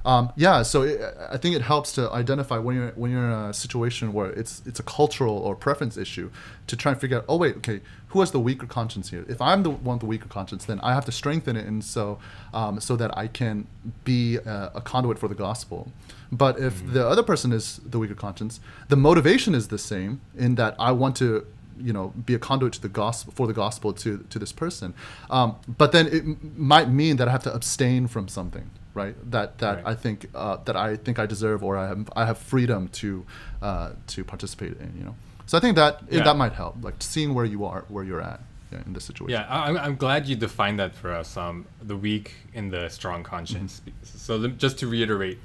Um, 0.05 0.31
yeah, 0.35 0.61
so 0.61 0.83
it, 0.83 1.01
I 1.31 1.37
think 1.37 1.55
it 1.55 1.63
helps 1.63 1.91
to 1.93 2.11
identify 2.11 2.59
when 2.59 2.75
you're 2.75 2.91
when 2.91 3.11
you're 3.11 3.25
in 3.25 3.31
a 3.49 3.53
situation 3.53 4.13
where 4.13 4.29
it's 4.29 4.61
it's 4.65 4.79
a 4.79 4.83
cultural 4.83 5.35
or 5.35 5.55
preference 5.55 5.97
issue 5.97 6.29
to 6.67 6.77
try 6.77 6.91
and 6.91 7.01
figure 7.01 7.17
out. 7.17 7.25
Oh 7.27 7.37
wait, 7.37 7.57
okay, 7.57 7.81
who 8.09 8.19
has 8.19 8.29
the 8.31 8.39
weaker 8.39 8.67
conscience 8.67 9.09
here? 9.09 9.25
If 9.27 9.41
I'm 9.41 9.63
the 9.63 9.71
one 9.71 9.95
with 9.95 10.01
the 10.01 10.05
weaker 10.05 10.27
conscience, 10.27 10.65
then 10.65 10.79
I 10.81 10.93
have 10.93 11.05
to 11.05 11.11
strengthen 11.11 11.55
it, 11.55 11.65
and 11.65 11.83
so 11.83 12.19
um, 12.53 12.79
so 12.79 12.95
that 12.97 13.17
I 13.17 13.27
can 13.27 13.67
be 14.03 14.37
a, 14.37 14.71
a 14.75 14.81
conduit 14.81 15.17
for 15.17 15.27
the 15.27 15.35
gospel. 15.35 15.91
But 16.31 16.59
if 16.59 16.85
the 16.93 17.07
other 17.07 17.23
person 17.23 17.51
is 17.51 17.81
the 17.83 17.97
weaker 17.97 18.15
conscience, 18.15 18.59
the 18.89 18.95
motivation 18.95 19.55
is 19.55 19.69
the 19.69 19.79
same 19.79 20.21
in 20.37 20.53
that 20.55 20.75
I 20.77 20.91
want 20.91 21.15
to 21.17 21.47
you 21.79 21.91
know 21.91 22.13
be 22.25 22.35
a 22.35 22.39
conduit 22.39 22.73
to 22.73 22.81
the 22.81 22.89
gospel 22.89 23.33
for 23.35 23.47
the 23.47 23.53
gospel 23.53 23.91
to 23.91 24.25
to 24.29 24.39
this 24.39 24.53
person 24.53 24.93
um, 25.29 25.57
but 25.77 25.91
then 25.91 26.07
it 26.07 26.23
m- 26.23 26.53
might 26.55 26.89
mean 26.89 27.17
that 27.17 27.27
i 27.27 27.31
have 27.31 27.43
to 27.43 27.53
abstain 27.53 28.07
from 28.07 28.29
something 28.29 28.69
right 28.95 29.15
that 29.31 29.57
that 29.59 29.75
Right. 29.75 29.87
i 29.91 29.93
think 30.03 30.17
uh, 30.33 30.57
that 30.65 30.75
i 30.75 30.95
think 30.95 31.19
i 31.19 31.25
deserve 31.27 31.59
or 31.67 31.73
i 31.77 31.85
have 31.91 32.09
i 32.15 32.25
have 32.25 32.37
freedom 32.53 32.87
to 33.01 33.07
uh, 33.61 33.89
to 34.13 34.23
participate 34.23 34.73
in 34.83 34.89
you 34.97 35.03
know 35.07 35.15
so 35.45 35.57
i 35.57 35.61
think 35.61 35.75
that 35.75 35.93
Yeah. 36.09 36.23
that 36.23 36.37
might 36.43 36.53
help 36.53 36.73
like 36.87 36.95
seeing 36.99 37.33
where 37.37 37.45
you 37.53 37.61
are 37.65 37.81
where 37.93 38.03
you're 38.09 38.21
at 38.33 38.39
yeah, 38.71 38.81
in 38.87 38.93
this 38.93 39.05
situation 39.09 39.33
Yeah, 39.39 39.45
I, 39.55 39.57
I'm- 39.67 39.77
I'm 39.85 39.95
glad 40.05 40.19
you 40.29 40.35
defined 40.35 40.77
that 40.79 40.95
for 40.95 41.09
us. 41.21 41.37
Um, 41.37 41.65
the 41.91 41.95
weak 42.07 42.27
and 42.57 42.65
the 42.75 42.89
strong 42.89 43.21
conscience. 43.35 43.71
So 44.03 44.31
lem- 44.37 44.57
just 44.57 44.75
to 44.79 44.87
reiterate, 44.87 45.37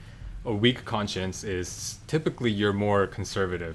a 0.46 0.54
weak 0.64 0.78
conscience 0.96 1.38
is 1.58 1.68
typically 2.06 2.50
you're 2.60 2.72
more 2.88 3.06
conservative. 3.18 3.74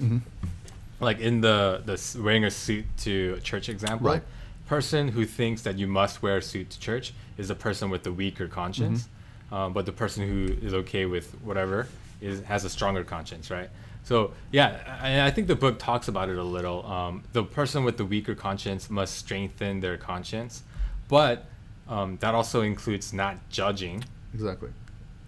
Like 1.08 1.20
in 1.20 1.42
the 1.42 1.58
the 1.88 1.96
wearing 2.26 2.44
a 2.44 2.50
suit 2.50 2.86
to 3.06 3.38
church 3.50 3.68
example, 3.68 4.08
Right. 4.14 4.22
person 4.66 5.02
who 5.14 5.24
thinks 5.24 5.62
that 5.62 5.74
you 5.78 5.86
must 5.86 6.14
wear 6.24 6.38
a 6.38 6.42
suit 6.42 6.66
to 6.74 6.78
church 6.80 7.12
is 7.38 7.48
a 7.50 7.54
person 7.66 7.86
with 7.88 8.02
the 8.02 8.12
weaker 8.22 8.48
conscience. 8.48 9.08
Um, 9.52 9.72
but 9.72 9.86
the 9.86 9.92
person 9.92 10.26
who 10.26 10.66
is 10.66 10.74
okay 10.74 11.06
with 11.06 11.30
whatever 11.42 11.86
is 12.20 12.42
has 12.42 12.64
a 12.64 12.70
stronger 12.70 13.04
conscience, 13.04 13.50
right? 13.50 13.70
So 14.02 14.32
yeah, 14.52 14.98
I, 15.00 15.26
I 15.26 15.30
think 15.30 15.46
the 15.48 15.56
book 15.56 15.78
talks 15.78 16.08
about 16.08 16.28
it 16.28 16.38
a 16.38 16.42
little. 16.42 16.86
Um, 16.86 17.24
the 17.32 17.42
person 17.42 17.84
with 17.84 17.96
the 17.96 18.04
weaker 18.04 18.34
conscience 18.34 18.88
must 18.88 19.16
strengthen 19.16 19.80
their 19.80 19.96
conscience, 19.96 20.62
but 21.08 21.46
um, 21.88 22.16
that 22.18 22.34
also 22.34 22.62
includes 22.62 23.12
not 23.12 23.36
judging. 23.50 24.04
Exactly. 24.34 24.70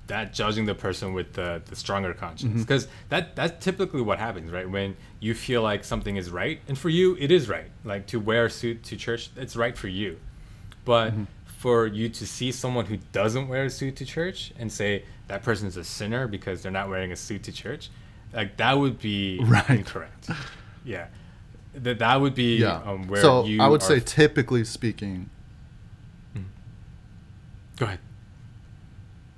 That 0.07 0.33
judging 0.33 0.65
the 0.65 0.75
person 0.75 1.13
with 1.13 1.35
the, 1.35 1.61
the 1.67 1.77
stronger 1.77 2.15
conscience. 2.15 2.63
Because 2.63 2.89
that 3.11 3.37
that's 3.37 3.63
typically 3.63 4.01
what 4.01 4.19
happens 4.19 4.51
right? 4.51 4.69
When 4.69 4.97
you 5.21 5.35
feel 5.35 5.63
like 5.63 5.85
something 5.85 6.17
is 6.17 6.31
right 6.31 6.61
and 6.67 6.79
for 6.79 6.89
you 6.89 7.17
it 7.21 7.31
is 7.31 7.49
right. 7.49 7.71
Like 7.85 8.07
to 8.09 8.19
wear 8.19 8.47
a 8.47 8.51
suit 8.51 8.85
to 8.85 8.97
church 8.97 9.31
it's 9.37 9.55
right 9.55 9.77
for 9.77 9.89
you. 9.89 10.19
But 10.85 11.13
for 11.59 11.87
you 11.87 12.09
to 12.09 12.25
see 12.27 12.53
someone 12.53 12.87
who 12.87 12.97
doesn't 13.13 13.49
wear 13.49 13.65
a 13.65 13.71
suit 13.71 13.97
to 13.97 14.05
church 14.05 14.53
and 14.59 14.71
say 14.73 15.05
that 15.27 15.43
person's 15.43 15.77
a 15.77 15.83
sinner 15.85 16.27
because 16.29 16.63
they're 16.63 16.71
not 16.73 16.89
wearing 16.89 17.11
a 17.13 17.17
suit 17.17 17.43
to 17.43 17.53
church, 17.53 17.91
like 18.33 18.57
that 18.59 18.79
would 18.79 18.99
be 19.01 19.41
Right. 19.45 19.69
incorrect. 19.71 20.31
Yeah, 20.85 21.09
that 21.75 21.99
that 21.99 22.21
would 22.21 22.35
be 22.37 22.59
Yeah. 22.59 22.81
um, 22.85 23.09
where 23.09 23.21
so 23.21 23.45
you 23.45 23.61
I 23.61 23.67
would 23.69 23.83
say, 23.83 23.99
typically 24.01 24.63
speaking. 24.65 25.31
Go 27.77 27.87
ahead. 27.87 28.01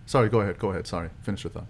Sorry, 0.06 0.28
go 0.28 0.40
ahead. 0.40 0.58
Go 0.58 0.70
ahead. 0.70 0.86
Sorry. 0.86 1.10
Finish 1.22 1.44
your 1.44 1.50
thought. 1.52 1.66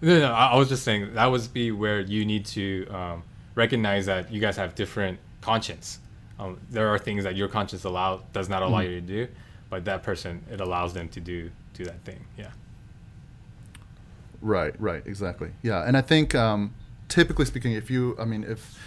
No, 0.00 0.18
no, 0.18 0.32
I 0.32 0.46
I 0.48 0.56
was 0.56 0.68
just 0.68 0.82
saying 0.82 1.14
that 1.14 1.26
would 1.30 1.52
be 1.52 1.70
where 1.72 2.00
you 2.00 2.24
need 2.24 2.44
to 2.46 2.86
um, 2.88 3.22
recognize 3.54 4.06
that 4.06 4.30
you 4.32 4.40
guys 4.40 4.56
have 4.56 4.74
different 4.74 5.18
conscience. 5.40 5.98
Um, 6.38 6.58
there 6.70 6.88
are 6.88 6.98
things 6.98 7.24
that 7.24 7.36
your 7.36 7.48
conscience 7.48 7.84
allow 7.84 8.22
does 8.32 8.48
not 8.48 8.62
allow 8.62 8.80
Mhm. 8.80 8.84
you 8.84 9.00
to 9.00 9.00
do, 9.00 9.28
but 9.70 9.84
that 9.84 10.02
person 10.02 10.44
it 10.50 10.60
allows 10.60 10.94
them 10.94 11.08
to 11.08 11.20
do 11.20 11.50
do 11.74 11.84
that 11.84 12.04
thing. 12.04 12.24
Yeah. 12.38 12.50
Right, 14.40 14.78
right, 14.78 15.02
exactly. 15.06 15.50
Yeah, 15.62 15.86
and 15.86 15.96
I 15.96 16.02
think 16.02 16.34
um, 16.34 16.74
typically 17.08 17.46
speaking, 17.46 17.72
if 17.72 17.90
you, 17.90 18.14
I 18.18 18.26
mean, 18.26 18.44
if 18.44 18.78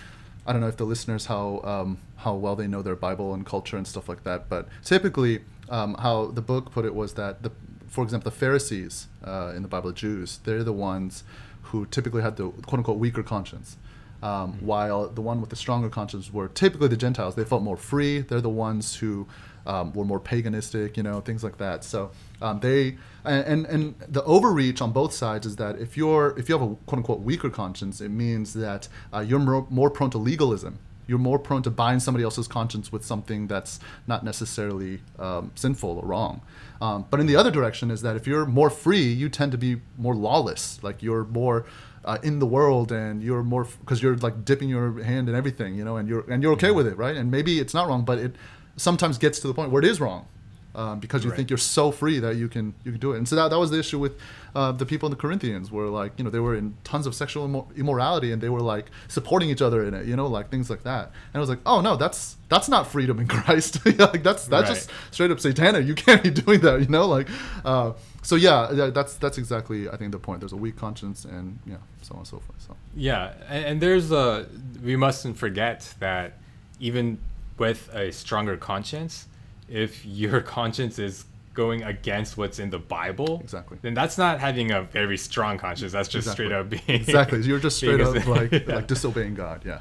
I 0.46 0.54
don't 0.54 0.62
know 0.62 0.68
if 0.68 0.78
the 0.78 0.86
listeners 0.86 1.26
how 1.26 1.62
um, 1.64 1.98
how 2.18 2.36
well 2.36 2.56
they 2.56 2.68
know 2.68 2.82
their 2.82 2.96
Bible 2.96 3.34
and 3.34 3.46
culture 3.46 3.76
and 3.76 3.88
stuff 3.88 4.08
like 4.08 4.24
that, 4.24 4.50
but 4.50 4.68
typically 4.84 5.42
um, 5.70 5.96
how 5.96 6.28
the 6.28 6.42
book 6.42 6.72
put 6.72 6.86
it 6.86 6.94
was 6.94 7.14
that 7.16 7.44
the, 7.44 7.52
for 7.88 8.04
example, 8.04 8.30
the 8.30 8.38
Pharisees 8.38 9.08
uh, 9.26 9.54
in 9.56 9.64
the 9.64 9.68
Bible, 9.68 9.90
the 9.90 9.96
Jews, 9.96 10.40
they're 10.44 10.64
the 10.64 10.74
ones 10.74 11.24
who 11.64 11.86
typically 11.88 12.22
had 12.22 12.38
the 12.38 12.50
quote 12.50 12.80
unquote 12.80 13.00
weaker 13.00 13.24
conscience. 13.24 13.78
Um, 14.24 14.54
While 14.62 15.10
the 15.10 15.22
one 15.22 15.42
with 15.42 15.52
the 15.52 15.56
stronger 15.56 15.90
conscience 15.90 16.34
were 16.34 16.48
typically 16.48 16.88
the 16.88 16.98
Gentiles, 16.98 17.36
they 17.36 17.44
felt 17.44 17.62
more 17.62 17.78
free. 17.78 18.22
They're 18.22 18.42
the 18.42 18.50
ones 18.50 18.96
who 18.96 19.28
um, 19.68 19.94
were 19.94 20.06
more 20.06 20.20
paganistic, 20.20 20.98
you 20.98 21.04
know, 21.04 21.22
things 21.22 21.44
like 21.44 21.58
that. 21.58 21.84
So 21.84 22.10
um, 22.42 22.60
they 22.62 22.98
and, 23.26 23.66
and 23.66 23.96
the 24.08 24.24
overreach 24.24 24.82
on 24.82 24.92
both 24.92 25.14
sides 25.14 25.46
is 25.46 25.58
that 25.58 25.78
if 25.78 25.98
you're 25.98 26.34
if 26.40 26.50
you 26.50 26.58
have 26.58 26.72
a 26.72 26.76
quote 26.88 27.00
unquote 27.00 27.20
weaker 27.20 27.50
conscience, 27.50 28.02
it 28.02 28.10
means 28.10 28.54
that 28.54 28.88
uh, 29.14 29.20
you're 29.20 29.40
more, 29.40 29.68
more 29.70 29.92
prone 29.92 30.10
to 30.12 30.18
legalism. 30.18 30.80
You're 31.06 31.20
more 31.20 31.40
prone 31.40 31.64
to 31.64 31.70
bind 31.70 32.04
somebody 32.04 32.24
else's 32.24 32.50
conscience 32.50 32.92
with 32.92 33.06
something 33.06 33.48
that's 33.48 33.80
not 34.08 34.26
necessarily 34.26 35.00
um, 35.18 35.52
sinful 35.56 36.00
or 36.00 36.06
wrong. 36.06 36.42
Um, 36.82 37.06
but 37.10 37.22
in 37.22 37.28
the 37.28 37.36
other 37.38 37.52
direction 37.52 37.92
is 37.92 38.02
that 38.02 38.18
if 38.18 38.28
you're 38.28 38.46
more 38.46 38.70
free, 38.70 39.06
you 39.06 39.30
tend 39.30 39.54
to 39.54 39.58
be 39.58 39.78
more 39.98 40.16
lawless. 40.16 40.84
Like 40.84 41.02
you're 41.02 41.24
more 41.24 41.66
uh, 42.04 42.18
in 42.24 42.40
the 42.40 42.46
world, 42.46 42.92
and 42.92 43.22
you're 43.22 43.44
more 43.44 43.68
because 43.82 44.02
you're 44.02 44.16
like 44.18 44.46
dipping 44.46 44.70
your 44.70 45.04
hand 45.04 45.28
in 45.28 45.36
everything, 45.36 45.76
you 45.76 45.84
know, 45.84 45.98
and 45.98 46.08
you're 46.08 46.30
and 46.32 46.42
you're 46.42 46.54
okay 46.54 46.72
with 46.72 46.88
it, 46.88 46.98
right? 46.98 47.16
And 47.16 47.30
maybe 47.32 47.60
it's 47.60 47.74
not 47.74 47.88
wrong, 47.88 48.06
but 48.06 48.18
it 48.18 48.36
sometimes 48.78 49.18
gets 49.18 49.40
to 49.40 49.48
the 49.48 49.54
point 49.54 49.72
where 49.72 49.84
it 49.84 49.90
is 49.90 50.00
wrong. 50.00 50.28
Um, 50.76 51.00
because 51.00 51.24
you 51.24 51.32
Right. 51.32 51.38
think 51.38 51.50
you're 51.50 51.58
so 51.58 51.90
free 51.92 52.20
that 52.20 52.36
you 52.36 52.48
can 52.48 52.76
you 52.86 52.92
can 52.92 53.00
do 53.02 53.14
it, 53.14 53.18
and 53.18 53.28
so 53.28 53.36
that, 53.36 53.48
that 53.50 53.58
was 53.58 53.72
the 53.72 53.80
issue 53.80 53.98
with 53.98 54.14
uh, 54.54 54.72
the 54.74 54.86
people 54.86 55.08
in 55.08 55.12
the 55.12 55.18
Corinthians, 55.18 55.72
were 55.72 55.88
like 55.88 56.12
you 56.18 56.24
know 56.24 56.30
they 56.30 56.40
were 56.40 56.54
in 56.56 56.76
tons 56.84 57.08
of 57.08 57.16
sexual 57.16 57.46
immo- 57.46 57.68
immorality, 57.76 58.32
and 58.32 58.44
they 58.44 58.50
were 58.50 58.62
like 58.62 58.92
supporting 59.08 59.50
each 59.50 59.64
other 59.64 59.84
in 59.84 59.96
it, 59.96 60.06
you 60.06 60.16
know, 60.16 60.28
like 60.28 60.52
things 60.52 60.70
like 60.70 60.84
that. 60.84 61.06
And 61.34 61.36
I 61.36 61.40
was 61.40 61.50
like, 61.50 61.62
oh 61.66 61.82
no, 61.82 61.96
that's 61.96 62.38
that's 62.48 62.70
not 62.70 62.86
freedom 62.86 63.18
in 63.20 63.28
Christ. 63.38 63.84
like 63.98 64.22
that's 64.22 64.46
that's 64.46 64.70
Right. 64.70 64.76
just 64.76 64.92
straight 65.10 65.32
up 65.32 65.40
satanic. 65.40 65.88
You 65.88 65.96
can't 65.96 66.22
be 66.22 66.30
doing 66.46 66.60
that, 66.62 66.80
you 66.82 66.90
know, 66.90 67.08
like. 67.08 67.28
Uh, 67.66 67.94
so 68.22 68.36
yeah, 68.36 68.72
yeah, 68.72 68.92
that's 68.92 69.16
that's 69.16 69.40
exactly 69.40 69.90
I 69.90 69.96
think 69.98 70.12
the 70.12 70.20
point. 70.20 70.42
There's 70.42 70.54
a 70.54 70.58
weak 70.58 70.76
conscience, 70.76 71.26
and 71.26 71.58
yeah, 71.66 71.78
so 72.04 72.14
on 72.14 72.20
and 72.20 72.28
so 72.28 72.38
forth. 72.38 72.62
So 72.68 72.76
Yeah, 72.96 73.34
and, 73.50 73.66
and 73.66 73.82
there's 73.82 74.12
a 74.12 74.46
we 74.84 74.96
mustn't 74.96 75.38
forget 75.40 75.96
that 76.00 76.34
even 76.80 77.18
with 77.58 77.90
a 77.94 78.12
stronger 78.12 78.58
conscience, 78.58 79.28
if 79.70 80.06
your 80.06 80.42
conscience 80.58 81.00
is 81.00 81.26
going 81.54 81.82
against 81.84 82.38
what's 82.38 82.60
in 82.60 82.70
the 82.70 82.78
Bible, 82.78 83.40
Exactly. 83.44 83.80
then 83.82 83.96
that's 83.96 84.16
not 84.18 84.40
having 84.40 84.72
a 84.72 84.84
very 84.84 85.18
strong 85.18 85.58
conscience. 85.58 85.92
That's 85.92 86.08
just 86.08 86.30
straight 86.32 86.52
up 86.52 86.70
being 86.70 86.84
exactly, 86.88 87.42
you're 87.42 87.60
just 87.60 87.78
straight 87.78 88.00
up 88.00 88.14
like 88.28 88.52
yeah. 88.68 88.76
like 88.76 88.88
disobeying 88.88 89.34
God. 89.34 89.64
Yeah. 89.66 89.80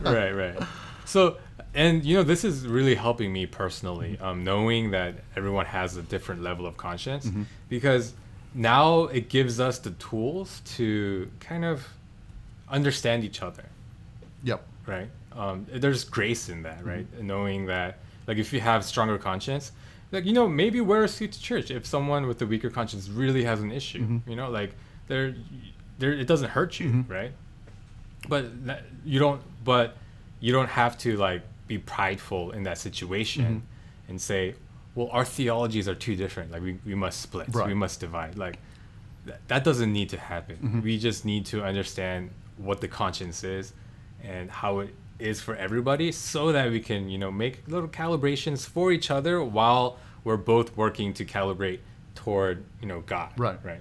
right, 0.00 0.32
right. 0.32 0.58
So, 1.04 1.36
and 1.72 2.04
you 2.04 2.16
know, 2.16 2.24
this 2.24 2.44
is 2.44 2.66
really 2.66 2.96
helping 2.96 3.32
me 3.32 3.46
personally, 3.46 4.18
um, 4.20 4.42
knowing 4.42 4.90
that 4.90 5.14
everyone 5.36 5.66
has 5.66 5.96
a 5.96 6.02
different 6.02 6.42
level 6.42 6.66
of 6.66 6.76
conscience, 6.76 7.26
Mhm. 7.26 7.44
because 7.68 8.14
now 8.52 9.04
it 9.04 9.28
gives 9.28 9.60
us 9.60 9.78
the 9.78 9.90
tools 9.92 10.62
to 10.76 11.30
kind 11.38 11.64
of 11.64 11.86
understand 12.68 13.22
each 13.24 13.40
other, 13.42 13.64
Yep. 14.42 14.66
right? 14.86 15.10
Um, 15.34 15.66
there's 15.72 16.04
grace 16.04 16.48
in 16.48 16.62
that, 16.62 16.84
right? 16.84 17.06
Knowing 17.20 17.66
that, 17.66 17.98
like, 18.26 18.38
if 18.38 18.52
you 18.52 18.60
have 18.60 18.84
stronger 18.84 19.18
conscience, 19.18 19.72
like 20.12 20.24
you 20.24 20.32
know, 20.32 20.46
maybe 20.48 20.80
wear 20.80 21.04
a 21.04 21.08
suit 21.08 21.32
to 21.32 21.40
church 21.40 21.70
if 21.72 21.84
someone 21.86 22.26
with 22.28 22.40
a 22.42 22.46
weaker 22.46 22.70
conscience 22.70 23.08
really 23.08 23.42
has 23.44 23.60
an 23.60 23.72
issue. 23.72 24.06
Mhm. 24.06 24.28
You 24.28 24.36
know, 24.36 24.48
like 24.50 24.74
there, 25.08 25.34
there, 25.98 26.12
it 26.12 26.26
doesn't 26.28 26.50
hurt 26.50 26.78
you, 26.78 26.88
Mhm. 26.90 27.08
right? 27.10 27.32
But 28.28 28.66
that, 28.66 28.84
you 29.04 29.18
don't. 29.18 29.40
But 29.64 29.96
you 30.40 30.52
don't 30.52 30.68
have 30.68 30.96
to 30.98 31.16
like 31.16 31.42
be 31.66 31.78
prideful 31.78 32.52
in 32.52 32.62
that 32.64 32.78
situation 32.78 33.44
Mm-hmm. 33.44 34.10
and 34.10 34.20
say, 34.20 34.54
well, 34.94 35.08
our 35.10 35.24
theologies 35.24 35.88
are 35.88 35.94
too 35.94 36.14
different. 36.14 36.52
Like 36.52 36.62
we, 36.62 36.78
we 36.86 36.94
must 36.94 37.20
split. 37.20 37.48
Right. 37.50 37.66
We 37.66 37.74
must 37.74 37.98
divide. 38.00 38.36
Like 38.38 38.58
that, 39.26 39.40
that 39.48 39.64
doesn't 39.64 39.92
need 39.92 40.10
to 40.10 40.18
happen. 40.18 40.56
Mhm. 40.62 40.82
We 40.82 40.98
just 40.98 41.24
need 41.24 41.44
to 41.46 41.64
understand 41.64 42.30
what 42.56 42.80
the 42.80 42.88
conscience 42.88 43.42
is 43.42 43.72
and 44.22 44.50
how 44.50 44.80
it 44.80 44.94
is 45.18 45.40
for 45.40 45.54
everybody 45.56 46.10
so 46.12 46.52
that 46.52 46.70
we 46.70 46.80
can, 46.80 47.08
you 47.08 47.18
know, 47.18 47.30
make 47.30 47.66
little 47.68 47.88
calibrations 47.88 48.66
for 48.66 48.90
each 48.92 49.10
other 49.10 49.42
while 49.42 49.96
we're 50.24 50.36
both 50.36 50.76
working 50.76 51.12
to 51.14 51.24
calibrate 51.24 51.80
toward, 52.14 52.64
you 52.80 52.88
know, 52.88 53.00
God. 53.00 53.30
Right. 53.38 53.58
Right. 53.64 53.80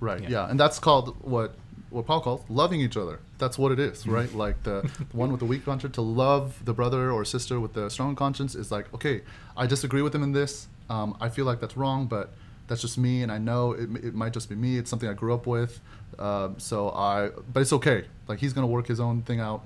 Right. 0.00 0.22
Yeah. 0.22 0.28
Yeah. 0.30 0.50
and 0.50 0.58
that's 0.58 0.78
called 0.78 1.16
what 1.22 1.54
what 1.90 2.06
Paul 2.06 2.20
calls 2.20 2.42
loving 2.48 2.80
each 2.80 2.96
other. 2.96 3.18
That's 3.38 3.58
what 3.58 3.72
it 3.72 3.80
is, 3.80 4.02
Mm-hmm. 4.02 4.12
right? 4.12 4.32
Like 4.34 4.62
the 4.62 4.88
one 5.12 5.30
with 5.32 5.40
the 5.40 5.46
weak 5.46 5.64
conscience 5.64 5.94
to 5.96 6.02
love 6.02 6.64
the 6.64 6.72
brother 6.72 7.10
or 7.10 7.24
sister 7.24 7.58
with 7.58 7.72
the 7.72 7.88
strong 7.90 8.14
conscience 8.14 8.54
is 8.54 8.70
like, 8.70 8.92
okay, 8.94 9.22
I 9.56 9.66
disagree 9.66 10.00
with 10.02 10.14
him 10.14 10.22
in 10.22 10.30
this. 10.32 10.68
Um, 10.88 11.16
I 11.20 11.28
feel 11.28 11.44
like 11.46 11.60
that's 11.60 11.76
wrong, 11.76 12.06
but 12.06 12.32
that's 12.68 12.80
just 12.80 12.96
me, 12.96 13.22
and 13.24 13.32
I 13.32 13.38
know 13.38 13.72
it, 13.72 13.90
it 14.04 14.14
might 14.14 14.32
just 14.32 14.48
be 14.48 14.54
me. 14.54 14.78
It's 14.78 14.88
something 14.88 15.08
I 15.08 15.12
grew 15.14 15.34
up 15.34 15.46
with, 15.48 15.80
um, 16.20 16.58
so 16.60 16.90
I. 16.90 17.30
But 17.52 17.60
it's 17.60 17.72
okay. 17.72 18.04
Like 18.28 18.38
he's 18.38 18.52
gonna 18.52 18.66
work 18.68 18.86
his 18.86 19.00
own 19.00 19.22
thing 19.22 19.40
out. 19.40 19.64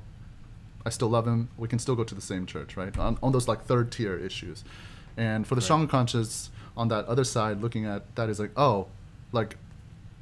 I 0.87 0.91
still 0.91 1.09
love 1.09 1.26
him. 1.26 1.49
We 1.57 1.68
can 1.68 1.78
still 1.78 1.95
go 1.97 2.05
to 2.05 2.14
the 2.14 2.20
same 2.20 2.47
church, 2.47 2.76
right? 2.76 2.97
On, 2.99 3.18
on 3.22 3.32
those 3.32 3.49
like 3.49 3.64
third 3.64 3.91
tier 3.91 4.16
issues. 4.16 4.64
And 5.16 5.47
for 5.47 5.55
the 5.55 5.61
Right. 5.61 5.64
stronger 5.64 5.87
conscience 5.87 6.51
on 6.76 6.89
that 6.89 7.07
other 7.07 7.24
side, 7.24 7.61
looking 7.62 7.87
at 7.87 8.14
that 8.16 8.28
is 8.28 8.39
like, 8.41 8.51
oh, 8.57 8.89
like 9.32 9.57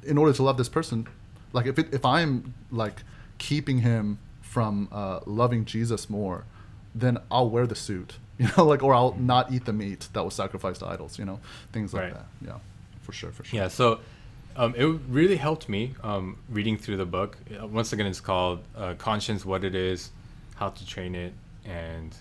in 0.03 0.17
order 0.17 0.33
to 0.33 0.43
love 0.43 0.57
this 0.57 0.69
person, 0.69 1.07
like 1.51 1.65
if 1.65 1.77
it, 1.79 1.93
if 1.93 2.05
I'm 2.05 2.53
like 2.71 3.03
keeping 3.37 3.79
him 3.79 4.19
from 4.41 4.87
uh, 4.91 5.19
loving 5.25 5.65
Jesus 5.65 6.09
more, 6.09 6.45
then 6.95 7.17
I'll 7.31 7.49
wear 7.49 7.65
the 7.67 7.75
suit, 7.75 8.17
you 8.37 8.47
know, 8.55 8.65
like 8.65 8.83
or 8.83 8.93
I'll 8.93 9.15
not 9.15 9.51
eat 9.51 9.65
the 9.65 9.73
meat 9.73 10.07
that 10.13 10.23
was 10.23 10.33
sacrificed 10.35 10.79
to 10.81 10.87
idols, 10.87 11.17
you 11.19 11.25
know, 11.25 11.39
things 11.71 11.93
like 11.93 12.03
Right. 12.03 12.13
that. 12.13 12.25
Yeah, 12.45 12.57
for 13.01 13.11
sure, 13.13 13.31
for 13.31 13.43
sure. 13.43 13.59
Yeah, 13.59 13.67
so 13.67 13.99
um, 14.55 14.75
it 14.77 14.85
really 15.09 15.37
helped 15.37 15.67
me 15.67 15.95
um, 16.03 16.37
reading 16.49 16.77
through 16.77 16.97
the 16.97 17.05
book. 17.05 17.37
Uh, 17.59 17.65
Once 17.67 17.91
again, 17.93 18.05
it's 18.05 18.21
called 18.21 18.59
uh, 18.77 18.93
Conscience 18.99 19.43
What 19.45 19.63
It 19.63 19.73
Is, 19.73 20.11
How 20.55 20.69
to 20.69 20.85
Train 20.85 21.15
It, 21.15 21.33
and 21.65 22.15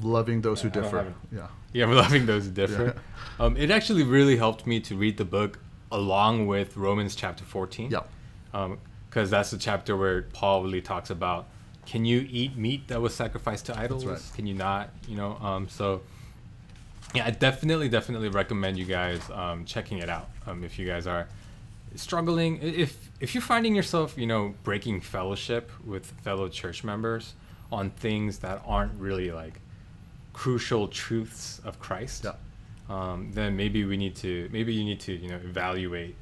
Loving 0.00 0.40
those 0.40 0.60
who 0.60 0.70
differ. 0.70 1.14
Yeah. 1.30 1.46
yeah, 1.72 1.86
loving 1.88 2.26
those 2.26 2.48
different. 2.48 2.96
Um, 3.38 3.56
it 3.56 3.70
actually 3.70 4.02
really 4.02 4.36
helped 4.36 4.66
me 4.66 4.80
to 4.80 4.96
read 4.96 5.18
the 5.18 5.24
book 5.24 5.60
along 5.92 6.48
with 6.48 6.76
Romans 6.76 7.14
chapter 7.14 7.44
14. 7.44 7.92
Yeah. 7.92 8.74
Because 9.08 9.30
that's 9.30 9.52
the 9.52 9.58
chapter 9.58 9.96
where 9.96 10.22
Paul 10.22 10.64
really 10.64 10.80
talks 10.80 11.10
about 11.10 11.46
can 11.86 12.04
you 12.04 12.26
eat 12.30 12.56
meat 12.56 12.88
that 12.88 13.00
was 13.00 13.14
sacrificed 13.14 13.66
to 13.66 13.78
idols? 13.78 14.06
right. 14.06 14.20
Can 14.34 14.46
you 14.46 14.54
not? 14.54 14.90
You 15.06 15.16
know, 15.16 15.36
um, 15.36 15.68
so 15.68 16.00
yeah, 17.14 17.26
I 17.26 17.30
definitely, 17.30 17.88
definitely 17.88 18.28
recommend 18.28 18.78
you 18.78 18.86
guys 18.86 19.20
um, 19.30 19.64
checking 19.64 19.98
it 19.98 20.08
out. 20.08 20.28
Um, 20.46 20.64
if 20.64 20.78
you 20.78 20.86
guys 20.86 21.06
are 21.06 21.28
struggling, 21.94 22.58
if 22.62 23.10
if 23.20 23.34
you're 23.34 23.42
finding 23.42 23.74
yourself, 23.74 24.16
you 24.18 24.26
know, 24.26 24.54
breaking 24.64 25.00
fellowship 25.00 25.70
with 25.84 26.06
fellow 26.22 26.48
church 26.48 26.84
members 26.84 27.34
on 27.72 27.90
things 27.90 28.38
that 28.40 28.62
aren't 28.66 28.92
really 29.00 29.30
like 29.30 29.60
crucial 30.32 30.88
truths 30.88 31.60
of 31.64 31.78
Christ, 31.78 32.24
Yeah. 32.24 32.32
um, 32.90 33.30
then 33.32 33.56
maybe 33.56 33.84
we 33.84 33.96
need 33.96 34.16
to 34.16 34.48
maybe 34.52 34.72
you 34.74 34.84
need 34.84 35.00
to 35.00 35.12
you 35.12 35.28
know 35.28 35.36
evaluate 35.36 36.16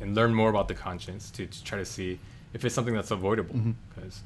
and 0.00 0.14
learn 0.14 0.32
more 0.34 0.48
about 0.48 0.68
the 0.68 0.74
conscience 0.74 1.30
to, 1.32 1.46
to 1.46 1.64
try 1.64 1.76
to 1.78 1.84
see 1.84 2.18
if 2.54 2.64
it's 2.64 2.74
something 2.74 2.94
that's 2.94 3.10
avoidable 3.10 3.54
because 3.94 4.22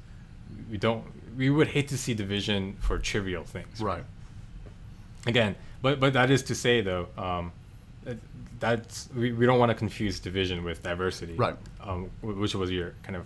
we 0.71 0.77
don't 0.79 1.03
we 1.37 1.51
would 1.51 1.69
hate 1.69 1.89
to 1.89 1.99
see 1.99 2.15
division 2.15 2.77
for 2.81 2.99
trivial 2.99 3.43
things 3.45 3.81
Right. 3.81 4.05
again 5.27 5.57
but 5.83 5.99
but 5.99 6.13
that 6.13 6.31
is 6.31 6.43
to 6.45 6.55
say 6.55 6.81
though 6.81 7.09
um, 7.19 7.51
that's 8.67 9.09
we, 9.21 9.27
we 9.39 9.45
don't 9.49 9.59
want 9.63 9.71
to 9.75 9.79
confuse 9.85 10.15
division 10.29 10.59
with 10.69 10.79
diversity 10.91 11.35
Right. 11.45 11.57
um, 11.89 12.01
which 12.23 12.55
was 12.55 12.71
your 12.79 12.91
kind 13.07 13.17
of 13.21 13.25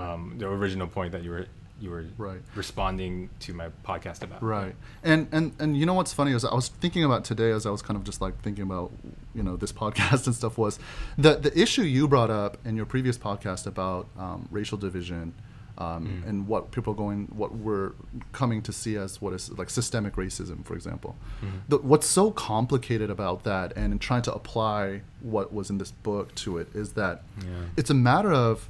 um, 0.00 0.20
the 0.38 0.46
original 0.46 0.86
point 0.96 1.10
that 1.14 1.22
you 1.24 1.30
were 1.34 1.46
you 1.78 1.90
were 1.90 2.04
Right. 2.16 2.40
responding 2.54 3.28
to 3.44 3.52
my 3.60 3.68
podcast 3.84 4.22
about. 4.22 4.40
Right. 4.42 4.74
And 5.10 5.28
and 5.36 5.52
and 5.62 5.76
you 5.76 5.84
know 5.88 5.92
what's 6.00 6.12
funny 6.20 6.32
is 6.32 6.42
I 6.44 6.54
was 6.54 6.68
thinking 6.82 7.04
about 7.04 7.22
today 7.30 7.50
as 7.58 7.66
I 7.66 7.70
was 7.76 7.82
kind 7.82 7.96
of 7.98 8.04
just 8.10 8.20
like 8.24 8.34
thinking 8.46 8.64
about 8.70 8.90
you 9.34 9.42
know 9.46 9.56
this 9.62 9.72
podcast 9.82 10.26
and 10.26 10.34
stuff 10.34 10.54
was 10.64 10.78
the 11.18 11.32
the 11.46 11.52
issue 11.64 11.82
you 11.96 12.08
brought 12.08 12.30
up 12.30 12.52
in 12.64 12.76
your 12.76 12.86
previous 12.86 13.18
podcast 13.18 13.66
about 13.66 14.08
um, 14.18 14.48
racial 14.50 14.78
division. 14.78 15.34
Um, 15.78 16.22
mm. 16.24 16.28
And 16.28 16.48
what 16.48 16.70
people 16.70 16.94
are 16.94 16.96
going, 16.96 17.26
what 17.26 17.54
we're 17.54 17.92
coming 18.32 18.62
to 18.62 18.72
see 18.72 18.96
as 18.96 19.20
what 19.20 19.34
is 19.34 19.50
like 19.50 19.68
systemic 19.68 20.14
racism, 20.14 20.64
for 20.64 20.74
example. 20.74 21.16
Mm-hmm. 21.44 21.56
The, 21.68 21.78
what's 21.78 22.06
so 22.06 22.30
complicated 22.30 23.10
about 23.10 23.44
that, 23.44 23.76
and 23.76 23.92
in 23.92 23.98
trying 23.98 24.22
to 24.22 24.32
apply 24.32 25.02
what 25.20 25.52
was 25.52 25.68
in 25.68 25.76
this 25.76 25.90
book 25.90 26.34
to 26.36 26.56
it, 26.58 26.68
is 26.74 26.92
that 26.92 27.22
Yeah. 27.38 27.66
it's 27.76 27.90
a 27.90 27.94
matter 27.94 28.32
of 28.32 28.68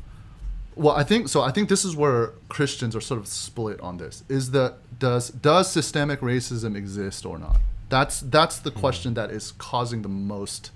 well 0.75 0.95
i 0.95 1.03
think 1.03 1.27
so 1.27 1.41
i 1.41 1.51
think 1.51 1.71
this 1.71 1.87
is 1.87 1.97
where 1.97 2.33
christians 2.51 2.95
are 2.95 3.01
sort 3.01 3.19
of 3.19 3.27
split 3.27 3.81
on 3.81 3.97
this 3.97 4.25
is 4.29 4.51
that 4.51 4.75
does 4.99 5.29
does 5.31 5.71
systemic 5.71 6.21
racism 6.21 6.77
exist 6.77 7.27
or 7.27 7.39
not? 7.39 7.59
That's 7.89 8.21
that's 8.21 8.59
the 8.59 8.71
mm-hmm. 8.71 8.81
question 8.81 9.15
that 9.15 9.31
is 9.31 9.53
causing 9.53 10.03
the 10.03 10.09
most 10.09 10.71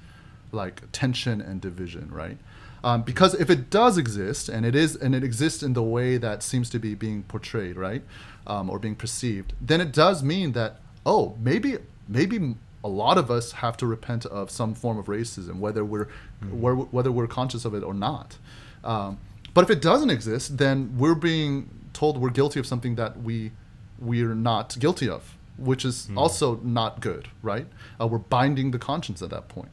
like 0.53 0.83
tension 0.93 1.41
and 1.41 1.61
division 1.61 2.11
right 2.11 2.39
um, 2.83 3.03
because 3.03 3.35
if 3.35 3.51
it 3.51 3.71
does 3.71 3.99
exist 3.99 4.49
and 4.49 4.65
it 4.65 4.75
is 4.75 4.97
and 4.97 5.15
it 5.15 5.25
exists 5.25 5.63
in 5.63 5.73
the 5.73 5.83
way 5.83 6.17
that 6.17 6.43
seems 6.43 6.71
to 6.71 6.79
be 6.79 6.95
being 6.95 7.23
portrayed 7.25 7.77
right 7.77 8.03
um, 8.47 8.71
or 8.71 8.79
being 8.79 8.97
perceived 8.97 9.53
then 9.61 9.81
it 9.81 9.93
does 9.93 10.23
mean 10.23 10.53
that 10.53 10.81
oh 11.05 11.37
maybe 11.41 11.79
maybe 12.09 12.55
a 12.83 12.89
lot 12.89 13.19
of 13.19 13.31
us 13.31 13.53
have 13.53 13.77
to 13.77 13.87
repent 13.87 14.25
of 14.27 14.51
some 14.51 14.75
form 14.75 14.99
of 14.99 15.07
racism 15.07 15.59
whether 15.59 15.85
we're 15.85 16.09
where, 16.51 16.75
whether 16.75 17.13
we're 17.13 17.27
conscious 17.27 17.65
of 17.65 17.75
it 17.75 17.83
or 17.83 17.93
not 17.93 18.39
um, 18.83 19.19
but 19.55 19.65
if 19.65 19.71
it 19.71 19.83
doesn't 19.83 20.11
exist, 20.11 20.59
then 20.59 20.97
we're 20.97 21.15
being 21.15 21.71
told 21.93 22.21
we're 22.21 22.31
guilty 22.31 22.61
of 22.61 22.67
something 22.67 22.95
that 22.97 23.23
we 23.23 23.53
we're 23.99 24.35
not 24.35 24.79
guilty 24.79 25.09
of, 25.09 25.37
which 25.59 25.85
is 25.85 26.09
also 26.17 26.57
not 26.63 27.01
good, 27.01 27.29
right? 27.43 27.67
Uh, 28.01 28.07
we're 28.07 28.19
binding 28.19 28.71
the 28.71 28.79
conscience 28.79 29.21
at 29.23 29.31
that 29.31 29.49
point. 29.49 29.71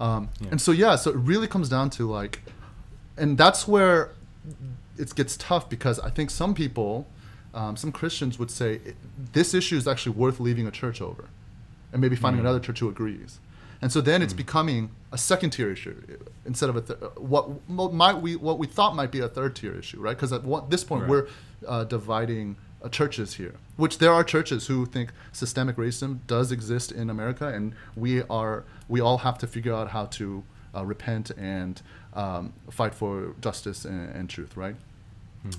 Um, 0.00 0.28
And 0.50 0.60
so 0.60 0.72
yeah, 0.72 0.96
so 0.96 1.10
it 1.10 1.16
really 1.16 1.46
comes 1.46 1.68
down 1.68 1.90
to 1.90 2.10
like, 2.10 2.42
and 3.16 3.38
that's 3.38 3.66
where 3.66 4.10
it 4.98 5.14
gets 5.14 5.36
tough 5.36 5.68
because 5.68 5.98
I 6.00 6.10
think 6.10 6.30
some 6.30 6.54
people, 6.54 7.06
um, 7.54 7.76
some 7.76 7.92
Christians 7.92 8.38
would 8.38 8.50
say 8.50 8.80
this 9.32 9.54
issue 9.54 9.76
is 9.76 9.88
actually 9.88 10.16
worth 10.16 10.38
leaving 10.40 10.66
a 10.66 10.70
church 10.70 11.00
over, 11.00 11.28
and 11.92 12.00
maybe 12.00 12.16
finding 12.16 12.40
another 12.40 12.60
church 12.60 12.80
who 12.80 12.88
agrees. 12.88 13.40
And 13.82 13.92
so 13.92 14.00
then 14.00 14.22
it's 14.22 14.32
becoming 14.32 14.90
a 15.12 15.18
second 15.18 15.50
tier 15.50 15.70
issue 15.70 15.94
instead 16.46 16.70
of 16.70 16.76
a 16.76 16.80
th- 16.80 16.98
what 17.16 17.92
might 17.92 18.16
we 18.22 18.34
what 18.36 18.58
we 18.58 18.66
thought 18.66 18.96
might 18.96 19.10
be 19.12 19.20
a 19.20 19.28
third 19.28 19.54
tier 19.54 19.74
issue, 19.78 20.00
right? 20.00 20.16
Because 20.16 20.32
at 20.32 20.42
this 20.70 20.82
point 20.84 21.02
Right. 21.02 21.10
we're 21.10 21.26
uh, 21.66 21.84
dividing 21.84 22.56
uh, 22.82 22.88
churches 22.88 23.34
here, 23.34 23.54
which 23.76 23.98
there 23.98 24.12
are 24.12 24.24
churches 24.24 24.66
who 24.66 24.86
think 24.86 25.10
systemic 25.32 25.76
racism 25.76 26.20
does 26.26 26.52
exist 26.52 26.92
in 26.92 27.10
America, 27.10 27.48
and 27.48 27.74
we 27.94 28.22
are 28.24 28.64
we 28.88 29.00
all 29.00 29.18
have 29.18 29.38
to 29.38 29.46
figure 29.46 29.74
out 29.74 29.90
how 29.90 30.06
to 30.06 30.44
uh, 30.74 30.84
repent 30.84 31.30
and 31.36 31.82
um, 32.14 32.52
fight 32.70 32.94
for 32.94 33.34
justice 33.40 33.84
and, 33.84 34.10
and 34.14 34.30
truth, 34.30 34.56
right? 34.56 34.76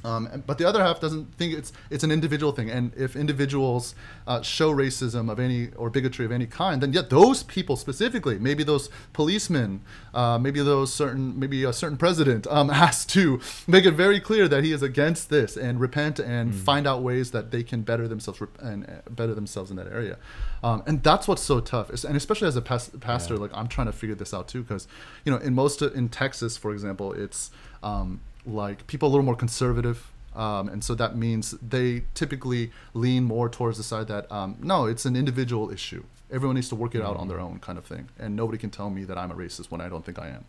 Um, 0.03 0.43
but 0.45 0.57
the 0.57 0.65
other 0.65 0.83
half 0.83 0.99
doesn't 0.99 1.35
think 1.35 1.53
it's 1.53 1.71
it's 1.89 2.03
an 2.03 2.11
individual 2.11 2.51
thing, 2.51 2.69
and 2.69 2.91
if 2.95 3.15
individuals 3.15 3.95
uh, 4.25 4.41
show 4.41 4.71
racism 4.73 5.29
of 5.31 5.39
any 5.39 5.69
or 5.75 5.89
bigotry 5.89 6.25
of 6.25 6.31
any 6.31 6.45
kind, 6.47 6.81
then 6.81 6.93
yet 6.93 7.09
those 7.09 7.43
people 7.43 7.75
specifically, 7.75 8.37
maybe 8.39 8.63
those 8.63 8.89
policemen, 9.13 9.81
uh, 10.13 10.37
maybe 10.37 10.61
those 10.61 10.93
certain, 10.93 11.37
maybe 11.39 11.63
a 11.63 11.73
certain 11.73 11.97
president, 11.97 12.47
um, 12.47 12.69
has 12.83 13.05
to 13.07 13.39
make 13.67 13.85
it 13.85 13.91
very 13.93 14.19
clear 14.19 14.47
that 14.47 14.63
he 14.63 14.71
is 14.71 14.81
against 14.83 15.29
this 15.29 15.57
and 15.57 15.79
repent 15.79 16.19
and 16.19 16.53
find 16.55 16.87
out 16.87 17.01
ways 17.01 17.31
that 17.31 17.51
they 17.51 17.63
can 17.63 17.81
better 17.81 18.07
themselves 18.07 18.41
and 18.59 18.85
uh, 18.85 19.09
better 19.09 19.33
themselves 19.33 19.69
in 19.71 19.77
that 19.77 19.87
area, 19.87 20.17
um, 20.63 20.83
and 20.87 21.03
that's 21.03 21.27
what's 21.27 21.41
so 21.41 21.59
tough, 21.59 21.89
and 22.03 22.15
especially 22.15 22.47
as 22.47 22.55
a 22.55 22.61
pas- 22.61 22.91
pastor, 22.99 23.33
Yeah. 23.35 23.41
like 23.41 23.51
I'm 23.53 23.67
trying 23.67 23.87
to 23.87 23.93
figure 23.93 24.15
this 24.15 24.33
out 24.33 24.47
too, 24.47 24.63
because 24.63 24.87
you 25.25 25.31
know 25.31 25.37
in 25.37 25.53
most 25.53 25.81
in 25.81 26.09
Texas, 26.09 26.57
for 26.57 26.71
example, 26.71 27.13
it's 27.13 27.51
um, 27.83 28.21
like 28.47 28.87
people 28.87 29.07
a 29.07 29.11
little 29.11 29.25
more 29.25 29.35
conservative 29.35 30.11
um, 30.35 30.69
and 30.69 30.83
so 30.83 30.93
that 30.95 31.15
means 31.15 31.51
they 31.61 32.03
typically 32.13 32.71
lean 32.93 33.23
more 33.23 33.49
towards 33.49 33.77
the 33.77 33.83
side 33.83 34.07
that 34.07 34.31
um, 34.31 34.55
no 34.61 34.85
it's 34.85 35.05
an 35.05 35.15
individual 35.15 35.71
issue. 35.71 36.03
Everyone 36.31 36.55
needs 36.55 36.69
to 36.69 36.75
work 36.75 36.93
it 36.93 37.01
out 37.01 37.17
on 37.17 37.27
their 37.27 37.39
own 37.39 37.59
kind 37.59 37.77
of 37.77 37.85
thing 37.85 38.09
and 38.19 38.35
nobody 38.35 38.57
can 38.57 38.69
tell 38.69 38.89
me 38.89 39.03
that 39.05 39.17
i'm 39.17 39.31
a 39.31 39.35
racist 39.35 39.71
when 39.71 39.81
i 39.81 39.89
don't 39.89 40.05
think 40.05 40.19
i 40.19 40.27
am. 40.27 40.45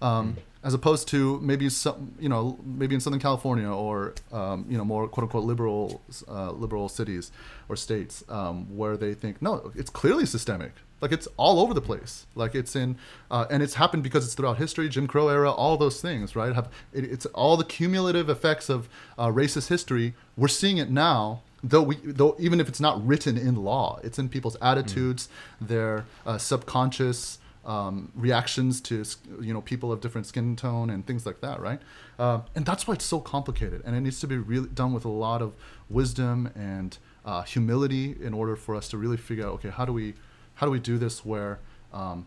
Um, 0.00 0.36
as 0.62 0.74
opposed 0.74 1.08
to 1.08 1.40
maybe 1.40 1.68
some 1.68 2.14
you 2.20 2.28
know 2.28 2.58
maybe 2.64 2.94
in 2.94 3.00
southern 3.00 3.18
california 3.18 3.68
or 3.68 4.14
um, 4.32 4.64
you 4.68 4.78
know 4.78 4.84
more 4.84 5.08
quote 5.08 5.24
unquote 5.24 5.44
liberal 5.44 6.02
uh, 6.28 6.52
liberal 6.52 6.88
cities 6.88 7.32
or 7.68 7.74
states 7.76 8.22
um, 8.28 8.76
where 8.76 8.96
they 8.96 9.14
think 9.14 9.42
no 9.42 9.72
it's 9.74 9.90
clearly 9.90 10.26
systemic 10.26 10.72
like 11.00 11.12
it's 11.12 11.28
all 11.36 11.60
over 11.60 11.74
the 11.74 11.80
place. 11.80 12.26
Like 12.34 12.54
it's 12.54 12.74
in 12.76 12.96
uh, 13.30 13.46
and 13.50 13.62
it's 13.62 13.74
happened 13.74 14.02
because 14.02 14.24
it's 14.24 14.34
throughout 14.34 14.58
history 14.58 14.88
jim 14.88 15.06
crow 15.06 15.28
era 15.28 15.50
all 15.50 15.76
those 15.76 16.00
things 16.00 16.34
right? 16.36 16.54
Have 16.54 16.68
it, 16.92 17.04
it's 17.04 17.26
all 17.26 17.56
the 17.56 17.64
cumulative 17.64 18.28
effects 18.28 18.68
of 18.68 18.88
uh, 19.16 19.28
racist 19.28 19.68
history. 19.68 20.14
We're 20.36 20.48
seeing 20.48 20.78
it 20.78 20.90
now 20.90 21.42
though 21.62 21.82
we 21.82 21.96
though 21.96 22.36
even 22.38 22.60
if 22.60 22.68
it's 22.68 22.80
not 22.80 23.04
written 23.04 23.36
in 23.36 23.56
law 23.56 23.98
it's 24.04 24.16
in 24.16 24.28
people's 24.28 24.56
attitudes 24.62 25.28
their 25.60 26.04
uh, 26.24 26.38
subconscious 26.38 27.38
um, 27.68 28.10
reactions 28.14 28.80
to 28.80 29.04
you 29.40 29.52
know 29.52 29.60
people 29.60 29.92
of 29.92 30.00
different 30.00 30.26
skin 30.26 30.56
tone 30.56 30.88
and 30.88 31.06
things 31.06 31.26
like 31.26 31.40
that, 31.42 31.60
right? 31.60 31.80
Uh, 32.18 32.40
and 32.56 32.64
that's 32.64 32.88
why 32.88 32.94
it's 32.94 33.04
so 33.04 33.20
complicated, 33.20 33.82
and 33.84 33.94
it 33.94 34.00
needs 34.00 34.20
to 34.20 34.26
be 34.26 34.38
really 34.38 34.68
done 34.68 34.92
with 34.92 35.04
a 35.04 35.10
lot 35.10 35.42
of 35.42 35.52
wisdom 35.90 36.50
and 36.56 36.96
uh, 37.24 37.42
humility 37.42 38.16
in 38.22 38.32
order 38.32 38.56
for 38.56 38.74
us 38.74 38.88
to 38.88 38.96
really 38.96 39.18
figure 39.18 39.46
out, 39.46 39.52
okay, 39.52 39.68
how 39.68 39.84
do 39.84 39.92
we 39.92 40.14
how 40.58 40.66
do 40.66 40.70
we 40.72 40.80
do 40.80 40.98
this 40.98 41.24
where 41.24 41.58
um, 41.92 42.26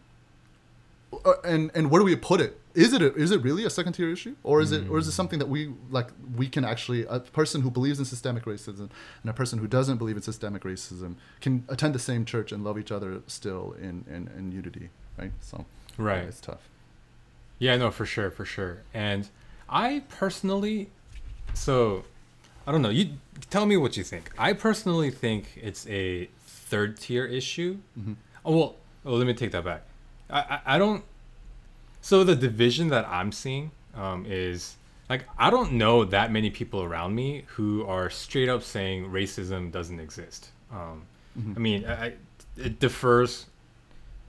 uh, 1.25 1.33
and 1.43 1.71
and 1.75 1.91
where 1.91 1.99
do 1.99 2.05
we 2.05 2.15
put 2.15 2.39
it? 2.41 2.57
Is 2.73 2.93
it 2.93 3.01
a, 3.01 3.13
is 3.15 3.31
it 3.31 3.41
really 3.41 3.65
a 3.65 3.69
second 3.69 3.93
tier 3.93 4.09
issue, 4.09 4.35
or 4.43 4.61
is 4.61 4.71
it 4.71 4.89
or 4.89 4.97
is 4.97 5.07
it 5.07 5.11
something 5.11 5.39
that 5.39 5.49
we 5.49 5.73
like 5.89 6.07
we 6.37 6.47
can 6.47 6.63
actually 6.63 7.05
a 7.09 7.19
person 7.19 7.61
who 7.61 7.69
believes 7.69 7.99
in 7.99 8.05
systemic 8.05 8.45
racism 8.45 8.89
and 9.21 9.29
a 9.29 9.33
person 9.33 9.59
who 9.59 9.67
doesn't 9.67 9.97
believe 9.97 10.15
in 10.15 10.21
systemic 10.21 10.63
racism 10.63 11.15
can 11.41 11.65
attend 11.67 11.93
the 11.93 11.99
same 11.99 12.23
church 12.23 12.53
and 12.53 12.63
love 12.63 12.79
each 12.79 12.91
other 12.91 13.21
still 13.27 13.75
in 13.81 14.05
in, 14.09 14.29
in 14.37 14.51
unity, 14.53 14.89
right? 15.19 15.31
So 15.41 15.65
Right. 15.97 16.21
yeah, 16.21 16.29
it's 16.29 16.39
tough. 16.39 16.63
Yeah, 17.59 17.75
no, 17.75 17.91
for 17.91 18.05
sure, 18.05 18.31
for 18.31 18.45
sure. 18.45 18.77
And 18.93 19.27
I 19.69 20.03
personally, 20.07 20.89
so 21.53 22.05
I 22.65 22.71
don't 22.71 22.81
know. 22.81 22.89
You 22.89 23.17
tell 23.49 23.65
me 23.65 23.75
what 23.75 23.97
you 23.97 24.03
think. 24.03 24.31
I 24.37 24.53
personally 24.53 25.11
think 25.11 25.59
it's 25.61 25.85
a 25.89 26.29
third 26.71 26.97
tier 27.03 27.25
issue. 27.25 27.77
Oh 28.45 28.57
well, 28.57 28.75
oh, 29.05 29.13
let 29.19 29.27
me 29.27 29.33
take 29.33 29.51
that 29.51 29.63
back. 29.71 29.81
I, 30.29 30.39
I 30.39 30.75
I 30.75 30.77
don't. 30.83 31.03
So 32.01 32.23
the 32.23 32.35
division 32.35 32.87
that 32.89 33.05
I'm 33.07 33.31
seeing 33.31 33.71
um, 33.95 34.25
is 34.27 34.75
like 35.09 35.25
I 35.37 35.49
don't 35.51 35.73
know 35.73 36.05
that 36.05 36.31
many 36.31 36.49
people 36.49 36.81
around 36.81 37.13
me 37.13 37.43
who 37.55 37.85
are 37.85 38.09
straight 38.09 38.49
up 38.49 38.63
saying 38.63 39.11
racism 39.11 39.71
doesn't 39.71 39.99
exist. 39.99 40.49
Um, 40.71 41.03
I 41.55 41.59
mean, 41.59 41.85
I, 41.85 41.93
I- 42.07 42.13
it 42.57 42.79
differs 42.79 43.45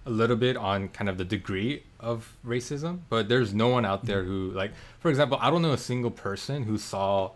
a 0.06 0.10
little 0.10 0.36
bit 0.36 0.56
on 0.56 0.88
kind 0.88 1.08
of 1.08 1.16
the 1.18 1.24
degree 1.24 1.82
of 2.00 2.36
racism, 2.46 3.00
but 3.08 3.28
there's 3.28 3.52
no 3.54 3.68
one 3.68 3.84
out 3.84 4.04
there 4.04 4.22
who 4.24 4.50
like, 4.50 4.72
for 5.00 5.08
example, 5.10 5.38
I 5.40 5.50
don't 5.50 5.62
know 5.62 5.72
a 5.72 5.78
single 5.92 6.10
person 6.10 6.62
who 6.64 6.76
saw 6.78 7.30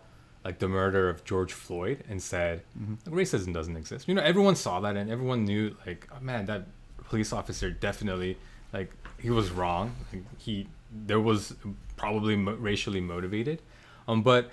like 0.47 0.59
the 0.59 0.67
murder 0.69 1.09
of 1.09 1.25
George 1.25 1.51
Floyd 1.51 2.05
and 2.07 2.23
said 2.23 2.61
racism 3.05 3.53
doesn't 3.53 3.75
exist. 3.75 4.07
You 4.07 4.15
know, 4.15 4.21
everyone 4.21 4.55
saw 4.55 4.79
that 4.79 4.95
and 4.95 5.11
everyone 5.11 5.43
knew 5.43 5.75
like, 5.85 6.07
oh, 6.09 6.21
man, 6.21 6.45
that 6.45 6.67
police 7.09 7.33
officer 7.33 7.69
definitely 7.69 8.37
like 8.71 8.89
he 9.19 9.29
was 9.29 9.51
wrong. 9.51 9.93
Like, 10.13 10.23
he 10.37 10.67
there 11.05 11.19
was 11.19 11.53
probably 11.97 12.37
mo- 12.37 12.55
racially 12.55 13.01
motivated, 13.01 13.61
um, 14.07 14.23
but 14.23 14.49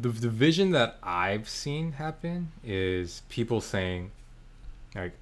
the 0.00 0.10
division 0.10 0.70
that 0.70 0.96
I've 1.02 1.48
seen 1.48 1.90
happen 1.92 2.52
is 2.62 3.22
people 3.28 3.60
saying 3.60 4.12
like 4.94 5.14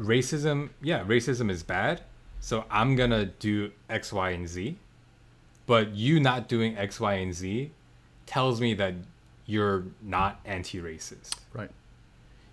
racism 0.00 0.70
yeah 0.80 1.04
racism 1.04 1.50
is 1.50 1.62
bad 1.62 2.00
so 2.40 2.64
i'm 2.70 2.96
gonna 2.96 3.24
do 3.24 3.70
x 3.88 4.12
y 4.12 4.30
and 4.30 4.48
z 4.48 4.76
but 5.66 5.90
you 5.94 6.18
not 6.18 6.48
doing 6.48 6.76
x 6.76 6.98
y 6.98 7.14
and 7.14 7.32
z 7.32 7.70
tells 8.26 8.60
me 8.60 8.74
that 8.74 8.94
you're 9.52 9.84
not 10.16 10.32
anti-racist 10.44 11.32
Right. 11.52 11.70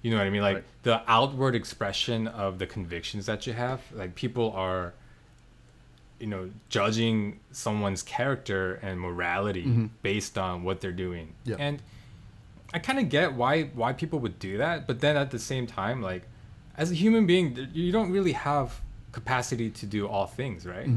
you 0.02 0.10
know 0.12 0.18
what 0.18 0.28
i 0.28 0.30
mean 0.30 0.42
like 0.50 0.56
Right. 0.58 0.64
the 0.84 0.98
outward 1.18 1.54
expression 1.56 2.28
of 2.28 2.60
the 2.62 2.68
convictions 2.68 3.24
that 3.28 3.40
you 3.48 3.54
have 3.54 3.80
like 4.02 4.12
people 4.16 4.48
are 4.68 4.94
you 6.20 6.28
know 6.28 6.50
judging 6.70 7.40
someone's 7.52 8.04
character 8.04 8.64
and 8.86 9.00
morality 9.00 9.66
based 10.02 10.38
on 10.38 10.64
what 10.66 10.76
they're 10.82 10.92
doing 11.08 11.28
Yeah. 11.46 11.56
and 11.68 11.82
i 12.74 12.80
kind 12.80 13.00
of 13.00 13.06
get 13.18 13.28
why 13.34 13.64
why 13.82 13.94
people 13.94 14.20
would 14.20 14.38
do 14.40 14.58
that 14.58 14.86
but 14.88 15.00
then 15.00 15.16
at 15.24 15.32
the 15.32 15.40
same 15.40 15.66
time 15.66 16.02
like 16.02 16.24
as 16.78 16.92
a 16.92 16.96
human 17.04 17.26
being 17.26 17.46
you 17.74 17.92
don't 17.98 18.12
really 18.12 18.34
have 18.34 18.68
capacity 19.12 19.70
to 19.82 19.86
do 19.86 20.08
all 20.08 20.28
things 20.28 20.66
right 20.66 20.90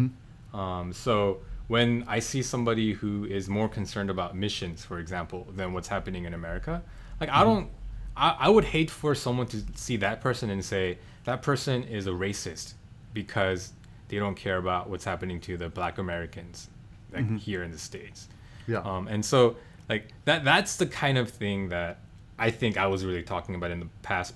um, 0.55 0.93
so 0.93 1.39
when 1.69 2.05
I 2.07 2.19
see 2.19 2.43
somebody 2.43 2.93
who 2.93 3.25
is 3.25 3.49
more 3.49 3.69
concerned 3.69 4.11
about 4.11 4.37
missions, 4.37 4.85
for 4.85 4.99
example, 4.99 5.47
than 5.55 5.73
what's 5.73 5.89
happening 5.89 6.25
in 6.25 6.35
America, 6.35 6.83
like 7.21 7.31
I 7.31 7.45
don't, 7.45 7.71
I, 8.17 8.37
I 8.41 8.49
would 8.49 8.65
hate 8.65 8.91
for 8.91 9.15
someone 9.15 9.47
to 9.49 9.63
see 9.75 9.97
that 9.99 10.21
person 10.21 10.51
and 10.51 10.65
say 10.65 10.99
that 11.25 11.43
person 11.43 11.85
is 11.85 12.07
a 12.07 12.11
racist 12.11 12.75
because 13.15 13.73
they 14.09 14.19
don't 14.19 14.35
care 14.35 14.59
about 14.59 14.91
what's 14.91 15.05
happening 15.05 15.41
to 15.43 15.57
the 15.57 15.69
Black 15.69 15.99
Americans, 15.99 16.69
like 17.13 17.39
here 17.39 17.63
in 17.63 17.71
the 17.71 17.79
states. 17.79 18.29
Yeah. 18.67 18.79
Um, 18.81 19.09
and 19.09 19.25
so 19.25 19.57
like 19.89 20.09
that 20.25 20.45
that's 20.45 20.77
the 20.77 20.87
kind 20.87 21.19
of 21.19 21.31
thing 21.31 21.69
that 21.71 21.99
I 22.39 22.51
think 22.51 22.77
I 22.77 22.87
was 22.87 23.05
really 23.05 23.23
talking 23.23 23.55
about 23.55 23.71
in 23.71 23.81
the 23.81 23.89
past 24.03 24.35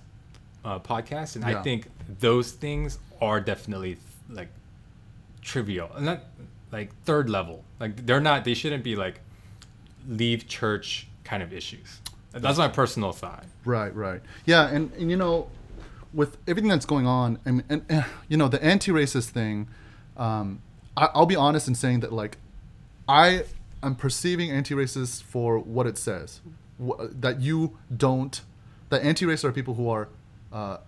uh, 0.65 0.79
podcast, 0.79 1.37
and 1.37 1.45
Yeah. 1.45 1.59
I 1.59 1.63
think 1.63 1.89
those 2.21 2.53
things 2.53 2.99
are 3.21 3.41
definitely 3.41 3.99
like 4.29 4.49
trivial, 5.43 5.91
and 5.95 6.07
not 6.07 6.21
like 6.77 6.91
third 7.05 7.31
level. 7.31 7.65
Like 7.81 8.05
they're 8.07 8.21
not. 8.21 8.45
They 8.45 8.55
shouldn't 8.55 8.85
be 8.85 8.97
like 8.97 9.21
leave 10.09 10.47
church 10.47 11.09
kind 11.25 11.43
of 11.43 11.53
issues. 11.53 12.01
That's 12.33 12.59
my 12.59 12.69
personal 12.69 13.13
thought. 13.13 13.45
Right, 13.65 13.95
right. 13.95 14.21
Yeah, 14.45 14.69
and, 14.69 14.93
and 14.93 15.11
you 15.11 15.17
know, 15.17 15.49
with 16.13 16.37
everything 16.47 16.69
that's 16.69 16.85
going 16.85 17.07
on, 17.07 17.39
and, 17.47 17.65
and, 17.71 17.85
eh, 17.89 18.03
you 18.29 18.37
know, 18.37 18.47
the 18.49 18.63
anti-racist 18.63 19.31
thing, 19.31 19.69
um, 20.19 20.61
I, 20.97 21.09
I'll 21.15 21.25
be 21.25 21.35
honest 21.35 21.67
in 21.67 21.75
saying 21.75 22.01
that 22.01 22.13
like, 22.13 22.37
I 23.09 23.45
am 23.83 23.95
perceiving 23.95 24.51
anti-racist 24.51 25.23
for 25.23 25.59
what 25.59 25.87
it 25.87 25.97
says, 25.97 26.43
that 26.79 27.41
you 27.41 27.79
don't, 27.95 28.39
that 28.91 29.03
anti-racists 29.03 29.45
are 29.45 29.53
people 29.53 29.75
who 29.75 29.89
are 29.89 30.09
uh, 30.57 30.79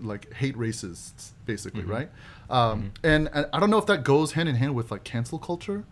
like 0.00 0.32
hate 0.32 0.56
racists, 0.56 1.32
basically, 1.44 1.82
right? 1.96 2.08
Um, 2.48 2.92
and, 3.02 3.28
and 3.34 3.46
I 3.52 3.60
don't 3.60 3.68
know 3.68 3.76
if 3.76 3.86
that 3.86 4.02
goes 4.02 4.32
hand 4.32 4.48
in 4.48 4.54
hand 4.54 4.74
with 4.74 4.90
like 4.90 5.04
cancel 5.04 5.38
culture, 5.38 5.84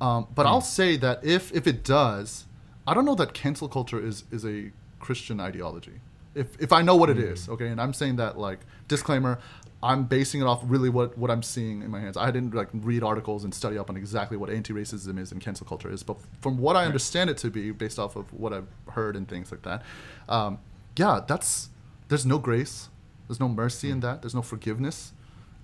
um, 0.00 0.26
but 0.34 0.46
I'll 0.46 0.62
say 0.62 0.96
that 0.96 1.22
if 1.22 1.52
if 1.52 1.66
it 1.66 1.84
does, 1.84 2.46
I 2.86 2.94
don't 2.94 3.04
know 3.04 3.14
that 3.16 3.34
cancel 3.34 3.68
culture 3.68 4.00
is 4.00 4.24
is 4.30 4.44
a 4.46 4.72
Christian 5.00 5.38
ideology. 5.38 6.00
If 6.34 6.48
if 6.60 6.72
I 6.72 6.80
know 6.80 6.96
what 6.96 7.10
it 7.10 7.18
is, 7.18 7.48
okay, 7.48 7.68
and 7.68 7.78
I'm 7.78 7.92
saying 7.92 8.16
that 8.16 8.38
like 8.38 8.60
disclaimer, 8.86 9.38
I'm 9.82 10.04
basing 10.04 10.40
it 10.40 10.44
off 10.44 10.62
really 10.64 10.88
what 10.88 11.18
what 11.18 11.30
I'm 11.30 11.42
seeing 11.42 11.82
in 11.82 11.90
my 11.90 12.00
hands. 12.00 12.16
I 12.16 12.30
didn't 12.30 12.54
like 12.54 12.68
read 12.72 13.02
articles 13.02 13.44
and 13.44 13.52
study 13.52 13.76
up 13.76 13.90
on 13.90 13.96
exactly 13.98 14.38
what 14.38 14.48
anti-racism 14.48 15.18
is 15.18 15.30
and 15.32 15.42
cancel 15.42 15.66
culture 15.66 15.90
is, 15.90 16.02
but 16.02 16.16
from 16.40 16.56
what 16.56 16.74
I 16.74 16.86
understand 16.86 17.28
it 17.28 17.36
to 17.38 17.50
be, 17.50 17.70
based 17.70 17.98
off 17.98 18.16
of 18.16 18.32
what 18.32 18.52
I've 18.54 18.70
heard 18.92 19.14
and 19.14 19.28
things 19.28 19.52
like 19.52 19.62
that, 19.62 19.82
um, 20.28 20.58
yeah, 20.96 21.20
that's 21.26 21.68
there's 22.08 22.26
no 22.26 22.38
grace, 22.38 22.88
there's 23.26 23.40
no 23.40 23.48
mercy 23.48 23.90
in 23.90 24.00
that, 24.00 24.22
there's 24.22 24.34
no 24.34 24.42
forgiveness, 24.42 25.12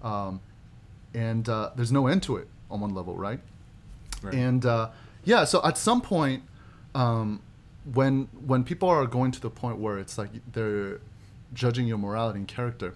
um, 0.02 0.40
and 1.14 1.48
uh, 1.48 1.70
there's 1.76 1.92
no 1.92 2.06
end 2.06 2.22
to 2.24 2.36
it 2.36 2.48
on 2.70 2.80
one 2.80 2.94
level, 2.94 3.16
right? 3.16 3.40
Right. 4.22 4.34
And 4.34 4.64
uh, 4.66 4.90
yeah, 5.24 5.44
so 5.44 5.60
at 5.64 5.76
some 5.78 6.00
point, 6.00 6.42
um, 6.94 7.40
when 7.92 8.28
when 8.46 8.64
people 8.64 8.88
are 8.88 9.06
going 9.06 9.30
to 9.32 9.40
the 9.40 9.50
point 9.50 9.78
where 9.78 9.98
it's 9.98 10.16
like 10.18 10.30
they're 10.52 11.00
judging 11.52 11.86
your 11.86 11.98
morality 11.98 12.38
and 12.38 12.48
character, 12.48 12.94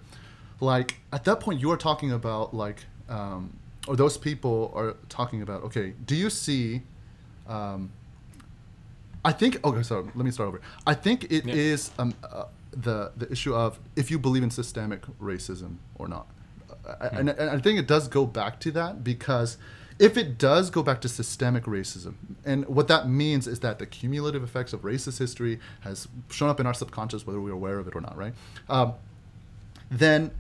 like 0.60 0.96
at 1.12 1.24
that 1.24 1.40
point 1.40 1.60
you 1.60 1.70
are 1.70 1.76
talking 1.76 2.10
about 2.12 2.54
like, 2.54 2.84
um, 3.08 3.52
or 3.86 3.96
those 3.96 4.16
people 4.18 4.72
are 4.74 4.94
talking 5.08 5.42
about, 5.42 5.62
okay, 5.64 5.92
do 6.06 6.14
you 6.14 6.30
see? 6.30 6.82
Um, 7.46 7.90
I 9.24 9.32
think. 9.32 9.64
Okay, 9.64 9.82
so 9.82 10.00
let 10.14 10.24
me 10.24 10.30
start 10.30 10.48
over. 10.48 10.60
I 10.86 10.94
think 10.94 11.24
it 11.24 11.46
is 11.46 11.90
Yeah. 11.96 12.02
um, 12.02 12.14
uh, 12.22 12.44
the 12.80 13.12
the 13.16 13.30
issue 13.32 13.54
of 13.54 13.78
if 13.96 14.10
you 14.10 14.18
believe 14.18 14.42
in 14.42 14.50
systemic 14.50 15.02
racism 15.20 15.76
or 15.96 16.06
not, 16.08 16.26
I- 16.86 17.06
and, 17.08 17.28
and 17.30 17.50
I 17.50 17.58
think 17.58 17.78
it 17.78 17.86
does 17.86 18.08
go 18.08 18.24
back 18.26 18.60
to 18.60 18.70
that 18.72 19.02
because 19.02 19.56
if 19.98 20.16
it 20.16 20.38
does 20.38 20.70
go 20.70 20.82
back 20.84 21.00
to 21.00 21.08
systemic 21.08 21.64
racism, 21.64 22.14
and 22.44 22.64
what 22.68 22.86
that 22.86 23.08
means 23.08 23.48
is 23.48 23.58
that 23.60 23.80
the 23.80 23.86
cumulative 23.86 24.44
effects 24.44 24.72
of 24.72 24.82
racist 24.82 25.18
history 25.18 25.58
has 25.80 26.06
shown 26.30 26.48
up 26.48 26.60
in 26.60 26.66
our 26.66 26.74
subconscious, 26.74 27.26
whether 27.26 27.40
we're 27.40 27.50
aware 27.52 27.78
of 27.80 27.88
it 27.88 27.96
or 27.96 28.00
not, 28.00 28.16
right? 28.16 28.32
Um, 28.68 28.92
then 29.90 30.30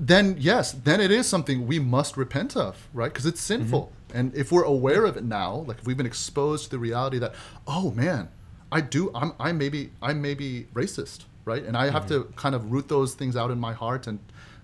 then 0.00 0.36
yes, 0.38 0.72
then 0.72 1.00
it 1.00 1.10
is 1.10 1.26
something 1.28 1.66
we 1.66 1.78
must 1.78 2.16
repent 2.16 2.56
of, 2.56 2.88
right? 2.94 3.12
Because 3.12 3.26
it's 3.26 3.40
sinful. 3.40 3.92
And 4.14 4.34
if 4.34 4.50
we're 4.52 4.64
aware 4.64 5.04
of 5.04 5.16
it 5.16 5.24
now, 5.24 5.64
like 5.68 5.78
if 5.78 5.86
we've 5.86 5.96
been 5.96 6.06
exposed 6.06 6.64
to 6.64 6.70
the 6.70 6.78
reality 6.78 7.18
that, 7.18 7.34
oh 7.66 7.90
man, 7.92 8.28
I 8.70 8.80
do, 8.80 9.10
I'm, 9.14 9.32
I 9.38 9.52
may 9.52 9.68
be, 9.68 9.90
I 10.02 10.12
may 10.12 10.34
be 10.34 10.66
racist, 10.74 11.24
right? 11.44 11.62
And 11.64 11.76
I 11.76 11.90
have 11.90 12.06
to 12.08 12.24
kind 12.36 12.54
of 12.54 12.72
root 12.72 12.88
those 12.88 13.14
things 13.14 13.36
out 13.36 13.50
in 13.50 13.58
my 13.58 13.72
heart 13.72 14.06
and 14.06 14.18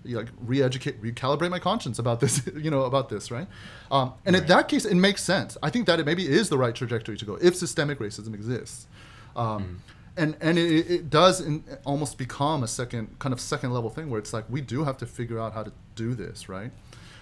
you 0.05 0.15
know, 0.15 0.21
like 0.21 0.29
re-educate, 0.39 1.01
recalibrate 1.01 1.49
my 1.49 1.59
conscience 1.59 1.99
about 1.99 2.19
this, 2.21 2.41
you 2.55 2.71
know, 2.71 2.83
about 2.83 3.09
this, 3.09 3.31
right? 3.31 3.47
Um, 3.91 4.13
and 4.25 4.35
in 4.35 4.45
that 4.47 4.67
case, 4.69 4.85
it 4.85 4.95
makes 4.95 5.23
sense. 5.23 5.57
I 5.61 5.69
think 5.69 5.87
that 5.87 5.99
it 5.99 6.05
maybe 6.05 6.27
is 6.27 6.49
the 6.49 6.57
right 6.57 6.73
trajectory 6.73 7.17
to 7.17 7.25
go 7.25 7.37
if 7.41 7.55
systemic 7.55 7.99
racism 7.99 8.33
exists. 8.33 8.87
Um, 9.35 9.81
and 10.17 10.35
and 10.41 10.57
it, 10.57 10.89
it 10.89 11.09
does 11.09 11.39
in, 11.41 11.63
almost 11.85 12.17
become 12.17 12.63
a 12.63 12.67
second 12.67 13.17
kind 13.19 13.33
of 13.33 13.39
second 13.39 13.71
level 13.71 13.89
thing 13.89 14.09
where 14.09 14.19
it's 14.19 14.33
like 14.33 14.45
we 14.49 14.61
do 14.61 14.83
have 14.83 14.97
to 14.97 15.05
figure 15.05 15.39
out 15.39 15.53
how 15.53 15.63
to 15.63 15.71
do 15.95 16.13
this 16.13 16.49
right, 16.49 16.71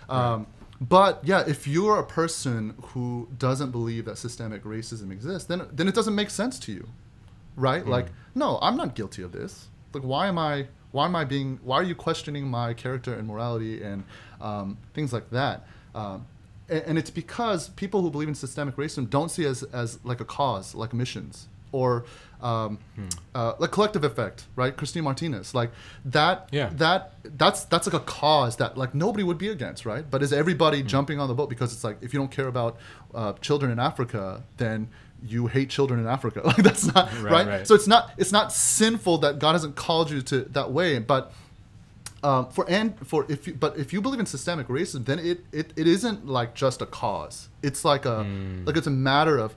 Um, 0.10 0.47
but 0.80 1.20
yeah 1.24 1.43
if 1.47 1.68
you're 1.68 1.99
a 1.99 2.05
person 2.05 2.76
who 2.88 3.28
doesn't 3.38 3.72
believe 3.72 4.05
that 4.05 4.18
systemic 4.18 4.64
racism 4.64 5.12
exists 5.12 5.47
then 5.47 5.68
then 5.72 5.88
it 5.88 5.95
doesn't 5.95 6.16
make 6.16 6.30
sense 6.30 6.60
to 6.60 6.72
you 6.72 6.88
right? 7.58 7.86
Like 7.86 8.08
no 8.36 8.58
i'm 8.62 8.78
not 8.78 8.95
guilty 8.95 9.22
of 9.24 9.32
this. 9.34 9.68
Like 9.93 10.03
why 10.03 10.28
am 10.28 10.38
i 10.38 10.68
why 10.91 11.05
am 11.05 11.16
i 11.16 11.26
being 11.26 11.60
why 11.64 11.76
are 11.78 11.84
you 11.84 11.95
questioning 11.95 12.47
my 12.47 12.74
character 12.74 13.14
and 13.14 13.28
morality 13.28 13.84
and 13.84 14.03
um, 14.39 14.78
things 14.93 15.12
like 15.12 15.30
that? 15.32 15.68
Um, 15.93 16.26
and, 16.70 16.84
and 16.88 16.97
it's 16.97 17.10
because 17.10 17.70
people 17.70 18.01
who 18.01 18.10
believe 18.12 18.28
in 18.30 18.36
systemic 18.36 18.76
racism 18.78 19.10
don't 19.10 19.30
see 19.30 19.45
as, 19.45 19.64
as 19.64 19.99
like 20.05 20.22
a 20.22 20.26
cause 20.26 20.76
like 20.76 20.93
missions 20.93 21.47
or 21.74 22.05
um, 22.41 22.78
uh, 23.36 23.53
like 23.60 23.72
collective 23.72 24.03
effect 24.03 24.45
right? 24.55 24.76
Christine 24.78 25.03
martinez 25.03 25.53
like 25.55 25.72
that 26.05 26.47
Yeah. 26.51 26.70
that 26.74 27.14
that's 27.38 27.66
that's 27.66 27.88
like 27.88 27.99
a 28.01 28.05
cause 28.05 28.55
that 28.58 28.78
like 28.78 28.93
nobody 28.93 29.24
would 29.24 29.38
be 29.39 29.49
against 29.49 29.86
right? 29.86 30.05
But 30.10 30.22
is 30.24 30.32
everybody 30.32 30.84
jumping 30.84 31.20
on 31.20 31.28
the 31.28 31.34
boat 31.34 31.49
because 31.49 31.74
it's 31.74 31.84
like 31.84 31.97
if 32.01 32.14
you 32.14 32.20
don't 32.20 32.32
care 32.32 32.47
about 32.47 32.78
uh, 33.16 33.34
children 33.34 33.72
in 33.72 33.80
africa 33.80 34.43
then 34.58 34.88
you 35.26 35.47
hate 35.47 35.70
children 35.70 35.99
in 35.99 36.07
africa. 36.07 36.41
Like 36.45 36.57
that's 36.57 36.86
not 36.93 37.11
Right, 37.15 37.32
right, 37.32 37.47
right. 37.47 37.68
so 37.68 37.74
it's 37.76 37.88
not 37.88 38.11
it's 38.18 38.32
not 38.32 38.53
sinful 38.53 39.18
that 39.20 39.39
god 39.39 39.53
hasn't 39.53 39.76
called 39.76 40.11
you 40.11 40.22
to 40.24 40.41
that 40.41 40.72
way 40.72 40.99
but 40.99 41.34
um, 42.24 42.49
for 42.49 42.65
and 42.70 42.97
for 43.07 43.26
if 43.30 43.47
you 43.47 43.53
but 43.53 43.78
if 43.78 43.93
you 43.93 44.01
believe 44.01 44.20
in 44.20 44.26
systemic 44.26 44.68
racism 44.68 45.05
then 45.05 45.20
it, 45.20 45.45
it 45.51 45.72
it 45.76 45.86
isn't 45.88 46.28
like 46.28 46.55
just 46.55 46.82
a 46.82 46.86
cause. 46.88 47.47
It's 47.61 47.86
like 47.86 48.05
a 48.05 48.26
like 48.65 48.76
it's 48.76 48.88
a 48.88 48.91
matter 48.91 49.38
of 49.38 49.55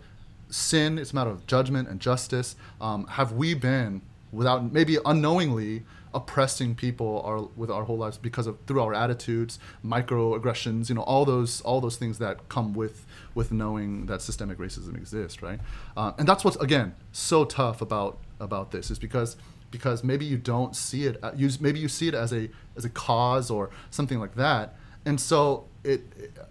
sin 0.50 0.98
it's 0.98 1.12
a 1.12 1.14
matter 1.14 1.30
of 1.30 1.46
judgment 1.46 1.88
and 1.88 1.98
justice. 2.00 2.56
Um, 2.80 3.06
have 3.06 3.32
we 3.32 3.54
been 3.54 4.02
without 4.30 4.72
maybe 4.72 4.98
unknowingly 5.06 5.84
oppressing 6.12 6.74
people 6.74 7.22
our, 7.24 7.42
with 7.56 7.70
our 7.70 7.84
whole 7.84 7.98
lives 7.98 8.18
because 8.18 8.46
of 8.46 8.58
through 8.66 8.80
our 8.80 8.94
attitudes 8.94 9.58
microaggressions 9.84 10.88
you 10.88 10.94
know 10.94 11.02
all 11.02 11.24
those 11.24 11.60
all 11.62 11.80
those 11.80 11.96
things 11.96 12.18
that 12.18 12.48
come 12.48 12.72
with 12.72 13.06
with 13.34 13.52
knowing 13.52 14.06
that 14.06 14.20
systemic 14.20 14.58
racism 14.58 14.96
exists 14.96 15.42
right? 15.42 15.60
Uh, 15.96 16.12
and 16.18 16.26
that's 16.28 16.44
what's 16.44 16.56
again 16.56 16.94
so 17.12 17.44
tough 17.44 17.80
about 17.80 18.18
about 18.40 18.70
this 18.70 18.90
is 18.90 18.98
because 18.98 19.36
because 19.70 20.02
maybe 20.02 20.24
you 20.24 20.36
don't 20.36 20.74
see 20.74 21.06
it 21.06 21.22
uh, 21.22 21.30
you 21.36 21.48
maybe 21.60 21.78
you 21.78 21.88
see 21.88 22.08
it 22.08 22.14
as 22.14 22.32
a 22.32 22.50
as 22.76 22.84
a 22.84 22.90
cause 22.90 23.50
or 23.50 23.70
something 23.90 24.18
like 24.18 24.34
that. 24.34 24.76
And 25.06 25.18
so 25.20 25.66
it 25.82 26.02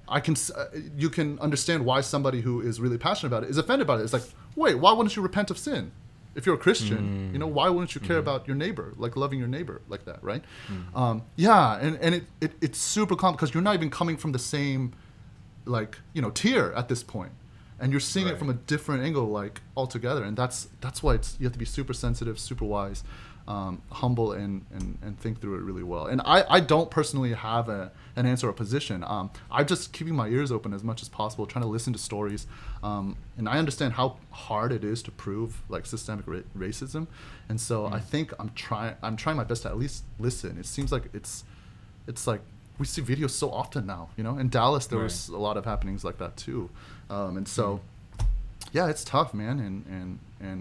i 0.08 0.20
can 0.20 0.36
uh, 0.56 0.66
you 0.98 1.10
can 1.10 1.38
understand 1.40 1.86
why 1.86 2.02
somebody 2.02 2.42
who 2.42 2.62
is 2.62 2.80
really 2.80 2.98
passionate 2.98 3.28
about 3.28 3.44
it 3.44 3.50
is 3.50 3.58
offended 3.58 3.88
by 3.88 3.96
it. 3.96 4.02
It's 4.02 4.14
like 4.14 4.24
wait 4.56 4.76
why 4.76 4.92
wouldn't 4.92 5.16
you 5.16 5.22
repent 5.22 5.52
of 5.52 5.58
sin 5.58 5.92
if 6.36 6.46
you're 6.46 6.56
a 6.56 6.60
christian 6.60 7.30
mm. 7.30 7.34
you 7.34 7.40
know 7.40 7.48
why 7.48 7.70
wouldn't 7.70 7.96
you 7.96 8.02
care 8.02 8.18
mm-hmm. 8.18 8.30
about 8.30 8.48
your 8.48 8.56
neighbor 8.56 8.94
like 8.98 9.16
loving 9.16 9.40
your 9.40 9.48
neighbor 9.48 9.82
like 9.90 10.06
that 10.06 10.24
right? 10.24 10.44
Mm. 10.68 10.96
Um, 10.98 11.24
yeah 11.36 11.80
and, 11.80 11.98
and 11.98 12.16
it, 12.16 12.24
it 12.40 12.52
it's 12.62 12.80
super 12.80 13.16
common 13.16 13.36
because 13.36 13.54
you're 13.54 13.64
not 13.64 13.76
even 13.76 13.90
coming 13.90 14.18
from 14.18 14.32
the 14.32 14.40
same 14.40 14.94
like 15.70 16.00
you 16.14 16.22
know 16.22 16.32
tier 16.32 16.74
at 16.76 16.90
this 16.90 17.04
point. 17.04 17.32
And 17.82 17.94
you're 17.94 18.02
seeing 18.02 18.28
it 18.28 18.38
from 18.38 18.50
a 18.50 18.56
different 18.56 19.06
angle 19.06 19.28
like 19.28 19.62
altogether. 19.78 20.26
And 20.26 20.36
that's 20.36 20.68
that's 20.82 21.02
why 21.02 21.14
it's 21.14 21.38
you 21.40 21.46
have 21.46 21.54
to 21.54 21.60
be 21.60 21.66
super 21.66 21.94
sensitive 21.94 22.38
super 22.38 22.66
wise 22.66 23.04
um, 23.50 23.82
humble 23.92 24.32
and, 24.34 24.64
and 24.76 24.98
and 25.02 25.20
think 25.20 25.42
through 25.42 25.56
it 25.56 25.64
really 25.70 25.82
well. 25.84 26.06
And 26.06 26.22
i 26.36 26.46
i 26.58 26.60
don't 26.60 26.90
personally 26.92 27.34
have 27.34 27.68
a 27.68 27.92
an 28.16 28.26
answer 28.28 28.48
or 28.48 28.54
position. 28.54 29.04
Um, 29.04 29.32
i'm 29.52 29.66
just 29.66 29.92
keeping 29.92 30.16
my 30.16 30.28
ears 30.28 30.52
open 30.52 30.72
as 30.74 30.84
much 30.84 31.02
as 31.02 31.10
possible 31.10 31.46
trying 31.48 31.64
to 31.64 31.70
listen 31.78 31.92
to 31.94 32.00
stories. 32.00 32.46
Um, 32.84 33.16
and 33.38 33.50
i 33.50 33.58
understand 33.58 33.94
how 33.94 34.18
hard 34.30 34.72
it 34.72 34.84
is 34.84 35.02
to 35.08 35.12
prove 35.12 35.62
like 35.68 35.86
systemic 35.88 36.26
ra- 36.28 36.48
racism. 36.66 37.08
And 37.50 37.60
so 37.60 37.88
i 37.88 38.00
think 38.12 38.34
i'm 38.40 38.52
trying 38.66 38.96
i'm 39.02 39.18
trying 39.24 39.38
my 39.38 39.44
best 39.52 39.64
to 39.64 39.70
at 39.70 39.78
least 39.80 40.04
listen. 40.20 40.52
It 40.60 40.68
seems 40.68 40.92
like 40.92 41.06
it's 41.14 41.44
it's 42.08 42.28
like 42.28 42.42
we 42.78 42.86
see 42.86 43.02
videos 43.02 43.32
so 43.32 43.50
often 43.52 43.86
now 43.88 44.10
you 44.16 44.24
know? 44.24 44.38
In 44.38 44.50
dallas 44.50 44.86
there 44.88 45.00
Right. 45.00 45.06
was 45.06 45.30
a 45.30 45.38
lot 45.48 45.58
of 45.58 45.66
happenings 45.66 46.04
like 46.04 46.18
that 46.20 46.38
too. 46.38 46.70
Um, 47.10 47.36
and 47.38 47.48
so 47.48 47.82
yeah 48.74 48.88
it's 48.92 49.04
tough 49.04 49.34
man. 49.34 49.60
And 49.60 49.78
and 49.98 50.20
and 50.40 50.60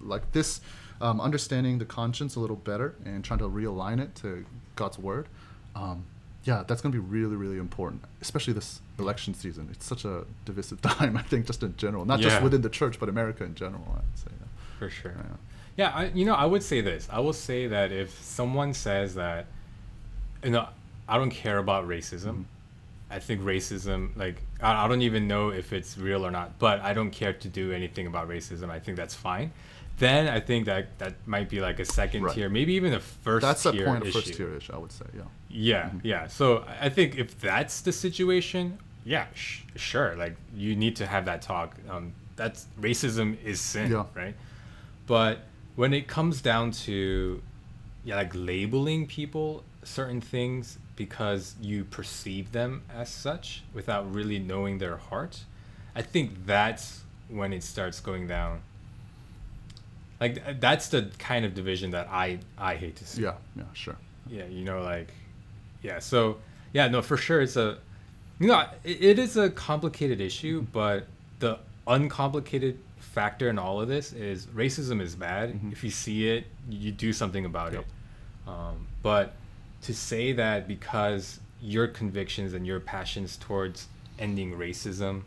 like 0.00 0.30
this 0.32 0.60
um, 1.02 1.20
understanding 1.20 1.78
the 1.78 1.84
conscience 1.84 2.36
a 2.36 2.40
little 2.40 2.56
better 2.56 2.94
and 3.04 3.24
trying 3.24 3.38
to 3.38 3.48
realign 3.48 4.00
it 4.00 4.14
to 4.14 4.44
god's 4.76 4.98
word 4.98 5.28
um, 5.74 6.04
yeah, 6.44 6.64
that's 6.66 6.80
going 6.80 6.92
to 6.92 7.00
be 7.00 7.06
really, 7.06 7.36
really 7.36 7.58
important, 7.58 8.02
especially 8.20 8.52
this 8.52 8.80
election 8.98 9.32
season. 9.34 9.68
It's 9.70 9.86
such 9.86 10.04
a 10.04 10.24
divisive 10.44 10.82
time, 10.82 11.16
I 11.16 11.22
think, 11.22 11.46
just 11.46 11.62
in 11.62 11.76
general, 11.76 12.04
not 12.04 12.20
just 12.20 12.42
within 12.42 12.62
the 12.62 12.68
church, 12.68 12.98
but 12.98 13.08
America 13.08 13.44
in 13.44 13.54
general. 13.54 13.84
I'd 13.96 14.18
say. 14.18 14.30
Yeah. 14.30 14.46
For 14.78 14.90
sure. 14.90 15.14
Yeah. 15.16 15.36
Yeah, 15.74 15.88
I, 15.94 16.04
you 16.08 16.26
know, 16.26 16.34
I 16.34 16.44
would 16.44 16.62
say 16.62 16.82
this. 16.82 17.08
I 17.10 17.20
will 17.20 17.32
say 17.32 17.66
that 17.68 17.92
if 17.92 18.22
someone 18.22 18.74
says 18.74 19.14
that, 19.14 19.46
you 20.44 20.50
know, 20.50 20.68
I 21.08 21.16
don't 21.16 21.30
care 21.30 21.56
about 21.58 21.88
racism, 21.88 22.44
I 23.10 23.18
think 23.18 23.40
racism, 23.40 24.14
like, 24.16 24.42
I, 24.60 24.84
I 24.84 24.88
don't 24.88 25.00
even 25.00 25.26
know 25.26 25.48
if 25.48 25.72
it's 25.72 25.96
real 25.96 26.26
or 26.26 26.30
not, 26.30 26.58
but 26.58 26.80
I 26.80 26.92
don't 26.92 27.10
care 27.10 27.32
to 27.32 27.48
do 27.48 27.72
anything 27.72 28.06
about 28.06 28.28
racism. 28.28 28.68
I 28.68 28.80
think 28.80 28.98
that's 28.98 29.14
fine. 29.14 29.50
Then 29.98 30.26
I 30.28 30.40
think 30.40 30.66
that 30.66 30.98
that 30.98 31.14
might 31.26 31.48
be 31.48 31.60
like 31.60 31.78
a 31.78 31.84
second 31.84 32.22
Right. 32.24 32.34
tier, 32.34 32.48
maybe 32.48 32.72
even 32.74 32.92
a 32.94 33.00
first 33.00 33.42
That's 33.42 33.64
a 33.66 33.72
tier 33.72 33.86
point 33.86 34.06
of 34.06 34.12
first 34.12 34.34
tier 34.34 34.54
issue, 34.56 34.72
I 34.72 34.78
would 34.78 34.92
say. 34.92 35.04
Yeah. 35.14 35.22
Yeah, 35.48 35.90
yeah. 36.02 36.26
So 36.28 36.64
I 36.66 36.86
I 36.86 36.88
think 36.88 37.16
if 37.18 37.38
that's 37.40 37.82
the 37.82 37.92
situation, 37.92 38.78
yeah, 39.04 39.26
sh- 39.34 39.60
sure. 39.76 40.16
Like 40.16 40.36
you 40.54 40.74
need 40.76 40.96
to 40.96 41.06
have 41.06 41.24
that 41.26 41.42
talk. 41.42 41.76
Um, 41.88 42.14
that's 42.36 42.66
racism 42.80 43.36
is 43.44 43.60
sin, 43.60 43.90
Yeah. 43.92 44.04
right? 44.14 44.34
But 45.06 45.40
when 45.76 45.92
it 45.92 46.08
comes 46.08 46.40
down 46.40 46.70
to 46.86 47.42
yeah, 48.04 48.16
like 48.16 48.32
labeling 48.34 49.06
people 49.06 49.62
certain 49.84 50.20
things 50.20 50.78
because 50.96 51.54
you 51.60 51.84
perceive 51.84 52.52
them 52.52 52.82
as 52.92 53.08
such 53.08 53.62
without 53.74 54.12
really 54.12 54.38
knowing 54.38 54.78
their 54.78 54.96
heart, 54.96 55.44
I 55.94 56.02
think 56.02 56.46
that's 56.46 57.02
when 57.28 57.52
it 57.52 57.62
starts 57.62 58.00
going 58.00 58.26
down. 58.26 58.62
Like 60.22 60.60
that's 60.60 60.86
the 60.88 61.10
kind 61.18 61.44
of 61.44 61.50
division 61.54 61.90
that 61.96 62.06
I 62.10 62.38
I 62.56 62.72
hate 62.82 62.96
to 62.96 63.04
see 63.10 63.22
Yeah. 63.22 63.34
Yeah. 63.60 63.64
Sure. 63.74 63.96
yeah 64.38 64.46
you 64.46 64.64
know 64.64 64.80
like 64.94 65.10
yeah 65.82 65.98
so 65.98 66.18
yeah 66.76 66.86
no 66.94 67.02
for 67.02 67.16
sure 67.26 67.40
it's 67.46 67.56
a 67.56 67.68
you 68.40 68.46
know 68.50 68.60
it, 68.84 68.98
it 69.10 69.18
is 69.18 69.36
a 69.36 69.50
complicated 69.50 70.20
issue 70.20 70.56
but 70.80 70.98
the 71.40 71.52
uncomplicated 71.88 72.78
factor 72.98 73.46
in 73.50 73.58
all 73.58 73.80
of 73.82 73.88
this 73.88 74.12
is 74.12 74.46
racism 74.62 75.00
is 75.06 75.14
bad 75.16 75.58
if 75.72 75.82
you 75.84 75.90
see 75.90 76.28
it 76.34 76.42
you 76.70 76.92
do 76.92 77.12
something 77.12 77.44
about 77.44 77.72
Yep. 77.72 77.80
it 77.82 78.48
um, 78.48 78.76
but 79.02 79.26
to 79.86 79.92
say 79.92 80.32
that 80.42 80.68
because 80.68 81.40
your 81.60 81.86
convictions 81.88 82.54
and 82.54 82.64
your 82.66 82.80
passions 82.80 83.36
towards 83.36 83.88
ending 84.18 84.50
racism 84.66 85.22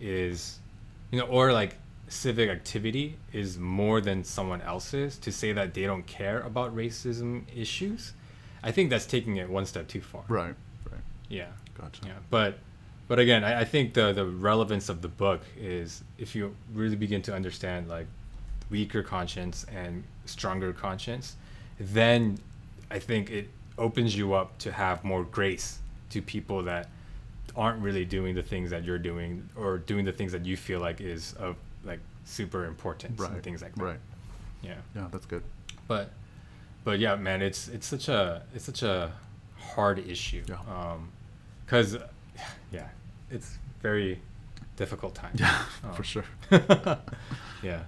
is 0.00 0.58
you 1.10 1.18
know 1.18 1.26
or 1.26 1.52
like 1.52 1.72
civic 2.10 2.50
activity 2.50 3.16
is 3.32 3.56
more 3.58 4.00
than 4.00 4.24
someone 4.24 4.60
else's 4.62 5.16
to 5.16 5.30
say 5.32 5.52
that 5.52 5.72
they 5.74 5.84
don't 5.84 6.06
care 6.06 6.40
about 6.40 6.74
racism 6.74 7.42
issues 7.56 8.12
i 8.64 8.70
think 8.72 8.90
that's 8.90 9.06
taking 9.06 9.36
it 9.36 9.48
one 9.48 9.64
step 9.64 9.86
too 9.88 10.00
far 10.00 10.24
Right. 10.28 10.54
Right. 10.90 11.00
yeah 11.28 11.46
Gotcha. 11.80 12.02
yeah 12.06 12.12
but 12.28 12.58
but 13.06 13.18
again 13.20 13.44
I, 13.44 13.60
I 13.60 13.64
think 13.64 13.94
the 13.94 14.12
the 14.12 14.26
relevance 14.26 14.88
of 14.88 15.02
the 15.02 15.08
book 15.08 15.42
is 15.58 16.02
if 16.18 16.34
you 16.34 16.54
really 16.74 16.96
begin 16.96 17.22
to 17.22 17.34
understand 17.34 17.88
like 17.88 18.06
weaker 18.70 19.02
conscience 19.02 19.64
and 19.72 20.02
stronger 20.24 20.72
conscience 20.72 21.36
then 21.78 22.38
i 22.90 22.98
think 22.98 23.30
it 23.30 23.48
opens 23.78 24.16
you 24.16 24.34
up 24.34 24.58
to 24.58 24.72
have 24.72 25.04
more 25.04 25.22
grace 25.24 25.78
to 26.10 26.20
people 26.20 26.64
that 26.64 26.88
aren't 27.56 27.80
really 27.80 28.04
doing 28.04 28.34
the 28.34 28.42
things 28.42 28.70
that 28.70 28.84
you're 28.84 28.98
doing 28.98 29.48
or 29.56 29.78
doing 29.78 30.04
the 30.04 30.12
things 30.12 30.32
that 30.32 30.44
you 30.44 30.56
feel 30.56 30.80
like 30.80 31.00
is 31.00 31.32
of 31.34 31.56
super 32.30 32.64
important 32.66 33.18
Right. 33.18 33.30
and 33.32 33.42
things 33.42 33.60
like 33.62 33.74
that 33.74 33.84
Right. 33.84 34.00
yeah 34.62 34.74
Yeah. 34.94 35.08
That's 35.12 35.26
good. 35.26 35.42
but 35.88 36.10
but 36.84 36.98
yeah 36.98 37.16
man 37.16 37.42
it's 37.42 37.68
it's 37.68 37.86
such 37.86 38.08
a 38.08 38.42
it's 38.54 38.64
such 38.64 38.82
a 38.82 39.12
hard 39.74 39.98
issue 39.98 40.42
Yeah. 40.48 40.56
um 40.76 41.08
because 41.64 41.96
yeah 42.72 42.88
it's 43.30 43.58
very 43.82 44.20
difficult 44.76 45.14
time 45.14 45.32
Yeah. 45.34 45.64
Um, 45.84 45.92
For 45.94 46.04
sure. 46.04 46.24
yeah 47.62 47.80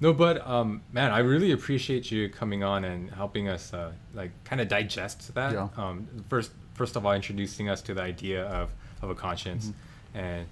no 0.00 0.12
but 0.12 0.46
um 0.46 0.82
man 0.92 1.10
i 1.12 1.18
really 1.18 1.52
appreciate 1.52 2.10
you 2.10 2.28
coming 2.28 2.62
on 2.62 2.84
and 2.84 3.10
helping 3.10 3.48
us 3.48 3.72
uh 3.72 3.92
like 4.14 4.30
kind 4.44 4.60
of 4.60 4.68
digest 4.68 5.34
that 5.34 5.52
Yeah. 5.52 5.68
um 5.76 6.06
first 6.28 6.50
first 6.74 6.96
of 6.96 7.06
all 7.06 7.12
introducing 7.12 7.68
us 7.68 7.80
to 7.82 7.94
the 7.94 8.02
idea 8.02 8.44
of 8.46 8.70
of 9.02 9.10
a 9.10 9.14
conscience 9.14 9.66
Mm-hmm. 9.68 10.18
and 10.18 10.46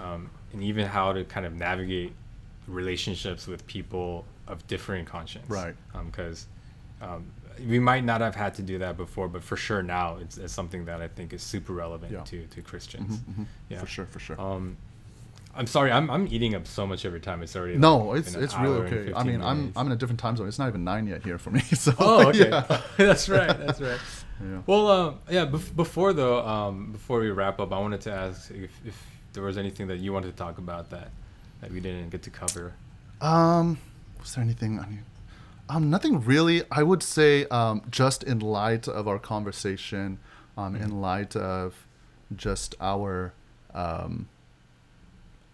um 0.00 0.30
and 0.52 0.62
even 0.62 0.86
how 0.86 1.12
to 1.12 1.24
kind 1.24 1.46
of 1.46 1.54
navigate 1.54 2.12
relationships 2.68 3.46
with 3.46 3.66
people 3.66 4.24
of 4.46 4.66
differing 4.66 5.04
conscience 5.04 5.48
Right. 5.48 5.74
because 6.06 6.46
um, 7.02 7.26
we 7.66 7.78
might 7.78 8.04
not 8.04 8.20
have 8.20 8.34
had 8.34 8.54
to 8.54 8.62
do 8.62 8.78
that 8.78 8.96
before 8.96 9.28
but 9.28 9.42
for 9.42 9.56
sure 9.56 9.82
now 9.82 10.16
it's, 10.20 10.36
it's 10.38 10.52
something 10.52 10.84
that 10.84 11.00
i 11.00 11.08
think 11.08 11.32
is 11.32 11.42
super 11.42 11.72
relevant 11.72 12.12
Yeah. 12.12 12.22
to 12.24 12.46
to 12.46 12.62
christians 12.62 13.16
Mhm, 13.18 13.34
mhm. 13.40 13.46
yeah 13.68 13.80
For 13.80 13.86
sure. 13.86 14.06
For 14.06 14.20
sure. 14.20 14.40
um, 14.40 14.76
I'm 15.54 15.66
sorry. 15.66 15.90
I'm 15.90 16.08
I'm 16.08 16.28
eating 16.28 16.54
up 16.54 16.66
so 16.68 16.86
much 16.86 17.04
every 17.04 17.18
time. 17.20 17.42
It's 17.42 17.56
already 17.56 17.76
no, 17.78 17.96
like, 17.98 18.20
it's 18.20 18.34
it's 18.36 18.56
really 18.56 18.80
okay. 18.86 19.12
I 19.12 19.22
15 19.24 19.26
mean, 19.26 19.42
I'm. 19.42 19.72
I'm 19.74 19.86
in 19.86 19.92
a 19.92 19.96
different 19.96 20.20
time 20.20 20.36
zone. 20.36 20.46
It's 20.46 20.58
not 20.58 20.68
even 20.68 20.84
nine 20.84 21.08
yet 21.08 21.24
here 21.24 21.36
for 21.38 21.50
me. 21.50 21.60
So 21.74 21.92
Oh, 21.98 22.28
okay. 22.28 22.50
yeah. 22.50 22.80
that's 22.96 23.28
right. 23.28 23.58
That's 23.66 23.80
right. 23.80 23.98
Yeah. 24.40 24.60
Well, 24.66 24.86
um, 24.88 25.18
yeah. 25.28 25.46
Bef- 25.46 25.74
before 25.74 26.12
though, 26.12 26.46
um, 26.46 26.92
before 26.92 27.18
we 27.18 27.30
wrap 27.30 27.58
up, 27.58 27.72
I 27.72 27.78
wanted 27.80 28.02
to 28.02 28.12
ask 28.12 28.52
if, 28.52 28.70
if 28.86 28.96
there 29.32 29.42
was 29.42 29.58
anything 29.58 29.88
that 29.88 29.98
you 29.98 30.12
wanted 30.12 30.30
to 30.30 30.36
talk 30.36 30.58
about 30.58 30.90
that 30.90 31.08
that 31.60 31.70
we 31.70 31.80
didn't 31.80 32.10
get 32.10 32.22
to 32.22 32.30
cover. 32.30 32.74
Um, 33.20 33.78
was 34.20 34.34
there 34.34 34.44
anything? 34.44 34.78
I 34.78 34.86
mean, 34.86 35.04
um, 35.68 35.90
nothing 35.90 36.24
really. 36.24 36.62
I 36.70 36.82
would 36.82 37.02
say, 37.02 37.46
um, 37.46 37.82
just 37.90 38.22
in 38.22 38.40
light 38.40 38.88
of 38.88 39.08
our 39.08 39.18
conversation, 39.18 40.18
um, 40.56 40.76
in 40.76 41.00
light 41.00 41.36
of 41.36 41.86
just 42.36 42.74
our, 42.80 43.32
um, 43.74 44.28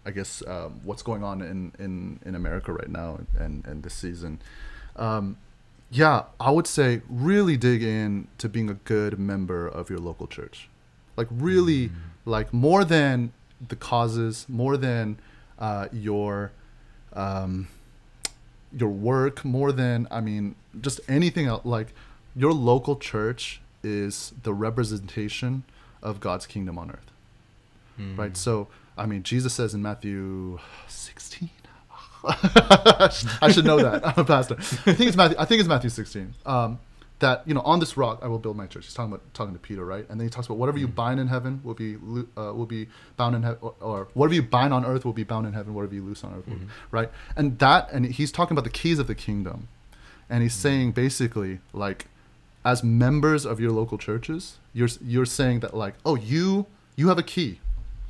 I 0.05 0.11
guess, 0.11 0.43
um, 0.47 0.81
what's 0.83 1.01
going 1.01 1.23
on 1.23 1.41
in, 1.41 1.71
in, 1.79 2.19
in 2.25 2.35
America 2.35 2.71
right 2.71 2.89
now 2.89 3.19
and, 3.39 3.65
and 3.65 3.83
this 3.83 3.93
season. 3.93 4.39
Um, 4.95 5.37
yeah, 5.91 6.23
I 6.39 6.51
would 6.51 6.67
say 6.67 7.01
really 7.09 7.57
dig 7.57 7.83
in 7.83 8.27
to 8.37 8.49
being 8.49 8.69
a 8.69 8.73
good 8.73 9.19
member 9.19 9.67
of 9.67 9.89
your 9.89 9.99
local 9.99 10.27
church. 10.27 10.69
Like, 11.17 11.27
really, 11.31 11.91
like, 12.25 12.53
more 12.53 12.83
than 12.83 13.31
the 13.65 13.75
causes, 13.75 14.45
more 14.49 14.77
than 14.77 15.17
uh, 15.59 15.87
your 15.91 16.51
um, 17.13 17.67
your 18.77 18.89
work 18.89 19.45
more 19.45 19.71
than 19.71 20.07
I 20.11 20.21
mean 20.21 20.55
just 20.81 20.99
anything 21.07 21.45
else. 21.47 21.63
Like 21.65 21.93
your 22.35 22.51
local 22.53 22.95
church 22.97 23.61
is 23.83 24.33
the 24.43 24.53
representation 24.53 25.63
of 26.01 26.19
God's 26.19 26.45
kingdom 26.45 26.77
on 26.77 26.91
earth, 26.91 27.11
Hmm. 27.97 28.15
right? 28.19 28.35
So 28.37 28.67
I 28.97 29.05
mean, 29.05 29.23
Jesus 29.23 29.53
says 29.53 29.73
in 29.73 29.81
Matthew 29.81 30.59
16. 30.87 31.49
I 32.27 33.51
should 33.51 33.65
know 33.65 33.77
that. 33.77 34.05
I'm 34.07 34.13
a 34.17 34.25
pastor. 34.25 34.55
I 34.57 34.63
think 34.93 35.01
it's 35.01 35.17
Matthew. 35.17 35.37
I 35.37 35.45
think 35.45 35.59
it's 35.59 35.67
Matthew 35.69 35.89
16. 35.89 36.33
Um, 36.45 36.79
that 37.19 37.43
you 37.45 37.53
know, 37.53 37.61
on 37.61 37.79
this 37.79 37.95
rock 37.97 38.19
I 38.21 38.27
will 38.27 38.39
build 38.39 38.57
my 38.57 38.67
church. 38.67 38.85
He's 38.85 38.93
talking 38.93 39.13
about 39.13 39.33
talking 39.33 39.53
to 39.53 39.59
Peter, 39.59 39.85
right? 39.85 40.05
And 40.09 40.19
then 40.19 40.27
he 40.27 40.29
talks 40.29 40.47
about 40.47 40.57
whatever 40.57 40.77
you 40.77 40.87
bind 40.87 41.19
in 41.19 41.27
heaven 41.27 41.61
will 41.63 41.73
be 41.73 41.95
uh, 41.95 42.53
will 42.53 42.65
be 42.65 42.87
bound 43.17 43.35
in 43.35 43.43
heaven, 43.43 43.59
or, 43.61 43.75
or 43.79 44.07
whatever 44.13 44.35
you 44.35 44.43
bind 44.43 44.73
on 44.73 44.85
earth 44.85 45.05
will 45.05 45.13
be 45.13 45.23
bound 45.23 45.47
in 45.47 45.53
heaven. 45.53 45.73
Whatever 45.73 45.95
you 45.95 46.03
loose 46.03 46.23
on 46.23 46.33
earth, 46.37 46.47
will 46.47 46.57
right? 46.91 47.09
And 47.35 47.57
that, 47.59 47.91
and 47.91 48.05
he's 48.05 48.31
talking 48.31 48.55
about 48.55 48.65
the 48.65 48.69
keys 48.69 48.99
of 48.99 49.07
the 49.07 49.15
kingdom, 49.15 49.67
and 50.29 50.43
he's 50.43 50.53
saying 50.53 50.91
basically 50.91 51.59
like, 51.73 52.07
as 52.65 52.83
members 52.83 53.45
of 53.45 53.59
your 53.59 53.71
local 53.71 53.97
churches, 53.97 54.57
you're 54.73 54.89
you're 55.01 55.25
saying 55.25 55.61
that 55.61 55.73
like, 55.73 55.95
oh, 56.05 56.15
you 56.15 56.65
you 56.97 57.07
have 57.07 57.17
a 57.17 57.23
key, 57.23 57.59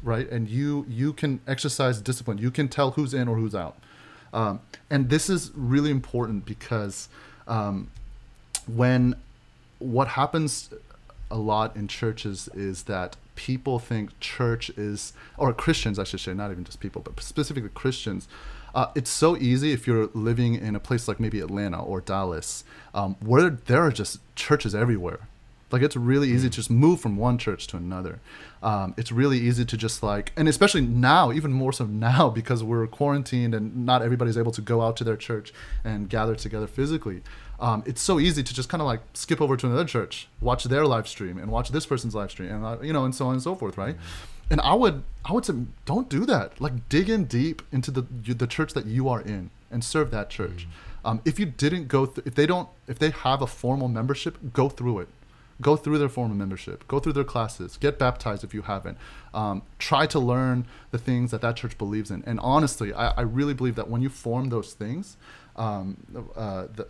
right? 0.01 0.29
And 0.29 0.49
you 0.49 0.85
you 0.89 1.13
can 1.13 1.41
exercise 1.47 2.01
discipline. 2.01 2.39
You 2.39 2.51
can 2.51 2.67
tell 2.69 2.91
who's 2.91 3.13
in 3.13 3.27
or 3.27 3.35
who's 3.35 3.53
out. 3.53 3.77
Um, 4.33 4.59
and 4.89 5.09
this 5.09 5.29
is 5.29 5.51
really 5.55 5.91
important 5.91 6.45
because 6.45 7.07
um, 7.47 7.89
when 8.67 9.15
what 9.79 10.09
happens 10.09 10.69
a 11.31 11.37
lot 11.37 11.75
in 11.75 11.87
churches 11.87 12.49
is 12.53 12.83
that 12.83 13.15
people 13.35 13.79
think 13.79 14.17
church 14.19 14.69
is 14.77 15.11
or 15.37 15.51
christians 15.51 15.99
i 15.99 16.03
should 16.03 16.19
say 16.19 16.33
not 16.33 16.51
even 16.51 16.63
just 16.63 16.79
people 16.79 17.01
but 17.01 17.19
specifically 17.21 17.69
christians 17.73 18.27
uh, 18.73 18.91
it's 18.93 19.09
so 19.09 19.37
easy 19.37 19.71
if 19.71 19.87
you're 19.87 20.07
living 20.13 20.55
in 20.55 20.75
a 20.75 20.79
place 20.79 21.07
like 21.07 21.19
maybe 21.19 21.39
atlanta 21.39 21.81
or 21.81 21.99
dallas 21.99 22.63
um, 22.95 23.17
where 23.19 23.49
there 23.49 23.83
are 23.83 23.91
just 23.91 24.19
churches 24.35 24.73
everywhere. 24.73 25.27
Like 25.71 25.81
it's 25.81 25.97
really 25.97 26.29
easy 26.29 26.49
to 26.49 26.55
just 26.55 26.69
move 26.69 27.01
from 27.01 27.17
one 27.17 27.37
church 27.37 27.67
to 27.67 27.77
another. 27.77 28.19
Um, 28.63 28.93
it's 28.97 29.11
really 29.11 29.37
easy 29.37 29.65
to 29.65 29.77
just 29.77 30.01
like 30.01 30.31
and 30.37 30.47
especially 30.47 30.81
now 30.81 31.31
even 31.33 31.51
more 31.51 31.73
so 31.73 31.85
now 32.09 32.29
because 32.29 32.63
we're 32.63 32.87
quarantined 32.87 33.53
and 33.53 33.85
not 33.85 34.01
everybody's 34.01 34.37
able 34.37 34.53
to 34.53 34.61
go 34.61 34.81
out 34.81 34.95
to 34.97 35.03
their 35.03 35.17
church 35.17 35.53
and 35.83 36.09
gather 36.09 36.35
together 36.35 36.67
physically 36.67 37.21
um, 37.59 37.83
it's 37.85 38.01
so 38.01 38.19
easy 38.19 38.43
to 38.43 38.53
just 38.53 38.69
kind 38.69 38.81
of 38.81 38.87
like 38.87 39.01
skip 39.13 39.41
over 39.41 39.55
to 39.57 39.67
another 39.67 39.85
church 39.85 40.27
watch 40.41 40.65
their 40.65 40.85
live 40.85 41.07
stream 41.07 41.37
and 41.37 41.51
watch 41.51 41.69
this 41.69 41.85
person's 41.85 42.15
live 42.15 42.31
stream 42.31 42.51
and 42.51 42.65
uh, 42.65 42.77
you 42.81 42.93
know 42.93 43.05
and 43.05 43.15
so 43.15 43.27
on 43.27 43.33
and 43.33 43.41
so 43.41 43.55
forth 43.55 43.77
right? 43.77 43.95
And 44.49 44.61
i 44.61 44.73
would 44.73 45.03
i 45.25 45.33
would 45.33 45.45
say 45.45 45.53
don't 45.85 46.09
do 46.09 46.25
that. 46.25 46.59
Like 46.61 46.89
dig 46.89 47.09
in 47.09 47.25
deep 47.25 47.61
into 47.71 47.91
the 47.91 48.01
the 48.33 48.47
church 48.47 48.73
that 48.73 48.85
you 48.85 49.09
are 49.09 49.21
in 49.21 49.49
and 49.71 49.83
serve 49.83 50.11
that 50.11 50.29
church. 50.29 50.67
Um, 51.03 51.21
if 51.25 51.39
you 51.39 51.45
didn't 51.45 51.87
go 51.87 52.05
th- 52.05 52.25
if 52.25 52.35
they 52.35 52.45
don't 52.45 52.69
if 52.87 52.99
they 52.99 53.11
have 53.11 53.41
a 53.41 53.47
formal 53.47 53.87
membership 53.87 54.37
go 54.53 54.69
through 54.69 54.99
it. 54.99 55.07
Go 55.61 55.77
through 55.77 55.99
their 55.99 56.09
formal 56.09 56.35
membership, 56.35 56.85
go 56.89 56.99
through 56.99 57.13
their 57.13 57.23
classes, 57.23 57.77
get 57.77 57.97
baptized 57.97 58.43
if 58.43 58.53
you 58.53 58.63
haven't. 58.63 58.97
Um, 59.33 59.61
try 59.79 60.05
to 60.07 60.19
learn 60.19 60.65
the 60.91 60.97
things 60.97 61.31
that 61.31 61.39
that 61.41 61.55
church 61.55 61.77
believes 61.77 62.11
in. 62.11 62.25
And 62.25 62.41
honestly, 62.41 62.91
I, 62.91 63.11
I 63.11 63.21
really 63.21 63.53
believe 63.53 63.75
that 63.75 63.89
when 63.89 64.01
you 64.01 64.09
form 64.09 64.49
those 64.49 64.73
things, 64.73 65.15
um, 65.55 65.95
uh, 66.35 66.67
the, 66.75 66.87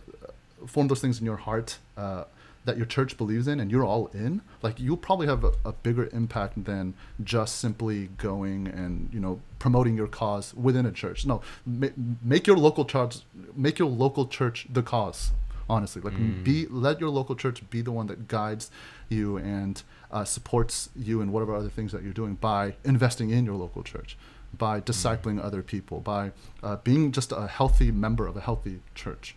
form 0.66 0.88
those 0.88 1.00
things 1.00 1.18
in 1.20 1.26
your 1.26 1.36
heart 1.36 1.78
uh, 1.96 2.24
that 2.66 2.76
your 2.76 2.86
church 2.86 3.16
believes 3.16 3.48
in 3.48 3.58
and 3.60 3.70
you're 3.70 3.84
all 3.84 4.08
in 4.08 4.42
like 4.60 4.78
you'll 4.78 4.96
probably 4.96 5.26
have 5.26 5.44
a, 5.44 5.52
a, 5.64 5.72
bigger 5.72 6.08
impact 6.12 6.64
than 6.64 6.94
just 7.22 7.56
simply 7.56 8.08
going 8.18 8.66
and 8.66 9.08
you 9.12 9.20
know 9.20 9.40
promoting 9.58 9.96
your 9.96 10.08
cause 10.08 10.52
within 10.54 10.84
a 10.84 10.92
church 10.92 11.24
no 11.24 11.40
ma- 11.64 11.88
make 12.22 12.46
your 12.46 12.56
local 12.56 12.84
church 12.84 13.18
make 13.54 13.78
your 13.78 13.88
local 13.88 14.26
church 14.26 14.66
the 14.68 14.82
cause 14.82 15.30
honestly 15.70 16.02
like 16.02 16.14
mm. 16.14 16.44
be 16.44 16.66
let 16.66 17.00
your 17.00 17.08
local 17.08 17.34
church 17.34 17.68
be 17.70 17.80
the 17.80 17.92
one 17.92 18.08
that 18.08 18.28
guides 18.28 18.70
you 19.08 19.36
and 19.36 19.82
uh, 20.10 20.24
supports 20.24 20.90
you 20.96 21.20
in 21.20 21.32
whatever 21.32 21.54
other 21.54 21.68
things 21.70 21.92
that 21.92 22.02
you're 22.02 22.12
doing 22.12 22.34
by 22.34 22.74
investing 22.84 23.30
in 23.30 23.44
your 23.44 23.56
local 23.56 23.82
church 23.82 24.18
by 24.56 24.80
discipling 24.80 25.38
mm. 25.40 25.44
other 25.44 25.62
people 25.62 26.00
by 26.00 26.32
uh, 26.62 26.76
being 26.76 27.12
just 27.12 27.30
a 27.32 27.46
healthy 27.46 27.90
member 27.92 28.26
of 28.26 28.36
a 28.36 28.40
healthy 28.40 28.80
church 28.94 29.36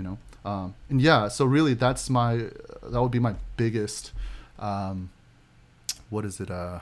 you 0.00 0.08
know? 0.08 0.18
Um, 0.42 0.74
and 0.88 1.02
yeah 1.02 1.28
so 1.28 1.44
really 1.44 1.74
that's 1.74 2.08
my 2.08 2.46
that 2.82 3.02
would 3.02 3.10
be 3.10 3.18
my 3.18 3.34
biggest 3.58 4.12
um, 4.58 5.10
what 6.08 6.24
is 6.24 6.40
it 6.40 6.50
uh, 6.50 6.78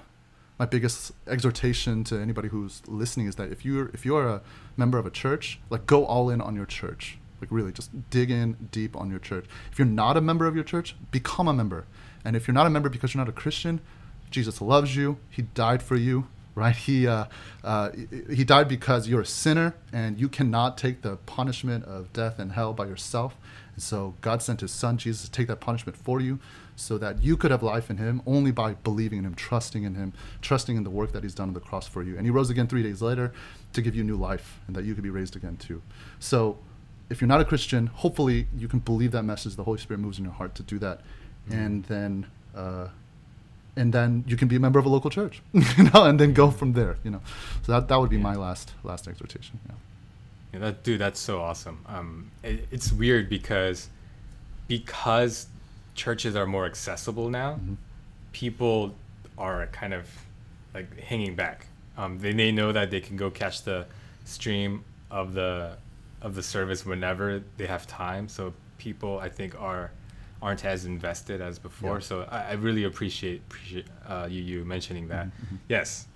my 0.60 0.66
biggest 0.66 1.10
exhortation 1.26 2.04
to 2.04 2.20
anybody 2.20 2.48
who's 2.48 2.82
listening 2.86 3.26
is 3.26 3.34
that 3.34 3.50
if 3.50 3.64
you're 3.64 3.88
if 3.88 4.06
you're 4.06 4.28
a 4.28 4.40
member 4.76 4.96
of 4.96 5.06
a 5.06 5.10
church 5.10 5.58
like 5.70 5.86
go 5.86 6.04
all 6.04 6.30
in 6.30 6.40
on 6.40 6.54
your 6.54 6.66
church. 6.66 7.18
Like 7.40 7.52
really 7.52 7.70
just 7.70 8.10
dig 8.10 8.32
in 8.32 8.56
deep 8.72 8.96
on 8.96 9.10
your 9.10 9.20
church. 9.20 9.44
If 9.70 9.78
you're 9.78 9.86
not 9.86 10.16
a 10.16 10.20
member 10.20 10.48
of 10.48 10.56
your 10.56 10.64
church 10.64 10.96
become 11.12 11.46
a 11.46 11.52
member. 11.52 11.84
And 12.24 12.34
if 12.34 12.48
you're 12.48 12.54
not 12.54 12.66
a 12.66 12.70
member 12.70 12.88
because 12.88 13.14
you're 13.14 13.24
not 13.24 13.28
a 13.28 13.40
christian 13.42 13.80
jesus 14.30 14.60
loves 14.60 14.94
you. 14.94 15.18
He 15.30 15.42
died 15.42 15.82
for 15.82 15.96
you 15.96 16.28
right? 16.54 16.76
He 16.76 17.06
uh, 17.06 17.26
uh, 17.62 17.90
he 18.30 18.44
died 18.44 18.68
because 18.68 19.08
you're 19.08 19.20
a 19.20 19.26
sinner 19.26 19.74
and 19.92 20.18
you 20.18 20.28
cannot 20.28 20.76
take 20.76 21.02
the 21.02 21.16
punishment 21.16 21.84
of 21.84 22.12
death 22.12 22.38
and 22.38 22.52
hell 22.52 22.72
by 22.72 22.86
yourself. 22.86 23.36
And 23.74 23.82
so 23.82 24.14
God 24.20 24.42
sent 24.42 24.60
His 24.60 24.72
Son 24.72 24.98
Jesus 24.98 25.24
to 25.24 25.30
take 25.30 25.46
that 25.48 25.60
punishment 25.60 25.96
for 25.96 26.20
you, 26.20 26.40
so 26.74 26.98
that 26.98 27.22
you 27.22 27.36
could 27.36 27.50
have 27.50 27.62
life 27.62 27.90
in 27.90 27.96
Him 27.96 28.22
only 28.26 28.50
by 28.50 28.74
believing 28.74 29.18
in 29.18 29.24
Him, 29.24 29.34
trusting 29.34 29.84
in 29.84 29.94
Him, 29.94 30.12
trusting 30.42 30.76
in 30.76 30.84
the 30.84 30.90
work 30.90 31.12
that 31.12 31.22
He's 31.22 31.34
done 31.34 31.48
on 31.48 31.54
the 31.54 31.60
cross 31.60 31.86
for 31.86 32.02
you. 32.02 32.16
And 32.16 32.26
He 32.26 32.30
rose 32.30 32.50
again 32.50 32.66
three 32.66 32.82
days 32.82 33.02
later 33.02 33.32
to 33.72 33.82
give 33.82 33.94
you 33.94 34.04
new 34.04 34.16
life, 34.16 34.60
and 34.66 34.74
that 34.74 34.84
you 34.84 34.94
could 34.94 35.04
be 35.04 35.10
raised 35.10 35.36
again 35.36 35.56
too. 35.56 35.82
So. 36.18 36.58
If 37.10 37.22
you're 37.22 37.28
not 37.28 37.40
a 37.40 37.44
Christian, 37.46 37.86
hopefully 37.86 38.48
you 38.54 38.68
can 38.68 38.80
believe 38.80 39.12
that 39.12 39.22
message. 39.22 39.56
The 39.56 39.64
Holy 39.64 39.78
Spirit 39.78 40.00
moves 40.00 40.18
in 40.18 40.24
your 40.24 40.34
heart 40.34 40.54
to 40.56 40.62
do 40.62 40.78
that, 40.80 40.98
mm-hmm. 40.98 41.58
and 41.58 41.84
then 41.84 42.26
uh, 42.54 42.88
and 43.78 43.92
then 43.92 44.24
you 44.26 44.36
can 44.36 44.48
be 44.48 44.56
a 44.56 44.60
member 44.60 44.78
of 44.78 44.86
a 44.86 44.88
local 44.88 45.10
church, 45.10 45.40
you 45.52 45.84
know, 45.92 46.04
and 46.04 46.18
then 46.18 46.32
go 46.32 46.50
from 46.50 46.72
there, 46.72 46.96
you 47.04 47.10
know. 47.10 47.20
So 47.62 47.72
that 47.72 47.88
that 47.88 47.98
would 48.00 48.10
be 48.10 48.16
yeah. 48.16 48.22
my 48.22 48.34
last 48.34 48.72
last 48.82 49.08
exhortation. 49.08 49.58
Yeah. 49.66 49.74
yeah 50.52 50.58
that 50.60 50.82
dude, 50.82 51.00
that's 51.00 51.20
so 51.20 51.40
awesome. 51.40 51.84
Um, 51.86 52.30
it, 52.42 52.66
it's 52.70 52.92
weird 52.92 53.28
because 53.28 53.88
because 54.66 55.46
churches 55.94 56.36
are 56.36 56.46
more 56.46 56.66
accessible 56.66 57.30
now, 57.30 57.52
mm-hmm. 57.52 57.74
people 58.32 58.94
are 59.36 59.66
kind 59.68 59.94
of 59.94 60.08
like 60.74 61.00
hanging 61.00 61.34
back. 61.34 61.66
Um, 61.96 62.18
they 62.18 62.32
they 62.32 62.52
know 62.52 62.72
that 62.72 62.90
they 62.90 63.00
can 63.00 63.16
go 63.16 63.30
catch 63.30 63.62
the 63.62 63.86
stream 64.24 64.84
of 65.10 65.34
the 65.34 65.76
of 66.20 66.34
the 66.34 66.42
service 66.42 66.84
whenever 66.84 67.42
they 67.56 67.66
have 67.66 67.86
time. 67.86 68.28
So 68.28 68.52
people, 68.78 69.18
I 69.18 69.28
think, 69.28 69.60
are 69.60 69.90
aren't 70.40 70.64
as 70.64 70.84
invested 70.84 71.40
as 71.40 71.58
before. 71.58 71.94
Yeah. 71.94 72.00
So 72.00 72.28
I, 72.30 72.50
I, 72.50 72.52
really 72.52 72.84
appreciate 72.84 73.42
appreciate 73.48 73.86
uh, 74.06 74.28
you 74.30 74.42
you 74.42 74.64
mentioning 74.64 75.08
that. 75.08 75.26
Mm-hmm, 75.26 75.44
mm-hmm. 75.44 75.56
Yes, 75.68 76.06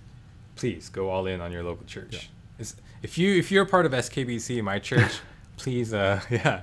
please 0.55 0.89
go 0.89 1.09
all 1.09 1.27
in 1.27 1.41
on 1.41 1.51
your 1.51 1.63
local 1.63 1.85
church. 1.85 2.29
Yeah. 2.59 2.65
If 3.01 3.17
you 3.17 3.37
if 3.37 3.51
you're 3.51 3.63
a 3.63 3.67
part 3.67 3.85
of 3.85 3.91
SKBC, 3.91 4.63
my 4.63 4.79
church, 4.79 5.19
please 5.57 5.93
uh, 5.93 6.21
yeah, 6.29 6.61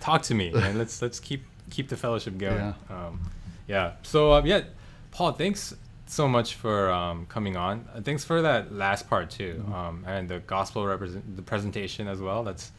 talk 0.00 0.22
to 0.22 0.34
me 0.34 0.52
and 0.54 0.78
let's 0.78 1.02
let's 1.04 1.20
keep 1.20 1.44
keep 1.70 1.88
the 1.88 1.96
fellowship 1.96 2.38
going. 2.38 2.74
Yeah. 2.90 2.96
Um, 3.06 3.30
yeah. 3.66 3.92
So 4.02 4.32
uh, 4.32 4.42
yeah, 4.44 4.62
Paul, 5.10 5.32
thanks 5.32 5.74
so 6.06 6.28
much 6.28 6.54
for 6.54 6.90
um, 6.90 7.26
coming 7.26 7.56
on. 7.56 7.86
Uh, 7.94 8.00
thanks 8.00 8.24
for 8.24 8.40
that 8.42 8.72
last 8.72 9.08
part 9.10 9.28
too, 9.28 9.60
mm-hmm. 9.60 9.74
um, 9.74 10.04
and 10.06 10.28
the 10.28 10.38
gospel 10.40 10.86
represent 10.86 11.36
the 11.36 11.42
presentation 11.42 12.08
as 12.08 12.20
well. 12.20 12.42
That's 12.44 12.72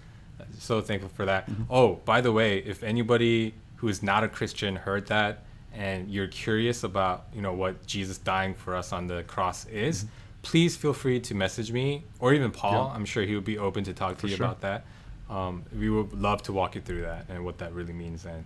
so 0.58 0.82
thankful 0.82 1.10
for 1.10 1.26
that. 1.26 1.50
Mm-hmm. 1.50 1.64
Oh, 1.70 1.96
by 2.06 2.22
the 2.22 2.32
way, 2.32 2.60
if 2.60 2.84
anybody 2.84 3.54
who 3.78 3.88
is 3.88 4.04
not 4.04 4.24
a 4.24 4.28
Christian 4.28 4.76
heard 4.76 5.08
that 5.08 5.44
and 5.78 6.10
you're 6.10 6.28
curious 6.28 6.84
about 6.84 7.28
you 7.34 7.42
know 7.42 7.54
what 7.54 7.86
Jesus 7.86 8.18
dying 8.18 8.54
for 8.54 8.76
us 8.76 8.92
on 8.92 9.08
the 9.08 9.24
cross 9.24 9.66
is, 9.68 10.04
mm-hmm. 10.04 10.12
please 10.42 10.76
feel 10.76 10.94
free 10.94 11.20
to 11.22 11.36
message 11.36 11.72
me 11.72 12.04
or 12.20 12.34
even 12.34 12.52
Paul. 12.52 12.88
Yeah. 12.88 12.96
I'm 12.96 13.06
sure 13.06 13.24
he 13.24 13.36
would 13.36 13.46
be 13.46 13.58
open 13.58 13.84
to 13.86 13.94
talk 13.94 14.16
to 14.16 14.22
for 14.22 14.28
you 14.28 14.36
sure. 14.36 14.46
about 14.46 14.62
that. 14.62 14.86
Um, 15.30 15.64
we 15.78 15.90
would 15.90 16.14
love 16.14 16.42
to 16.44 16.54
walk 16.54 16.76
you 16.76 16.82
through 16.82 17.02
that 17.02 17.26
and 17.30 17.46
what 17.46 17.58
that 17.60 17.74
really 17.74 17.94
means. 17.94 18.26
And 18.26 18.44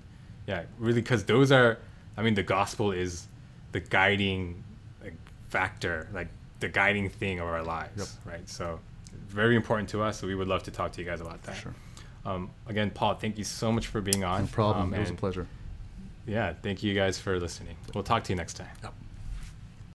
yeah, 0.47 0.63
really, 0.79 1.01
because 1.01 1.23
those 1.23 1.51
are, 1.51 1.77
I 2.17 2.23
mean, 2.23 2.33
the 2.33 2.43
gospel 2.43 2.91
is 2.91 3.27
the 3.71 3.79
guiding 3.79 4.63
like, 5.01 5.13
factor, 5.49 6.09
like 6.13 6.27
the 6.59 6.69
guiding 6.69 7.07
thing 7.09 7.39
of 7.39 7.47
our 7.47 7.63
lives, 7.63 8.17
yep. 8.25 8.33
right? 8.33 8.49
So 8.49 8.79
very 9.27 9.55
important 9.55 9.89
to 9.89 10.01
us. 10.01 10.19
So 10.19 10.27
we 10.27 10.35
would 10.35 10.47
love 10.47 10.63
to 10.63 10.71
talk 10.71 10.91
to 10.93 11.01
you 11.01 11.07
guys 11.07 11.21
about 11.21 11.43
that. 11.43 11.55
Sure. 11.55 11.73
Um, 12.25 12.51
again, 12.67 12.91
Paul, 12.91 13.15
thank 13.15 13.37
you 13.37 13.43
so 13.43 13.71
much 13.71 13.87
for 13.87 14.01
being 14.01 14.23
on. 14.23 14.41
No 14.41 14.47
problem. 14.47 14.87
Um, 14.87 14.93
it 14.93 14.99
was 14.99 15.09
a 15.09 15.13
pleasure. 15.13 15.47
Yeah, 16.27 16.53
thank 16.61 16.83
you 16.83 16.93
guys 16.93 17.19
for 17.19 17.39
listening. 17.39 17.75
We'll 17.93 18.03
talk 18.03 18.23
to 18.25 18.33
you 18.33 18.37
next 18.37 18.53
time. 18.53 18.67
Yep. 18.83 18.93